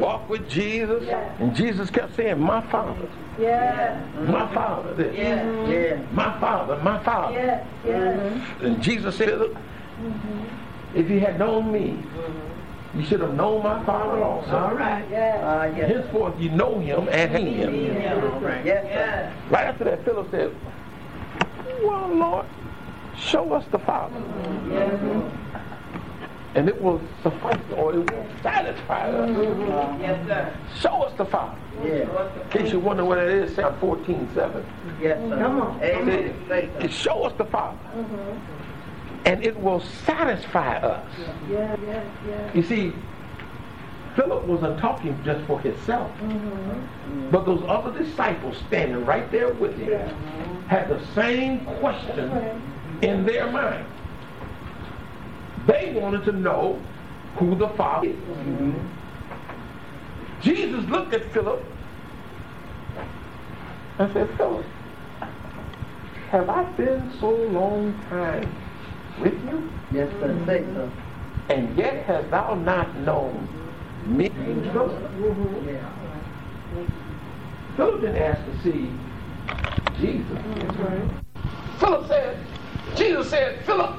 walked 0.00 0.30
with 0.30 0.48
Jesus. 0.48 1.02
And 1.38 1.54
Jesus 1.54 1.90
kept 1.90 2.14
saying, 2.16 2.38
my 2.38 2.60
Father, 2.62 3.08
Yeah. 3.38 4.00
my 4.28 4.46
Father, 4.54 4.94
this. 4.94 5.16
Yeah. 5.16 6.00
My 6.12 6.38
Father, 6.38 6.76
my 6.82 6.98
Father. 7.02 7.34
Yes. 7.34 7.66
Yes. 7.84 8.20
Mm-hmm. 8.20 8.64
And 8.66 8.82
Jesus 8.82 9.16
said, 9.16 9.38
look, 9.38 9.54
mm-hmm. 9.54 10.96
if 10.96 11.10
you 11.10 11.18
had 11.20 11.38
known 11.38 11.72
me, 11.72 11.98
mm-hmm. 11.98 13.00
you 13.00 13.06
should 13.06 13.20
have 13.20 13.34
known 13.34 13.62
my 13.64 13.84
Father 13.84 14.22
also. 14.22 14.56
All 14.56 14.74
right. 14.74 15.04
Yeah. 15.10 15.66
yes. 15.76 15.90
Henceforth, 15.90 16.38
you 16.38 16.50
know 16.50 16.78
him 16.78 17.08
and 17.10 17.30
hate 17.32 17.56
him. 17.56 17.74
Yes, 18.64 18.84
sir. 18.84 19.32
Right 19.50 19.66
after 19.66 19.84
that, 19.84 20.04
Philip 20.04 20.30
said, 20.30 20.54
Well, 21.82 22.08
Lord, 22.14 22.46
show 23.16 23.52
us 23.52 23.64
the 23.72 23.80
Father. 23.80 24.22
And 26.54 26.68
it 26.68 26.80
will 26.82 27.00
suffice, 27.22 27.60
or 27.76 27.94
it 27.94 28.10
will 28.10 28.26
satisfy 28.42 29.10
us. 29.10 29.30
Yes, 30.00 30.26
sir. 30.26 30.56
Show 30.80 31.02
us 31.02 31.16
the 31.16 31.24
Father. 31.24 31.58
Yeah. 31.82 32.42
In 32.42 32.50
case 32.50 32.72
you 32.72 32.78
wonder 32.78 33.04
what 33.04 33.18
it 33.18 33.28
is, 33.28 33.54
Psalm 33.54 33.74
14 33.80 34.28
7. 34.34 34.66
Yes, 35.00 35.18
sir. 35.18 35.38
Come 35.38 35.60
on. 35.60 35.82
Amen. 35.82 36.34
It, 36.50 36.92
show 36.92 37.24
us 37.24 37.32
the 37.38 37.46
Father. 37.46 37.78
Mm-hmm. 37.96 39.26
And 39.26 39.44
it 39.44 39.58
will 39.58 39.80
satisfy 39.80 40.76
us. 40.76 41.08
Yeah, 41.48 41.76
yeah, 41.86 42.04
yeah. 42.28 42.52
You 42.52 42.62
see, 42.62 42.92
Philip 44.14 44.44
wasn't 44.44 44.78
talking 44.78 45.18
just 45.24 45.46
for 45.46 45.58
himself. 45.60 46.10
Mm-hmm. 46.18 47.30
But 47.30 47.46
those 47.46 47.62
other 47.66 47.96
disciples 47.96 48.56
standing 48.66 49.06
right 49.06 49.30
there 49.30 49.52
with 49.54 49.76
him 49.78 50.08
had 50.66 50.88
the 50.88 51.04
same 51.14 51.64
question 51.80 52.28
mm-hmm. 52.28 53.04
in 53.04 53.24
their 53.24 53.50
mind. 53.50 53.86
They 55.66 55.92
wanted 55.94 56.24
to 56.24 56.32
know 56.32 56.80
who 57.36 57.54
the 57.56 57.68
Father 57.70 58.08
is. 58.08 58.14
Mm-hmm. 58.16 58.78
Jesus 60.40 60.84
looked 60.90 61.14
at 61.14 61.32
Philip 61.32 61.64
and 63.98 64.12
said, 64.12 64.28
Philip, 64.36 64.66
have 66.30 66.48
I 66.48 66.64
been 66.72 67.12
so 67.20 67.30
long 67.30 67.94
time 68.08 68.52
with 69.20 69.34
you? 69.44 69.72
Yes, 69.92 70.08
sir. 70.18 70.42
Say 70.46 70.64
so. 70.74 70.90
And 71.48 71.76
yet 71.76 72.06
hast 72.06 72.30
thou 72.30 72.54
not 72.54 72.98
known 72.98 73.48
me. 74.06 74.30
Yeah. 75.64 75.88
Philip 77.76 78.00
didn't 78.00 78.16
ask 78.16 78.44
to 78.46 78.62
see 78.62 78.98
Jesus. 80.00 80.38
Philip 81.78 82.08
said, 82.08 82.46
Jesus 82.96 83.30
said, 83.30 83.64
Philip, 83.64 83.96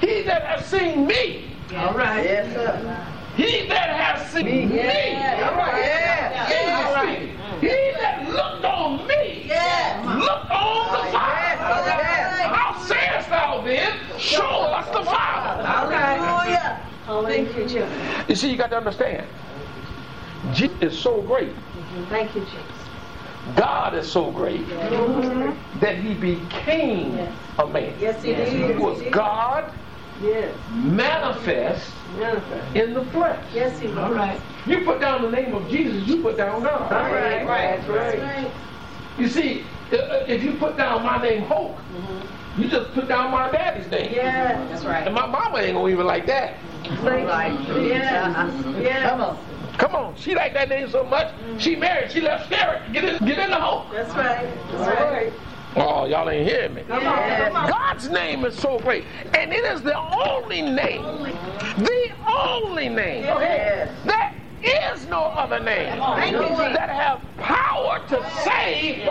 he 0.00 0.22
that 0.22 0.42
has 0.44 0.64
seen 0.66 1.06
me, 1.06 1.44
All 1.76 1.94
right. 1.94 2.24
Yes, 2.24 2.52
sir. 2.54 3.06
he 3.36 3.66
that 3.68 3.90
has 3.90 4.30
seen 4.32 4.44
me, 4.70 4.76
Yeah. 4.76 5.48
All 5.50 5.56
right. 5.56 5.78
Yeah. 5.84 6.50
Yeah. 6.50 7.02
speaking. 7.02 7.38
He 7.60 7.92
that 7.98 8.28
looked 8.28 8.64
on 8.64 9.06
me, 9.06 9.44
Yes. 9.46 10.04
looked 10.06 10.50
on 10.50 10.92
the 10.92 11.12
Father. 11.12 11.74
Yes. 11.90 12.42
How 12.46 12.78
sayest 12.84 13.28
thou 13.30 13.62
then, 13.62 13.98
show 14.18 14.42
us 14.44 14.86
the 14.86 15.04
Father? 15.04 15.62
All 15.66 15.90
right. 15.90 16.78
Hallelujah. 17.06 17.44
Thank 17.44 17.56
you, 17.56 17.62
Jesus. 17.64 18.28
You 18.28 18.34
see, 18.34 18.50
you 18.50 18.56
got 18.56 18.70
to 18.70 18.76
understand. 18.76 19.26
Jesus 20.52 20.76
is 20.80 20.98
so 20.98 21.20
great. 21.22 21.52
Thank 22.08 22.34
you, 22.34 22.42
Jesus. 22.42 22.78
God 23.56 23.94
is 23.94 24.10
so 24.10 24.30
great 24.30 24.60
mm-hmm. 24.66 25.80
that 25.80 25.96
he 25.96 26.14
became 26.14 27.16
Yes. 27.16 27.32
a 27.58 27.66
man. 27.66 27.94
Yes, 27.98 28.22
he 28.22 28.34
did. 28.34 28.48
He 28.48 28.78
was 28.78 29.00
God 29.10 29.72
Yes. 30.22 30.54
manifest 30.72 31.90
Manifest. 32.18 32.76
in 32.76 32.94
the 32.94 33.04
flesh. 33.06 33.44
Yes, 33.54 33.78
he 33.78 33.86
was. 33.88 33.96
All 33.98 34.12
right. 34.12 34.40
You 34.66 34.84
put 34.84 35.00
down 35.00 35.22
the 35.22 35.30
name 35.30 35.54
of 35.54 35.68
Jesus, 35.68 36.06
you 36.08 36.22
put 36.22 36.36
down 36.36 36.62
God. 36.62 36.92
All 36.92 37.12
right. 37.12 37.46
That's 37.46 37.88
right. 37.88 38.50
You 39.18 39.28
see, 39.28 39.64
i- 39.92 39.96
i- 39.96 40.24
if 40.26 40.42
you 40.42 40.52
put 40.54 40.76
down 40.76 41.02
my 41.04 41.20
name 41.22 41.42
Hope, 41.42 41.76
mm-hmm. 41.76 42.62
you 42.62 42.68
just 42.68 42.92
put 42.92 43.08
down 43.08 43.30
my 43.30 43.50
daddy's 43.50 43.90
name. 43.90 44.12
Yeah. 44.14 44.64
That's 44.68 44.84
right. 44.84 45.06
And 45.06 45.14
my 45.14 45.26
mama 45.26 45.58
ain't 45.58 45.74
gonna 45.74 45.88
even 45.88 46.06
like 46.06 46.26
that. 46.26 46.54
All 46.90 46.96
right. 47.10 47.52
Yeah. 47.82 48.50
Yeah. 48.80 49.08
Come 49.10 49.20
on. 49.20 49.38
Come 49.78 49.94
on, 49.94 50.16
she 50.16 50.34
liked 50.34 50.54
that 50.54 50.68
name 50.68 50.90
so 50.90 51.04
much. 51.04 51.32
She 51.58 51.76
married, 51.76 52.10
she 52.10 52.20
left 52.20 52.48
Sarah. 52.48 52.82
Get 52.92 53.04
in, 53.04 53.24
get 53.24 53.38
in 53.38 53.50
the 53.50 53.56
Hope. 53.60 53.92
That's 53.92 54.12
right. 54.16 54.48
That's 54.72 55.00
right. 55.00 55.32
Oh, 55.80 56.06
y'all 56.06 56.28
ain't 56.28 56.48
hearing 56.48 56.74
me. 56.74 56.82
Come 56.82 57.06
on. 57.06 57.36
Come 57.36 57.56
on. 57.56 57.70
God's 57.70 58.08
name 58.08 58.44
is 58.44 58.56
so 58.56 58.78
great, 58.80 59.04
and 59.34 59.52
it 59.52 59.64
is 59.64 59.82
the 59.82 59.96
only 59.96 60.62
name, 60.62 61.02
the 61.02 62.10
only 62.26 62.88
name. 62.88 63.22
There 63.24 64.32
is 64.62 65.06
no 65.06 65.24
other 65.24 65.60
name 65.60 66.00
Thank 66.00 66.32
you, 66.32 66.42
Jesus. 66.42 66.58
that 66.58 66.90
have 66.90 67.20
power 67.38 68.00
to 68.08 68.30
save 68.42 69.04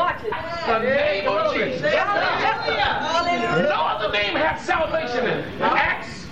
the 0.66 0.80
name 0.80 1.28
of 1.28 1.54
Jesus. 1.54 1.82
No 1.82 3.86
other 3.88 4.12
name 4.12 4.36
has 4.36 4.62
salvation 4.66 5.26
in 5.26 5.40
it. 5.40 5.62
Acts 5.62 6.26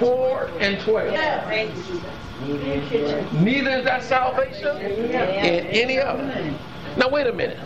4 0.00 0.50
and 0.60 0.80
12. 0.80 1.14
Thank 1.14 1.76
you, 1.76 1.82
Jesus. 1.82 2.02
Thank 2.40 2.92
you, 2.92 2.98
Jesus. 2.98 3.32
Neither 3.32 3.70
is 3.70 3.84
that 3.84 4.02
salvation 4.02 4.76
in 4.78 5.66
any 5.66 6.00
other. 6.00 6.56
Now, 6.96 7.08
wait 7.08 7.28
a 7.28 7.32
minute. 7.32 7.58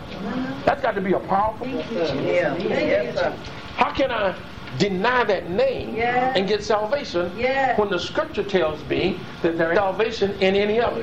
That's 0.65 0.81
got 0.81 0.95
to 0.95 1.01
be 1.01 1.13
a 1.13 1.19
powerful. 1.19 1.67
Yeah. 1.67 2.55
Yes. 2.57 3.35
How 3.75 3.91
can 3.91 4.11
I 4.11 4.35
deny 4.77 5.23
that 5.25 5.49
name 5.49 5.95
Yeah. 5.95 6.33
and 6.35 6.47
get 6.47 6.63
salvation 6.63 7.31
Yeah. 7.37 7.75
when 7.79 7.89
the 7.89 7.99
scripture 7.99 8.43
tells 8.43 8.83
me 8.85 9.19
that 9.41 9.57
there 9.57 9.71
is 9.71 9.77
salvation 9.77 10.31
in 10.39 10.55
any 10.55 10.79
other? 10.79 11.01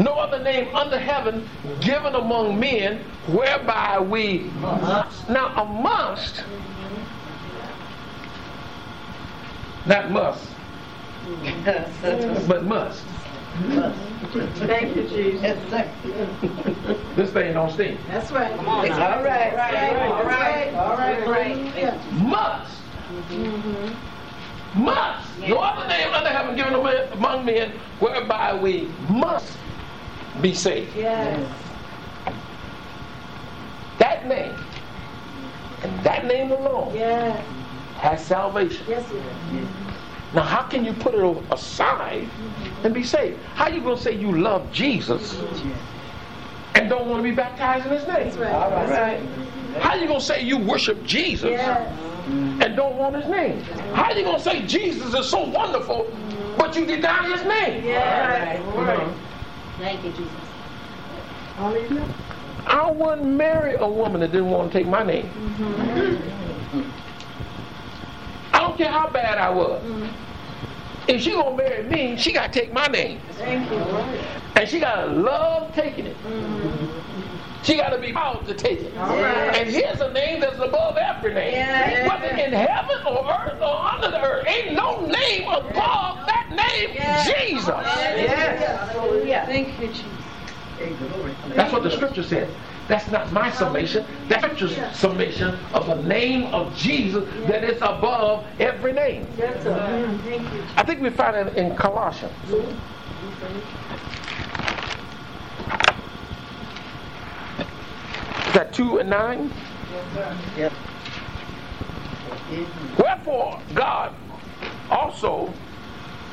No 0.00 0.14
other 0.14 0.42
name 0.42 0.74
under 0.74 0.98
heaven 0.98 1.48
given 1.80 2.14
among 2.14 2.58
men 2.58 2.98
whereby 3.26 3.98
we 4.00 4.50
must. 4.60 5.28
Now, 5.28 5.48
a 5.56 5.64
must, 5.64 6.42
not 9.86 10.10
must, 10.10 10.48
but 12.48 12.64
must. 12.64 13.04
Thank 13.54 14.96
you, 14.96 15.02
Jesus. 15.08 15.42
Yes, 15.42 15.70
sir. 15.70 16.96
This 17.14 17.30
thing 17.30 17.52
don't 17.54 17.70
stink. 17.70 18.00
That's 18.08 18.32
right. 18.32 18.54
Come 18.56 18.68
on. 18.68 18.90
All 18.90 19.22
right. 19.22 19.52
All 19.52 20.24
right. 20.24 20.74
All 20.74 20.96
right. 20.96 21.26
Right. 21.26 22.12
Must. 22.14 22.82
Mm-hmm. 23.30 24.82
Must. 24.84 25.38
No 25.38 25.58
other 25.58 25.86
name 25.88 26.12
under 26.12 26.30
heaven 26.30 26.56
given 26.56 26.74
among 26.74 27.44
men 27.44 27.70
whereby 28.00 28.54
we 28.54 28.88
must 29.08 29.56
be 30.40 30.52
saved. 30.52 30.96
Yes. 30.96 31.48
That 33.98 34.26
name, 34.26 34.56
and 35.82 36.02
that 36.04 36.24
name 36.26 36.50
alone, 36.50 36.92
Yes. 36.94 37.40
has 37.98 38.24
salvation. 38.24 38.84
Yes, 38.88 39.08
it 39.12 39.22
is. 39.54 39.83
Now, 40.34 40.42
how 40.42 40.62
can 40.64 40.84
you 40.84 40.92
put 40.94 41.14
it 41.14 41.52
aside 41.52 42.28
and 42.82 42.92
be 42.92 43.04
saved? 43.04 43.40
How 43.54 43.68
you 43.68 43.80
going 43.80 43.96
to 43.96 44.02
say 44.02 44.12
you 44.16 44.36
love 44.36 44.70
Jesus 44.72 45.38
and 46.74 46.88
don't 46.88 47.08
want 47.08 47.22
to 47.22 47.22
be 47.22 47.34
baptized 47.34 47.86
in 47.86 47.92
his 47.92 48.06
name? 48.08 48.24
That's 48.24 48.36
right. 48.36 48.52
All 48.52 48.70
That's 48.70 48.90
right. 48.90 49.80
How 49.80 49.94
you 49.94 50.08
going 50.08 50.18
to 50.18 50.24
say 50.26 50.42
you 50.42 50.58
worship 50.58 51.04
Jesus 51.04 51.50
Yes. 51.50 51.88
and 52.26 52.74
don't 52.74 52.96
want 52.96 53.14
his 53.14 53.28
name? 53.28 53.60
How 53.94 54.04
are 54.04 54.14
you 54.14 54.24
going 54.24 54.38
to 54.38 54.42
say 54.42 54.66
Jesus 54.66 55.14
is 55.14 55.28
so 55.28 55.48
wonderful, 55.48 56.06
but 56.58 56.74
you 56.74 56.84
deny 56.84 57.30
his 57.36 57.46
name? 57.46 57.84
Yes. 57.84 58.60
Thank 59.78 60.04
you, 60.04 60.10
Jesus. 60.10 60.32
Hallelujah. 61.56 62.08
I 62.66 62.90
wouldn't 62.90 63.26
marry 63.26 63.74
a 63.74 63.86
woman 63.86 64.20
that 64.22 64.32
didn't 64.32 64.50
want 64.50 64.72
to 64.72 64.78
take 64.78 64.88
my 64.88 65.04
name. 65.04 65.26
Mm-hmm. 65.26 67.13
I 68.54 68.58
don't 68.60 68.78
care 68.78 68.90
how 68.90 69.10
bad 69.10 69.38
I 69.38 69.50
was. 69.50 69.82
If 71.08 71.20
she 71.22 71.32
gonna 71.32 71.56
marry 71.56 71.82
me, 71.82 72.16
she 72.16 72.32
gotta 72.32 72.52
take 72.52 72.72
my 72.72 72.86
name, 72.86 73.20
Thank 73.32 73.70
you. 73.70 73.78
and 74.56 74.68
she 74.68 74.78
gotta 74.80 75.06
love 75.10 75.74
taking 75.74 76.06
it. 76.06 76.16
She 77.64 77.76
gotta 77.76 77.98
be 77.98 78.12
proud 78.12 78.46
to 78.46 78.54
take 78.54 78.80
it. 78.80 78.96
All 78.96 79.08
right. 79.08 79.56
And 79.56 79.68
here's 79.68 80.00
a 80.00 80.12
name 80.12 80.40
that's 80.40 80.58
above 80.58 80.96
every 80.96 81.34
name, 81.34 81.54
Yeah. 81.54 82.06
whether 82.08 82.26
in 82.36 82.52
heaven 82.52 82.96
or 83.06 83.26
earth 83.28 83.60
or 83.60 83.76
under 83.86 84.10
the 84.12 84.22
earth. 84.22 84.46
Ain't 84.46 84.74
no 84.74 85.00
name 85.06 85.48
above 85.48 86.26
that 86.26 86.46
name, 86.50 86.90
Yeah. 86.94 87.24
Jesus. 87.24 87.66
Yes. 87.66 88.92
Hallelujah. 88.92 89.44
Thank 89.46 89.80
you, 89.80 89.88
Jesus. 89.88 90.10
Hey. 90.78 90.94
That's 91.54 91.72
what 91.72 91.82
the 91.82 91.90
scripture 91.90 92.22
says. 92.22 92.48
That's 92.86 93.10
not 93.10 93.32
my 93.32 93.50
summation. 93.50 94.04
That's 94.28 94.44
scripture's 94.44 94.76
summation 94.96 95.58
of 95.72 95.86
the 95.86 96.02
name 96.02 96.52
of 96.54 96.76
Jesus 96.76 97.24
that 97.46 97.64
is 97.64 97.78
above 97.78 98.44
every 98.58 98.92
name. 98.92 99.26
Yes. 99.38 99.64
Thank 99.64 100.52
you. 100.52 100.62
I 100.76 100.82
think 100.82 101.00
we 101.00 101.10
find 101.10 101.34
it 101.36 101.56
in 101.56 101.74
Colossians. 101.76 102.32
Is 108.46 108.54
that 108.54 108.72
2 108.72 108.98
and 108.98 109.10
9? 109.10 109.50
Yep. 110.56 110.72
Wherefore 112.98 113.60
God 113.74 114.12
also 114.90 115.52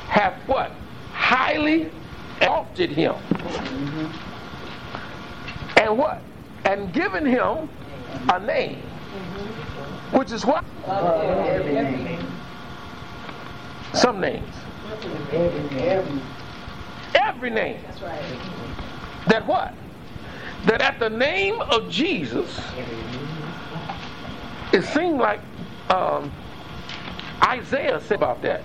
hath 0.08 0.36
what? 0.48 0.72
Highly 1.14 1.90
exalted 2.38 2.90
him. 2.90 3.14
Mm-hmm. 3.14 4.08
And 5.80 5.98
what? 5.98 6.22
And 6.72 6.94
given 6.94 7.26
him 7.26 7.68
a 8.32 8.40
name. 8.40 8.78
Which 10.14 10.32
is 10.32 10.46
what? 10.46 10.64
Some 13.94 14.22
names. 14.22 14.56
Every. 17.14 17.50
Name. 17.50 17.78
That 19.28 19.46
what? 19.46 19.74
That 20.66 20.82
at 20.82 20.98
the 21.00 21.10
name 21.10 21.60
of 21.60 21.90
Jesus, 21.90 22.58
it 24.72 24.84
seemed 24.84 25.20
like 25.20 25.42
um, 25.90 26.32
Isaiah 27.44 28.00
said 28.00 28.16
about 28.16 28.42
that. 28.44 28.62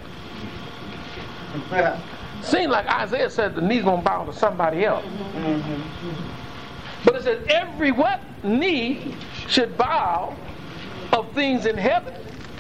Seemed 2.43 2.71
like 2.71 2.87
Isaiah 2.87 3.31
said 3.31 3.57
the 3.57 3.63
knee's 3.63 3.83
gonna 3.83 4.03
bow 4.03 4.27
to 4.27 4.33
somebody 4.33 4.85
else. 4.85 5.05
But 7.07 7.15
it 7.15 7.23
says 7.23 7.47
every 7.49 7.93
what 7.93 8.21
knee 8.43 9.15
should 9.49 9.79
bow 9.79 10.37
of 11.13 11.33
things 11.33 11.65
in 11.65 11.79
heaven. 11.79 12.13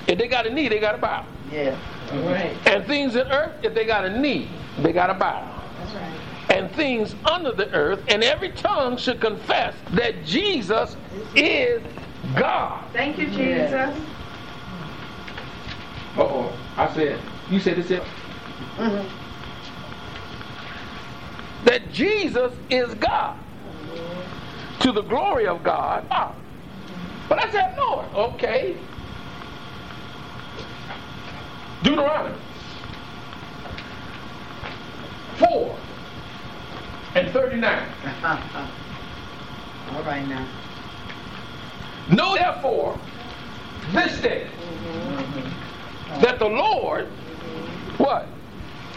If 0.07 0.19
they 0.19 0.29
got 0.29 0.47
a 0.47 0.51
knee, 0.51 0.69
they 0.69 0.79
got 0.79 0.93
to 0.93 0.99
bow. 0.99 1.27
Yeah. 1.51 1.77
Right. 2.13 2.57
And 2.67 2.87
things 2.87 3.17
in 3.17 3.27
earth, 3.27 3.57
if 3.65 3.75
they 3.75 3.85
got 3.85 4.05
a 4.05 4.21
knee, 4.21 4.49
they 4.79 4.93
got 4.93 5.09
to 5.09 5.15
bow. 5.15 5.63
That's 5.79 5.95
right. 5.95 6.13
And 6.51 6.71
things 6.73 7.17
under 7.25 7.51
the 7.51 7.69
earth, 7.73 8.05
and 8.09 8.23
every 8.23 8.51
tongue 8.53 8.97
should 8.97 9.21
confess 9.21 9.75
that 9.91 10.25
Jesus 10.25 10.97
is 11.35 11.83
God. 12.37 12.85
Thank 12.93 13.19
you, 13.19 13.27
Jesus. 13.27 13.73
Uh 16.17 16.23
oh. 16.23 16.59
I 16.77 16.95
said, 16.95 17.19
you 17.51 17.59
said 17.59 17.77
this. 17.77 18.01
That 21.65 21.91
Jesus 21.93 22.53
is 22.71 22.95
God. 22.95 23.37
To 24.81 24.93
the 24.93 25.03
glory 25.03 25.47
of 25.47 25.63
God. 25.63 26.05
Ah. 26.11 26.35
But 27.29 27.43
I 27.43 27.51
said, 27.51 27.75
Lord, 27.77 28.07
okay. 28.15 28.77
Deuteronomy 31.83 32.37
4 35.37 35.77
and 37.15 37.31
39. 37.31 37.89
All 39.93 40.03
right 40.03 40.27
now. 40.29 40.47
Know 42.11 42.37
therefore 42.37 42.99
this 43.93 44.21
day 44.21 44.47
that 46.21 46.39
the 46.39 46.47
Lord, 46.47 47.07
what? 47.99 48.29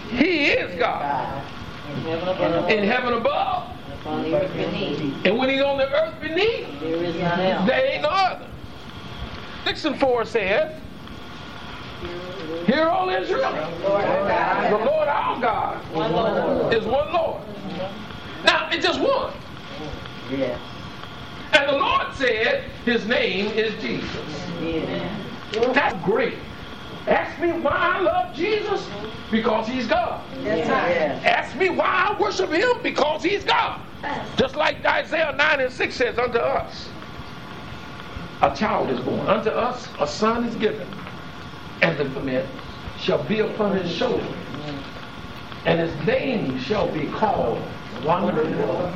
He 0.10 0.48
is 0.48 0.78
God. 0.80 1.44
In 1.90 2.02
heaven 2.04 2.70
In 2.72 2.84
heaven 2.84 3.14
above, 3.14 3.79
upon 4.02 4.24
the 4.24 4.36
earth 4.36 4.54
beneath, 4.54 5.26
and 5.26 5.38
when 5.38 5.50
he's 5.50 5.62
on 5.62 5.78
the 5.78 5.90
earth 5.90 6.20
beneath, 6.22 6.80
there 6.80 7.04
is 7.04 7.16
none 7.16 7.40
else. 7.40 7.68
there 7.68 7.86
ain't 7.94 8.02
no 8.04 8.10
other. 8.10 8.48
Six 9.66 9.86
and 9.86 10.00
four 10.00 10.26
says, 10.26 10.76
Hear 12.66 12.88
all 12.88 13.10
Israel. 13.10 13.52
The 13.82 13.90
Lord 13.90 15.08
our 15.08 15.42
God 15.42 15.92
One 15.92 16.12
Lord. 16.12 16.74
is 16.74 16.86
one 16.86 17.12
Lord. 17.14 17.42
Now, 18.46 18.70
it's 18.72 18.86
just 18.86 19.00
one. 19.00 19.34
Yes. 20.32 20.60
And 21.54 21.68
the 21.68 21.74
Lord 21.74 22.14
said, 22.14 22.64
His 22.86 23.06
name 23.06 23.48
is 23.48 23.80
Jesus. 23.82 24.46
Yes. 24.62 25.26
That's 25.74 26.06
great. 26.06 26.38
Ask 27.08 27.42
me 27.42 27.52
why 27.54 27.72
I 27.76 28.00
love 28.02 28.36
Jesus? 28.36 28.88
Because 29.32 29.68
he's 29.68 29.88
God. 29.88 30.22
Yes. 30.44 30.70
Ask 31.26 31.56
me 31.58 31.70
why 31.70 32.16
I 32.16 32.22
worship 32.22 32.52
him? 32.52 32.70
Because 32.84 33.24
he's 33.24 33.44
God. 33.44 33.82
Just 34.38 34.56
like 34.56 34.86
Isaiah 34.86 35.34
9 35.38 35.60
and 35.62 35.72
6 35.72 35.96
says, 35.96 36.18
Unto 36.18 36.38
us 36.38 36.90
a 38.42 38.56
child 38.56 38.90
is 38.90 39.00
born, 39.02 39.20
unto 39.28 39.50
us 39.50 39.88
a 40.00 40.08
son 40.08 40.46
is 40.46 40.56
given, 40.56 40.88
and 41.82 41.98
the 41.98 42.06
government 42.06 42.48
shall 42.98 43.22
be 43.24 43.40
upon 43.40 43.76
his 43.78 43.92
shoulder, 43.92 44.26
and 45.66 45.80
his 45.80 45.94
name 46.08 46.58
shall 46.60 46.88
be 46.92 47.08
called 47.08 47.62
Wonderful. 48.04 48.94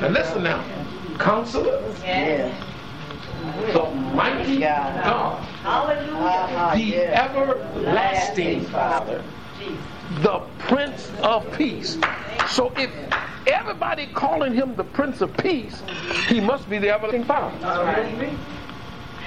Now 0.00 0.08
listen 0.08 0.44
now, 0.44 0.64
Counselor, 1.18 1.82
Yes. 2.04 2.54
the 3.72 3.84
mighty 4.14 4.60
God, 4.60 4.96
Uh-huh, 5.64 6.74
the 6.76 6.96
everlasting 7.06 8.64
Father, 8.66 9.22
the 10.22 10.40
Prince 10.58 11.10
of 11.22 11.50
Peace. 11.56 11.98
So 12.50 12.72
if 12.76 12.90
everybody 13.46 14.06
calling 14.08 14.54
him 14.54 14.74
the 14.74 14.84
Prince 14.84 15.20
of 15.20 15.36
Peace, 15.36 15.82
he 16.28 16.40
must 16.40 16.68
be 16.68 16.78
the 16.78 16.90
everlasting 16.90 17.24
Father. 17.24 17.56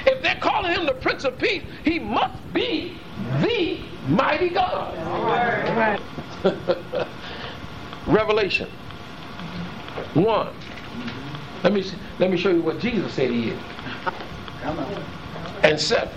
If 0.06 0.22
they're 0.22 0.40
calling 0.40 0.72
him 0.74 0.86
the 0.86 0.94
Prince 0.94 1.24
of 1.24 1.38
Peace, 1.38 1.64
he 1.84 2.00
must 2.00 2.54
be 2.54 2.98
the 3.42 3.80
mighty 4.08 4.50
God. 4.50 4.96
Revelation 8.08 8.70
1. 10.14 10.48
Let 11.64 11.74
me 11.74 11.92
let 12.20 12.32
me 12.32 12.38
show 12.38 12.50
you 12.52 12.62
what 12.62 12.80
Jesus 12.80 13.14
said 13.14 13.32
he 13.32 13.50
is. 13.50 13.60
And 15.64 15.80
7. 15.80 16.10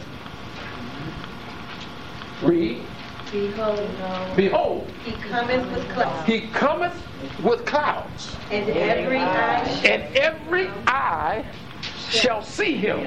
Read. 2.42 2.82
Behold, 3.30 3.88
Behold, 4.36 4.90
he 5.04 5.12
cometh 5.12 5.70
with 5.72 5.88
clouds, 5.90 6.26
he 6.26 6.40
cometh 6.48 7.40
with 7.44 7.64
clouds, 7.64 8.36
and 8.50 8.68
every 8.70 9.18
eye, 9.18 9.62
and 9.84 10.16
every 10.16 10.68
eye 10.88 11.44
shall 12.08 12.42
see 12.42 12.74
him. 12.74 12.98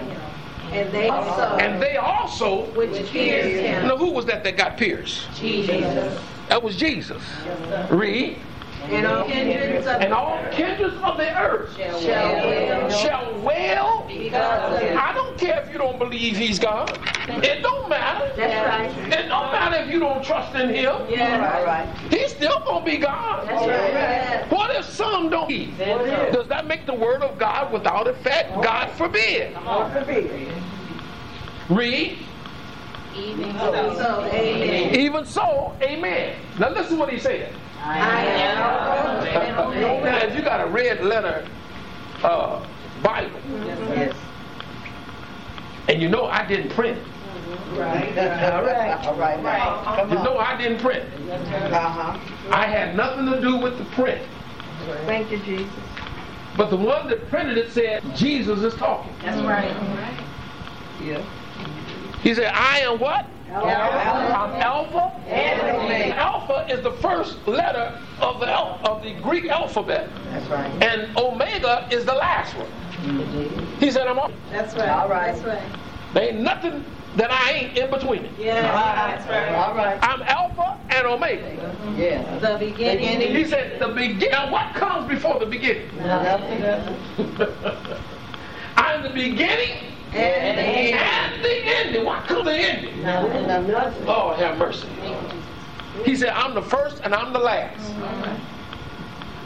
and 0.71 0.89
they 0.93 1.09
also, 1.09 1.57
And 1.57 1.81
they 1.81 1.97
also, 1.97 2.63
which 2.71 3.05
pierced 3.11 3.49
him, 3.59 3.87
now 3.87 3.97
who 3.97 4.11
was 4.11 4.25
that 4.27 4.43
that 4.45 4.55
got 4.55 4.77
pierced? 4.77 5.27
Jesus, 5.35 6.19
That 6.47 6.63
was 6.63 6.77
Jesus. 6.77 7.21
Read. 7.89 8.37
and 8.83 9.05
all 9.07 9.25
kindreds 9.25 9.87
of 9.87 10.01
And 10.01 10.13
all 10.13 10.37
kindreds 10.51 10.95
of 11.03 11.17
the 11.17 11.37
earth 11.41 11.75
shall 11.77 11.99
wail 12.01 12.89
shall 12.89 13.33
wail. 13.41 14.05
because 14.07 14.73
of 14.73 14.79
him. 14.79 14.97
I 15.33 15.35
don't 15.35 15.47
care 15.47 15.63
if 15.63 15.71
you 15.71 15.79
don't 15.79 15.97
believe 15.97 16.37
he's 16.37 16.59
God. 16.59 16.91
It 17.27 17.63
don't 17.63 17.89
matter. 17.89 18.31
That's 18.35 18.67
right. 18.67 19.11
It 19.11 19.27
don't 19.27 19.51
matter 19.51 19.77
if 19.77 19.91
you 19.91 19.99
don't 19.99 20.23
trust 20.23 20.53
in 20.53 20.69
him. 20.69 20.95
Yeah, 21.09 21.57
All 21.57 21.65
right. 21.65 21.89
He's 22.11 22.31
still 22.35 22.61
gonna 22.67 22.85
be 22.85 22.97
God. 22.97 23.47
that's 23.47 23.65
right. 23.65 24.51
What 24.51 24.75
if 24.75 24.85
some 24.85 25.31
don't 25.31 25.49
eat? 25.49 25.75
Does 25.79 26.47
that 26.49 26.67
make 26.67 26.85
the 26.85 26.93
word 26.93 27.23
of 27.23 27.39
God 27.39 27.73
without 27.73 28.07
effect? 28.07 28.53
God 28.61 28.91
forbid. 28.91 29.55
God 29.55 29.91
forbid. 29.91 30.53
Read. 31.69 32.19
Even 33.15 33.57
So, 33.57 34.23
amen. 34.25 34.95
Even 34.95 35.25
so, 35.25 35.75
amen. 35.81 36.35
Now 36.59 36.69
listen 36.69 36.99
what 36.99 37.09
he 37.09 37.17
said. 37.17 37.53
I 37.81 38.25
am 38.25 39.25
and 39.25 40.03
Now, 40.03 40.17
if 40.17 40.35
you 40.35 40.43
got 40.43 40.61
a 40.61 40.67
red 40.67 41.03
letter 41.03 41.47
uh, 42.23 42.63
Bible, 43.01 43.39
Yes. 43.49 44.15
And 45.87 46.01
you 46.01 46.09
know 46.09 46.25
I 46.25 46.45
didn't 46.45 46.69
print 46.71 46.97
it. 46.97 47.03
All 47.73 47.79
right. 47.79 49.05
All 49.05 49.15
right 49.15 49.41
now. 49.41 49.95
Come 49.95 50.11
You 50.11 50.17
on. 50.17 50.23
know 50.25 50.37
I 50.37 50.55
didn't 50.57 50.79
print. 50.79 51.03
Uh-huh. 51.29 52.19
I 52.51 52.65
had 52.67 52.95
nothing 52.95 53.25
to 53.31 53.41
do 53.41 53.57
with 53.57 53.77
the 53.77 53.85
print. 53.95 54.21
Thank 55.05 55.31
you, 55.31 55.39
Jesus. 55.39 55.73
But 56.55 56.69
the 56.69 56.77
one 56.77 57.07
that 57.09 57.27
printed 57.29 57.57
it 57.57 57.71
said, 57.71 58.03
Jesus 58.15 58.59
is 58.61 58.75
talking. 58.75 59.13
That's 59.23 59.41
right. 59.41 59.75
Yeah. 61.01 61.23
He 62.21 62.33
said, 62.35 62.51
I 62.53 62.79
am 62.79 62.99
what? 62.99 63.25
Alpha. 63.49 63.67
I'm 63.67 64.61
Alpha. 64.61 65.11
And 65.27 66.13
Alpha 66.13 66.65
is 66.69 66.81
the 66.81 66.91
first 66.93 67.45
letter 67.47 67.99
of 68.19 68.39
the 68.39 68.47
of 68.49 69.03
the 69.03 69.13
Greek 69.21 69.47
alphabet, 69.49 70.09
That's 70.31 70.47
right. 70.49 70.83
and 70.83 71.15
Omega 71.17 71.87
is 71.91 72.05
the 72.05 72.13
last 72.13 72.55
one. 72.55 72.67
He 73.79 73.91
said, 73.91 74.07
I'm 74.07 74.17
on. 74.19 74.33
That's 74.51 74.73
right. 74.75 74.89
All 74.89 75.09
right. 75.09 75.33
That's 75.33 75.45
right. 75.45 75.79
There 76.13 76.23
ain't 76.29 76.39
nothing 76.39 76.85
that 77.17 77.31
I 77.31 77.51
ain't 77.51 77.77
in 77.77 77.89
between 77.89 78.25
it. 78.25 78.31
Yeah, 78.39 78.61
that's 78.61 79.27
right. 79.27 79.49
All 79.53 79.75
right. 79.75 79.99
I'm 80.01 80.21
Alpha 80.23 80.77
and 80.89 81.05
Omega. 81.07 81.75
Yeah. 81.97 82.37
The 82.39 82.57
beginning. 82.57 83.19
He 83.35 83.45
said, 83.45 83.79
the 83.79 83.89
beginning. 83.89 84.31
Now, 84.31 84.51
what 84.51 84.73
comes 84.75 85.07
before 85.09 85.39
the 85.39 85.45
beginning? 85.45 85.89
Nothing. 85.97 86.63
I'm 88.77 89.03
the 89.03 89.09
beginning 89.09 89.91
And 90.13 90.57
the 90.57 90.63
end. 90.63 90.95
and 90.99 91.43
the 91.43 91.65
ending. 91.65 92.05
What 92.05 92.25
comes 92.25 92.45
the 92.45 92.55
ending? 92.55 93.01
Nothing. 93.03 93.47
Nothing. 93.47 94.05
Lord 94.05 94.39
have 94.39 94.57
mercy. 94.57 94.87
He 96.05 96.15
said, 96.15 96.29
I'm 96.29 96.55
the 96.55 96.61
first 96.61 97.01
and 97.03 97.13
I'm 97.13 97.33
the 97.33 97.39
last. 97.39 97.93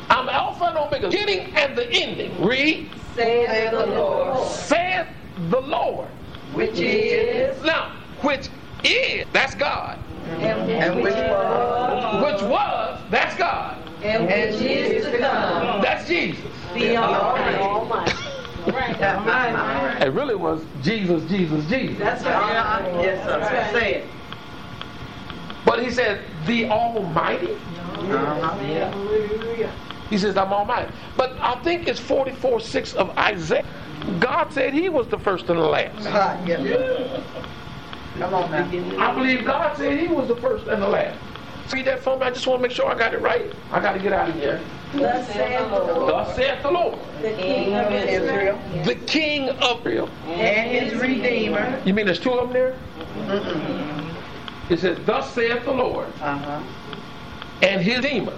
I'm 0.09 0.29
Alpha 0.29 0.65
and 0.65 0.77
Omega, 0.77 1.09
beginning 1.09 1.53
and 1.55 1.77
the 1.77 1.91
ending. 1.91 2.43
Read, 2.43 2.89
Saith 3.15 3.71
the 3.71 3.85
Lord, 3.87 4.47
saith 4.47 5.07
the 5.49 5.59
Lord. 5.59 6.07
which 6.53 6.79
is, 6.79 7.61
Now, 7.63 7.91
which 8.21 8.49
is, 8.83 9.25
that's 9.33 9.55
God. 9.55 9.99
and 10.39 10.69
And 10.71 11.01
which 11.03 11.13
was. 11.13 12.23
Which 12.23 12.41
was, 12.49 13.01
that's 13.09 13.35
God. 13.37 13.77
and 14.03 14.25
which 14.25 14.61
is 14.61 15.05
to 15.05 15.17
come, 15.17 15.81
That's 15.81 16.07
Jesus. 16.07 16.45
the 16.73 16.95
Almighty. 16.97 18.13
It 18.67 20.13
really 20.13 20.35
was 20.35 20.63
Jesus, 20.83 21.23
Jesus, 21.29 21.65
Jesus. 21.67 21.97
That's 21.97 22.23
right. 22.23 22.81
Yes, 23.01 23.23
sir. 23.25 23.39
That's 23.39 23.51
right. 23.51 23.71
Say 23.81 23.93
it. 23.95 24.05
But 25.65 25.83
he 25.83 25.89
said, 25.91 26.21
the 26.45 26.69
Almighty. 26.69 27.53
Uh-huh. 27.53 28.57
He 30.09 30.17
says, 30.17 30.37
I'm 30.37 30.53
Almighty. 30.53 30.91
But 31.17 31.37
I 31.41 31.55
think 31.63 31.87
it's 31.87 31.99
44 31.99 32.59
6 32.59 32.93
of 32.93 33.09
Isaiah. 33.17 33.65
God 34.19 34.51
said 34.53 34.73
he 34.73 34.89
was 34.89 35.07
the 35.07 35.17
first 35.19 35.49
and 35.49 35.59
the 35.59 35.63
last. 35.63 36.07
Ah, 36.07 36.41
yes. 36.45 37.21
Come 38.17 38.33
on 38.33 38.51
now. 38.51 39.05
I 39.05 39.13
believe 39.13 39.45
God 39.45 39.75
said 39.77 39.99
he 39.99 40.07
was 40.07 40.27
the 40.27 40.35
first 40.37 40.67
and 40.67 40.81
the 40.81 40.87
last. 40.87 41.17
Read 41.73 41.85
that 41.85 41.99
for 41.99 42.17
me. 42.17 42.25
I 42.25 42.29
just 42.31 42.47
want 42.47 42.59
to 42.61 42.67
make 42.67 42.71
sure 42.75 42.89
I 42.89 42.97
got 42.97 43.13
it 43.13 43.21
right. 43.21 43.51
I 43.71 43.81
got 43.81 43.91
to 43.93 43.99
get 43.99 44.13
out 44.13 44.29
of 44.29 44.35
here. 44.35 44.61
Thus 44.93 45.27
saith 45.27 45.69
the 45.69 45.79
Lord, 45.83 46.07
Thus 46.13 46.35
saith 46.37 46.61
the 46.63 46.71
Lord, 46.71 46.97
the 47.21 47.31
King 47.33 47.73
of 47.75 47.91
Israel, 47.91 48.57
Israel. 48.71 48.83
the 48.85 48.95
King 48.95 49.49
of 49.49 49.85
Israel. 49.85 50.09
And 50.27 50.71
his 50.71 51.01
Redeemer. 51.01 51.81
You 51.85 51.93
mean 51.93 52.05
there's 52.05 52.21
two 52.21 52.31
of 52.31 52.47
them 52.47 52.53
there? 52.53 52.75
Mm-mm. 53.27 54.15
It 54.69 54.79
says, 54.79 54.97
Thus 55.05 55.29
saith 55.33 55.65
the 55.65 55.73
Lord, 55.73 56.07
Uh-huh. 56.21 56.61
and 57.61 57.81
his 57.81 57.97
Redeemer, 57.97 58.33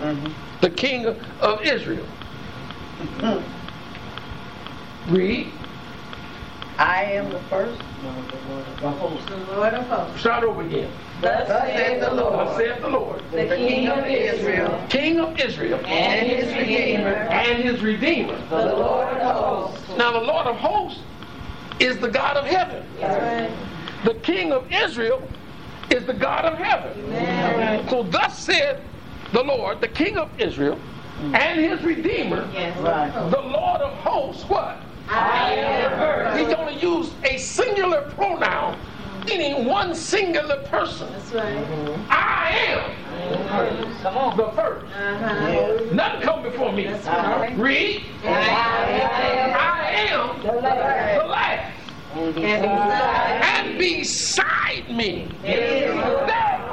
Mm-hmm. 0.00 0.32
The 0.62 0.70
King 0.70 1.06
of 1.40 1.60
Israel. 1.62 2.06
Read. 5.08 5.48
I 6.78 7.04
am 7.04 7.30
the 7.30 7.38
first. 7.40 7.80
the 8.02 9.36
Lord 9.56 9.74
of 9.74 9.86
hosts. 9.86 10.20
Start 10.20 10.44
over 10.44 10.62
again. 10.62 10.90
Thus 11.20 11.46
saith 11.48 12.00
the 12.00 12.14
Lord, 12.14 12.32
Thus 12.34 12.46
Lord, 12.48 12.56
saith 12.56 12.80
the 12.80 12.88
Lord, 12.88 13.22
the 13.32 13.46
King 13.56 13.88
of 13.88 14.06
Israel, 14.06 14.84
King 14.88 15.20
of 15.20 15.38
Israel, 15.38 15.78
And 15.86 16.26
his 16.28 16.52
Redeemer. 16.54 17.10
and 17.14 17.62
his 17.62 17.80
Redeemer. 17.82 18.36
the 18.48 18.74
Lord 18.76 19.08
of 19.18 19.36
hosts. 19.36 19.88
Now, 19.96 20.12
the 20.12 20.20
Lord 20.26 20.46
of 20.46 20.56
hosts 20.56 21.00
is 21.78 21.98
the 21.98 22.08
God 22.08 22.36
of 22.36 22.44
heaven. 22.46 22.84
That's 22.98 23.50
right. 23.50 24.04
The 24.04 24.14
King 24.20 24.52
of 24.52 24.70
Israel 24.72 25.22
is 25.90 26.04
the 26.06 26.14
God 26.14 26.44
of 26.44 26.58
heaven. 26.58 27.88
So 27.88 28.02
thus 28.04 28.38
said 28.40 28.80
the 29.32 29.42
Lord, 29.42 29.80
the 29.80 29.88
King 29.88 30.16
of 30.18 30.28
Israel, 30.38 30.78
and 31.20 31.60
his 31.60 31.82
Redeemer, 31.82 32.46
the 32.46 33.40
Lord 33.40 33.80
of 33.80 33.92
hosts, 33.98 34.44
what? 34.48 34.78
I 35.08 35.52
am. 35.54 36.38
He's 36.38 36.54
going 36.54 36.74
to 36.78 36.80
use 36.80 37.12
a 37.24 37.36
singular 37.38 38.02
pronoun, 38.12 38.78
meaning 39.26 39.66
one 39.66 39.94
singular 39.94 40.56
person. 40.64 41.10
That's 41.12 41.32
right. 41.32 41.56
I 42.08 42.50
am 42.68 43.92
Come 44.02 44.16
on. 44.16 44.36
the 44.36 44.50
first. 44.52 44.86
Uh-huh. 44.94 45.84
Nothing 45.92 46.20
come 46.22 46.42
before 46.42 46.72
me. 46.72 46.88
right. 46.88 47.54
Read. 47.56 48.02
I 48.24 48.28
I 49.54 49.90
am 50.10 50.30
am 50.30 50.42
the 50.42 51.26
last. 51.26 51.72
And 52.14 52.34
beside 52.34 53.42
And 53.42 53.78
beside 53.78 54.90
me, 54.90 55.28
there 55.42 55.92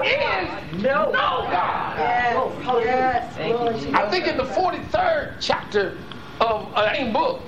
is 0.03 0.81
no 0.83 1.11
God. 1.11 1.78
Yes, 1.99 3.35
yes, 3.37 3.37
Lord 3.51 3.75
I 3.95 4.09
think 4.09 4.27
in 4.27 4.37
the 4.37 4.43
43rd 4.43 5.33
chapter 5.39 5.97
of 6.39 6.71
uh, 6.73 6.93
same 6.93 7.13
book, 7.13 7.41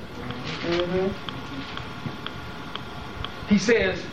he 3.48 3.58
says, 3.58 4.04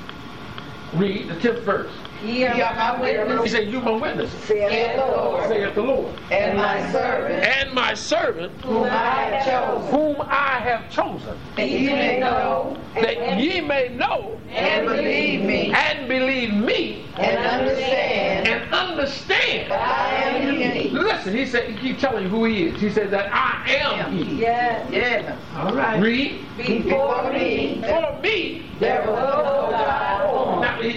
read 0.94 1.28
the 1.28 1.34
10th 1.34 1.62
verse. 1.62 1.92
Ye 2.22 2.44
are 2.46 2.74
my 2.74 3.42
He 3.42 3.48
said, 3.48 3.68
You 3.68 3.80
my 3.80 3.92
witness, 3.92 4.32
saith 4.44 4.96
the 4.96 5.06
Lord, 5.06 5.48
saith 5.48 5.74
the 5.74 5.82
Lord, 5.82 6.14
and 6.32 6.58
my 6.58 6.90
servant, 6.90 7.44
and 7.44 7.72
my 7.72 7.94
servant, 7.94 8.52
whom 8.62 8.84
I 8.84 9.22
have 9.24 9.46
chosen, 9.46 9.90
whom 9.92 10.16
I 10.22 10.58
have 10.58 10.90
chosen, 10.90 11.38
that 11.54 11.68
ye 11.68 11.86
may 11.86 12.18
know. 12.18 12.76
That 12.94 13.38
ye 13.38 13.60
may 13.60 13.88
know. 13.90 14.40
And 14.50 14.86
believe 14.86 15.44
me, 15.44 15.72
and 15.72 16.08
believe 16.08 16.54
me. 16.54 17.06
And 17.16 17.38
understand. 17.38 18.48
And 18.48 18.74
understand. 18.98 19.72
I 19.72 20.10
am 20.14 20.72
He. 20.74 20.90
Listen, 20.90 21.36
he 21.36 21.46
said, 21.46 21.70
he 21.70 21.76
keep 21.76 21.98
telling 21.98 22.24
you 22.24 22.28
who 22.30 22.44
he 22.44 22.64
is. 22.64 22.80
He 22.80 22.90
says 22.90 23.10
that 23.10 23.30
I 23.32 23.70
am 23.70 24.12
he. 24.12 24.40
Yes, 24.40 24.90
Yeah. 24.90 25.36
All 25.56 25.74
right. 25.74 26.00
Read. 26.00 26.40
before 26.56 27.30
me, 27.32 27.80
For 27.82 28.18
me. 28.22 28.66
there 28.80 29.00
was 29.00 29.18
no 29.18 29.68
God. 29.70 30.62
Now, 30.62 30.80
he, 30.82 30.90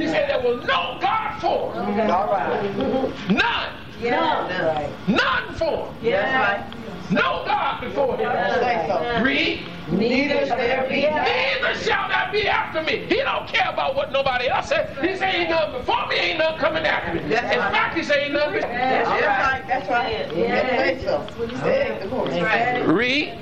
he 0.00 0.06
said 0.08 0.28
there 0.28 0.42
was 0.42 0.64
no 0.66 0.98
God 1.00 1.38
for 1.40 1.72
him. 1.74 2.10
All 2.10 2.28
right. 2.28 3.30
None. 3.30 3.74
Yes, 4.00 4.90
None 5.08 5.54
for 5.56 5.86
him. 5.94 5.94
yes. 6.02 6.74
No 7.10 7.42
God 7.46 7.80
before 7.80 8.16
him. 8.16 8.30
Say 8.60 8.84
so. 8.88 9.22
Read. 9.22 9.66
Neither 9.90 10.46
shall 10.46 10.56
there 10.58 10.86
be 10.88 11.02
Neither 11.02 11.74
shall 11.80 12.08
that 12.08 12.30
be 12.30 12.46
after 12.46 12.82
me. 12.82 13.06
He 13.06 13.16
don't 13.16 13.48
care 13.48 13.70
about 13.72 13.94
what 13.96 14.12
nobody 14.12 14.48
else 14.48 14.68
said. 14.68 14.94
He 15.00 15.16
say 15.16 15.42
ain't 15.42 15.50
none 15.50 15.72
before 15.72 16.06
me, 16.08 16.16
ain't 16.16 16.38
none 16.38 16.58
coming 16.58 16.84
after 16.84 17.14
me. 17.14 17.22
In 17.24 17.30
right. 17.30 17.48
fact, 17.50 17.96
he 17.96 18.02
say 18.02 18.24
ain't 18.24 18.34
none. 18.34 18.52
be- 18.52 18.60
That's 18.60 19.08
right. 19.08 19.64
That's 19.66 19.88
right. 19.88 20.30
Say 20.30 21.00
so. 21.02 21.26
Say 21.62 21.98
the 22.02 22.08
Lord. 22.08 22.88
Read. 22.94 23.38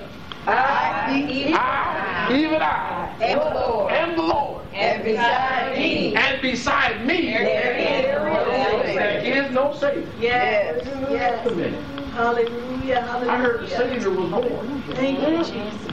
I, 0.46 1.20
even 1.28 1.54
I, 1.54 2.28
even 2.32 2.62
I, 2.62 3.16
am 3.20 3.38
the 3.40 3.60
Lord, 3.60 3.92
am 3.92 4.16
the 4.16 4.22
Lord. 4.22 4.64
and 4.74 5.02
beside 5.02 5.76
me, 5.76 6.14
And 6.14 6.40
beside 6.40 7.04
me, 7.04 7.30
there 7.32 7.76
is 7.76 8.55
no 9.56 9.72
Savior. 9.74 10.02
is 10.02 10.08
no 10.14 10.92
Savior. 10.92 11.10
Yes, 11.10 11.10
yes. 11.10 11.50
minute. 11.50 11.82
Hallelujah, 12.12 13.00
hallelujah. 13.00 13.30
I 13.30 13.36
heard 13.38 13.60
the 13.60 13.68
Savior 13.68 14.10
was 14.10 14.30
born. 14.30 14.82
Thank 14.92 15.20
you, 15.20 15.38
Jesus. 15.38 15.86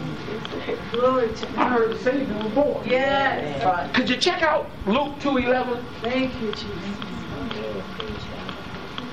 Glory 0.92 1.34
to 1.34 1.60
I 1.60 1.70
heard 1.70 1.92
the 1.92 2.00
Savior 2.00 2.38
was 2.44 2.54
born. 2.54 2.88
Yes. 2.88 3.96
Could 3.96 4.10
you 4.10 4.18
check 4.18 4.44
out 4.44 4.70
Luke 4.86 5.18
2.11? 5.20 5.84
Thank 6.02 6.42
you, 6.42 6.52
Jesus. 6.52 6.74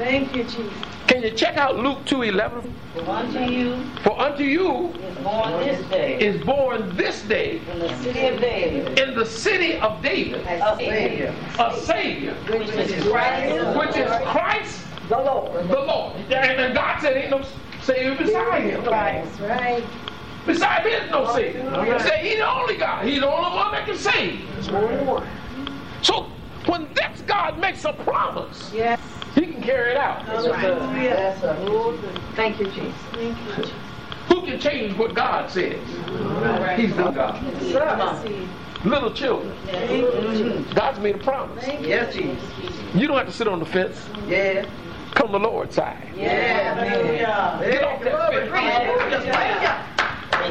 Thank 0.01 0.35
you, 0.35 0.45
Jesus. 0.45 0.73
Can 1.09 1.23
you 1.23 1.31
check 1.33 1.59
out 1.59 1.77
Luke 1.77 2.07
2.11? 2.07 2.73
unto 3.07 3.39
you 3.39 3.85
For 4.03 4.19
unto 4.19 4.43
you 4.45 4.95
is 4.95 5.19
born 5.19 5.59
this 5.59 5.89
day 5.91 6.19
is 6.19 6.45
born 6.45 6.97
this 6.97 7.23
day 7.25 7.61
in 7.71 7.79
the 7.81 7.95
city 7.97 8.27
of 8.29 8.41
David 8.41 8.99
in 8.99 9.15
the 9.15 9.27
city 9.27 9.79
of 9.79 10.03
David 10.03 10.41
a 10.47 10.77
Savior, 10.77 11.35
a 11.59 11.77
Savior, 11.77 12.35
which 12.35 12.71
is 12.71 13.07
Christ 13.07 13.77
which 13.77 13.97
is 13.97 14.11
Christ 14.23 14.87
the 15.11 15.19
Lord. 15.19 15.69
the 15.69 15.81
Lord. 15.81 16.17
And 16.33 16.75
God 16.75 16.99
said 17.01 17.19
ain't 17.19 17.31
no 17.31 17.45
Savior 17.83 18.17
beside 18.17 18.63
him. 18.63 18.83
That's 18.85 19.39
right. 19.41 19.85
Beside 20.47 20.87
him 20.87 21.05
is 21.05 21.11
no 21.11 21.35
Savior. 21.35 21.85
He 21.85 22.01
said 22.01 22.25
he's 22.25 22.39
the 22.39 22.49
only 22.49 22.77
God. 22.79 23.05
He's 23.07 23.21
the 23.21 23.29
only 23.29 23.57
one 23.57 23.73
that 23.73 23.85
can 23.85 23.99
save. 23.99 24.49
So 26.03 26.33
when 26.67 26.89
this 26.95 27.23
God 27.27 27.59
makes 27.61 27.85
a 27.85 27.93
promise, 27.93 28.73
Yes. 28.73 29.20
He 29.35 29.47
can 29.53 29.63
carry 29.63 29.93
it 29.93 29.97
out. 29.97 30.23
Hallelujah. 30.25 31.15
That's 31.17 31.43
right. 31.43 31.99
Thank 32.35 32.59
you, 32.61 32.67
Jesus. 32.67 32.95
Thank 33.13 33.39
you, 33.39 33.45
Jesus. 33.55 33.73
Who 34.29 34.43
can 34.47 34.61
change 34.61 34.97
what 34.97 35.15
God 35.15 35.51
says? 35.51 35.81
He's 36.79 36.95
the 36.97 37.11
God. 37.11 37.43
Receive. 38.23 38.49
Little 38.85 39.13
children. 39.13 39.55
Thank 39.67 39.91
you, 39.91 40.11
Jesus. 40.33 40.73
God's 40.75 40.99
made 41.01 41.17
a 41.17 41.19
promise. 41.19 41.67
You. 41.67 41.79
Yes, 41.81 42.15
Jesus. 42.15 42.43
You 42.95 43.07
don't 43.07 43.17
have 43.19 43.27
to 43.27 43.33
sit 43.33 43.47
on 43.49 43.59
the 43.61 43.67
fence. 43.67 44.09
Yeah. 44.27 44.65
Come 45.15 45.33
the 45.33 45.39
Lord's 45.41 45.75
side. 45.75 46.09
Yeah. 46.17 46.75
Hallelujah. 46.75 47.59
Get 47.71 47.85
off 47.85 48.03
that 48.03 48.51
fence. 48.51 49.27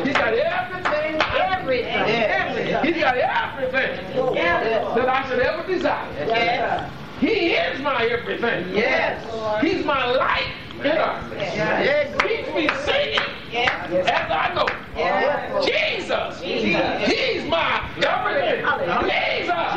He's 0.06 0.14
got 0.16 0.34
everything, 0.34 1.20
Everything. 1.52 2.94
he's 2.94 3.02
got 3.04 3.18
everything 3.18 4.36
Yes. 4.36 4.96
that 4.96 5.10
I 5.10 5.28
should 5.28 5.40
ever 5.40 5.66
desire. 5.66 6.12
Yes. 6.28 6.92
He 7.20 7.52
is 7.52 7.82
my 7.82 8.06
everything. 8.06 8.74
Yes. 8.74 9.62
He's 9.62 9.84
my 9.84 10.06
light 10.06 10.54
in 10.76 10.84
darkness. 10.84 11.54
Yeah. 11.54 12.16
Keeps 12.18 12.48
me 12.56 12.70
singing 12.86 13.20
yes. 13.52 13.92
as 14.08 14.32
I 14.32 14.54
go. 14.56 14.66
Yes. 14.96 15.66
Jesus. 15.66 16.40
Jesus. 16.42 17.08
He's 17.08 17.50
my 17.50 17.84
everything. 17.98 18.64
Jesus. 19.04 19.74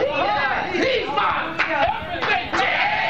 He's 0.73 1.09
my 1.09 1.57
everything. 1.69 2.47
Jesus. 2.53 3.03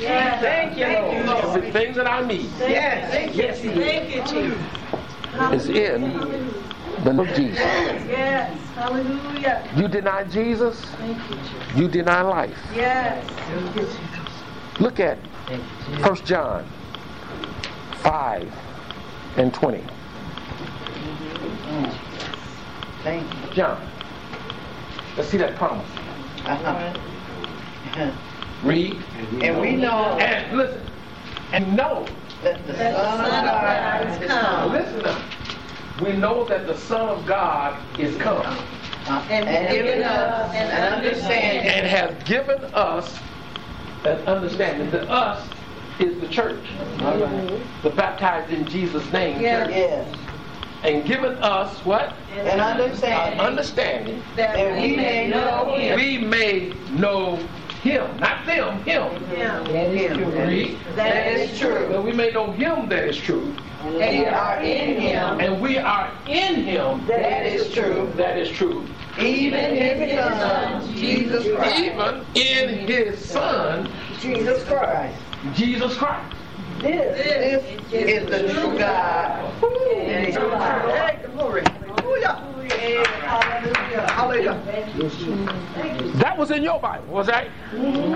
Yes. 0.00 0.42
Thank 0.42 0.78
you, 0.78 0.86
Lord. 1.30 1.44
Everything 1.44 1.92
that 1.94 2.06
I 2.06 2.26
need 2.26 2.50
Yes. 2.58 3.10
Thank 3.10 3.36
you. 3.36 3.52
Thank 3.52 4.14
you, 4.14 4.22
Jesus. 4.22 4.58
is 5.52 5.68
in 5.68 6.54
the 7.02 7.12
name 7.12 7.20
of 7.20 7.28
Jesus. 7.34 7.58
Yes. 7.58 8.58
Hallelujah. 8.74 9.68
You 9.76 9.88
deny 9.88 10.24
Jesus, 10.24 10.84
Thank 10.84 11.16
you, 11.30 11.36
Jesus. 11.36 11.76
you 11.76 11.88
deny 11.88 12.22
life. 12.22 12.56
Yes. 12.74 13.24
Look 14.80 15.00
at 15.00 15.18
First 16.02 16.24
John 16.24 16.66
5 18.02 18.52
and 19.36 19.54
20. 19.54 19.84
Thank 23.02 23.22
you. 23.46 23.52
John. 23.52 23.80
Let's 25.16 25.28
see 25.28 25.36
that 25.38 25.54
promise. 25.56 25.86
Uh-huh. 26.44 28.10
Read. 28.64 28.96
And 29.42 29.60
we 29.60 29.76
know 29.76 30.16
And 30.18 30.56
listen. 30.56 30.80
And 31.52 31.76
know. 31.76 32.06
that 32.42 32.66
the 32.66 32.72
That 32.72 32.92
the 32.94 33.16
Son 33.16 33.24
of 33.24 33.30
God 33.30 33.44
God 33.44 34.06
has 34.06 34.22
is 34.22 34.28
Now 34.28 34.56
come. 34.64 34.72
listen 34.72 35.02
now. 35.02 35.22
We 36.02 36.12
know 36.12 36.44
that 36.46 36.66
the 36.66 36.76
Son 36.76 37.08
of 37.08 37.24
God 37.24 37.80
is 37.98 38.16
come 38.16 38.44
and 39.06 39.68
given 39.70 40.02
us 40.02 40.54
an 40.54 40.92
understanding. 40.92 41.68
and 41.72 41.86
has 41.86 42.24
given 42.24 42.64
us 42.74 43.18
an 44.04 44.18
understanding. 44.26 44.90
The 44.90 45.08
us 45.08 45.46
is 46.00 46.20
the 46.20 46.28
church. 46.28 46.64
The 47.82 47.90
baptized 47.90 48.52
in 48.52 48.66
Jesus' 48.66 49.10
name 49.12 49.40
Yeah. 49.40 49.64
church. 49.64 49.74
Yes. 49.76 50.16
And 50.82 51.04
given 51.04 51.36
us 51.42 51.78
what? 51.84 52.12
An 52.38 52.46
An 52.46 52.60
understanding 52.60 53.40
understanding. 53.40 54.22
That 54.36 54.54
that 54.54 54.80
we 54.80 54.96
may 54.96 55.28
know 55.28 55.74
Him. 55.76 55.96
We 55.96 56.18
may 56.18 56.72
know 56.92 57.38
him. 57.84 58.18
Not 58.18 58.46
them, 58.46 58.82
him. 58.82 59.12
Him. 59.26 59.64
That 59.64 59.94
is 59.94 60.16
Read. 60.18 60.78
That 60.96 61.26
is 61.26 61.58
true. 61.58 61.86
That 61.88 62.02
we 62.02 62.12
may 62.12 62.30
know 62.30 62.50
him 62.52 62.88
that 62.88 63.04
is 63.04 63.18
true. 63.18 63.54
And 63.84 64.18
we 64.18 64.24
are 64.24 64.62
in 64.62 64.98
Him. 64.98 65.40
And 65.40 65.60
we 65.60 65.76
are 65.76 66.10
in 66.26 66.64
him 66.64 67.06
That 67.06 67.44
is 67.44 67.70
true. 67.70 68.10
that 68.16 68.38
is 68.38 68.48
true. 68.48 68.86
Even 69.18 69.76
in 69.76 70.08
His 70.08 70.18
Son, 70.18 70.94
Jesus 70.96 71.46
Christ. 71.54 71.78
Even 71.78 72.24
in 72.34 72.88
his 72.88 73.18
son, 73.24 73.90
Jesus 74.20 74.64
Christ. 74.64 75.20
Jesus 75.52 75.96
Christ. 75.98 76.34
This 76.80 77.62
this 77.90 77.92
is 77.92 78.30
the 78.30 78.52
true 78.52 78.78
God. 78.78 79.52
And 79.94 80.26
He's 80.26 80.34
Hey, 80.34 81.20
glory. 81.34 81.62
Hallelujah. 81.64 82.53
That 86.18 86.36
was 86.38 86.50
in 86.50 86.62
your 86.62 86.80
Bible, 86.80 87.06
was 87.12 87.26
that? 87.26 87.48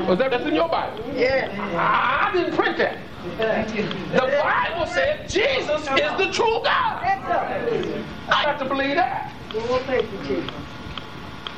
Was 0.08 0.18
that 0.18 0.30
that's 0.30 0.44
in 0.44 0.54
your 0.54 0.68
Bible? 0.68 1.04
Yeah. 1.14 1.50
I 1.76 2.32
didn't 2.32 2.54
print 2.54 2.78
that. 2.78 2.98
The 3.38 4.40
Bible 4.42 4.86
said 4.86 5.28
Jesus 5.28 5.80
is 5.80 5.86
the 5.86 6.30
true 6.32 6.60
God. 6.64 7.02
I 8.28 8.42
got 8.44 8.58
to 8.58 8.64
believe 8.64 8.94
that. 8.94 9.32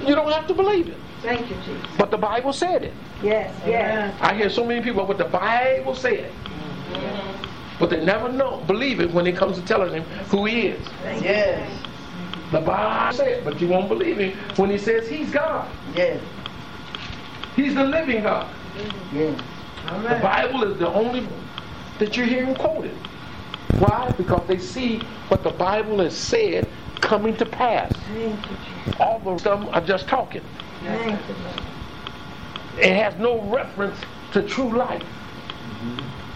You, 0.06 0.14
don't 0.14 0.32
have 0.32 0.46
to 0.46 0.54
believe 0.54 0.88
it. 0.88 0.96
Thank 1.20 1.50
you, 1.50 1.56
Jesus. 1.56 1.86
But 1.98 2.10
the 2.10 2.16
Bible 2.16 2.54
said 2.54 2.84
it. 2.84 2.94
Yes, 3.22 3.54
yes. 3.66 4.16
I 4.22 4.34
hear 4.34 4.48
so 4.48 4.64
many 4.64 4.80
people, 4.80 5.04
but 5.04 5.18
the 5.18 5.24
Bible 5.24 5.94
said. 5.94 6.30
It. 6.30 6.32
But 7.78 7.90
they 7.90 8.02
never 8.04 8.30
know, 8.30 8.62
believe 8.66 9.00
it 9.00 9.10
when 9.10 9.26
it 9.26 9.36
comes 9.36 9.58
to 9.58 9.64
telling 9.64 9.92
him 9.92 10.04
who 10.28 10.46
he 10.46 10.68
is. 10.68 10.86
Yes. 11.22 11.70
The 12.50 12.60
Bible 12.60 13.16
said, 13.16 13.44
but 13.44 13.60
you 13.60 13.68
won't 13.68 13.88
believe 13.88 14.18
him 14.18 14.36
when 14.56 14.70
he 14.70 14.78
says 14.78 15.08
he's 15.08 15.30
God. 15.30 15.70
Yes. 15.94 16.20
He's 17.54 17.74
the 17.74 17.84
living 17.84 18.22
God. 18.22 18.52
Yes. 19.12 19.40
All 19.88 20.00
The. 20.00 20.18
Bible 20.20 20.64
is 20.64 20.78
the 20.78 20.88
only 20.88 21.26
that 21.98 22.16
you're 22.16 22.26
hearing 22.26 22.54
quoted. 22.54 22.94
Why? 23.78 24.12
Because 24.16 24.46
they 24.48 24.58
see 24.58 24.98
what 25.28 25.42
the 25.42 25.50
Bible 25.50 26.00
has 26.00 26.16
said 26.16 26.68
coming 27.00 27.36
to 27.36 27.46
pass. 27.46 27.92
Thank 27.92 28.50
you, 28.50 28.56
Jesus. 28.84 29.00
All 29.00 29.20
the 29.20 29.38
stuff 29.38 29.68
are 29.72 29.80
just 29.80 30.08
talking. 30.08 30.42
Thank. 30.82 31.20
It 32.78 32.96
has 32.96 33.16
no 33.18 33.40
reference 33.42 33.98
to 34.32 34.42
true 34.42 34.76
life. 34.76 35.04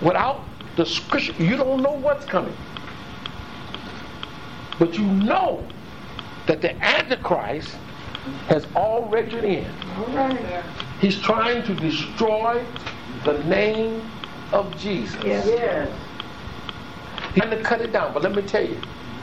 Without 0.01 0.45
the 0.77 0.87
scripture, 0.87 1.33
you 1.43 1.57
don't 1.57 1.83
know 1.83 1.93
what's 1.93 2.25
coming. 2.25 2.55
But 4.79 4.95
you 4.95 5.05
know 5.05 5.67
that 6.47 6.61
the 6.61 6.83
Antichrist 6.85 7.77
has 8.49 8.67
already 8.75 9.59
in. 9.59 9.71
All 9.97 10.07
right. 10.07 10.65
He's 11.01 11.21
trying 11.21 11.63
to 11.65 11.75
destroy 11.75 12.65
the 13.25 13.43
name 13.45 14.11
of 14.53 14.77
Jesus. 14.79 15.23
Yes. 15.25 15.47
Yes. 15.47 15.91
He's 17.33 17.43
trying 17.43 17.57
to 17.57 17.63
cut 17.63 17.81
it 17.81 17.93
down. 17.93 18.13
But 18.15 18.23
let 18.23 18.35
me 18.35 18.43
tell 18.43 18.65
you, 18.65 18.81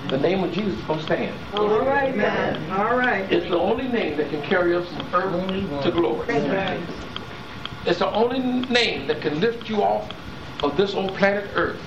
the 0.09 0.17
name 0.17 0.43
of 0.43 0.51
Jesus 0.51 0.87
will 0.87 0.99
stand. 0.99 1.37
All 1.53 1.79
right, 1.81 2.15
man. 2.15 2.71
All 2.71 2.97
right. 2.97 3.31
It's 3.31 3.49
the 3.49 3.59
only 3.59 3.87
name 3.87 4.17
that 4.17 4.29
can 4.29 4.41
carry 4.43 4.75
us 4.75 4.87
from 4.87 5.15
earth 5.15 5.83
to 5.83 5.91
glory. 5.91 6.27
Thank. 6.27 6.87
It's 7.85 7.99
the 7.99 8.11
only 8.11 8.39
name 8.39 9.07
that 9.07 9.21
can 9.21 9.39
lift 9.39 9.67
you 9.67 9.81
off 9.81 10.11
of 10.63 10.77
this 10.77 10.93
old 10.93 11.15
planet 11.15 11.49
Earth 11.55 11.81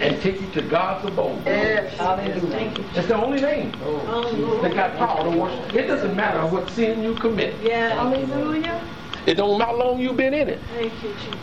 and 0.00 0.20
take 0.20 0.40
you 0.40 0.48
to 0.52 0.62
God's 0.62 1.06
abode. 1.06 1.44
Yes. 1.46 1.92
You. 1.98 2.48
It's 2.94 3.08
the 3.08 3.16
only 3.16 3.40
name 3.40 3.72
that 3.72 4.72
got 4.74 4.96
power 4.96 5.30
to 5.30 5.38
worship. 5.38 5.74
It 5.74 5.86
doesn't 5.86 6.14
matter 6.14 6.46
what 6.46 6.68
sin 6.70 7.02
you 7.02 7.14
commit. 7.14 7.54
Yeah. 7.62 7.90
Hallelujah. 7.94 8.80
It 9.26 9.34
don't 9.34 9.58
matter 9.58 9.72
how 9.72 9.78
long 9.78 10.00
you've 10.00 10.16
been 10.16 10.34
in 10.34 10.48
it. 10.48 10.60
Thank 10.74 10.92
you, 11.02 11.12
Jesus. 11.14 11.40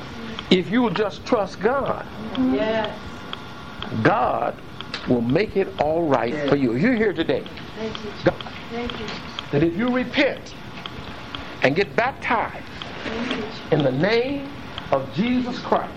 If 0.49 0.69
you 0.69 0.90
just 0.91 1.26
trust 1.26 1.60
God, 1.60 2.06
Yes. 2.38 2.98
God 4.02 4.56
will 5.07 5.22
make 5.22 5.57
it 5.57 5.68
all 5.81 6.03
right 6.03 6.49
for 6.49 6.56
you. 6.56 6.76
You're 6.76 6.95
here 6.95 7.14
today. 7.14 7.44
Thank 7.76 7.98
you, 8.03 8.11
Jesus. 8.11 8.23
God, 8.23 8.53
Thank 8.72 8.99
you. 8.99 9.06
That 9.52 9.64
if 9.64 9.77
you 9.77 9.90
repent 9.90 10.56
and 11.61 11.76
get 11.76 11.95
baptized 11.95 12.65
you, 13.06 13.44
in 13.72 13.84
the 13.84 13.91
name 13.91 14.49
of 14.91 15.14
Jesus 15.14 15.60
Christ, 15.60 15.94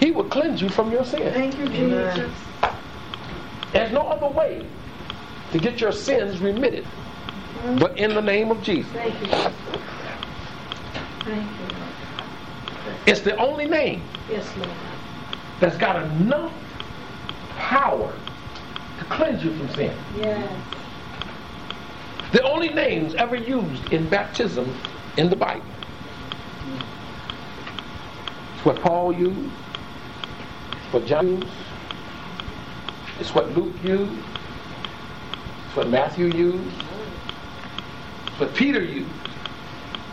He 0.00 0.10
will 0.10 0.24
cleanse 0.24 0.62
you 0.62 0.68
from 0.68 0.92
your 0.92 1.04
sin. 1.04 1.32
Thank 1.32 1.58
you, 1.58 1.68
Jesus. 1.68 2.30
There's 3.72 3.92
no 3.92 4.02
other 4.02 4.28
way 4.28 4.64
to 5.52 5.58
get 5.58 5.80
your 5.80 5.92
sins 5.92 6.40
remitted 6.40 6.86
but 7.78 7.98
in 7.98 8.14
the 8.14 8.22
name 8.22 8.50
of 8.50 8.62
Jesus. 8.62 8.90
Thank 8.92 9.20
you, 9.20 9.26
Thank 11.24 11.44
you, 11.44 11.76
It's 13.06 13.20
the 13.20 13.36
only 13.36 13.66
name 13.66 14.02
Yes, 14.30 14.48
Lord. 14.56 14.70
that's 15.60 15.76
got 15.76 16.02
enough 16.02 16.52
power 17.56 18.12
to 18.98 19.04
cleanse 19.06 19.44
you 19.44 19.54
from 19.56 19.68
sin. 19.70 19.96
Yes. 20.16 20.50
The 22.32 22.42
only 22.42 22.68
names 22.68 23.14
ever 23.14 23.36
used 23.36 23.92
in 23.92 24.08
baptism 24.08 24.72
in 25.16 25.30
the 25.30 25.36
Bible. 25.36 25.64
It's 28.54 28.64
what 28.64 28.80
Paul 28.80 29.12
used. 29.12 29.50
What 30.90 31.04
John 31.04 31.28
used. 31.28 31.46
It's 33.20 33.34
what 33.34 33.54
Luke 33.54 33.74
used. 33.84 34.12
It's 35.66 35.76
what 35.76 35.88
Matthew 35.90 36.26
used. 36.26 36.82
It's 38.28 38.40
what 38.40 38.54
Peter 38.54 38.82
used. 38.82 39.10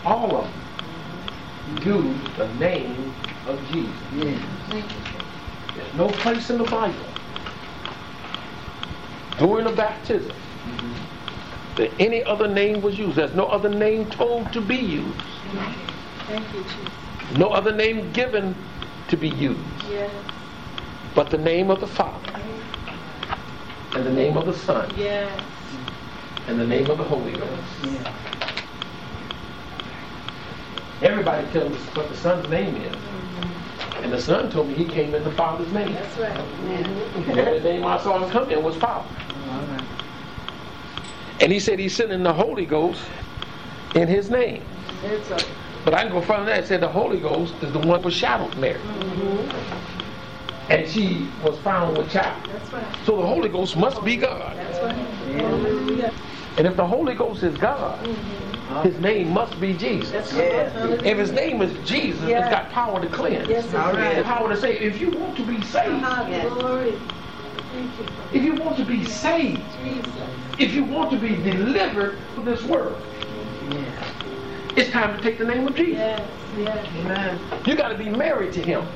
All 0.04 0.36
of 0.36 0.44
them 0.44 1.78
used 1.88 2.36
the 2.36 2.54
name 2.56 3.14
of 3.48 3.60
Jesus. 3.72 3.96
Yes. 4.16 4.42
Thank 4.68 4.84
you, 4.84 5.00
Jesus. 5.00 5.24
There's 5.76 5.94
no 5.94 6.08
place 6.10 6.50
in 6.50 6.58
the 6.58 6.66
Bible 6.66 7.06
during 9.38 9.66
the 9.66 9.72
baptism 9.72 10.36
that 11.78 11.92
any 12.00 12.24
other 12.24 12.48
name 12.48 12.82
was 12.82 12.98
used. 12.98 13.16
There's 13.16 13.34
no 13.34 13.46
other 13.46 13.70
name 13.70 14.10
told 14.10 14.52
to 14.52 14.60
be 14.62 14.76
used. 14.76 15.22
Thank 16.28 16.54
you, 16.54 16.64
Jesus. 16.64 17.38
No 17.38 17.50
other 17.50 17.72
name 17.72 18.12
given 18.12 18.56
to 19.08 19.18
be 19.18 19.30
used 19.30 19.60
Yes. 19.90 20.12
But 21.16 21.30
the 21.30 21.38
name 21.38 21.72
of 21.72 21.80
the 21.80 21.88
Father 21.88 22.42
and 23.96 24.06
the 24.06 24.12
name 24.12 24.38
of 24.38 24.46
the 24.46 24.54
Son 24.54 24.92
Yes. 24.98 25.32
and 26.48 26.60
the 26.60 26.68
name 26.68 26.90
of 26.90 26.98
the 26.98 27.04
Holy 27.04 27.32
Ghost. 27.32 27.64
Yes. 27.84 28.14
Everybody 31.02 31.48
tells 31.52 31.72
us 31.74 31.96
what 31.96 32.10
the 32.10 32.18
Son's 32.18 32.48
name 32.50 32.76
is. 32.76 32.96
Mm-hmm. 32.96 34.04
And 34.04 34.14
the 34.14 34.22
Son 34.22 34.50
told 34.52 34.68
me 34.68 34.76
he 34.76 34.86
came 34.86 35.14
in 35.16 35.24
the 35.24 35.32
Father's 35.32 35.72
name. 35.72 35.94
That's 35.94 36.18
right. 36.18 36.38
And 36.38 37.38
the 37.38 37.60
name 37.62 37.86
I 37.86 37.98
saw 38.00 38.20
him 38.20 38.30
come 38.30 38.50
in 38.52 38.64
was 38.64 38.76
Father. 38.76 39.08
All 39.50 39.62
right. 39.68 39.84
And 41.42 41.52
he 41.52 41.60
said 41.60 41.80
he's 41.80 41.96
sending 41.96 42.24
the 42.24 42.34
Holy 42.34 42.66
Ghost 42.66 43.02
in 43.94 44.08
his 44.08 44.30
name. 44.30 44.64
That's 45.02 45.30
right. 45.30 45.48
But 45.84 45.94
I 45.94 46.04
can 46.04 46.12
go 46.12 46.22
further 46.22 46.40
than 46.40 46.46
that 46.48 46.58
and 46.60 46.68
say 46.68 46.78
the 46.78 46.88
Holy 46.88 47.20
Ghost 47.20 47.54
is 47.62 47.72
the 47.72 47.80
one 47.80 48.02
who 48.02 48.10
shadowed 48.10 48.56
Mary. 48.58 48.80
Mm-hmm. 48.80 49.95
And 50.70 50.88
she 50.90 51.28
was 51.44 51.60
found 51.60 51.98
with 51.98 52.12
child. 52.12 52.44
That's 52.52 52.74
right. 52.74 52.98
So 53.06 53.18
the 53.18 53.28
Holy 53.28 53.50
Ghost 53.50 53.78
must 53.78 54.04
be 54.04 54.16
God. 54.18 54.58
That's 54.58 54.80
right. 54.84 56.14
And 56.58 56.66
if 56.66 56.76
the 56.76 56.88
Holy 56.88 57.14
Ghost 57.14 57.44
is 57.44 57.56
God, 57.58 58.04
mm-hmm. 58.04 58.82
his 58.90 59.00
name 59.00 59.32
must 59.32 59.60
be 59.60 59.74
Jesus. 59.74 60.12
That's 60.12 60.34
Yes. 60.34 60.74
right. 60.76 61.06
If 61.06 61.18
his 61.18 61.32
name 61.32 61.62
is 61.62 61.88
Jesus, 61.88 62.28
Yeah. 62.28 62.40
it's 62.42 62.50
got 62.50 62.70
power 62.72 63.00
to 63.02 63.08
cleanse. 63.08 63.48
Yes, 63.50 63.74
All 63.74 63.94
right. 63.94 64.16
The 64.16 64.24
power 64.24 64.50
to 64.50 64.58
save. 64.58 64.82
If 64.82 65.00
you 65.02 65.12
want 65.12 65.36
to 65.38 65.44
be 65.44 65.62
saved, 65.62 66.04
ah, 66.04 66.26
Glory. 66.50 66.94
Thank 67.74 68.00
you, 68.00 68.06
if 68.40 68.44
you 68.44 68.56
want 68.56 68.78
to 68.78 68.86
be 68.86 69.04
saved, 69.04 69.62
Jesus. 69.84 70.14
if 70.58 70.74
you 70.74 70.86
want 70.86 71.12
to 71.12 71.18
be 71.18 71.36
delivered 71.36 72.18
from 72.34 72.46
this 72.46 72.64
world, 72.64 72.98
Yes. 73.70 74.14
it's 74.78 74.90
time 74.92 75.16
to 75.18 75.22
take 75.22 75.38
the 75.38 75.46
name 75.46 75.68
of 75.68 75.76
Jesus. 75.76 75.98
Yes. 76.00 76.22
Yes. 76.58 76.88
Amen. 77.00 77.40
You 77.66 77.76
got 77.76 77.90
to 77.90 77.98
be 77.98 78.10
married 78.10 78.54
to 78.54 78.62
him. 78.62 78.88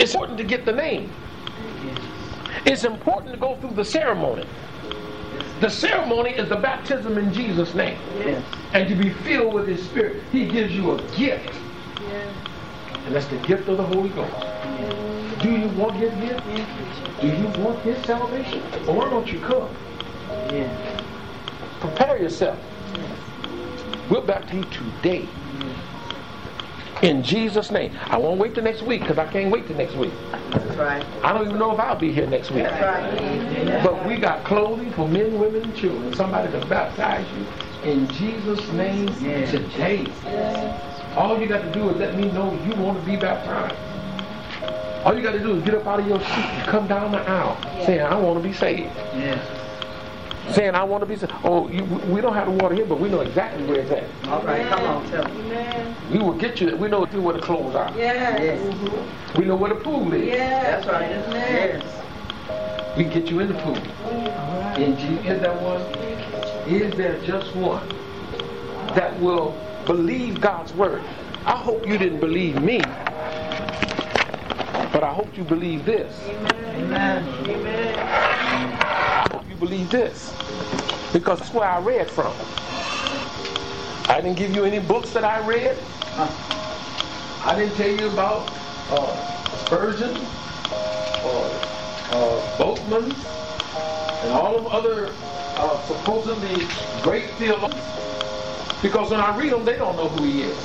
It's 0.00 0.14
important 0.14 0.38
to 0.38 0.44
get 0.44 0.64
the 0.64 0.72
name. 0.72 1.12
It's 2.64 2.84
important 2.84 3.34
to 3.34 3.38
go 3.38 3.56
through 3.56 3.74
the 3.74 3.84
ceremony. 3.84 4.46
The 5.60 5.68
ceremony 5.68 6.30
is 6.30 6.48
the 6.48 6.56
baptism 6.56 7.18
in 7.18 7.34
Jesus' 7.34 7.74
name. 7.74 7.98
Yes. 8.18 8.42
And 8.72 8.88
to 8.88 8.94
be 8.94 9.10
filled 9.10 9.52
with 9.52 9.68
his 9.68 9.82
spirit. 9.82 10.22
He 10.32 10.46
gives 10.46 10.72
you 10.72 10.92
a 10.92 11.02
gift. 11.18 11.54
Yes. 12.00 12.34
And 13.04 13.14
that's 13.14 13.26
the 13.26 13.36
gift 13.46 13.68
of 13.68 13.76
the 13.76 13.84
Holy 13.84 14.08
Ghost. 14.08 14.32
Do 15.42 15.50
you 15.50 15.68
want 15.78 15.96
his 15.96 16.12
gift? 16.14 16.46
Do 17.20 17.26
you 17.26 17.62
want 17.62 17.78
his 17.80 18.02
salvation? 18.06 18.62
Well, 18.86 18.96
why 18.96 19.10
don't 19.10 19.30
you 19.30 19.38
come? 19.40 19.68
Yes. 20.50 21.02
Prepare 21.80 22.22
yourself. 22.22 22.58
We're 24.10 24.22
back 24.22 24.48
to 24.48 24.56
you 24.56 24.64
today. 24.64 25.28
In 27.02 27.22
Jesus' 27.22 27.70
name. 27.70 27.92
I 28.08 28.18
won't 28.18 28.38
wait 28.38 28.54
till 28.54 28.64
next 28.64 28.82
week 28.82 29.00
because 29.00 29.18
I 29.18 29.26
can't 29.30 29.50
wait 29.50 29.66
till 29.66 29.76
next 29.76 29.96
week. 29.96 30.12
That's 30.32 30.76
right. 30.76 31.02
I 31.24 31.32
don't 31.32 31.46
even 31.46 31.58
know 31.58 31.72
if 31.72 31.80
I'll 31.80 31.96
be 31.98 32.12
here 32.12 32.26
next 32.26 32.50
week. 32.50 32.64
That's 32.64 32.82
right. 32.82 33.82
But 33.82 34.06
we 34.06 34.18
got 34.18 34.44
clothing 34.44 34.92
for 34.92 35.08
men, 35.08 35.38
women, 35.38 35.62
and 35.62 35.74
children. 35.76 36.12
Somebody 36.14 36.50
can 36.52 36.68
baptize 36.68 37.26
you 37.36 37.90
in 37.90 38.06
Jesus' 38.12 38.68
name 38.72 39.08
Yes. 39.20 39.50
today. 39.50 40.06
All 41.16 41.40
you 41.40 41.48
got 41.48 41.62
to 41.62 41.72
do 41.72 41.88
is 41.90 41.96
let 41.96 42.16
me 42.16 42.30
know 42.30 42.52
you 42.66 42.74
want 42.82 43.00
to 43.00 43.06
be 43.06 43.16
baptized. 43.16 43.78
All 45.04 45.16
you 45.16 45.22
got 45.22 45.32
to 45.32 45.38
do 45.40 45.56
is 45.56 45.64
get 45.64 45.74
up 45.74 45.86
out 45.86 46.00
of 46.00 46.06
your 46.06 46.20
seat 46.20 46.28
and 46.36 46.62
come 46.68 46.86
down 46.86 47.12
the 47.12 47.18
aisle 47.20 47.56
saying, 47.86 48.00
I 48.02 48.14
want 48.16 48.42
to 48.42 48.46
be 48.46 48.52
saved. 48.52 48.94
Yes. 49.14 49.59
Saying, 50.52 50.74
I 50.74 50.82
want 50.82 51.02
to 51.02 51.06
be 51.06 51.16
saved. 51.16 51.32
Oh, 51.44 51.68
you, 51.68 51.84
we 51.84 52.20
don't 52.20 52.34
have 52.34 52.46
the 52.46 52.52
water 52.52 52.74
here, 52.74 52.84
but 52.84 52.98
we 52.98 53.08
know 53.08 53.20
exactly 53.20 53.64
where 53.66 53.80
it's 53.80 53.90
at. 53.90 54.28
All 54.28 54.42
right. 54.42 54.66
Come 54.68 54.82
on, 54.82 55.08
tell 55.08 55.24
me. 55.28 55.40
Amen. 55.42 55.96
We 56.10 56.18
will 56.18 56.32
get 56.36 56.60
you. 56.60 56.76
We 56.76 56.88
know 56.88 57.04
where 57.04 57.34
the 57.34 57.40
clothes 57.40 57.76
are. 57.76 57.92
Yes. 57.96 58.40
Yes. 58.40 59.36
We 59.38 59.44
know 59.44 59.54
where 59.54 59.72
the 59.72 59.80
pool 59.80 60.12
is. 60.12 60.26
Yes. 60.26 60.84
That's 60.84 60.86
right. 60.86 61.12
Amen. 61.12 61.80
Yes. 61.80 62.96
We 62.96 63.04
can 63.04 63.12
get 63.12 63.30
you 63.30 63.38
in 63.40 63.48
the 63.48 63.54
pool. 63.54 63.76
In 64.76 64.96
Jesus, 64.96 65.24
is 65.26 65.40
there 65.40 65.54
one? 65.54 65.80
Is 66.68 66.96
there 66.96 67.20
just 67.24 67.54
one 67.54 67.86
that 68.94 69.18
will 69.20 69.54
believe 69.86 70.40
God's 70.40 70.72
word? 70.74 71.02
I 71.46 71.56
hope 71.56 71.86
you 71.86 71.96
didn't 71.96 72.20
believe 72.20 72.60
me, 72.60 72.80
but 74.92 75.04
I 75.04 75.12
hope 75.14 75.36
you 75.36 75.44
believe 75.44 75.84
this. 75.84 76.12
Amen. 76.28 76.74
Amen. 76.74 77.48
Amen. 77.48 78.89
Believe 79.60 79.90
this 79.90 80.34
because 81.12 81.38
that's 81.38 81.52
where 81.52 81.68
I 81.68 81.78
read 81.78 82.08
from. 82.08 82.32
I 84.08 84.20
didn't 84.20 84.38
give 84.38 84.54
you 84.56 84.64
any 84.64 84.80
books 84.80 85.12
that 85.12 85.22
I 85.22 85.46
read. 85.46 85.76
I 87.44 87.54
didn't 87.56 87.74
tell 87.76 87.88
you 87.88 88.10
about 88.10 88.50
uh, 88.90 89.56
Spurgeon 89.64 90.16
or 91.24 91.44
uh, 92.10 92.58
Boatman 92.58 93.14
and 94.22 94.32
all 94.32 94.56
of 94.56 94.66
other 94.66 95.12
uh, 95.56 95.80
supposedly 95.82 96.66
great 97.02 97.30
theologians. 97.30 97.84
Because 98.82 99.10
when 99.10 99.20
I 99.20 99.36
read 99.36 99.52
them, 99.52 99.64
they 99.64 99.76
don't 99.76 99.94
know 99.96 100.08
who 100.08 100.24
he 100.24 100.42
is. 100.42 100.58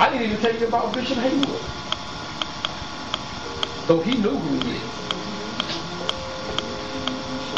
I 0.00 0.10
didn't 0.10 0.26
even 0.26 0.38
tell 0.38 0.56
you 0.56 0.66
about 0.66 0.92
Bishop 0.92 1.18
Haywood. 1.18 1.60
Though 3.86 4.00
he 4.00 4.18
knew 4.18 4.36
who 4.36 4.68
he 4.68 4.76
is. 4.76 5.01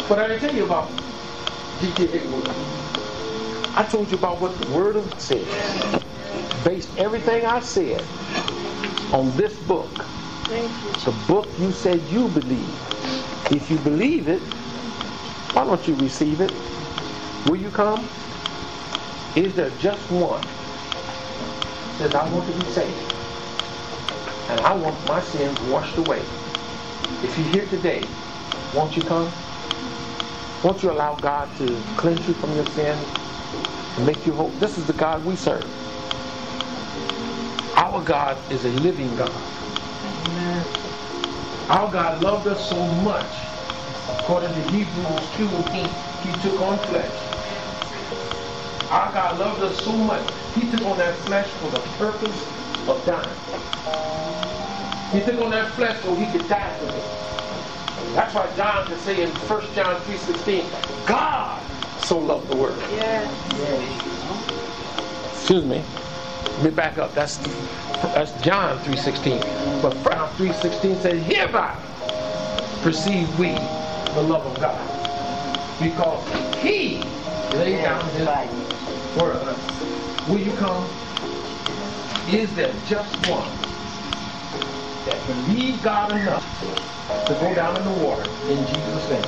But 0.07 0.19
I 0.19 0.27
didn't 0.27 0.41
tell 0.41 0.55
you 0.55 0.65
about. 0.65 0.87
Haywood. 1.79 2.47
I 3.75 3.83
told 3.89 4.11
you 4.11 4.17
about 4.17 4.39
what 4.39 4.57
the 4.59 4.71
Word 4.71 4.95
of 4.95 5.09
God 5.09 5.19
said. 5.19 5.45
Based 6.63 6.95
everything 6.97 7.45
I 7.45 7.59
said 7.59 8.01
on 9.13 9.35
this 9.35 9.57
book. 9.63 9.89
The 10.47 11.13
book 11.27 11.47
you 11.59 11.71
said 11.71 12.01
you 12.03 12.27
believe. 12.29 12.69
If 13.51 13.69
you 13.69 13.77
believe 13.79 14.27
it, 14.27 14.41
why 15.53 15.65
don't 15.65 15.87
you 15.87 15.95
receive 15.95 16.39
it? 16.39 16.53
Will 17.47 17.57
you 17.57 17.71
come? 17.71 18.07
Is 19.35 19.55
there 19.55 19.71
just 19.79 20.01
one? 20.11 20.43
Says, 21.97 22.13
I 22.13 22.29
want 22.31 22.47
to 22.51 22.59
be 22.59 22.65
saved. 22.71 23.13
And 24.49 24.59
I 24.61 24.75
want 24.75 25.07
my 25.07 25.19
sins 25.21 25.59
washed 25.61 25.97
away. 25.97 26.19
If 27.23 27.37
you're 27.37 27.47
here 27.47 27.65
today, 27.67 28.07
won't 28.73 28.95
you 28.95 29.01
come? 29.03 29.31
Won't 30.65 30.81
you 30.81 30.89
allow 30.89 31.13
God 31.17 31.47
to 31.59 31.79
cleanse 31.95 32.27
you 32.27 32.33
from 32.33 32.51
your 32.55 32.65
sin 32.65 32.97
and 33.97 34.05
make 34.07 34.25
you 34.25 34.33
whole? 34.33 34.49
This 34.57 34.79
is 34.79 34.87
the 34.87 34.93
God 34.93 35.23
we 35.23 35.35
serve. 35.35 35.63
Our 37.77 38.01
God 38.01 38.35
is 38.51 38.65
a 38.65 38.69
living 38.79 39.15
God. 39.15 39.29
Amen. 39.29 40.65
Our 41.69 41.91
God 41.91 42.23
loved 42.23 42.47
us 42.47 42.67
so 42.67 42.83
much, 43.03 43.29
according 44.09 44.55
to 44.55 44.61
Hebrews 44.71 45.29
2 45.37 45.47
he, 45.69 45.83
he 46.27 46.41
took 46.41 46.59
on 46.59 46.79
flesh. 46.87 47.13
Our 48.89 49.13
God 49.13 49.37
loved 49.37 49.61
us 49.61 49.79
so 49.83 49.91
much, 49.91 50.27
he 50.55 50.71
took 50.71 50.81
on 50.81 50.97
that 50.97 51.15
flesh 51.27 51.47
for 51.61 51.69
the 51.69 51.81
purpose 51.99 52.41
of 52.89 53.05
dying. 53.05 53.37
He 55.13 55.23
took 55.23 55.39
on 55.45 55.51
that 55.51 55.71
flesh 55.73 56.01
so 56.01 56.15
he 56.15 56.25
could 56.31 56.49
die 56.49 56.75
for 56.79 56.85
me. 56.91 57.24
That's 58.15 58.33
why 58.33 58.49
John 58.55 58.87
can 58.87 58.97
say 58.99 59.23
in 59.23 59.29
1 59.29 59.61
John 59.75 59.95
3.16, 60.03 61.05
God 61.05 61.61
so 61.99 62.17
loved 62.17 62.49
the 62.49 62.55
world. 62.55 62.77
Yes. 62.91 63.27
Excuse 65.33 65.65
me. 65.65 65.83
Let 66.53 66.63
me 66.63 66.69
back 66.69 66.97
up. 66.97 67.13
That's 67.13 67.37
that's 68.13 68.31
John 68.41 68.77
3.16. 68.79 69.81
But 69.81 69.93
John 70.03 70.29
3.16 70.35 71.01
says, 71.01 71.25
Hereby 71.25 71.75
perceive 72.83 73.27
we 73.37 73.49
the 73.49 74.21
love 74.21 74.45
of 74.45 74.61
God. 74.61 74.79
Because 75.83 76.23
he 76.63 77.03
laid 77.57 77.81
down 77.81 78.09
his 78.11 78.25
life 78.25 78.49
for 79.17 79.33
us. 79.33 80.29
Will 80.29 80.39
you 80.39 80.53
come? 80.53 80.89
Is 82.29 82.55
there 82.55 82.73
just 82.87 83.13
one 83.29 83.64
that 85.05 85.27
believe 85.27 85.81
God 85.83 86.11
enough 86.11 86.59
to 87.27 87.33
go 87.39 87.53
down 87.55 87.77
in 87.77 87.85
the 87.85 88.05
water 88.05 88.23
in 88.49 88.65
Jesus' 88.67 89.09
name? 89.09 89.25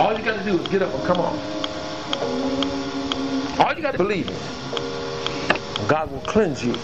All 0.00 0.16
you 0.16 0.24
got 0.24 0.38
to 0.38 0.44
do 0.44 0.60
is 0.60 0.68
get 0.68 0.82
up 0.82 0.94
and 0.94 1.04
come 1.04 1.20
on. 1.20 1.38
All 3.60 3.74
you 3.74 3.82
got 3.82 3.92
to 3.92 3.98
believe 3.98 4.28
is 4.30 5.88
God 5.88 6.10
will 6.10 6.20
cleanse 6.22 6.64
you 6.64 6.74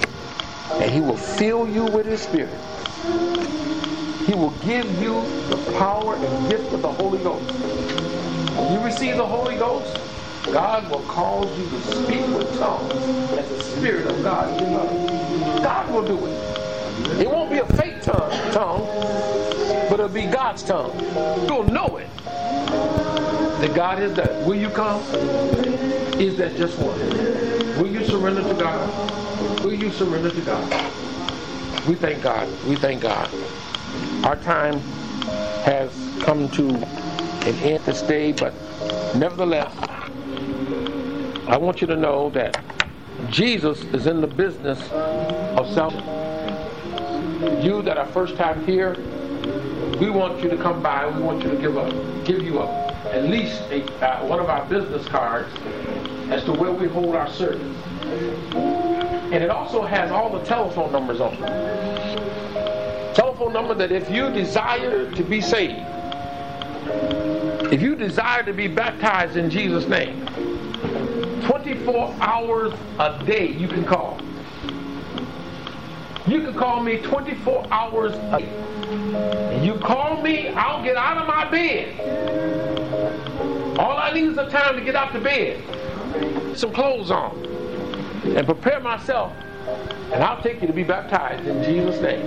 and 0.70 0.90
he 0.92 1.00
will 1.00 1.16
fill 1.16 1.68
you 1.68 1.86
with 1.86 2.06
his 2.06 2.22
spirit. 2.22 2.58
He 4.26 4.34
will 4.34 4.50
give 4.62 4.86
you 5.00 5.22
the 5.48 5.56
power 5.78 6.16
and 6.16 6.48
gift 6.50 6.72
of 6.72 6.82
the 6.82 6.92
Holy 6.92 7.18
Ghost. 7.22 7.54
When 8.56 8.72
you 8.72 8.80
receive 8.80 9.16
the 9.16 9.26
Holy 9.26 9.56
Ghost, 9.56 9.96
God 10.52 10.90
will 10.90 11.02
cause 11.04 11.58
you 11.58 11.68
to 11.70 11.80
speak 11.82 12.26
with 12.36 12.58
tongues 12.58 12.92
as 13.38 13.48
the 13.48 13.58
Spirit 13.58 14.06
of 14.06 14.22
God. 14.22 14.48
God 15.62 15.92
will 15.92 16.06
do 16.06 16.26
it. 16.26 16.55
It 17.20 17.30
won't 17.30 17.50
be 17.50 17.58
a 17.58 17.66
fake 17.66 18.02
tongue, 18.02 18.30
tongue, 18.52 18.86
but 19.88 19.94
it'll 19.94 20.08
be 20.08 20.26
God's 20.26 20.62
tongue. 20.62 20.98
You'll 21.46 21.64
know 21.64 21.96
it. 21.98 22.08
That 22.24 23.74
God 23.74 24.02
is 24.02 24.14
that. 24.14 24.46
Will 24.46 24.56
you 24.56 24.70
come? 24.70 25.00
Is 26.20 26.36
that 26.36 26.56
just 26.56 26.78
one? 26.78 26.98
Will 27.78 27.90
you 27.90 28.04
surrender 28.04 28.42
to 28.42 28.54
God? 28.54 29.64
Will 29.64 29.74
you 29.74 29.90
surrender 29.90 30.30
to 30.30 30.40
God? 30.42 30.70
We 31.86 31.94
thank 31.94 32.22
God. 32.22 32.48
We 32.66 32.76
thank 32.76 33.02
God. 33.02 33.30
Our 34.24 34.36
time 34.36 34.78
has 35.64 35.90
come 36.20 36.48
to 36.50 36.68
an 36.68 37.54
end 37.62 37.84
this 37.84 38.02
day, 38.02 38.32
but 38.32 38.52
nevertheless, 39.14 39.72
I 41.46 41.56
want 41.58 41.80
you 41.80 41.86
to 41.86 41.96
know 41.96 42.30
that 42.30 42.62
Jesus 43.30 43.82
is 43.94 44.06
in 44.06 44.20
the 44.20 44.26
business 44.26 44.80
of 44.92 45.68
salvation. 45.72 46.15
You 47.62 47.82
that 47.82 47.96
are 47.96 48.06
first 48.06 48.36
time 48.36 48.64
here, 48.64 48.94
we 50.00 50.10
want 50.10 50.42
you 50.42 50.50
to 50.50 50.56
come 50.56 50.82
by. 50.82 51.06
We 51.06 51.22
want 51.22 51.42
you 51.42 51.50
to 51.50 51.56
give 51.56 51.76
up, 51.76 51.90
give 52.24 52.42
you 52.42 52.60
up 52.60 52.86
at 53.06 53.24
least 53.24 53.62
a, 53.70 53.84
uh, 54.04 54.26
one 54.26 54.40
of 54.40 54.50
our 54.50 54.64
business 54.66 55.06
cards 55.06 55.48
as 56.30 56.42
to 56.44 56.52
where 56.52 56.72
we 56.72 56.88
hold 56.88 57.14
our 57.14 57.30
service. 57.30 57.76
And 58.52 59.42
it 59.42 59.50
also 59.50 59.82
has 59.82 60.10
all 60.10 60.36
the 60.36 60.44
telephone 60.44 60.90
numbers 60.90 61.20
on 61.20 61.34
it. 61.34 63.14
Telephone 63.14 63.52
number 63.52 63.74
that 63.74 63.92
if 63.92 64.10
you 64.10 64.30
desire 64.30 65.10
to 65.12 65.22
be 65.22 65.40
saved, 65.40 65.86
if 67.72 67.80
you 67.80 67.94
desire 67.94 68.42
to 68.42 68.52
be 68.52 68.66
baptized 68.66 69.36
in 69.36 69.50
Jesus' 69.50 69.86
name, 69.86 70.26
24 71.46 72.14
hours 72.20 72.72
a 72.98 73.22
day 73.24 73.48
you 73.48 73.68
can 73.68 73.84
call. 73.84 74.20
You 76.26 76.42
can 76.42 76.54
call 76.54 76.82
me 76.82 76.98
24 76.98 77.66
hours 77.70 78.12
a 78.12 78.38
day. 78.38 78.48
And 79.54 79.64
you 79.64 79.74
call 79.74 80.20
me, 80.22 80.48
I'll 80.48 80.82
get 80.82 80.96
out 80.96 81.18
of 81.18 81.28
my 81.28 81.48
bed. 81.48 82.00
All 83.78 83.96
I 83.96 84.12
need 84.12 84.24
is 84.24 84.38
a 84.38 84.50
time 84.50 84.76
to 84.76 84.82
get 84.82 84.96
out 84.96 85.12
the 85.12 85.20
bed, 85.20 85.62
some 86.56 86.72
clothes 86.72 87.12
on, 87.12 87.44
and 88.24 88.44
prepare 88.44 88.80
myself, 88.80 89.32
and 90.12 90.22
I'll 90.22 90.42
take 90.42 90.60
you 90.60 90.66
to 90.66 90.72
be 90.72 90.82
baptized 90.82 91.46
in 91.46 91.62
Jesus' 91.62 92.00
name. 92.00 92.26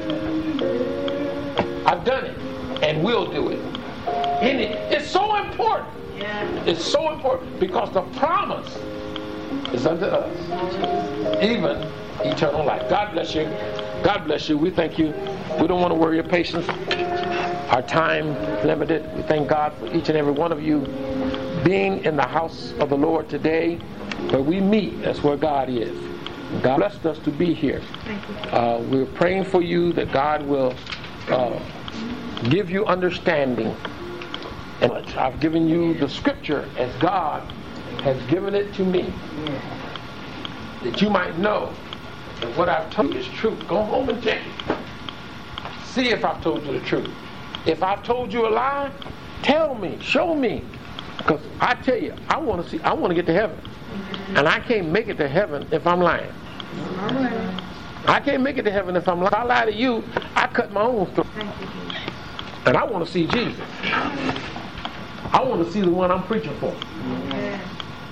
I've 1.86 2.06
done 2.06 2.26
it, 2.26 2.38
and 2.84 3.04
will 3.04 3.30
do 3.30 3.50
it. 3.50 3.60
And 4.42 4.62
it, 4.62 4.72
it's 4.94 5.10
so 5.10 5.36
important. 5.36 5.90
It's 6.68 6.84
so 6.84 7.12
important 7.12 7.60
because 7.60 7.92
the 7.92 8.02
promise 8.20 8.78
is 9.74 9.86
unto 9.86 10.06
us, 10.06 11.44
even 11.44 11.78
eternal 12.26 12.66
life. 12.66 12.90
God 12.90 13.14
bless 13.14 13.34
you. 13.36 13.44
God 14.04 14.26
bless 14.26 14.50
you. 14.50 14.58
We 14.58 14.70
thank 14.70 14.98
you. 14.98 15.14
We 15.60 15.68
don't 15.68 15.82
want 15.82 15.92
to 15.92 15.96
worry 15.96 16.16
your 16.16 16.24
patience. 16.24 16.68
Our 17.70 17.82
time 17.82 18.34
limited. 18.66 19.14
We 19.16 19.22
thank 19.24 19.48
God 19.48 19.74
for 19.74 19.88
each 19.94 20.10
and 20.10 20.18
every 20.18 20.32
one 20.32 20.52
of 20.52 20.62
you 20.62 20.82
being 21.64 22.04
in 22.06 22.16
the 22.16 22.26
house 22.28 22.74
of 22.80 22.90
the 22.90 22.98
Lord 22.98 23.30
today, 23.30 23.76
where 24.30 24.42
we 24.42 24.60
meet. 24.60 25.02
That's 25.02 25.22
where 25.24 25.38
God 25.38 25.70
is. 25.70 25.98
God 26.64 26.78
blessed 26.78 27.06
us 27.06 27.20
to 27.20 27.32
be 27.32 27.54
here. 27.54 27.82
Uh, 28.52 28.84
we're 28.90 29.06
praying 29.06 29.44
for 29.44 29.62
you 29.62 29.94
that 29.94 30.12
God 30.12 30.44
will 30.46 30.74
uh, 31.28 31.60
give 32.50 32.70
you 32.72 32.86
understanding. 32.86 33.76
And 34.82 34.92
I've 34.94 35.40
given 35.40 35.68
you 35.68 35.94
the 35.94 36.08
scripture 36.08 36.68
as 36.78 36.94
God 37.02 37.54
has 38.02 38.22
given 38.30 38.56
it 38.56 38.74
to 38.76 38.84
me, 38.86 39.14
that 40.84 41.02
you 41.02 41.10
might 41.10 41.38
know 41.38 41.74
that 42.42 42.58
what 42.58 42.70
I've 42.70 42.90
told 42.92 43.14
you 43.14 43.20
is 43.20 43.28
true. 43.28 43.58
Go 43.68 43.84
home 43.84 44.10
and 44.10 44.24
check 44.24 44.42
it. 44.46 44.78
See 45.86 46.10
if 46.10 46.24
I've 46.24 46.42
told 46.42 46.66
you 46.66 46.80
the 46.80 46.86
truth. 46.86 47.10
If 47.66 47.84
I've 47.84 48.04
told 48.04 48.32
you 48.32 48.48
a 48.48 48.50
lie, 48.50 48.92
tell 49.42 49.76
me, 49.76 49.98
show 50.02 50.34
me. 50.34 50.64
Because 51.18 51.42
I 51.60 51.76
tell 51.76 51.98
you, 51.98 52.14
I 52.30 52.38
want 52.38 52.64
to 52.64 52.70
see, 52.70 52.80
I 52.82 52.94
want 52.94 53.12
to 53.12 53.16
get 53.16 53.26
to 53.26 53.34
heaven. 53.34 53.60
And 54.36 54.48
I 54.48 54.60
can't 54.60 54.90
make 54.90 55.08
it 55.08 55.18
to 55.18 55.28
heaven 55.28 55.68
if 55.72 55.86
I'm 55.86 56.00
lying. 56.00 56.32
I 58.08 58.22
can't 58.24 58.42
make 58.42 58.58
it 58.58 58.64
to 58.64 58.72
heaven 58.72 58.96
if 58.96 59.08
I'm 59.08 59.20
lying. 59.20 59.28
If 59.28 59.40
I 59.40 59.44
lie 59.44 59.66
to 59.66 59.74
you, 59.74 60.04
I 60.36 60.48
cut 60.48 60.72
my 60.72 60.82
own 60.82 61.08
throat. 61.14 61.28
And 62.66 62.78
I 62.78 62.86
want 62.86 63.06
to 63.06 63.12
see 63.12 63.28
Jesus. 63.28 63.60
I 65.32 65.44
want 65.44 65.66
to 65.66 65.72
see 65.72 65.82
the 65.82 65.90
one 65.90 66.12
I'm 66.12 66.24
preaching 66.24 66.56
for. 66.60 66.74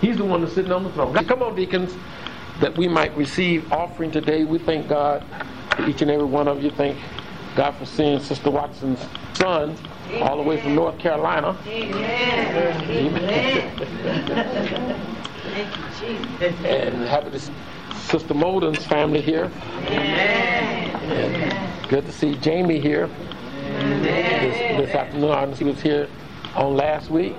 He's 0.01 0.17
the 0.17 0.25
one 0.25 0.41
that's 0.41 0.53
sitting 0.53 0.71
on 0.71 0.83
the 0.83 0.91
throne. 0.91 1.13
Come 1.25 1.41
on, 1.41 1.55
deacons, 1.55 1.95
that 2.59 2.77
we 2.77 2.87
might 2.87 3.15
receive 3.17 3.71
offering 3.71 4.11
today. 4.11 4.43
We 4.43 4.59
thank 4.59 4.87
God 4.87 5.25
for 5.75 5.87
each 5.87 6.01
and 6.01 6.11
every 6.11 6.25
one 6.25 6.47
of 6.47 6.63
you. 6.63 6.69
Thank 6.71 6.97
God 7.55 7.75
for 7.75 7.85
seeing 7.85 8.19
Sister 8.19 8.51
Watson's 8.51 8.99
son 9.33 9.75
all 10.21 10.37
the 10.37 10.43
way 10.43 10.61
from 10.61 10.75
North 10.75 10.97
Carolina. 10.99 11.57
Amen. 11.65 12.89
Amen. 12.89 13.87
and 16.65 16.95
happy 17.07 17.31
to 17.31 17.39
see 17.39 17.53
Sister 17.95 18.33
Molden's 18.33 18.85
family 18.85 19.21
here. 19.21 19.51
And 19.87 21.89
good 21.89 22.05
to 22.05 22.11
see 22.11 22.35
Jamie 22.35 22.79
here 22.79 23.09
this, 23.57 24.85
this 24.85 24.95
afternoon. 24.95 25.55
She 25.55 25.63
was 25.63 25.81
here 25.81 26.07
on 26.55 26.75
last 26.75 27.09
week. 27.09 27.35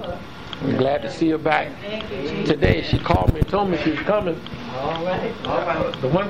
I'm 0.63 0.77
glad 0.77 1.03
to 1.03 1.11
see 1.11 1.31
her 1.31 1.39
back 1.39 1.71
today. 2.47 2.83
She 2.83 2.99
called 2.99 3.33
me 3.33 3.41
and 3.41 3.49
told 3.49 3.71
me 3.71 3.79
she 3.79 3.91
was 3.91 4.01
coming. 4.01 4.41
All 4.75 5.05
right. 5.05 5.33
All 5.47 5.61
right. 5.61 6.01
The 6.01 6.09
one, 6.09 6.29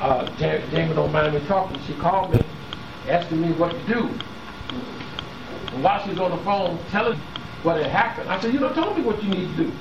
uh, 0.00 0.30
Ja- 0.38 0.58
Jamie 0.70 0.94
don't 0.94 1.10
mind 1.12 1.34
me 1.34 1.40
talking, 1.48 1.80
she 1.86 1.94
called 1.94 2.32
me 2.32 2.40
asking 3.08 3.40
me 3.40 3.52
what 3.52 3.72
to 3.72 3.78
do. 3.86 4.08
And 5.72 5.82
while 5.82 6.02
she 6.04 6.10
was 6.10 6.20
on 6.20 6.30
the 6.30 6.44
phone 6.44 6.78
telling 6.90 7.18
what 7.62 7.76
had 7.78 7.86
happened, 7.86 8.28
I 8.28 8.40
said, 8.40 8.52
you 8.54 8.60
done 8.60 8.74
told 8.74 8.96
me 8.96 9.02
what 9.02 9.22
you 9.22 9.28
need 9.30 9.56
to 9.56 9.64
do. 9.64 9.72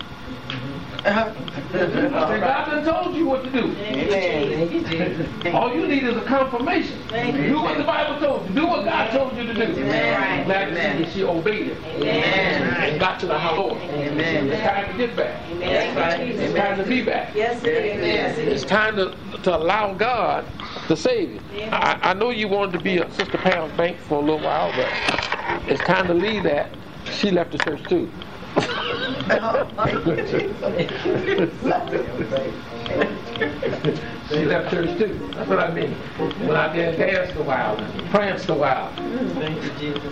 Said, 1.05 2.41
God 2.41 2.65
done 2.65 2.83
told 2.83 3.15
you 3.15 3.27
what 3.27 3.43
to 3.43 3.51
do. 3.51 3.75
Amen. 3.77 4.09
Thank 4.09 4.71
you, 4.71 4.83
Jesus. 4.83 5.53
All 5.53 5.71
you 5.71 5.87
need 5.87 6.03
is 6.03 6.17
a 6.17 6.21
confirmation. 6.21 6.97
Do 7.09 7.61
what 7.61 7.77
the 7.77 7.83
Bible 7.83 8.19
told 8.19 8.49
you. 8.49 8.55
Do 8.55 8.65
what 8.65 8.85
God 8.85 9.11
told 9.11 9.37
you 9.37 9.45
to 9.45 9.53
do. 9.53 9.61
Amen. 9.61 10.39
I'm 10.39 10.45
glad 10.45 10.65
to 10.69 10.75
see 10.75 11.03
that 11.03 11.13
she 11.13 11.23
obeyed 11.23 11.67
it. 11.67 11.77
Amen. 11.97 12.89
And 12.89 12.99
got 12.99 13.19
to 13.19 13.27
the 13.27 13.37
house. 13.37 13.79
Amen. 13.83 14.47
It's 14.47 14.61
time 14.61 14.91
to 14.91 14.97
get 14.97 15.15
back. 15.15 15.39
Right. 15.95 16.21
It's 16.21 16.55
time 16.55 16.77
to 16.79 16.83
be 16.83 17.03
back. 17.03 17.35
Yes, 17.35 17.63
it 17.63 17.85
is. 17.85 18.07
Yes, 18.07 18.37
it 18.39 18.47
is. 18.47 18.63
It's 18.63 18.69
time 18.69 18.95
to, 18.95 19.15
to 19.43 19.55
allow 19.55 19.93
God 19.93 20.43
to 20.87 20.97
save 20.97 21.33
you. 21.33 21.41
I, 21.71 21.99
I 22.01 22.13
know 22.15 22.31
you 22.31 22.47
wanted 22.47 22.71
to 22.79 22.83
be 22.83 22.97
a 22.97 23.11
Sister 23.11 23.37
Pam's 23.37 23.77
bank 23.77 23.97
for 23.99 24.17
a 24.17 24.21
little 24.21 24.41
while, 24.41 24.71
but 24.75 24.89
it's 25.69 25.83
time 25.83 26.07
to 26.07 26.15
leave 26.15 26.43
that. 26.43 26.71
She 27.11 27.29
left 27.29 27.51
the 27.51 27.59
church 27.59 27.83
too. 27.87 28.09
She 34.29 34.45
left 34.45 34.71
church 34.71 34.97
too. 34.97 35.29
That's 35.33 35.49
what 35.49 35.59
I 35.59 35.71
mean. 35.73 35.91
When 36.47 36.55
I 36.55 36.73
did 36.73 36.97
danced 36.97 37.35
a 37.35 37.43
while, 37.43 37.75
pranced 38.09 38.49
a 38.49 38.53
while, 38.53 38.91
Thank 38.95 39.63
you, 39.63 39.71
Jesus. 39.79 40.03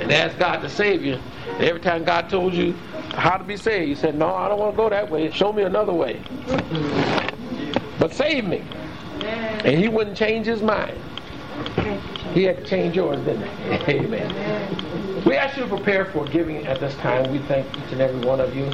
and 0.00 0.12
asked 0.12 0.38
God 0.38 0.58
to 0.62 0.68
save 0.68 1.04
you. 1.04 1.18
And 1.46 1.64
every 1.64 1.80
time 1.80 2.04
God 2.04 2.28
told 2.28 2.54
you 2.54 2.72
how 3.10 3.36
to 3.36 3.44
be 3.44 3.56
saved, 3.56 3.88
you 3.88 3.94
said, 3.94 4.16
No, 4.16 4.34
I 4.34 4.48
don't 4.48 4.58
want 4.58 4.72
to 4.72 4.76
go 4.76 4.88
that 4.90 5.10
way. 5.10 5.30
Show 5.30 5.52
me 5.52 5.62
another 5.62 5.92
way. 5.92 6.20
But 7.98 8.12
save 8.12 8.44
me. 8.44 8.62
And 9.20 9.78
he 9.78 9.88
wouldn't 9.88 10.16
change 10.16 10.46
his 10.46 10.62
mind. 10.62 10.98
He 12.32 12.44
had 12.44 12.58
to 12.58 12.64
change 12.64 12.96
yours, 12.96 13.24
didn't 13.24 13.48
he? 13.48 13.92
Amen. 13.92 14.95
We 15.26 15.34
ask 15.34 15.56
you 15.56 15.64
to 15.64 15.68
prepare 15.68 16.04
for 16.04 16.24
giving 16.24 16.64
at 16.68 16.78
this 16.78 16.94
time. 16.98 17.32
We 17.32 17.40
thank 17.40 17.66
each 17.76 17.90
and 17.90 18.00
every 18.00 18.24
one 18.24 18.40
of 18.40 18.54
you. 18.54 18.70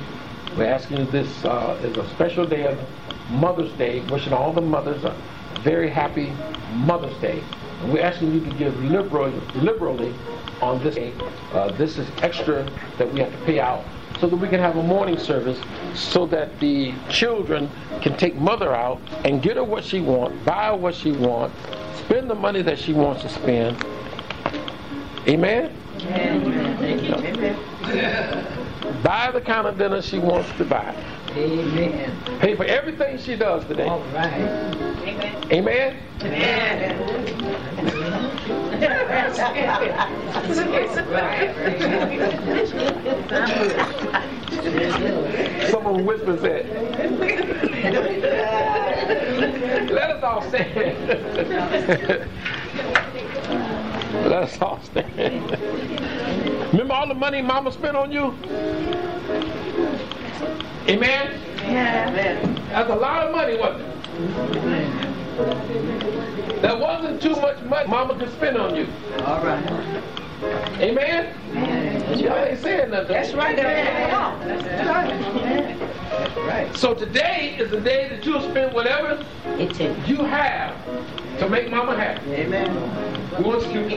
We're 0.54 0.66
asking 0.66 0.98
you 0.98 1.06
this 1.06 1.46
uh, 1.46 1.80
is 1.82 1.96
a 1.96 2.06
special 2.10 2.46
day 2.46 2.66
of 2.66 2.78
Mother's 3.30 3.72
Day, 3.78 4.00
wishing 4.10 4.34
all 4.34 4.52
the 4.52 4.60
mothers 4.60 5.02
a 5.02 5.16
very 5.62 5.88
happy 5.88 6.30
Mother's 6.74 7.16
Day. 7.22 7.42
And 7.80 7.90
we're 7.90 8.02
asking 8.02 8.34
you 8.34 8.40
to 8.44 8.54
give 8.56 8.78
liberally, 8.84 9.40
liberally 9.54 10.14
on 10.60 10.84
this 10.84 10.96
day. 10.96 11.14
Uh, 11.54 11.72
this 11.72 11.96
is 11.96 12.06
extra 12.18 12.70
that 12.98 13.10
we 13.10 13.20
have 13.20 13.32
to 13.32 13.44
pay 13.46 13.58
out 13.58 13.82
so 14.20 14.28
that 14.28 14.36
we 14.36 14.46
can 14.46 14.60
have 14.60 14.76
a 14.76 14.82
morning 14.82 15.16
service 15.16 15.58
so 15.94 16.26
that 16.26 16.60
the 16.60 16.92
children 17.08 17.70
can 18.02 18.14
take 18.18 18.36
mother 18.36 18.74
out 18.74 19.00
and 19.24 19.40
get 19.40 19.56
her 19.56 19.64
what 19.64 19.84
she 19.84 20.00
wants, 20.00 20.36
buy 20.44 20.66
her 20.66 20.76
what 20.76 20.94
she 20.94 21.12
wants, 21.12 21.56
spend 22.00 22.28
the 22.28 22.34
money 22.34 22.60
that 22.60 22.78
she 22.78 22.92
wants 22.92 23.22
to 23.22 23.30
spend. 23.30 23.82
Amen? 25.26 25.74
Amen. 26.04 26.76
Thank 26.78 27.02
you. 27.02 27.14
Amen. 27.14 29.02
Buy 29.02 29.30
the 29.30 29.40
kind 29.40 29.66
of 29.66 29.78
dinner 29.78 30.02
she 30.02 30.18
wants 30.18 30.50
to 30.58 30.64
buy. 30.64 30.94
Amen. 31.30 32.18
Pay 32.40 32.56
for 32.56 32.64
everything 32.64 33.18
she 33.18 33.36
does 33.36 33.64
today. 33.66 33.86
All 33.86 34.00
right. 34.12 34.72
Amen? 35.52 35.96
Someone 45.70 46.04
whispers 46.04 46.42
that. 46.42 46.66
Let 49.90 50.10
us 50.10 50.22
all 50.22 50.42
stand. 50.42 51.08
Let 52.88 52.98
us 54.14 54.60
all 54.60 54.80
stand. 54.82 55.50
Remember 56.72 56.94
all 56.94 57.08
the 57.08 57.14
money 57.14 57.42
mama 57.42 57.72
spent 57.72 57.96
on 57.96 58.12
you? 58.12 58.34
Amen? 60.88 61.40
That's 62.70 62.90
a 62.90 62.94
lot 62.94 63.26
of 63.26 63.34
money, 63.34 63.56
wasn't 63.58 63.82
it? 63.82 63.92
That 66.62 66.78
wasn't 66.78 67.22
too 67.22 67.36
much 67.36 67.60
money 67.62 67.88
mama 67.88 68.18
could 68.18 68.32
spend 68.32 68.56
on 68.56 68.76
you. 68.76 68.86
All 69.24 69.42
right. 69.44 70.02
Amen? 70.80 72.01
Ain't 72.20 72.60
saying 72.60 72.90
nothing. 72.90 73.08
That's 73.08 73.32
right. 73.32 73.56
That's 73.56 74.60
right. 76.36 76.76
So 76.76 76.94
today 76.94 77.56
is 77.58 77.70
the 77.70 77.80
day 77.80 78.10
that 78.10 78.26
you'll 78.26 78.42
spend 78.42 78.74
whatever 78.74 79.24
It 79.58 79.74
you 80.06 80.16
have 80.24 80.76
to 81.38 81.48
make 81.48 81.70
mama 81.70 81.96
happy. 81.96 82.30
Amen. 82.32 82.68
Who 83.36 83.44
wants 83.44 83.66
We 83.66 83.72
want 83.72 83.74
you 83.74 83.88
to 83.88 83.96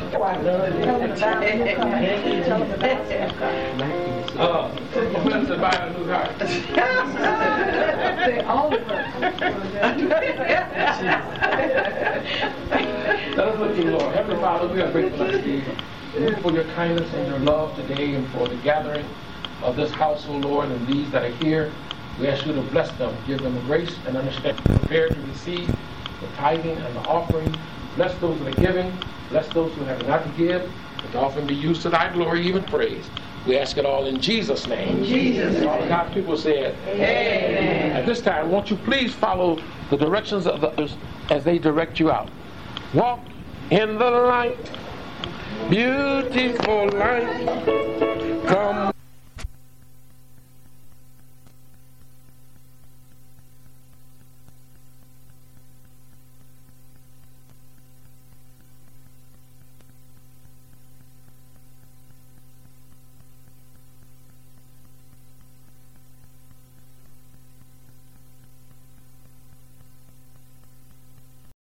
uh, 4.38 4.70
Sister 4.94 5.20
Melissa 5.20 5.58
buy 5.58 5.72
a 5.72 5.98
new 5.98 6.06
car. 6.06 6.30
Let 13.36 13.40
us 13.40 13.60
look 13.60 13.76
to 13.76 13.84
the 13.84 13.92
Lord. 13.92 14.16
Heavenly 14.16 14.40
Father, 14.42 14.68
we 14.74 14.82
are 14.82 14.92
grateful 14.92 15.22
unto 15.24 15.50
you 15.50 15.64
for 16.16 16.52
your 16.54 16.64
kindness 16.76 17.14
and 17.14 17.28
your 17.28 17.40
love 17.40 17.76
today 17.76 18.16
and 18.16 18.26
for 18.30 18.48
the 18.48 18.56
gathering 18.58 19.06
of 19.62 19.76
this 19.76 19.92
house, 19.92 20.26
O 20.28 20.38
Lord, 20.38 20.70
and 20.70 20.88
these 20.88 21.12
that 21.12 21.24
are 21.24 21.36
here. 21.36 21.74
We 22.20 22.28
ask 22.28 22.46
you 22.46 22.54
to 22.54 22.62
bless 22.62 22.90
them, 22.98 23.14
give 23.28 23.42
them 23.42 23.60
grace 23.66 23.98
and 24.08 24.16
understanding, 24.16 24.64
prepare 24.80 25.10
to 25.10 25.22
receive 25.24 25.68
the 26.22 26.28
tithing 26.38 26.78
and 26.78 26.96
the 26.96 27.02
offering. 27.02 27.54
Bless 27.98 28.18
those 28.20 28.40
that 28.40 28.48
are 28.48 28.60
giving. 28.60 28.98
Bless 29.30 29.50
those 29.50 29.74
who 29.74 29.84
have 29.84 30.08
not 30.08 30.24
to 30.24 30.30
give. 30.38 30.62
That 31.02 31.12
the 31.12 31.20
offering 31.20 31.48
be 31.48 31.56
used 31.56 31.82
to 31.82 31.90
thy 31.90 32.14
glory, 32.14 32.48
even 32.48 32.64
praise. 32.64 33.06
We 33.46 33.58
ask 33.58 33.78
it 33.78 33.86
all 33.86 34.06
in 34.06 34.22
Jesus' 34.22 34.68
name. 34.68 35.04
Jesus' 35.04 35.66
All 35.66 35.82
the 35.82 35.88
God's 35.88 36.14
people 36.14 36.38
said, 36.38 36.76
Amen. 36.88 37.92
At 37.92 38.06
this 38.06 38.22
time, 38.22 38.50
won't 38.50 38.70
you 38.72 38.78
please 38.78 39.14
follow 39.14 39.60
the 39.90 39.98
directions 39.98 40.48
of 40.48 40.64
others 40.64 40.96
as 41.30 41.44
they 41.44 41.60
direct 41.60 42.00
you 42.00 42.10
out? 42.10 42.30
Walk 42.94 43.28
in 43.70 43.98
the 43.98 44.10
light, 44.10 44.72
beautiful 45.69 46.90
life. 46.90 48.48
Come 48.48 48.95